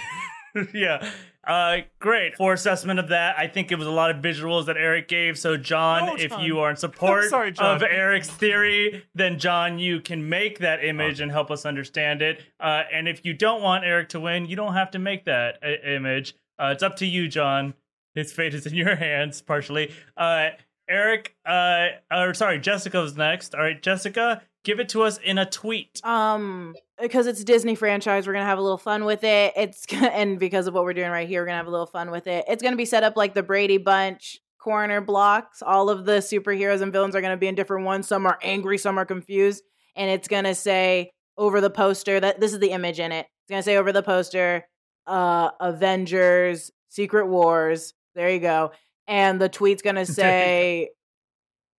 yeah. 0.72 1.08
Uh, 1.48 1.78
great. 1.98 2.36
For 2.36 2.52
assessment 2.52 3.00
of 3.00 3.08
that, 3.08 3.38
I 3.38 3.46
think 3.46 3.72
it 3.72 3.78
was 3.78 3.86
a 3.86 3.90
lot 3.90 4.10
of 4.10 4.18
visuals 4.22 4.66
that 4.66 4.76
Eric 4.76 5.08
gave. 5.08 5.38
So, 5.38 5.56
John, 5.56 6.06
No, 6.06 6.14
if 6.16 6.30
you 6.40 6.58
are 6.60 6.70
in 6.70 6.76
support 6.86 7.24
sorry, 7.30 7.54
of 7.58 7.82
Eric's 7.82 8.28
theory, 8.28 9.04
then 9.14 9.38
John, 9.38 9.78
you 9.78 10.00
can 10.00 10.28
make 10.28 10.58
that 10.58 10.84
image 10.84 11.20
and 11.20 11.32
help 11.32 11.50
us 11.50 11.64
understand 11.64 12.20
it. 12.20 12.42
Uh, 12.60 12.82
and 12.92 13.08
if 13.08 13.24
you 13.24 13.32
don't 13.32 13.62
want 13.62 13.84
Eric 13.84 14.10
to 14.10 14.20
win, 14.20 14.44
you 14.46 14.56
don't 14.56 14.74
have 14.74 14.90
to 14.90 14.98
make 14.98 15.24
that 15.24 15.58
I- 15.62 15.78
image. 15.88 16.34
Uh, 16.58 16.70
it's 16.74 16.82
up 16.82 16.96
to 16.96 17.06
you, 17.06 17.28
John. 17.28 17.72
His 18.14 18.30
fate 18.32 18.52
is 18.52 18.66
in 18.66 18.74
your 18.74 18.96
hands, 19.08 19.40
partially. 19.40 19.92
Uh, 20.16 20.50
Eric, 20.88 21.34
uh, 21.46 21.88
or 22.10 22.34
sorry, 22.34 22.58
Jessica's 22.58 23.16
next. 23.16 23.54
All 23.54 23.60
right, 23.62 23.80
Jessica, 23.80 24.42
give 24.64 24.80
it 24.80 24.88
to 24.90 25.02
us 25.02 25.18
in 25.18 25.38
a 25.38 25.46
tweet. 25.48 26.00
Um, 26.04 26.74
because 27.00 27.26
it's 27.26 27.40
a 27.40 27.44
Disney 27.44 27.74
franchise, 27.74 28.26
we're 28.26 28.32
gonna 28.32 28.44
have 28.44 28.58
a 28.58 28.62
little 28.62 28.78
fun 28.78 29.04
with 29.04 29.24
it. 29.24 29.52
It's 29.56 29.84
and 29.92 30.38
because 30.38 30.66
of 30.66 30.74
what 30.74 30.84
we're 30.84 30.94
doing 30.94 31.10
right 31.10 31.28
here, 31.28 31.42
we're 31.42 31.46
gonna 31.46 31.58
have 31.58 31.66
a 31.66 31.70
little 31.70 31.86
fun 31.86 32.10
with 32.10 32.26
it. 32.26 32.44
It's 32.48 32.62
gonna 32.62 32.76
be 32.76 32.84
set 32.84 33.04
up 33.04 33.16
like 33.16 33.34
the 33.34 33.42
Brady 33.42 33.78
Bunch 33.78 34.40
corner 34.58 35.00
blocks. 35.00 35.62
All 35.62 35.88
of 35.90 36.04
the 36.04 36.18
superheroes 36.18 36.82
and 36.82 36.92
villains 36.92 37.14
are 37.14 37.20
gonna 37.20 37.36
be 37.36 37.48
in 37.48 37.54
different 37.54 37.86
ones. 37.86 38.08
Some 38.08 38.26
are 38.26 38.38
angry, 38.42 38.78
some 38.78 38.98
are 38.98 39.06
confused, 39.06 39.62
and 39.96 40.10
it's 40.10 40.28
gonna 40.28 40.54
say 40.54 41.12
over 41.36 41.60
the 41.60 41.70
poster 41.70 42.18
that 42.18 42.40
this 42.40 42.52
is 42.52 42.58
the 42.58 42.70
image 42.70 42.98
in 42.98 43.12
it. 43.12 43.26
It's 43.42 43.50
gonna 43.50 43.62
say 43.62 43.76
over 43.76 43.92
the 43.92 44.02
poster, 44.02 44.66
uh, 45.06 45.50
Avengers, 45.60 46.70
Secret 46.88 47.26
Wars. 47.26 47.94
There 48.14 48.30
you 48.30 48.40
go. 48.40 48.72
And 49.06 49.40
the 49.40 49.48
tweet's 49.48 49.82
gonna 49.82 50.06
say, 50.06 50.90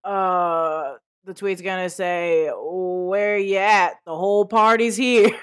uh 0.05 0.95
the 1.25 1.35
tweet's 1.35 1.63
gonna 1.63 1.91
say, 1.91 2.51
"Where 2.55 3.39
you 3.39 3.59
at? 3.59 4.01
The 4.05 4.17
whole 4.17 4.45
party's 4.45 4.97
here." 4.97 5.31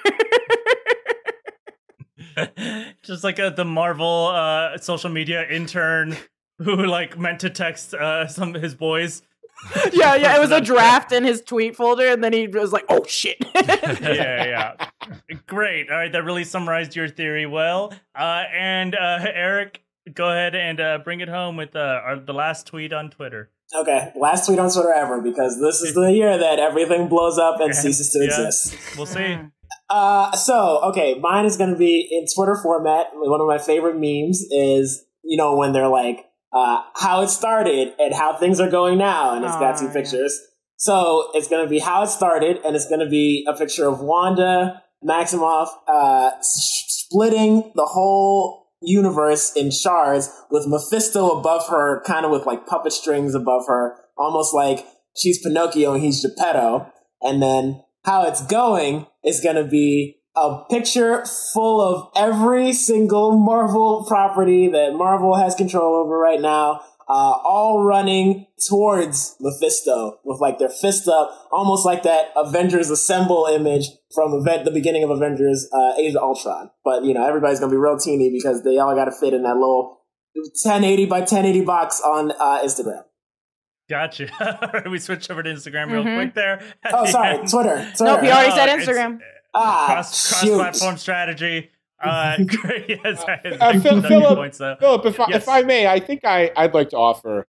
just 3.04 3.24
like 3.24 3.40
uh 3.40 3.50
the 3.52 3.66
Marvel 3.66 4.28
uh, 4.34 4.78
social 4.78 5.10
media 5.10 5.48
intern 5.48 6.18
who 6.60 6.86
like 6.86 7.18
meant 7.18 7.40
to 7.42 7.50
text 7.50 7.94
uh, 7.94 8.28
some 8.28 8.56
of 8.56 8.62
his 8.62 8.76
boys. 8.76 9.22
yeah, 9.94 10.16
yeah. 10.16 10.36
It 10.36 10.42
was 10.42 10.52
a 10.52 10.62
draft 10.74 11.12
in 11.12 11.24
his 11.24 11.42
tweet 11.42 11.76
folder, 11.76 12.08
and 12.08 12.24
then 12.24 12.34
he 12.34 12.48
was 12.48 12.74
like, 12.74 12.86
"Oh 12.90 13.06
shit." 13.06 13.38
yeah, 13.56 13.96
yeah. 14.02 14.74
Great. 15.48 15.90
All 15.90 15.98
right, 15.98 16.12
that 16.12 16.24
really 16.24 16.44
summarized 16.44 16.96
your 16.96 17.08
theory 17.08 17.46
well. 17.46 17.94
Uh, 18.14 18.44
and 18.54 18.96
uh, 18.96 19.20
Eric, 19.22 19.82
go 20.14 20.30
ahead 20.30 20.56
and 20.56 20.80
uh, 20.80 21.00
bring 21.04 21.20
it 21.22 21.30
home 21.30 21.58
with 21.58 21.76
uh, 21.76 21.80
our, 21.80 22.20
the 22.20 22.34
last 22.34 22.68
tweet 22.68 22.94
on 22.94 23.10
Twitter. 23.10 23.50
Okay, 23.76 24.12
last 24.16 24.46
tweet 24.46 24.60
on 24.60 24.72
Twitter 24.72 24.94
ever 24.94 25.22
because 25.22 25.60
this 25.60 25.82
is 25.82 25.94
the 25.96 26.12
year 26.14 26.38
that 26.38 26.60
everything 26.60 27.08
blows 27.08 27.38
up 27.38 27.60
and 27.60 27.74
ceases 27.84 28.12
to 28.12 28.20
Yeah. 28.20 28.26
exist. 28.26 28.78
We'll 28.98 29.08
see. 29.08 29.38
Uh, 29.90 30.32
so 30.36 30.82
okay, 30.86 31.16
mine 31.20 31.46
is 31.46 31.58
going 31.58 31.72
to 31.72 31.76
be 31.78 32.08
in 32.12 32.26
Twitter 32.36 32.56
format. 32.62 33.08
One 33.14 33.42
of 33.42 33.48
my 33.48 33.58
favorite 33.58 33.96
memes 33.96 34.46
is 34.52 35.04
you 35.24 35.38
know 35.38 35.56
when 35.56 35.74
they're 35.74 35.88
like 35.88 36.26
uh, 36.54 36.84
how 36.96 37.22
it 37.22 37.28
started 37.30 37.94
and 38.00 38.14
how 38.14 38.38
things 38.38 38.60
are 38.60 38.70
going 38.70 38.98
now, 38.98 39.36
and 39.36 39.44
it's 39.44 39.56
got 39.56 39.76
Oh, 39.76 39.80
two 39.80 39.86
yeah. 39.88 39.94
pictures. 39.94 40.40
So 40.78 41.32
it's 41.34 41.48
going 41.48 41.64
to 41.66 41.70
be 41.70 41.80
how 41.80 42.04
it 42.04 42.08
started, 42.08 42.58
and 42.66 42.76
it's 42.76 42.88
going 42.88 43.00
to 43.00 43.10
be 43.10 43.46
a 43.50 43.56
picture 43.58 43.88
of 43.88 44.00
Wanda 44.02 44.84
Maximoff 45.04 45.70
uh, 45.88 46.32
s- 46.38 47.06
splitting 47.10 47.72
the 47.76 47.86
whole 47.86 48.65
universe 48.86 49.52
in 49.56 49.72
shards 49.72 50.30
with 50.50 50.68
Mephisto 50.68 51.38
above 51.38 51.68
her, 51.70 52.02
kind 52.06 52.26
of 52.26 52.32
with 52.32 52.46
like 52.46 52.68
puppet 52.68 52.94
strings 52.94 53.36
above 53.36 53.64
her, 53.68 53.96
almost 54.18 54.54
like 54.54 54.86
she's 55.16 55.42
Pinocchio 55.42 55.94
and 55.94 56.04
he's 56.04 56.22
Geppetto. 56.22 56.92
And 57.22 57.42
then 57.42 57.82
how 58.04 58.28
it's 58.28 58.46
going 58.46 59.08
is 59.24 59.42
going 59.42 59.56
to 59.56 59.64
be 59.64 60.18
a 60.36 60.64
picture 60.70 61.26
full 61.54 61.82
of 61.82 62.10
every 62.16 62.74
single 62.74 63.38
Marvel 63.38 64.06
property 64.08 64.68
that 64.68 64.94
Marvel 64.94 65.36
has 65.36 65.56
control 65.56 65.96
over 65.96 66.18
right 66.18 66.42
now, 66.42 66.82
uh, 67.08 67.38
all 67.44 67.84
running 67.84 68.48
towards 68.68 69.36
Mephisto 69.40 70.20
with 70.24 70.40
like 70.40 70.58
their 70.60 70.70
fist 70.70 71.08
up, 71.08 71.48
almost 71.52 71.86
like 71.86 72.04
that 72.04 72.32
Avengers 72.36 72.90
Assemble 72.90 73.48
image 73.52 73.86
from 74.14 74.34
event, 74.34 74.66
the 74.66 74.72
beginning 74.72 75.04
of 75.04 75.10
Avengers 75.10 75.68
uh, 75.74 75.94
Age 76.00 76.16
of 76.16 76.24
Ultron. 76.24 76.72
But 76.84 77.04
you 77.04 77.14
know, 77.14 77.26
everybody's 77.28 77.60
gonna 77.60 77.72
be 77.72 77.78
real 77.78 77.98
teeny 77.98 78.30
because 78.32 78.64
they 78.64 78.78
all 78.80 78.96
got 78.96 79.06
to 79.06 79.12
fit 79.12 79.34
in 79.34 79.44
that 79.44 79.56
little 79.56 80.02
1080 80.36 81.06
by 81.06 81.20
1080 81.20 81.62
box 81.66 82.02
on 82.02 82.32
uh, 82.32 82.62
Instagram. 82.64 83.04
Gotcha. 83.90 84.84
We 84.90 84.98
switched 85.00 85.30
over 85.30 85.44
to 85.44 85.50
Instagram 85.50 85.92
real 85.92 86.04
Mhm. 86.04 86.16
quick 86.18 86.34
there. 86.36 86.60
Oh, 86.92 87.06
the 87.06 87.12
sorry, 87.12 87.38
end. 87.38 87.50
Twitter. 87.50 87.76
Twitter. 87.96 88.04
Nope, 88.14 88.22
he 88.22 88.32
already 88.32 88.52
said 88.52 88.70
Oh, 88.70 88.74
it's- 88.74 88.88
Instagram. 88.88 89.20
ah, 89.54 89.86
cross, 89.86 90.30
cross 90.42 90.44
platform 90.56 90.98
strategy. 90.98 91.70
Uh, 92.04 92.38
great. 92.46 93.00
Yes, 93.04 93.24
I 93.28 93.38
think 93.38 93.62
Uh, 93.62 93.72
Phil- 93.74 93.82
that's 93.82 93.86
your 93.86 94.02
Philip- 94.22 94.38
points. 94.38 94.58
Philip, 94.58 95.06
if 95.06 95.20
I, 95.20 95.26
Yes. 95.30 95.44
if 95.44 95.50
I 95.50 95.62
may, 95.62 95.88
I 95.88 96.00
think 96.00 96.22
I, 96.26 96.52
I'd 96.56 96.74
like 96.74 96.90
to 96.90 96.98
offer 96.98 97.48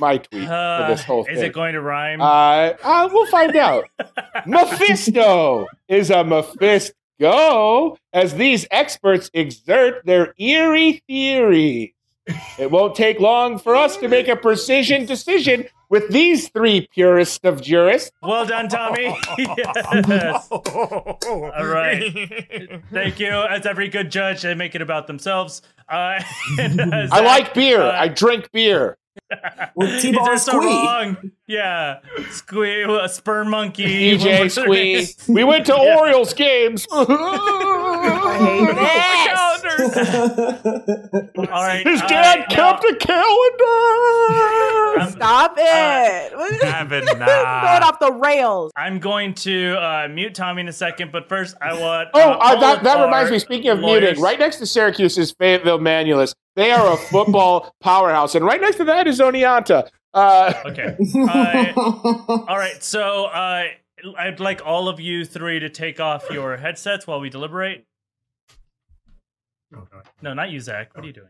my 0.00 0.18
tweet 0.18 0.48
Uh, 0.48 0.82
for 0.86 0.92
this 0.92 1.04
whole 1.04 1.24
thing. 1.24 1.34
is 1.36 1.42
it 1.42 1.52
going 1.52 1.74
to 1.74 1.80
rhyme? 1.80 2.20
Uh, 2.20 2.72
uh, 2.82 3.08
we'll 3.12 3.26
find 3.26 3.54
out. 3.56 3.84
Mephisto 4.46 5.66
is 5.88 6.10
a 6.10 6.24
Mephisto 6.24 7.96
as 8.12 8.34
these 8.34 8.66
experts 8.70 9.30
exert 9.34 10.04
their 10.04 10.34
eerie 10.38 11.02
theories. 11.06 11.90
It 12.58 12.70
won't 12.70 12.94
take 12.94 13.20
long 13.20 13.58
for 13.58 13.76
us 13.76 13.96
to 13.98 14.08
make 14.08 14.28
a 14.28 14.36
precision 14.36 15.04
decision 15.06 15.66
with 15.94 16.08
these 16.08 16.48
three 16.48 16.88
purists 16.92 17.38
of 17.44 17.62
jurists. 17.62 18.10
well 18.20 18.44
done, 18.44 18.68
Tommy. 18.68 19.16
yes. 19.38 20.48
All 20.50 21.66
right. 21.66 22.82
Thank 22.92 23.20
you. 23.20 23.28
As 23.30 23.64
every 23.64 23.88
good 23.88 24.10
judge, 24.10 24.42
they 24.42 24.54
make 24.56 24.74
it 24.74 24.82
about 24.82 25.06
themselves. 25.06 25.62
Uh, 25.88 26.20
and, 26.58 26.80
uh, 26.80 26.84
I 26.92 27.06
Zach, 27.06 27.24
like 27.24 27.54
beer. 27.54 27.80
uh, 27.80 27.92
I 28.00 28.08
drink 28.08 28.50
beer. 28.50 28.96
With 29.76 29.90
These 29.92 30.02
T-Ball 30.02 30.28
are 30.30 30.38
so 30.38 30.52
Squee. 30.52 30.66
wrong. 30.66 31.16
Yeah. 31.46 31.98
Squee, 32.30 32.82
a 32.84 33.08
sperm 33.08 33.50
monkey. 33.50 34.16
DJ 34.18 34.50
Squee. 34.50 35.06
We 35.32 35.44
went 35.44 35.66
to 35.66 35.74
Yeah. 35.76 35.96
Orioles 35.98 36.32
games. 36.32 36.86
All 36.92 37.06
right. 41.62 41.86
His 41.86 42.00
uh, 42.00 42.06
dad 42.08 42.46
now- 42.50 42.54
kept 42.54 42.84
a 42.84 42.96
calendar. 42.96 43.64
I'm- 45.00 45.10
Stop 45.10 45.54
it! 45.58 46.62
Having 46.62 47.04
Going 47.06 47.18
nah. 47.18 47.80
off 47.82 47.98
the 47.98 48.12
rails. 48.12 48.72
I'm 48.76 48.98
going 48.98 49.34
to 49.34 49.74
uh, 49.76 50.08
mute 50.08 50.34
Tommy 50.34 50.60
in 50.62 50.68
a 50.68 50.72
second, 50.72 51.12
but 51.12 51.28
first 51.28 51.56
I 51.60 51.78
want. 51.78 52.08
Oh, 52.14 52.20
uh, 52.32 52.38
uh, 52.40 52.60
that, 52.60 52.82
that 52.84 53.04
reminds 53.04 53.30
me. 53.30 53.38
Speaking 53.38 53.70
of 53.70 53.80
lawyers- 53.80 54.02
muting, 54.02 54.22
right 54.22 54.38
next 54.38 54.56
to 54.58 54.66
Syracuse 54.66 55.18
is 55.18 55.32
Fayetteville 55.32 55.78
Manlius. 55.78 56.34
They 56.56 56.70
are 56.70 56.92
a 56.92 56.96
football 56.96 57.74
powerhouse, 57.80 58.34
and 58.34 58.44
right 58.44 58.60
next 58.60 58.76
to 58.76 58.84
that 58.84 59.06
is 59.08 59.20
Oneonta. 59.20 59.88
Uh, 60.14 60.52
Okay. 60.66 60.96
Uh, 61.14 61.74
all 62.48 62.56
right. 62.58 62.82
So 62.82 63.24
uh, 63.26 63.64
I'd 64.18 64.40
like 64.40 64.62
all 64.64 64.88
of 64.88 65.00
you 65.00 65.24
three 65.24 65.60
to 65.60 65.68
take 65.68 65.98
off 66.00 66.30
your 66.30 66.56
headsets 66.56 67.06
while 67.06 67.20
we 67.20 67.28
deliberate. 67.30 67.84
Oh, 69.74 69.86
No, 70.22 70.34
not 70.34 70.50
you, 70.50 70.60
Zach. 70.60 70.94
What 70.94 71.04
are 71.04 71.06
you 71.06 71.12
doing? 71.12 71.28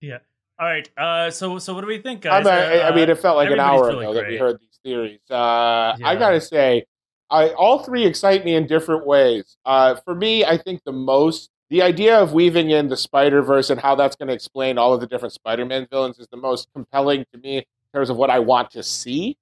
Yeah. 0.00 0.18
All 0.58 0.66
right. 0.66 0.88
Uh, 0.96 1.30
so 1.30 1.58
so 1.58 1.74
what 1.74 1.80
do 1.82 1.86
we 1.86 1.98
think, 1.98 2.24
I'm 2.26 2.44
guys? 2.44 2.46
a, 2.46 2.84
I 2.84 2.88
Uh, 2.88 2.94
mean, 2.94 3.10
it 3.10 3.18
felt 3.18 3.36
like 3.36 3.50
an 3.50 3.60
hour 3.60 3.90
feeling 3.90 4.04
ago 4.08 4.14
that 4.14 4.28
we 4.28 4.36
heard 4.36 4.60
these 4.60 4.78
theories. 4.82 5.20
Uh, 5.30 5.96
I 6.04 6.16
gotta 6.16 6.40
say, 6.40 6.84
I, 7.30 7.48
all 7.50 7.80
three 7.80 8.04
excite 8.06 8.44
me 8.44 8.54
in 8.54 8.66
different 8.66 9.06
ways. 9.06 9.56
Uh, 9.64 9.96
for 9.96 10.14
me, 10.14 10.44
I 10.44 10.56
think 10.56 10.82
the 10.84 10.92
most 10.92 11.50
the 11.70 11.82
idea 11.82 12.16
of 12.20 12.32
weaving 12.32 12.70
in 12.70 12.88
the 12.88 12.96
Spider 12.96 13.42
Verse 13.42 13.70
and 13.70 13.80
how 13.80 13.94
that's 13.96 14.14
going 14.16 14.28
to 14.28 14.34
explain 14.34 14.78
all 14.78 14.92
of 14.94 15.00
the 15.00 15.06
different 15.06 15.32
Spider 15.34 15.64
Man 15.64 15.86
villains 15.90 16.18
is 16.18 16.28
the 16.30 16.36
most 16.36 16.68
compelling 16.74 17.24
to 17.32 17.38
me 17.40 17.56
in 17.58 17.64
terms 17.94 18.10
of 18.10 18.16
what 18.16 18.28
I 18.28 18.40
want 18.40 18.70
to 18.72 18.82
see. 18.82 19.38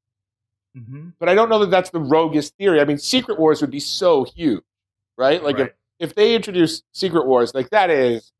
Mhm. 0.77 1.15
But 1.19 1.29
I 1.29 1.35
don't 1.35 1.49
know 1.49 1.59
that 1.61 1.71
that's 1.71 1.91
the 1.91 2.01
roguest 2.01 2.55
theory. 2.57 2.81
I 2.81 2.85
mean, 2.85 2.99
Secret 2.99 3.39
Wars 3.39 3.61
would 3.61 3.71
be 3.71 3.81
so 3.81 4.25
huge, 4.25 4.63
right? 5.17 5.43
Like 5.43 5.59
Right. 5.59 5.67
if 5.69 5.75
if 6.11 6.15
they 6.17 6.35
introduce 6.35 6.83
Secret 6.93 7.27
Wars, 7.27 7.55
like 7.55 7.71
that 7.71 7.89
is 7.89 8.33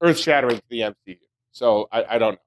earth 0.00 0.18
shattering 0.18 0.56
to 0.56 0.62
the 0.70 0.82
MCU. 0.84 1.18
So 1.52 1.86
I, 1.92 2.04
I 2.14 2.18
don't 2.18 2.32
know. 2.34 2.40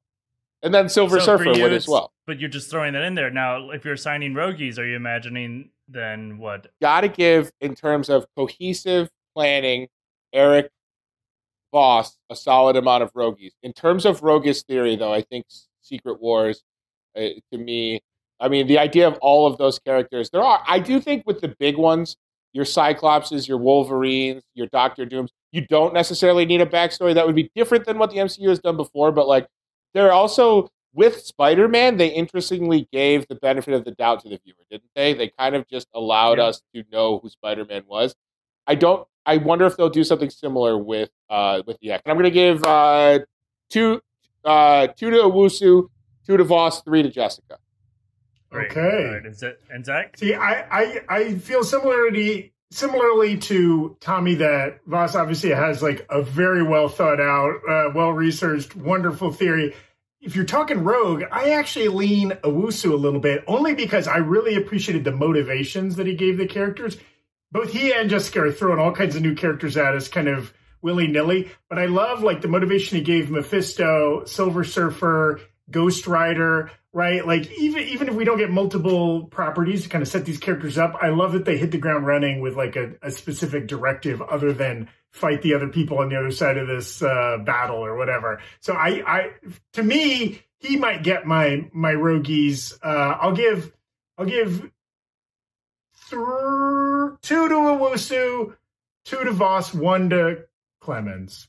And 0.63 0.73
then 0.73 0.89
Silver 0.89 1.19
So 1.19 1.25
Surfer 1.37 1.51
you, 1.51 1.61
would 1.63 1.71
as 1.73 1.87
well. 1.87 2.11
But 2.25 2.39
you're 2.39 2.49
just 2.49 2.69
throwing 2.71 2.93
that 2.93 3.03
in 3.03 3.13
there. 3.15 3.29
Now, 3.29 3.69
if 3.69 3.85
you're 3.85 3.95
signing 3.97 4.33
Rogies, 4.33 4.77
are 4.79 4.85
you 4.85 4.95
imagining 4.95 5.69
then 5.87 6.37
what? 6.39 6.67
Got 6.81 7.01
to 7.01 7.07
give 7.07 7.51
in 7.61 7.75
terms 7.75 8.09
of 8.09 8.25
cohesive 8.35 9.09
planning, 9.35 9.87
Eric 10.33 10.71
Voss 11.71 12.17
a 12.31 12.35
solid 12.35 12.75
amount 12.75 13.03
of 13.03 13.11
rogues. 13.13 13.53
In 13.61 13.73
terms 13.73 14.05
of 14.05 14.23
roguish 14.23 14.63
theory, 14.63 14.95
though, 14.95 15.13
I 15.13 15.21
think 15.21 15.45
Secret 15.89 16.21
Wars, 16.21 16.63
uh, 17.17 17.21
to 17.51 17.57
me, 17.57 18.01
I 18.39 18.47
mean, 18.47 18.67
the 18.67 18.77
idea 18.79 19.07
of 19.07 19.17
all 19.21 19.47
of 19.47 19.57
those 19.57 19.79
characters, 19.79 20.29
there 20.29 20.43
are. 20.43 20.63
I 20.67 20.79
do 20.79 20.99
think 21.01 21.23
with 21.25 21.41
the 21.41 21.49
big 21.59 21.77
ones, 21.77 22.15
your 22.53 22.65
Cyclopses, 22.65 23.47
your 23.47 23.57
Wolverines, 23.57 24.43
your 24.53 24.67
Doctor 24.67 25.05
Dooms, 25.05 25.31
you 25.51 25.65
don't 25.67 25.93
necessarily 25.93 26.45
need 26.45 26.61
a 26.61 26.65
backstory. 26.65 27.13
That 27.13 27.25
would 27.25 27.35
be 27.35 27.51
different 27.55 27.85
than 27.85 27.97
what 27.97 28.11
the 28.11 28.17
MCU 28.17 28.47
has 28.49 28.59
done 28.59 28.77
before. 28.77 29.11
But 29.11 29.27
like, 29.27 29.47
they're 29.93 30.11
also 30.13 30.69
with 30.93 31.19
Spider-Man, 31.21 31.97
they 31.97 32.07
interestingly 32.07 32.87
gave 32.91 33.27
the 33.27 33.35
benefit 33.35 33.73
of 33.73 33.83
the 33.85 33.91
doubt 33.91 34.21
to 34.23 34.29
the 34.29 34.39
viewer, 34.43 34.55
didn't 34.71 34.89
they? 34.95 35.13
They 35.13 35.27
kind 35.37 35.55
of 35.55 35.67
just 35.67 35.87
allowed 35.93 36.37
Yeah. 36.39 36.45
us 36.45 36.61
to 36.73 36.83
know 36.91 37.19
who 37.19 37.29
Spider-Man 37.29 37.83
was. 37.87 38.15
I 38.67 38.75
don't. 38.75 39.07
I 39.25 39.37
wonder 39.37 39.65
if 39.65 39.77
they'll 39.77 39.89
do 39.89 40.03
something 40.03 40.29
similar 40.29 40.77
with 40.77 41.09
uh 41.29 41.61
with 41.67 41.77
the 41.81 41.91
X. 41.91 42.01
And 42.05 42.11
I'm 42.11 42.17
going 42.17 42.23
to 42.23 42.31
give 42.31 42.63
uh 42.63 43.19
two 43.69 44.01
uh 44.45 44.87
two 44.87 45.09
to 45.09 45.17
Owusu, 45.17 45.89
two 46.25 46.37
to 46.37 46.43
Voss, 46.43 46.81
three 46.83 47.03
to 47.03 47.09
Jessica. 47.09 47.57
Great. 48.49 48.71
Okay. 48.71 48.79
All 48.79 49.13
right. 49.13 49.25
Is 49.25 49.43
it 49.43 49.61
and 49.69 49.85
Zach? 49.85 50.17
See, 50.17 50.33
I, 50.33 50.65
I, 50.71 51.01
I 51.07 51.35
feel 51.35 51.63
similarly 51.63 52.53
similarly 52.71 53.37
to 53.37 53.97
Tommy 53.99 54.35
that 54.35 54.79
Voss 54.85 55.15
obviously 55.15 55.49
has 55.49 55.81
like 55.81 56.05
a 56.09 56.21
very 56.21 56.63
well 56.63 56.87
thought 56.87 57.19
out, 57.19 57.55
uh, 57.67 57.91
well 57.93 58.11
researched, 58.11 58.75
wonderful 58.75 59.31
theory. 59.31 59.75
If 60.21 60.35
you're 60.35 60.45
talking 60.45 60.83
Rogue, 60.83 61.23
I 61.31 61.51
actually 61.51 61.87
lean 61.87 62.31
Owusu 62.43 62.91
a 62.91 62.95
little 62.95 63.21
bit, 63.21 63.43
only 63.47 63.73
because 63.73 64.07
I 64.07 64.17
really 64.17 64.55
appreciated 64.55 65.03
the 65.03 65.11
motivations 65.11 65.95
that 65.95 66.07
he 66.07 66.13
gave 66.13 66.37
the 66.37 66.45
characters. 66.45 66.97
Both 67.51 67.71
he 67.71 67.93
and 67.93 68.09
Jessica 68.09 68.41
are 68.41 68.51
throwing 68.51 68.79
all 68.79 68.91
kinds 68.91 69.15
of 69.15 69.21
new 69.21 69.33
characters 69.33 69.77
at 69.77 69.95
us, 69.95 70.07
kind 70.07 70.27
of 70.27 70.53
willy 70.81 71.07
nilly. 71.07 71.51
But 71.69 71.79
I 71.79 71.85
love 71.85 72.23
like 72.23 72.41
the 72.41 72.47
motivation 72.47 72.97
he 72.97 73.03
gave 73.03 73.29
Mephisto, 73.29 74.25
Silver 74.25 74.63
Surfer, 74.63 75.41
Ghost 75.71 76.07
Rider, 76.07 76.71
right? 76.93 77.25
Like 77.25 77.51
even 77.51 77.83
even 77.83 78.09
if 78.09 78.15
we 78.15 78.25
don't 78.25 78.37
get 78.37 78.49
multiple 78.49 79.25
properties 79.25 79.83
to 79.83 79.89
kind 79.89 80.01
of 80.01 80.07
set 80.07 80.25
these 80.25 80.39
characters 80.39 80.77
up, 80.77 80.95
I 81.01 81.09
love 81.09 81.33
that 81.33 81.45
they 81.45 81.57
hit 81.57 81.71
the 81.71 81.77
ground 81.77 82.05
running 82.05 82.41
with 82.41 82.55
like 82.55 82.75
a, 82.75 82.93
a 83.01 83.11
specific 83.11 83.67
directive 83.67 84.21
other 84.21 84.53
than 84.53 84.89
fight 85.11 85.41
the 85.41 85.53
other 85.53 85.67
people 85.67 85.99
on 85.99 86.09
the 86.09 86.17
other 86.17 86.31
side 86.31 86.57
of 86.57 86.67
this 86.67 87.01
uh, 87.01 87.37
battle 87.43 87.77
or 87.77 87.95
whatever. 87.95 88.41
So 88.59 88.73
I, 88.73 89.03
I 89.05 89.31
to 89.73 89.83
me, 89.83 90.41
he 90.59 90.77
might 90.77 91.03
get 91.03 91.25
my 91.25 91.69
my 91.73 91.93
rogues. 91.93 92.77
Uh, 92.83 93.17
I'll 93.19 93.35
give 93.35 93.71
I'll 94.17 94.25
give 94.25 94.69
thr 96.09 97.15
two 97.21 97.49
to 97.49 97.55
Owusu, 97.55 98.55
two 99.05 99.23
to 99.23 99.31
Voss, 99.31 99.73
one 99.73 100.09
to 100.09 100.45
Clemens. 100.89 101.47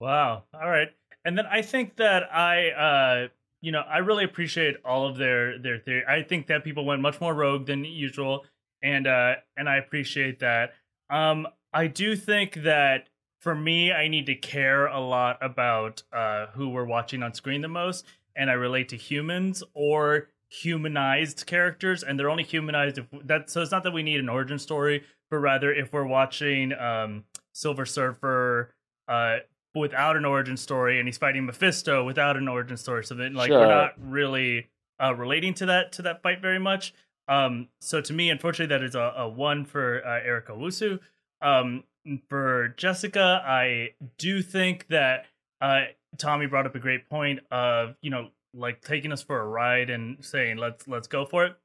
Wow. 0.00 0.44
All 0.52 0.68
right. 0.68 0.88
And 1.24 1.36
then 1.36 1.46
I 1.46 1.62
think 1.62 1.96
that 1.96 2.24
I, 2.32 2.70
uh, 2.70 3.28
you 3.62 3.72
know, 3.72 3.80
I 3.80 3.98
really 3.98 4.24
appreciate 4.24 4.76
all 4.84 5.08
of 5.08 5.16
their 5.16 5.58
their 5.58 5.78
theory. 5.78 6.04
I 6.06 6.22
think 6.22 6.46
that 6.48 6.62
people 6.62 6.84
went 6.84 7.00
much 7.00 7.20
more 7.20 7.34
rogue 7.34 7.66
than 7.66 7.84
usual, 7.84 8.44
and 8.82 9.06
uh, 9.06 9.36
and 9.56 9.68
I 9.68 9.76
appreciate 9.76 10.40
that. 10.40 10.74
Um, 11.10 11.48
I 11.72 11.86
do 11.86 12.16
think 12.16 12.62
that 12.62 13.08
for 13.40 13.54
me, 13.54 13.92
I 13.92 14.08
need 14.08 14.26
to 14.26 14.34
care 14.34 14.86
a 14.86 15.00
lot 15.00 15.38
about 15.40 16.02
uh, 16.12 16.46
who 16.54 16.68
we're 16.68 16.84
watching 16.84 17.22
on 17.22 17.32
screen 17.34 17.62
the 17.62 17.68
most, 17.68 18.04
and 18.36 18.50
I 18.50 18.54
relate 18.54 18.90
to 18.90 18.96
humans 18.96 19.62
or 19.74 20.28
humanized 20.50 21.46
characters, 21.46 22.02
and 22.02 22.18
they're 22.18 22.30
only 22.30 22.44
humanized 22.44 22.98
if 22.98 23.06
that. 23.24 23.50
So 23.50 23.62
it's 23.62 23.72
not 23.72 23.84
that 23.84 23.92
we 23.92 24.02
need 24.02 24.20
an 24.20 24.28
origin 24.28 24.58
story, 24.58 25.04
but 25.30 25.38
rather 25.38 25.72
if 25.72 25.92
we're 25.92 26.06
watching 26.06 26.72
um, 26.74 27.24
Silver 27.58 27.84
Surfer. 27.86 28.72
Uh, 29.06 29.38
without 29.74 30.16
an 30.16 30.24
origin 30.24 30.56
story, 30.56 30.98
and 30.98 31.06
he's 31.06 31.18
fighting 31.18 31.46
Mephisto 31.46 32.04
without 32.04 32.36
an 32.36 32.48
origin 32.48 32.76
story. 32.76 33.04
So 33.04 33.14
then, 33.14 33.34
like, 33.34 33.48
Sure. 33.48 33.60
we're 33.60 33.66
not 33.68 33.92
really 33.98 34.68
uh, 35.02 35.14
relating 35.14 35.54
to 35.54 35.66
that 35.66 35.92
to 35.92 36.02
that 36.02 36.22
fight 36.22 36.40
very 36.42 36.58
much. 36.58 36.92
Um, 37.28 37.68
so 37.80 38.00
to 38.00 38.12
me, 38.12 38.30
unfortunately, 38.30 38.74
that 38.76 38.82
is 38.84 38.94
a, 38.94 39.14
a 39.16 39.28
one 39.28 39.64
for 39.64 40.04
uh, 40.04 40.20
Eric 40.24 40.48
Owusu. 40.48 40.98
Um, 41.40 41.84
for 42.28 42.68
Jessica, 42.76 43.42
I 43.46 43.90
do 44.16 44.42
think 44.42 44.88
that 44.88 45.26
uh, 45.60 45.82
Tommy 46.16 46.46
brought 46.46 46.66
up 46.66 46.74
a 46.74 46.80
great 46.80 47.08
point 47.08 47.40
of 47.50 47.96
you 48.02 48.10
know 48.10 48.28
like 48.54 48.80
taking 48.80 49.12
us 49.12 49.22
for 49.22 49.40
a 49.40 49.46
ride 49.46 49.90
and 49.90 50.24
saying 50.24 50.56
let's 50.56 50.88
let's 50.88 51.06
go 51.06 51.24
for 51.26 51.44
it 51.44 51.56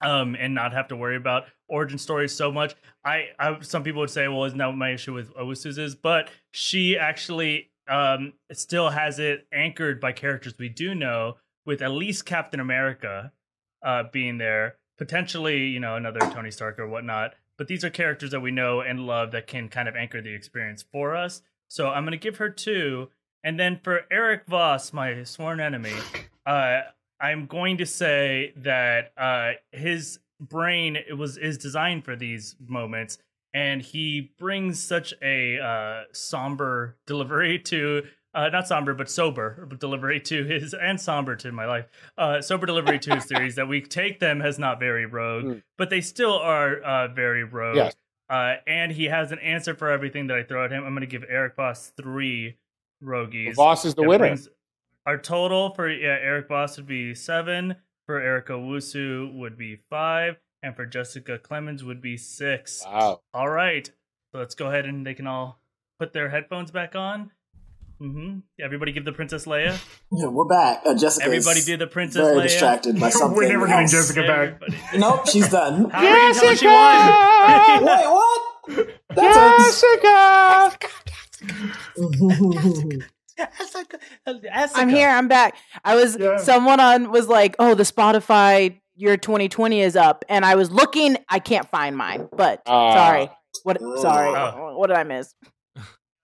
um, 0.00 0.36
and 0.38 0.54
not 0.54 0.72
have 0.72 0.88
to 0.88 0.96
worry 0.96 1.16
about 1.16 1.44
origin 1.68 1.98
stories 1.98 2.34
so 2.34 2.50
much. 2.50 2.74
I, 3.04 3.28
I 3.38 3.60
some 3.60 3.82
people 3.82 4.00
would 4.00 4.10
say, 4.10 4.28
well, 4.28 4.44
isn't 4.44 4.58
that 4.58 4.72
my 4.72 4.92
issue 4.92 5.14
with 5.14 5.34
Owusu's 5.34 5.78
is? 5.78 5.94
But 5.94 6.30
she 6.52 6.96
actually 6.98 7.70
um, 7.88 8.34
still 8.52 8.90
has 8.90 9.18
it 9.18 9.46
anchored 9.52 10.00
by 10.00 10.12
characters 10.12 10.54
we 10.58 10.68
do 10.68 10.94
know, 10.94 11.36
with 11.66 11.82
at 11.82 11.90
least 11.90 12.24
Captain 12.24 12.60
America 12.60 13.32
uh, 13.84 14.04
being 14.12 14.38
there, 14.38 14.76
potentially, 14.98 15.66
you 15.66 15.80
know, 15.80 15.96
another 15.96 16.20
Tony 16.20 16.50
Stark 16.50 16.78
or 16.78 16.88
whatnot. 16.88 17.34
But 17.58 17.68
these 17.68 17.84
are 17.84 17.90
characters 17.90 18.30
that 18.30 18.40
we 18.40 18.50
know 18.50 18.80
and 18.80 19.06
love 19.06 19.32
that 19.32 19.46
can 19.46 19.68
kind 19.68 19.88
of 19.88 19.94
anchor 19.94 20.22
the 20.22 20.32
experience 20.32 20.82
for 20.90 21.14
us. 21.14 21.42
So 21.68 21.88
I'm 21.88 22.04
going 22.04 22.12
to 22.12 22.18
give 22.18 22.38
her 22.38 22.48
two. 22.48 23.10
And 23.44 23.58
then 23.58 23.80
for 23.82 24.02
Eric 24.10 24.46
Voss, 24.46 24.92
my 24.92 25.24
sworn 25.24 25.60
enemy, 25.60 25.94
uh, 26.46 26.80
I'm 27.20 27.46
going 27.46 27.76
to 27.78 27.86
say 27.86 28.52
that 28.56 29.12
uh, 29.16 29.52
his 29.72 30.18
brain 30.40 30.96
it 30.96 31.14
was 31.18 31.36
is 31.36 31.58
designed 31.58 32.04
for 32.04 32.16
these 32.16 32.56
moments, 32.66 33.18
and 33.52 33.82
he 33.82 34.32
brings 34.38 34.82
such 34.82 35.12
a 35.22 35.58
uh, 35.58 36.02
somber 36.12 36.96
delivery 37.06 37.58
to. 37.70 38.04
Uh, 38.32 38.48
not 38.48 38.68
somber, 38.68 38.94
but 38.94 39.10
sober 39.10 39.66
delivery 39.80 40.20
to 40.20 40.44
his, 40.44 40.72
and 40.72 41.00
somber 41.00 41.34
to 41.34 41.50
my 41.50 41.66
life. 41.66 41.86
Uh, 42.16 42.40
sober 42.40 42.64
delivery 42.64 42.96
to 42.96 43.12
his 43.16 43.24
theories 43.24 43.56
that 43.56 43.66
we 43.66 43.80
take 43.80 44.20
them 44.20 44.40
as 44.40 44.56
not 44.56 44.78
very 44.78 45.04
rogue, 45.04 45.44
Mm. 45.44 45.62
but 45.76 45.90
they 45.90 46.00
still 46.00 46.34
are 46.38 46.76
uh, 46.80 47.08
very 47.08 47.42
rogue. 47.42 47.74
Yes. 47.74 47.94
Uh, 48.28 48.54
and 48.68 48.92
he 48.92 49.06
has 49.06 49.32
an 49.32 49.40
answer 49.40 49.74
for 49.74 49.90
everything 49.90 50.28
that 50.28 50.36
I 50.36 50.44
throw 50.44 50.64
at 50.64 50.70
him. 50.70 50.84
I'm 50.84 50.90
going 50.92 51.00
to 51.00 51.08
give 51.08 51.24
Eric 51.28 51.56
Voss 51.56 51.92
three 51.96 52.56
roguies. 53.02 53.56
Voss 53.56 53.84
is 53.84 53.96
the 53.96 54.02
winner. 54.02 54.26
brings- 54.28 54.48
our 55.06 55.18
total 55.18 55.74
for 55.74 55.88
yeah, 55.88 56.18
Eric 56.20 56.48
Voss 56.48 56.76
would 56.76 56.86
be 56.86 57.14
seven. 57.14 57.76
For 58.06 58.20
Eric 58.20 58.48
Owusu 58.48 59.32
would 59.34 59.56
be 59.56 59.78
five, 59.88 60.36
and 60.64 60.74
for 60.74 60.84
Jessica 60.84 61.38
Clemens 61.38 61.84
would 61.84 62.02
be 62.02 62.16
six. 62.16 62.82
Wow. 62.84 63.20
All 63.32 63.48
right, 63.48 63.86
so 64.32 64.38
let's 64.38 64.56
go 64.56 64.66
ahead 64.68 64.84
and 64.84 65.06
they 65.06 65.14
can 65.14 65.28
all 65.28 65.60
put 66.00 66.12
their 66.12 66.28
headphones 66.28 66.72
back 66.72 66.96
on. 66.96 67.30
Mm-hmm. 68.00 68.38
Everybody, 68.58 68.92
give 68.92 69.04
the 69.04 69.12
Princess 69.12 69.44
Leia. 69.44 69.78
Yeah, 70.10 70.28
we're 70.28 70.46
back. 70.46 70.80
Uh, 70.86 70.94
Jessica. 70.94 71.26
Everybody 71.26 71.60
did 71.60 71.80
the 71.80 71.86
Princess 71.86 72.22
very 72.22 72.38
Leia. 72.38 72.42
distracted 72.44 72.98
by 72.98 73.10
something. 73.10 73.36
We're 73.36 73.48
never 73.48 73.66
getting 73.66 73.82
else. 73.82 73.92
Jessica 73.92 74.22
back. 74.22 74.62
Nope, 74.96 75.28
she's 75.28 75.50
done. 75.50 75.90
How 75.90 76.06
are 76.06 76.28
you 76.28 76.56
she 76.56 76.66
won? 76.66 77.84
Wait, 77.84 78.06
what? 78.06 79.00
That's 79.14 79.84
I'm 84.74 84.88
here. 84.88 85.08
I'm 85.08 85.28
back. 85.28 85.56
I 85.84 85.94
was 85.96 86.16
Yeah. 86.18 86.36
someone 86.38 86.80
on 86.80 87.10
was 87.10 87.28
like, 87.28 87.56
"Oh, 87.58 87.74
the 87.74 87.82
Spotify 87.84 88.80
year 88.96 89.16
2020 89.16 89.80
is 89.80 89.96
up," 89.96 90.24
and 90.28 90.44
I 90.44 90.54
was 90.54 90.70
looking. 90.70 91.16
I 91.28 91.38
can't 91.38 91.68
find 91.70 91.96
mine, 91.96 92.28
but 92.36 92.62
Ah. 92.66 92.94
sorry. 92.94 93.30
What? 93.64 93.80
Sorry. 94.00 94.28
Oh. 94.36 94.76
What 94.78 94.88
did 94.88 94.96
I 94.96 95.04
miss? 95.04 95.34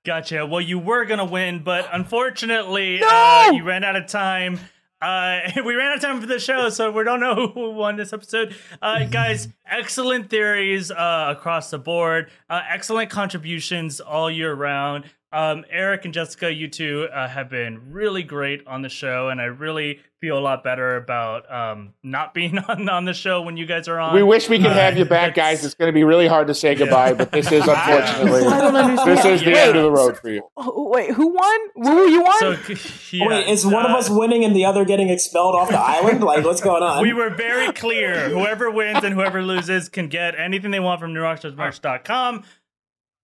Gotcha. 0.04 0.46
Well, 0.46 0.60
you 0.60 0.78
were 0.78 1.04
gonna 1.04 1.24
win, 1.24 1.62
but 1.64 1.88
unfortunately, 1.92 2.98
No! 3.00 3.08
uh, 3.08 3.50
you 3.52 3.64
ran 3.64 3.82
out 3.84 3.96
of 3.96 4.06
time. 4.06 4.60
Uh, 5.02 5.40
we 5.64 5.74
ran 5.74 5.88
out 5.90 5.96
of 5.96 6.02
time 6.02 6.20
for 6.20 6.26
the 6.26 6.38
show, 6.38 6.68
so 6.68 6.90
we 6.90 7.04
don't 7.04 7.20
know 7.20 7.48
who 7.54 7.70
won 7.72 7.96
this 7.96 8.12
episode. 8.12 8.54
Uh, 8.80 9.04
guys, 9.04 9.48
excellent 9.70 10.30
theories 10.30 10.90
uh, 10.90 11.34
across 11.36 11.70
the 11.70 11.78
board. 11.78 12.30
Uh, 12.48 12.60
excellent 12.68 13.10
contributions 13.10 14.00
all 14.00 14.30
year 14.30 14.54
round. 14.54 15.04
Um, 15.36 15.64
Eric 15.70 16.06
and 16.06 16.14
Jessica, 16.14 16.50
you 16.50 16.66
two 16.68 17.08
uh, 17.12 17.28
have 17.28 17.50
been 17.50 17.92
really 17.92 18.22
great 18.22 18.66
on 18.66 18.80
the 18.80 18.88
show, 18.88 19.28
and 19.28 19.38
I 19.38 19.44
really 19.44 20.00
feel 20.18 20.38
a 20.38 20.40
lot 20.40 20.64
better 20.64 20.96
about 20.96 21.52
um, 21.52 21.92
not 22.02 22.32
being 22.32 22.56
on, 22.68 22.88
on 22.88 23.04
the 23.04 23.12
show 23.12 23.42
when 23.42 23.58
you 23.58 23.66
guys 23.66 23.86
are 23.86 24.00
on. 24.00 24.14
We 24.14 24.22
wish 24.22 24.48
we 24.48 24.56
could 24.56 24.72
have 24.72 24.94
Uh, 24.94 25.00
you 25.00 25.04
back, 25.04 25.32
it's- 25.32 25.36
guys. 25.36 25.62
It's 25.64 25.74
going 25.74 25.88
to 25.90 25.92
be 25.92 26.04
really 26.04 26.26
hard 26.26 26.46
to 26.46 26.54
say 26.54 26.74
goodbye, 26.74 27.12
but 27.12 27.32
this 27.32 27.52
is 27.52 27.62
unfortunately 27.68 28.46
I 28.46 28.58
don't 28.62 28.76
understand. 28.76 29.18
this 29.18 29.24
is 29.26 29.42
the 29.44 29.50
Yeah. 29.50 29.56
end 29.58 29.76
of 29.76 29.82
the 29.82 29.90
road 29.90 30.16
for 30.16 30.30
you. 30.30 30.42
Oh, 30.56 30.88
wait, 30.88 31.10
who 31.12 31.28
won? 31.34 31.60
Woo, 31.76 32.08
you 32.08 32.22
won? 32.22 32.38
So, 32.40 32.56
yeah, 33.12 33.26
Wait, 33.28 33.48
is 33.48 33.66
one 33.66 33.84
of 33.84 33.92
uh, 33.92 33.98
us 33.98 34.08
winning 34.08 34.42
and 34.42 34.56
the 34.56 34.64
other 34.64 34.86
getting 34.86 35.10
expelled 35.10 35.54
off 35.54 35.68
the 35.68 35.78
island? 35.78 36.24
Like, 36.24 36.44
what's 36.46 36.62
going 36.62 36.82
on? 36.82 37.02
We 37.02 37.12
were 37.12 37.28
very 37.28 37.72
clear. 37.72 38.30
Whoever 38.30 38.70
wins 38.70 39.04
and 39.04 39.12
whoever 39.12 39.42
loses 39.42 39.90
can 39.90 40.08
get 40.08 40.34
anything 40.38 40.70
they 40.70 40.80
want 40.80 40.98
from 40.98 41.12
newrockstarsmerch.com. 41.12 42.44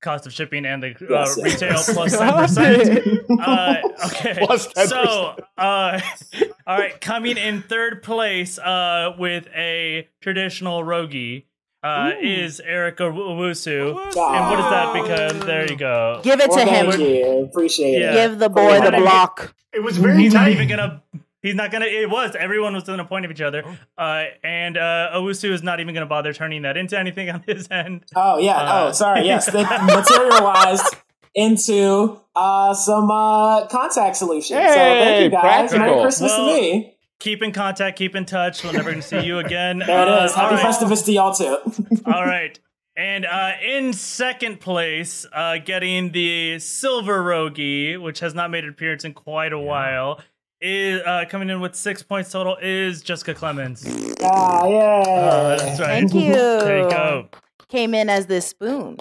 Cost 0.03 0.27
of 0.27 0.33
shipping 0.33 0.66
and 0.66 0.83
the 0.83 0.89
uh, 0.89 0.95
Yes, 1.09 1.39
yes. 1.39 1.62
retail 1.62 1.95
plus 1.95 2.16
10%. 2.16 3.19
Uh, 3.41 3.83
okay. 4.07 4.35
Plus 4.47 4.66
10%. 4.73 4.87
So, 4.89 5.37
uh, 5.57 6.01
all 6.66 6.79
right, 6.79 7.01
coming 7.01 7.37
in 7.37 7.62
third 7.62 8.03
place 8.03 8.59
uh, 8.59 9.15
with 9.16 9.47
a 9.55 10.09
traditional 10.20 10.83
rogi 10.83 11.45
uh, 11.85 12.12
is 12.20 12.59
Eric 12.61 12.99
Owusu. 12.99 13.91
And 13.91 14.51
what 14.51 14.59
is 14.59 14.65
that 14.70 14.93
become? 14.93 15.47
There 15.47 15.70
you 15.70 15.77
go. 15.77 16.20
Give 16.24 16.41
it 16.41 16.51
to 16.51 16.57
Well, 16.65 16.91
him. 16.93 17.01
you. 17.01 17.45
Appreciate 17.45 18.01
Yeah. 18.01 18.11
it. 18.11 18.15
Give 18.29 18.39
the 18.41 18.49
boy 18.49 18.81
the 18.81 18.91
block. 18.93 19.55
It 19.73 19.85
was 19.85 19.97
very 19.99 20.19
He's 20.19 20.35
not 20.35 20.41
tight. 20.47 20.53
even 20.53 20.69
gonna. 20.69 21.03
He's 21.43 21.55
not 21.56 21.70
gonna. 21.73 21.86
It 21.86 22.09
was 22.09 22.36
everyone 22.39 22.73
was 22.74 22.85
within 22.85 23.01
a 23.01 23.05
point 23.05 23.24
of 23.24 23.31
each 23.32 23.40
other, 23.40 23.64
uh, 23.98 24.24
and 24.44 24.77
uh, 24.78 25.10
Owusu 25.14 25.51
is 25.51 25.62
not 25.62 25.81
even 25.81 25.93
gonna 25.94 26.06
bother 26.06 26.32
turning 26.32 26.62
that 26.62 26.77
into 26.77 26.97
anything 26.98 27.28
on 27.31 27.43
his 27.47 27.69
end. 27.70 28.05
Oh 28.14 28.39
yeah. 28.39 28.56
Uh, 28.59 28.86
oh, 28.89 28.93
sorry. 28.93 29.24
Yes, 29.27 29.51
they 29.51 29.62
materialized 29.64 30.97
into 31.35 32.20
uh, 32.36 32.74
some 32.74 33.10
uh, 33.10 33.66
contact 33.66 34.16
solutions. 34.16 34.60
so 34.60 34.66
thank 34.66 35.05
Hey, 35.05 35.24
you 35.24 35.31
guys. 35.31 35.40
practical. 35.40 35.78
Merry 35.86 36.01
Christmas 36.02 36.31
Well, 36.32 36.55
to 36.55 36.60
me. 36.60 36.97
Keep 37.19 37.43
in 37.43 37.52
contact. 37.52 37.98
Keep 37.98 38.16
in 38.16 38.24
touch. 38.24 38.64
We're 38.64 38.73
never 38.73 38.90
gonna 38.90 39.02
see 39.02 39.20
you 39.24 39.39
again. 39.39 39.78
There 39.86 40.02
it 40.02 40.09
Uh, 40.09 40.24
is. 40.24 40.35
Happy 40.35 40.56
all 40.56 40.62
right. 40.62 40.74
Festivus 40.74 41.05
to 41.06 41.12
y'all 41.12 41.35
too. 41.35 41.59
All 42.06 42.24
right. 42.27 42.59
And 42.94 43.24
uh, 43.24 43.52
in 43.66 43.94
second 43.94 44.60
place, 44.60 45.24
uh, 45.32 45.56
getting 45.64 46.12
the 46.12 46.59
silver 46.59 47.23
rogi, 47.23 47.98
which 48.01 48.20
has 48.20 48.35
not 48.35 48.51
made 48.51 48.64
an 48.64 48.70
appearance 48.70 49.05
in 49.06 49.14
quite 49.14 49.55
a 49.55 49.59
while, 49.59 50.20
is 50.63 51.03
uh, 51.05 51.25
coming 51.29 51.51
in 51.51 51.61
with 51.61 51.75
six 51.75 52.03
points 52.03 52.31
total. 52.31 52.57
Is 52.63 53.03
Jessica 53.03 53.35
Clemens. 53.35 53.85
ah, 54.23 54.67
yeah. 54.67 54.79
Uh, 54.81 55.57
that's 55.59 55.81
right. 55.81 55.87
Thank 56.09 56.15
you. 56.15 56.33
There 56.33 56.79
you 56.85 56.89
go. 56.91 57.29
Came 57.69 57.95
in 57.95 58.11
as 58.11 58.27
this 58.27 58.47
spoon. 58.47 58.99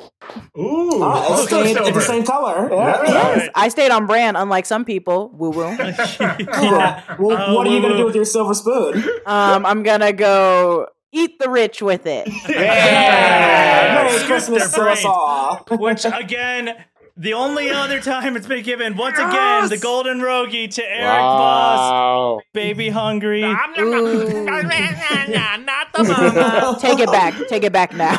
Ooh, 0.58 1.04
Ah, 1.04 1.22
it's, 1.24 1.30
also 1.52 1.62
it's 1.62 1.92
the 1.92 2.00
same 2.02 2.24
color. 2.24 2.70
Yeah. 2.72 2.78
Yeah. 2.78 3.04
Yes, 3.04 3.38
right. 3.42 3.50
I 3.54 3.68
stayed 3.68 3.92
on 3.92 4.06
brand, 4.08 4.38
unlike 4.38 4.66
some 4.66 4.86
people. 4.86 5.30
Woo 5.34 5.50
woo. 5.52 5.64
Yeah. 5.78 7.04
Well, 7.20 7.38
Uh, 7.38 7.54
what 7.54 7.68
are 7.68 7.70
you 7.70 7.82
gonna 7.82 7.98
do 7.98 8.06
with 8.06 8.16
your 8.16 8.24
silver 8.26 8.54
spoon? 8.54 9.04
Um, 9.26 9.66
I'm 9.66 9.84
gonna 9.84 10.14
go 10.14 10.88
eat 11.12 11.38
the 11.40 11.50
rich 11.50 11.82
with 11.82 12.06
it. 12.06 12.30
Yeah. 12.50 14.06
Merry 14.08 14.24
Christmas 14.26 14.72
their 14.74 14.86
to 14.86 14.92
us 14.92 15.04
all. 15.06 15.66
Which 15.72 16.06
again, 16.06 16.86
the 17.18 17.34
only 17.34 17.70
other 17.70 18.00
time 18.02 18.36
it's 18.36 18.48
been 18.48 18.64
given, 18.64 18.98
once 18.98 19.18
again, 19.18 19.70
the 19.70 19.78
golden 19.78 20.20
rogi 20.20 20.70
to 20.76 20.84
Eric 20.84 21.22
Voss, 21.22 21.80
Wow. 21.92 22.42
baby 22.54 22.90
hungry. 22.90 23.44
Ooh. 23.44 23.48
Not 23.52 23.76
the 25.94 26.04
mama. 26.74 26.78
Take 26.80 27.00
it 27.00 27.12
back. 27.12 27.34
Take 27.48 27.64
it 27.64 27.72
back 27.72 27.94
now. 27.94 28.14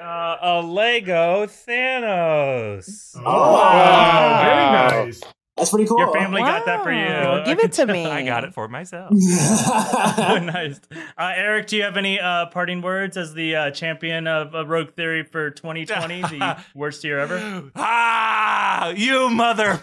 uh, 0.00 0.36
a 0.40 0.62
Lego 0.62 1.46
Thanos. 1.46 3.14
Oh, 3.16 3.22
Wow. 3.54 4.88
very 4.90 5.06
nice. 5.06 5.20
That's 5.58 5.70
pretty 5.70 5.86
cool. 5.86 5.98
Your 5.98 6.12
family 6.12 6.40
got 6.40 6.64
that 6.66 6.82
for 6.82 6.92
you. 6.92 7.04
Wow. 7.04 7.44
Give 7.46 7.58
it 7.58 7.72
to 7.72 7.86
me. 7.86 8.06
I 8.06 8.24
got 8.24 8.44
it 8.44 8.54
for 8.54 8.68
myself. 8.68 9.10
tell. 9.10 10.40
nice. 10.42 10.80
Uh, 11.16 11.32
Eric, 11.36 11.66
do 11.68 11.76
you 11.76 11.82
have 11.82 11.96
any 11.96 12.20
uh, 12.20 12.46
parting 12.46 12.80
words 12.82 13.16
as 13.16 13.34
the 13.34 13.56
uh, 13.56 13.70
champion 13.70 14.26
of 14.26 14.54
uh, 14.54 14.66
Rogue 14.66 14.92
Theory 14.94 15.24
for 15.24 15.50
2020, 15.50 16.22
the 16.22 16.62
worst 16.74 17.04
year 17.04 17.18
ever? 17.18 17.70
ah, 17.76 18.90
you 18.90 19.28
mother. 19.30 19.80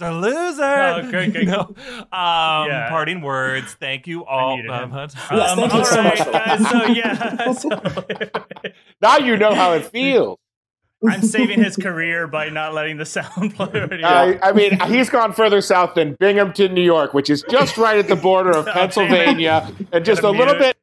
The 0.00 0.10
loser. 0.10 0.62
Oh, 0.64 1.08
great, 1.08 1.32
great. 1.32 1.46
No. 1.46 1.60
Um, 1.60 2.66
Yeah. 2.68 2.88
Parting 2.90 3.20
words. 3.20 3.74
Thank 3.74 4.08
you 4.08 4.24
all. 4.24 4.56
needed 4.56 4.70
him. 4.70 4.92
Um, 4.92 5.08
Yes, 5.30 5.54
thank 5.54 5.72
you 5.72 5.78
all 5.78 5.84
so 5.84 5.96
right, 6.02 6.18
much 6.18 6.32
guys. 6.32 6.68
So 6.70 6.86
yeah, 6.86 7.52
so, 7.52 7.68
Now 9.00 9.18
you 9.18 9.36
know 9.36 9.54
how 9.54 9.72
it 9.74 9.86
feels. 9.86 10.38
I'm 11.08 11.22
saving 11.22 11.62
his 11.62 11.76
career 11.76 12.26
by 12.26 12.48
not 12.48 12.74
letting 12.74 12.96
the 12.96 13.06
sound 13.06 13.54
play. 13.56 14.00
Uh, 14.02 14.34
I 14.42 14.52
mean, 14.52 14.78
he's 14.86 15.10
gone 15.10 15.32
further 15.32 15.60
south 15.60 15.94
than 15.94 16.14
Binghamton, 16.18 16.74
New 16.74 16.82
York, 16.82 17.14
which 17.14 17.30
is 17.30 17.44
just 17.50 17.76
right 17.76 17.98
at 17.98 18.08
the 18.08 18.16
border 18.16 18.50
of 18.50 18.66
Pennsylvania, 18.72 19.72
and 19.92 20.04
just 20.04 20.22
a 20.22 20.30
little 20.30 20.54
bit. 20.54 20.76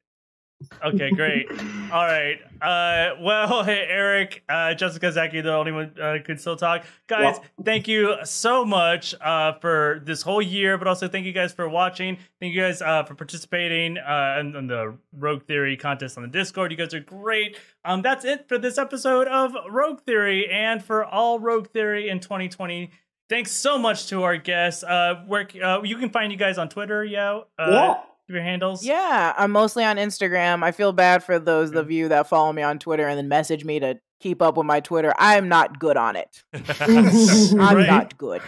Okay, 0.84 1.12
great. 1.12 1.50
All 1.92 2.06
right. 2.06 2.40
Uh, 2.62 3.16
well, 3.22 3.64
hey, 3.66 3.86
Eric, 3.88 4.44
uh, 4.50 4.74
Jessica, 4.74 5.12
Zaki, 5.12 5.42
the 5.42 5.54
only 5.54 5.72
one 5.72 5.94
uh, 6.02 6.18
could 6.26 6.40
still 6.40 6.56
talk. 6.56 6.84
Guys, 7.08 7.38
thank 7.64 7.88
you 7.88 8.16
so 8.24 8.66
much 8.66 9.14
uh, 9.22 9.54
for 9.60 10.02
this 10.04 10.22
whole 10.22 10.42
year, 10.42 10.78
but 10.78 10.88
also 10.88 11.08
thank 11.08 11.26
you 11.26 11.34
guys 11.34 11.54
for 11.54 11.68
watching. 11.70 12.18
Thank 12.40 12.54
you 12.54 12.62
guys 12.62 12.82
uh, 12.82 13.04
for 13.04 13.16
participating 13.16 13.98
uh, 13.98 14.38
in, 14.40 14.56
in 14.56 14.68
the 14.68 14.96
Rogue 15.14 15.44
Theory 15.44 15.78
contest 15.78 16.18
on 16.18 16.24
the 16.24 16.30
Discord. 16.30 16.72
You 16.72 16.78
guys 16.78 16.94
are 16.94 17.00
great. 17.00 17.58
Um, 17.86 18.02
that's 18.02 18.26
it 18.26 18.48
for 18.48 18.58
this 18.58 18.78
episode 18.78 19.28
of 19.28 19.54
Rogue 19.70 20.02
Theory 20.02 20.50
and 20.50 20.84
for 20.84 21.06
all 21.06 21.40
Rogue 21.40 21.68
Theory 21.70 22.10
in 22.10 22.20
2020. 22.20 22.92
Thanks 23.30 23.52
so 23.52 23.78
much 23.78 24.08
to 24.08 24.24
our 24.24 24.36
guests. 24.38 24.84
Uh, 24.84 25.24
where 25.26 25.48
uh, 25.64 25.82
you 25.84 25.98
can 25.98 26.10
find 26.10 26.32
you 26.32 26.38
guys 26.38 26.58
on 26.58 26.68
Twitter, 26.70 27.04
yeah. 27.06 27.42
Uh, 27.58 27.70
Yeah. 27.72 27.96
Give 28.32 28.36
your 28.36 28.44
handles. 28.44 28.86
yeah, 28.86 29.34
I'm 29.38 29.52
mostly 29.52 29.84
on 29.84 29.98
Instagram. 29.98 30.64
I 30.64 30.72
feel 30.72 30.94
bad 30.94 31.22
for 31.22 31.38
those 31.38 31.72
of 31.76 31.92
you 31.92 32.08
that 32.08 32.30
follow 32.30 32.54
me 32.54 32.62
on 32.62 32.80
Twitter 32.80 33.06
and 33.06 33.18
then 33.18 33.28
message 33.28 33.66
me 33.66 33.80
to 33.82 34.00
keep 34.22 34.42
up 34.42 34.56
with 34.56 34.66
my 34.66 34.80
Twitter. 34.80 35.14
I 35.20 35.36
am 35.38 35.50
not 35.50 35.80
good 35.80 35.98
on 35.98 36.16
it. 36.16 36.44
I'm 36.80 37.58
Right. 37.76 37.88
not 37.88 38.18
good. 38.18 38.42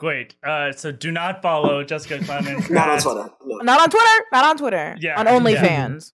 Great. 0.00 0.34
Uh, 0.44 0.72
so 0.72 0.90
do 0.90 1.12
not 1.12 1.42
follow 1.42 1.84
Jessica 1.84 2.18
Clemens. 2.24 2.68
Not 2.70 2.88
on 2.88 2.98
Twitter. 3.00 3.30
No. 3.44 3.56
Not 3.58 3.80
on 3.80 3.90
Twitter. 3.90 4.24
Not 4.32 4.44
on 4.44 4.56
Twitter. 4.56 4.96
Yeah, 5.00 5.18
On 5.20 5.26
yeah. 5.26 5.32
OnlyFans. 5.38 6.12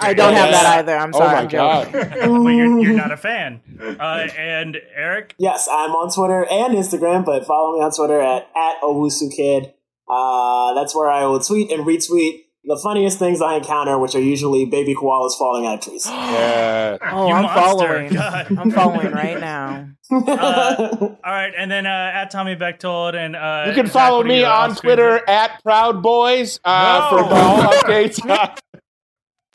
I 0.00 0.14
don't 0.14 0.34
have 0.34 0.50
that 0.52 0.78
either. 0.78 0.96
I'm 0.96 1.10
Oh 1.14 1.18
sorry. 1.18 1.44
my 1.44 1.46
god! 1.50 1.92
but 1.92 2.04
you're, 2.26 2.78
you're 2.82 2.92
not 2.96 3.10
a 3.12 3.16
fan. 3.16 3.60
Uh, 3.80 4.28
and 4.38 4.76
Eric, 4.94 5.34
Yes, 5.38 5.68
I'm 5.68 5.90
on 5.90 6.12
Twitter 6.12 6.46
and 6.48 6.74
Instagram, 6.74 7.24
but 7.24 7.44
follow 7.46 7.76
me 7.78 7.84
on 7.84 7.90
Twitter 7.92 8.20
at, 8.20 8.48
at 8.56 8.80
Owusu 8.82 9.34
Kid. 9.34 9.74
Uh, 10.10 10.74
that's 10.74 10.94
where 10.94 11.08
I 11.08 11.24
will 11.26 11.40
tweet 11.40 11.70
and 11.70 11.84
retweet 11.86 12.40
the 12.64 12.78
funniest 12.80 13.18
things 13.18 13.40
I 13.42 13.56
encounter, 13.56 13.98
which 13.98 14.14
are 14.14 14.20
usually 14.20 14.64
baby 14.66 14.94
koalas 14.94 15.36
falling 15.38 15.66
out 15.66 15.78
of 15.78 15.80
trees. 15.84 16.06
Yeah. 16.10 16.96
Oh, 17.10 17.26
You 17.28 17.34
I'm 17.34 17.42
monster. 17.42 17.60
following. 17.60 18.12
God. 18.14 18.58
I'm 18.58 18.70
following 18.70 19.10
right 19.12 19.40
now. 19.40 19.88
Uh, 20.10 20.86
All 21.00 21.16
right, 21.24 21.52
and 21.56 21.70
then 21.70 21.86
uh, 21.86 22.10
at 22.14 22.30
Tommy 22.30 22.54
Bechtold 22.54 23.14
and 23.14 23.34
uh, 23.34 23.64
You 23.66 23.72
can 23.74 23.86
follow 23.88 24.18
what 24.18 24.26
me 24.26 24.44
on 24.44 24.74
Twitter 24.76 25.20
at 25.28 25.62
Proud 25.62 26.02
Boys 26.02 26.60
uh, 26.64 27.08
No. 27.10 27.18
for 27.18 27.34
all 27.34 27.62
updates. 27.72 28.20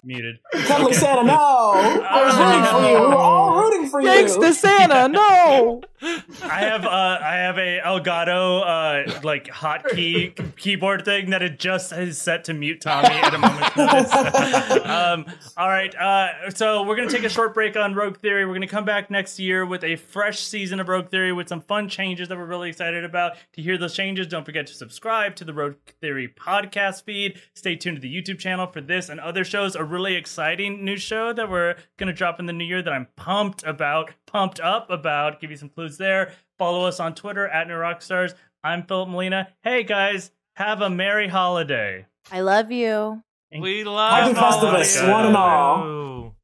Muted. 0.08 0.40
Cuddly 0.54 0.94
Santa, 0.94 1.24
no! 1.24 1.34
I 1.36 2.24
was 2.26 2.38
rooting 2.38 2.64
for 2.72 2.88
you. 2.88 3.02
We 3.02 3.08
were 3.08 3.16
all 3.16 3.62
rooting 3.62 3.90
for 3.90 4.02
Thanks 4.02 4.36
you. 4.36 4.42
to 4.42 4.54
Santa. 4.54 5.08
No. 5.18 5.82
I 6.00 6.60
have 6.60 6.86
uh, 6.86 7.20
I 7.24 7.38
have 7.38 7.58
a 7.58 7.80
Elgato 7.84 8.62
uh, 8.62 9.20
like 9.24 9.48
hotkey 9.48 10.56
keyboard 10.56 11.04
thing 11.06 11.32
that 11.32 11.42
it 11.42 11.58
just 11.58 11.92
is 11.92 12.22
set 12.22 12.44
to 12.46 12.54
mute 12.54 12.82
Tommy 12.82 13.08
at 13.08 13.34
a 13.34 13.38
moment's 13.40 13.76
notice. 13.76 14.86
um, 14.86 15.26
all 15.58 15.68
right, 15.68 15.96
uh, 15.96 16.52
so 16.52 16.84
we're 16.84 16.96
gonna 16.96 17.10
take 17.10 17.24
a 17.24 17.30
short 17.30 17.56
break 17.56 17.76
on 17.76 17.96
Rogue 17.96 18.18
Theory. 18.18 18.46
We're 18.46 18.54
gonna 18.54 18.68
come 18.68 18.86
back 18.86 19.10
next 19.10 19.40
year 19.40 19.66
with 19.66 19.84
a 19.84 19.96
fresh 19.96 20.42
season 20.42 20.80
of 20.80 20.88
Rogue 20.88 21.10
Theory 21.10 21.34
with 21.34 21.50
some 21.50 21.62
fun 21.62 21.90
changes 21.90 22.28
that 22.30 22.38
we're 22.38 22.46
really 22.46 22.70
excited 22.70 23.04
about. 23.04 23.36
To 23.54 23.62
hear 23.64 23.78
those 23.80 23.96
changes, 23.96 24.28
don't 24.28 24.46
forget 24.46 24.68
to 24.68 24.74
subscribe 24.74 25.36
to 25.38 25.46
the 25.46 25.54
Rogue 25.54 25.78
Theory 26.00 26.28
podcast 26.28 27.04
feed. 27.06 27.42
Stay 27.56 27.76
tuned 27.76 27.98
to 27.98 28.02
the 28.02 28.14
YouTube 28.14 28.38
channel 28.38 28.68
for 28.68 28.82
this 28.82 29.10
and 29.10 29.20
other 29.20 29.44
shows. 29.44 29.76
A 29.76 29.84
really 29.98 30.16
exciting 30.16 30.86
new 30.86 30.96
show 30.96 31.34
that 31.34 31.50
we're 31.50 31.76
gonna 31.98 32.14
drop 32.14 32.40
in 32.40 32.46
the 32.46 32.54
new 32.54 32.64
year 32.66 32.84
that 32.84 32.94
I'm 32.94 33.08
pumped 33.16 33.64
about, 33.64 34.12
pumped 34.28 34.60
up 34.60 34.92
about. 34.92 35.42
Give 35.42 35.50
you 35.50 35.58
some 35.58 35.70
clues 35.70 35.98
there. 35.98 36.34
Follow 36.60 36.86
us 36.86 37.00
on 37.00 37.16
Twitter 37.16 37.48
at 37.48 37.68
New 37.68 37.74
Rockstars. 37.74 38.36
I'm 38.64 38.84
Philip 38.84 39.10
Molina. 39.10 39.48
Hey 39.64 39.82
guys, 39.84 40.30
have 40.56 40.82
a 40.82 40.90
merry 40.92 41.28
holiday. 41.28 42.06
I 42.32 42.42
love 42.42 42.72
you. 42.72 43.24
We 43.60 43.84
love 43.86 44.36
Happy 44.36 44.38
all 44.38 44.52
Festivus, 44.62 45.02
of 45.02 45.10
one 45.10 45.26
and 45.26 45.36
all. 45.36 45.84
you. 45.86 46.36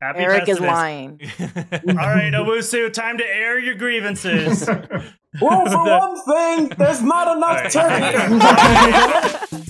Happy 0.00 0.20
Eric 0.20 0.48
is 0.48 0.60
lying. 0.60 1.20
All 1.40 1.94
right, 1.94 2.32
Owusu, 2.32 2.90
time 2.92 3.18
to 3.18 3.26
air 3.26 3.58
your 3.58 3.74
grievances. 3.74 4.68
Well, 5.40 5.64
for 5.64 5.84
one 5.84 6.24
thing, 6.24 6.76
there's 6.76 7.02
not 7.02 7.36
enough 7.36 7.76
All 7.76 7.86
right. 7.86 9.48
turkey. 9.52 9.69